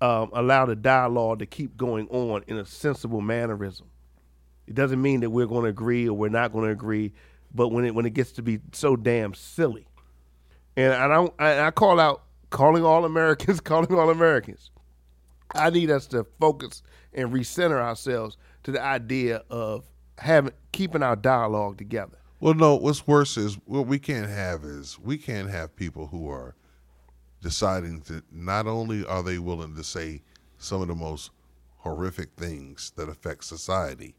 um, 0.00 0.30
allow 0.32 0.66
the 0.66 0.76
dialogue 0.76 1.40
to 1.40 1.46
keep 1.46 1.76
going 1.76 2.08
on 2.08 2.44
in 2.46 2.56
a 2.56 2.64
sensible 2.64 3.20
mannerism. 3.20 3.88
It 4.66 4.74
doesn't 4.74 5.00
mean 5.00 5.20
that 5.20 5.30
we're 5.30 5.46
going 5.46 5.64
to 5.64 5.68
agree 5.68 6.08
or 6.08 6.14
we're 6.14 6.30
not 6.30 6.52
going 6.52 6.64
to 6.64 6.70
agree, 6.70 7.12
but 7.54 7.68
when 7.68 7.84
it 7.84 7.94
when 7.94 8.06
it 8.06 8.14
gets 8.14 8.32
to 8.32 8.42
be 8.42 8.60
so 8.72 8.96
damn 8.96 9.34
silly, 9.34 9.86
and 10.76 10.92
I 10.92 11.08
don't, 11.08 11.32
I, 11.38 11.66
I 11.66 11.70
call 11.70 12.00
out 12.00 12.22
calling 12.50 12.84
all 12.84 13.04
Americans, 13.04 13.60
calling 13.62 13.94
all 13.94 14.10
Americans. 14.10 14.70
I 15.54 15.70
need 15.70 15.90
us 15.90 16.06
to 16.08 16.24
focus 16.40 16.82
and 17.12 17.30
recenter 17.30 17.80
ourselves 17.80 18.36
to 18.64 18.72
the 18.72 18.82
idea 18.82 19.42
of 19.48 19.84
having 20.18 20.52
keeping 20.72 21.02
our 21.02 21.16
dialogue 21.16 21.78
together. 21.78 22.18
Well, 22.40 22.54
no. 22.54 22.74
What's 22.74 23.06
worse 23.06 23.36
is 23.36 23.54
what 23.64 23.86
we 23.86 23.98
can't 23.98 24.28
have 24.28 24.64
is 24.64 24.98
we 24.98 25.16
can't 25.16 25.48
have 25.50 25.74
people 25.76 26.08
who 26.08 26.28
are 26.28 26.54
deciding 27.40 28.00
to 28.02 28.22
not 28.32 28.66
only 28.66 29.06
are 29.06 29.22
they 29.22 29.38
willing 29.38 29.74
to 29.76 29.84
say 29.84 30.22
some 30.58 30.82
of 30.82 30.88
the 30.88 30.94
most 30.94 31.30
horrific 31.78 32.30
things 32.36 32.92
that 32.96 33.08
affect 33.08 33.44
society, 33.44 34.14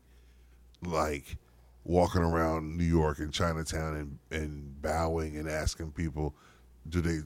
like 0.84 1.38
walking 1.84 2.22
around 2.22 2.78
New 2.78 2.84
York 2.84 3.20
and 3.20 3.34
Chinatown 3.34 3.96
and, 3.96 4.42
and 4.42 4.82
bowing 4.82 5.38
and 5.38 5.50
asking 5.50 5.92
people, 5.92 6.36
do 6.88 7.02
they 7.02 7.20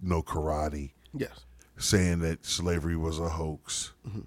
know 0.00 0.22
karate? 0.22 0.92
Yes. 1.14 1.44
saying 1.76 2.20
that 2.20 2.44
slavery 2.46 2.96
was 2.96 3.18
a 3.18 3.28
hoax, 3.28 3.92
mm-hmm. 4.08 4.20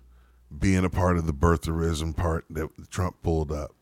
Being 0.60 0.86
a 0.86 0.90
part 0.90 1.18
of 1.18 1.26
the 1.26 1.34
birtherism 1.34 2.16
part 2.16 2.46
that 2.50 2.70
Trump 2.90 3.22
pulled 3.24 3.52
up, 3.52 3.76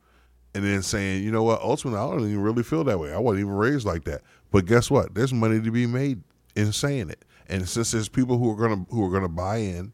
and 0.55 0.63
then 0.63 0.81
saying, 0.81 1.23
you 1.23 1.31
know 1.31 1.43
what, 1.43 1.61
ultimately, 1.61 1.99
I 1.99 2.09
don't 2.09 2.27
even 2.27 2.41
really 2.41 2.63
feel 2.63 2.83
that 2.83 2.99
way. 2.99 3.13
I 3.13 3.17
wasn't 3.17 3.41
even 3.41 3.53
raised 3.53 3.85
like 3.85 4.03
that. 4.05 4.21
But 4.51 4.65
guess 4.65 4.91
what? 4.91 5.15
There's 5.15 5.33
money 5.33 5.61
to 5.61 5.71
be 5.71 5.87
made 5.87 6.21
in 6.55 6.71
saying 6.71 7.09
it, 7.09 7.25
and 7.47 7.67
since 7.67 7.91
there's 7.91 8.09
people 8.09 8.37
who 8.37 8.51
are 8.51 8.55
gonna 8.55 8.85
who 8.89 9.03
are 9.05 9.11
gonna 9.11 9.29
buy 9.29 9.57
in, 9.57 9.93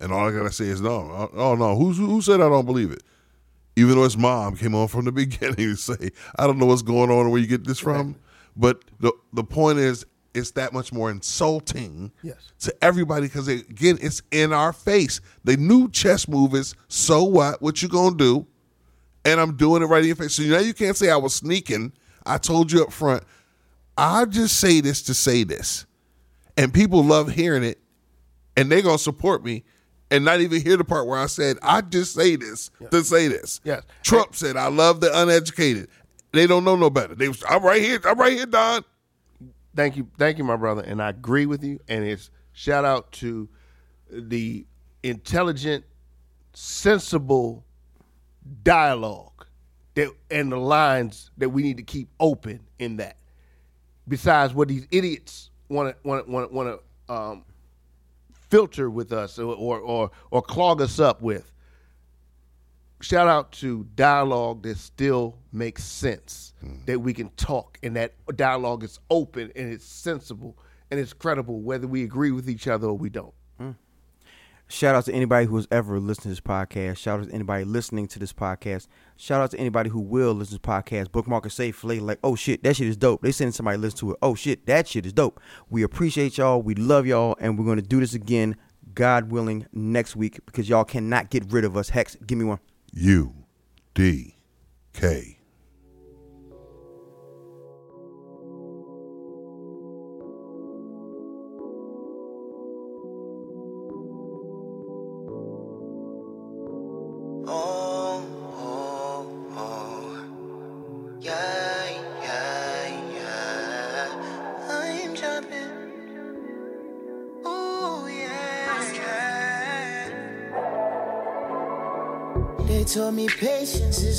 and 0.00 0.12
all 0.12 0.28
I 0.28 0.32
gotta 0.32 0.52
say 0.52 0.66
is 0.66 0.80
no, 0.80 1.30
oh 1.34 1.54
no, 1.54 1.76
who's 1.76 1.98
who 1.98 2.20
said 2.20 2.40
I 2.40 2.48
don't 2.48 2.66
believe 2.66 2.90
it? 2.90 3.02
Even 3.76 3.94
though 3.94 4.04
his 4.04 4.18
mom 4.18 4.56
came 4.56 4.74
on 4.74 4.88
from 4.88 5.04
the 5.04 5.12
beginning 5.12 5.56
to 5.56 5.76
say, 5.76 6.10
I 6.36 6.46
don't 6.46 6.58
know 6.58 6.66
what's 6.66 6.82
going 6.82 7.10
on 7.10 7.20
and 7.20 7.30
where 7.30 7.40
you 7.40 7.46
get 7.46 7.66
this 7.66 7.78
from. 7.78 8.16
But 8.56 8.82
the 9.00 9.12
the 9.32 9.44
point 9.44 9.78
is, 9.78 10.04
it's 10.34 10.52
that 10.52 10.72
much 10.72 10.92
more 10.92 11.10
insulting 11.10 12.12
Yes. 12.22 12.36
to 12.60 12.74
everybody 12.82 13.26
because 13.26 13.48
again, 13.48 13.98
it's 14.00 14.22
in 14.30 14.52
our 14.52 14.72
face. 14.72 15.20
The 15.44 15.56
new 15.56 15.90
chess 15.90 16.26
move 16.28 16.54
is 16.54 16.74
so 16.88 17.22
what? 17.24 17.60
What 17.60 17.82
you 17.82 17.88
gonna 17.88 18.16
do? 18.16 18.46
And 19.24 19.40
I'm 19.40 19.56
doing 19.56 19.82
it 19.82 19.86
right 19.86 20.00
in 20.00 20.06
your 20.08 20.16
face. 20.16 20.34
So 20.34 20.42
now 20.44 20.58
you 20.58 20.74
can't 20.74 20.96
say 20.96 21.10
I 21.10 21.16
was 21.16 21.34
sneaking. 21.34 21.92
I 22.24 22.38
told 22.38 22.72
you 22.72 22.82
up 22.82 22.92
front. 22.92 23.24
I 23.96 24.24
just 24.24 24.58
say 24.58 24.80
this 24.80 25.02
to 25.02 25.14
say 25.14 25.44
this, 25.44 25.84
and 26.56 26.72
people 26.72 27.04
love 27.04 27.30
hearing 27.30 27.62
it, 27.62 27.78
and 28.56 28.70
they're 28.72 28.82
gonna 28.82 28.98
support 28.98 29.44
me, 29.44 29.64
and 30.10 30.24
not 30.24 30.40
even 30.40 30.62
hear 30.62 30.76
the 30.78 30.84
part 30.84 31.06
where 31.06 31.18
I 31.18 31.26
said 31.26 31.58
I 31.62 31.82
just 31.82 32.14
say 32.14 32.36
this 32.36 32.70
to 32.90 33.04
say 33.04 33.28
this. 33.28 33.60
Yes. 33.64 33.82
Trump 34.02 34.34
said 34.34 34.56
I 34.56 34.68
love 34.68 35.00
the 35.00 35.10
uneducated. 35.20 35.88
They 36.32 36.46
don't 36.46 36.64
know 36.64 36.76
no 36.76 36.88
better. 36.88 37.14
They 37.14 37.28
was, 37.28 37.44
I'm 37.46 37.62
right 37.62 37.82
here. 37.82 38.00
I'm 38.06 38.18
right 38.18 38.32
here, 38.32 38.46
Don. 38.46 38.82
Thank 39.74 39.96
you, 39.96 40.08
thank 40.18 40.38
you, 40.38 40.44
my 40.44 40.56
brother, 40.56 40.82
and 40.82 41.02
I 41.02 41.10
agree 41.10 41.46
with 41.46 41.64
you. 41.64 41.80
And 41.88 42.04
it's 42.04 42.30
shout 42.52 42.84
out 42.84 43.10
to 43.12 43.48
the 44.10 44.66
intelligent, 45.02 45.84
sensible 46.52 47.64
dialogue 48.62 49.46
that 49.94 50.10
and 50.30 50.50
the 50.50 50.56
lines 50.56 51.30
that 51.38 51.48
we 51.48 51.62
need 51.62 51.76
to 51.78 51.82
keep 51.82 52.08
open 52.20 52.60
in 52.78 52.96
that. 52.96 53.16
Besides 54.08 54.52
what 54.52 54.68
these 54.68 54.86
idiots 54.90 55.50
want 55.68 55.94
to 55.94 56.08
want 56.08 56.28
want 56.28 56.52
want 56.52 56.80
to 57.08 57.12
um, 57.14 57.44
filter 58.48 58.90
with 58.90 59.12
us 59.12 59.38
or, 59.38 59.54
or 59.54 59.78
or 59.78 60.10
or 60.30 60.42
clog 60.42 60.80
us 60.80 60.98
up 61.00 61.22
with. 61.22 61.51
Shout 63.02 63.26
out 63.26 63.50
to 63.52 63.84
dialogue 63.96 64.62
that 64.62 64.78
still 64.78 65.36
makes 65.52 65.82
sense, 65.82 66.54
hmm. 66.60 66.76
that 66.86 67.00
we 67.00 67.12
can 67.12 67.30
talk, 67.30 67.76
and 67.82 67.96
that 67.96 68.14
dialogue 68.36 68.84
is 68.84 69.00
open 69.10 69.50
and 69.56 69.72
it's 69.72 69.84
sensible 69.84 70.56
and 70.88 71.00
it's 71.00 71.12
credible, 71.12 71.60
whether 71.62 71.88
we 71.88 72.04
agree 72.04 72.30
with 72.30 72.48
each 72.48 72.68
other 72.68 72.86
or 72.86 72.96
we 72.96 73.10
don't. 73.10 73.34
Hmm. 73.58 73.70
Shout 74.68 74.94
out 74.94 75.04
to 75.06 75.12
anybody 75.12 75.46
who 75.46 75.56
has 75.56 75.66
ever 75.72 75.98
listened 75.98 76.22
to 76.22 76.28
this 76.28 76.40
podcast. 76.40 76.96
Shout 76.98 77.18
out 77.18 77.26
to 77.26 77.34
anybody 77.34 77.64
listening 77.64 78.06
to 78.06 78.20
this 78.20 78.32
podcast. 78.32 78.86
Shout 79.16 79.40
out 79.40 79.50
to 79.50 79.58
anybody 79.58 79.90
who 79.90 80.00
will 80.00 80.32
listen 80.32 80.58
to 80.58 80.62
this 80.62 80.66
podcast. 80.66 81.10
Bookmark 81.10 81.44
and 81.44 81.52
save 81.52 81.82
later. 81.82 82.02
Like, 82.02 82.20
oh 82.22 82.36
shit, 82.36 82.62
that 82.62 82.76
shit 82.76 82.86
is 82.86 82.96
dope. 82.96 83.22
They 83.22 83.32
send 83.32 83.52
somebody 83.52 83.78
to 83.78 83.82
listen 83.82 83.98
to 83.98 84.10
it. 84.12 84.18
Oh 84.22 84.36
shit, 84.36 84.64
that 84.66 84.86
shit 84.86 85.06
is 85.06 85.12
dope. 85.12 85.40
We 85.68 85.82
appreciate 85.82 86.38
y'all. 86.38 86.62
We 86.62 86.76
love 86.76 87.06
y'all, 87.06 87.36
and 87.40 87.58
we're 87.58 87.66
gonna 87.66 87.82
do 87.82 87.98
this 87.98 88.14
again, 88.14 88.54
God 88.94 89.32
willing, 89.32 89.66
next 89.72 90.14
week 90.14 90.38
because 90.46 90.68
y'all 90.68 90.84
cannot 90.84 91.30
get 91.30 91.50
rid 91.50 91.64
of 91.64 91.76
us. 91.76 91.88
Hex, 91.88 92.16
give 92.24 92.38
me 92.38 92.44
one. 92.44 92.60
U 92.94 93.32
D 93.94 94.36
K. 94.92 95.41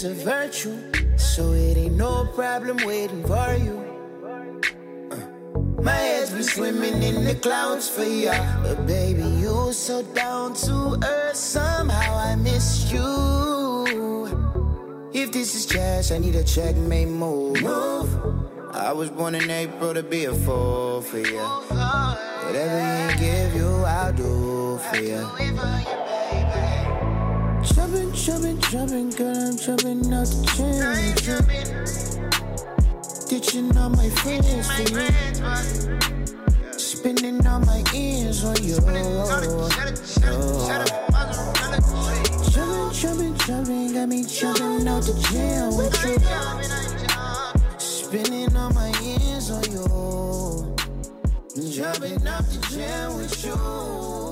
is 0.04 0.12
a 0.12 0.26
virtue, 0.26 0.78
so 1.18 1.54
it 1.54 1.78
ain't 1.78 1.96
no 1.96 2.26
problem 2.36 2.78
waiting 2.86 3.24
for 3.24 3.56
you. 3.56 3.76
Uh, 5.12 5.82
My 5.82 5.94
head's 5.94 6.32
been 6.32 6.44
swimming 6.44 7.02
in 7.04 7.24
the 7.24 7.36
clouds 7.36 7.88
for 7.88 8.04
ya, 8.04 8.34
but 8.64 8.86
baby, 8.86 9.24
you're 9.24 9.74
so 9.74 10.04
down 10.14 10.56
to 10.66 10.98
earth. 11.04 11.36
Somehow 11.36 12.16
I 12.16 12.36
miss 12.36 12.92
you. 12.92 13.08
If 15.14 15.32
this 15.32 15.56
is 15.56 15.66
chess, 15.66 16.12
I 16.12 16.18
need 16.18 16.36
a 16.36 16.44
checkmate 16.44 17.08
move. 17.08 17.62
Move. 17.62 18.10
I 18.74 18.92
was 18.92 19.10
born 19.10 19.36
in 19.36 19.50
April 19.50 19.94
to 19.94 20.04
be 20.04 20.26
a 20.26 20.34
fool 20.34 21.02
for 21.02 21.20
you. 21.20 21.40
Whatever 22.46 22.80
you 23.00 23.20
give 23.20 23.56
you, 23.56 23.70
I'll 23.86 24.12
do 24.12 24.80
for 24.80 24.98
you. 24.98 26.03
Jumping, 28.74 29.12
girl, 29.12 29.38
I'm 29.38 29.56
jumping 29.56 30.12
out 30.12 30.26
the 30.26 30.42
gym. 31.22 31.46
Ditching 33.30 33.78
all 33.78 33.90
my 33.92 34.10
friends 34.10 34.68
for 34.72 34.82
you. 34.82 35.12
Spinning 36.80 37.46
all 37.46 37.60
my 37.60 37.84
ends 37.94 38.44
on 38.44 38.56
you. 38.64 38.80
Jumping, 42.50 42.98
jumping, 42.98 43.36
jumping, 43.46 43.94
got 43.94 44.10
me 44.10 44.24
jumping 44.24 44.88
out 44.88 45.04
the 45.04 45.14
gym 45.30 45.78
with 45.78 45.94
you. 46.04 46.18
Spinning 47.78 48.58
all 48.58 48.72
my 48.74 48.92
ends 49.04 49.52
on 49.52 49.64
you. 49.72 49.86
Jumping 51.70 52.26
out 52.28 52.44
the 52.46 52.58
gym 52.72 53.18
with 53.18 53.46
you. 53.46 54.23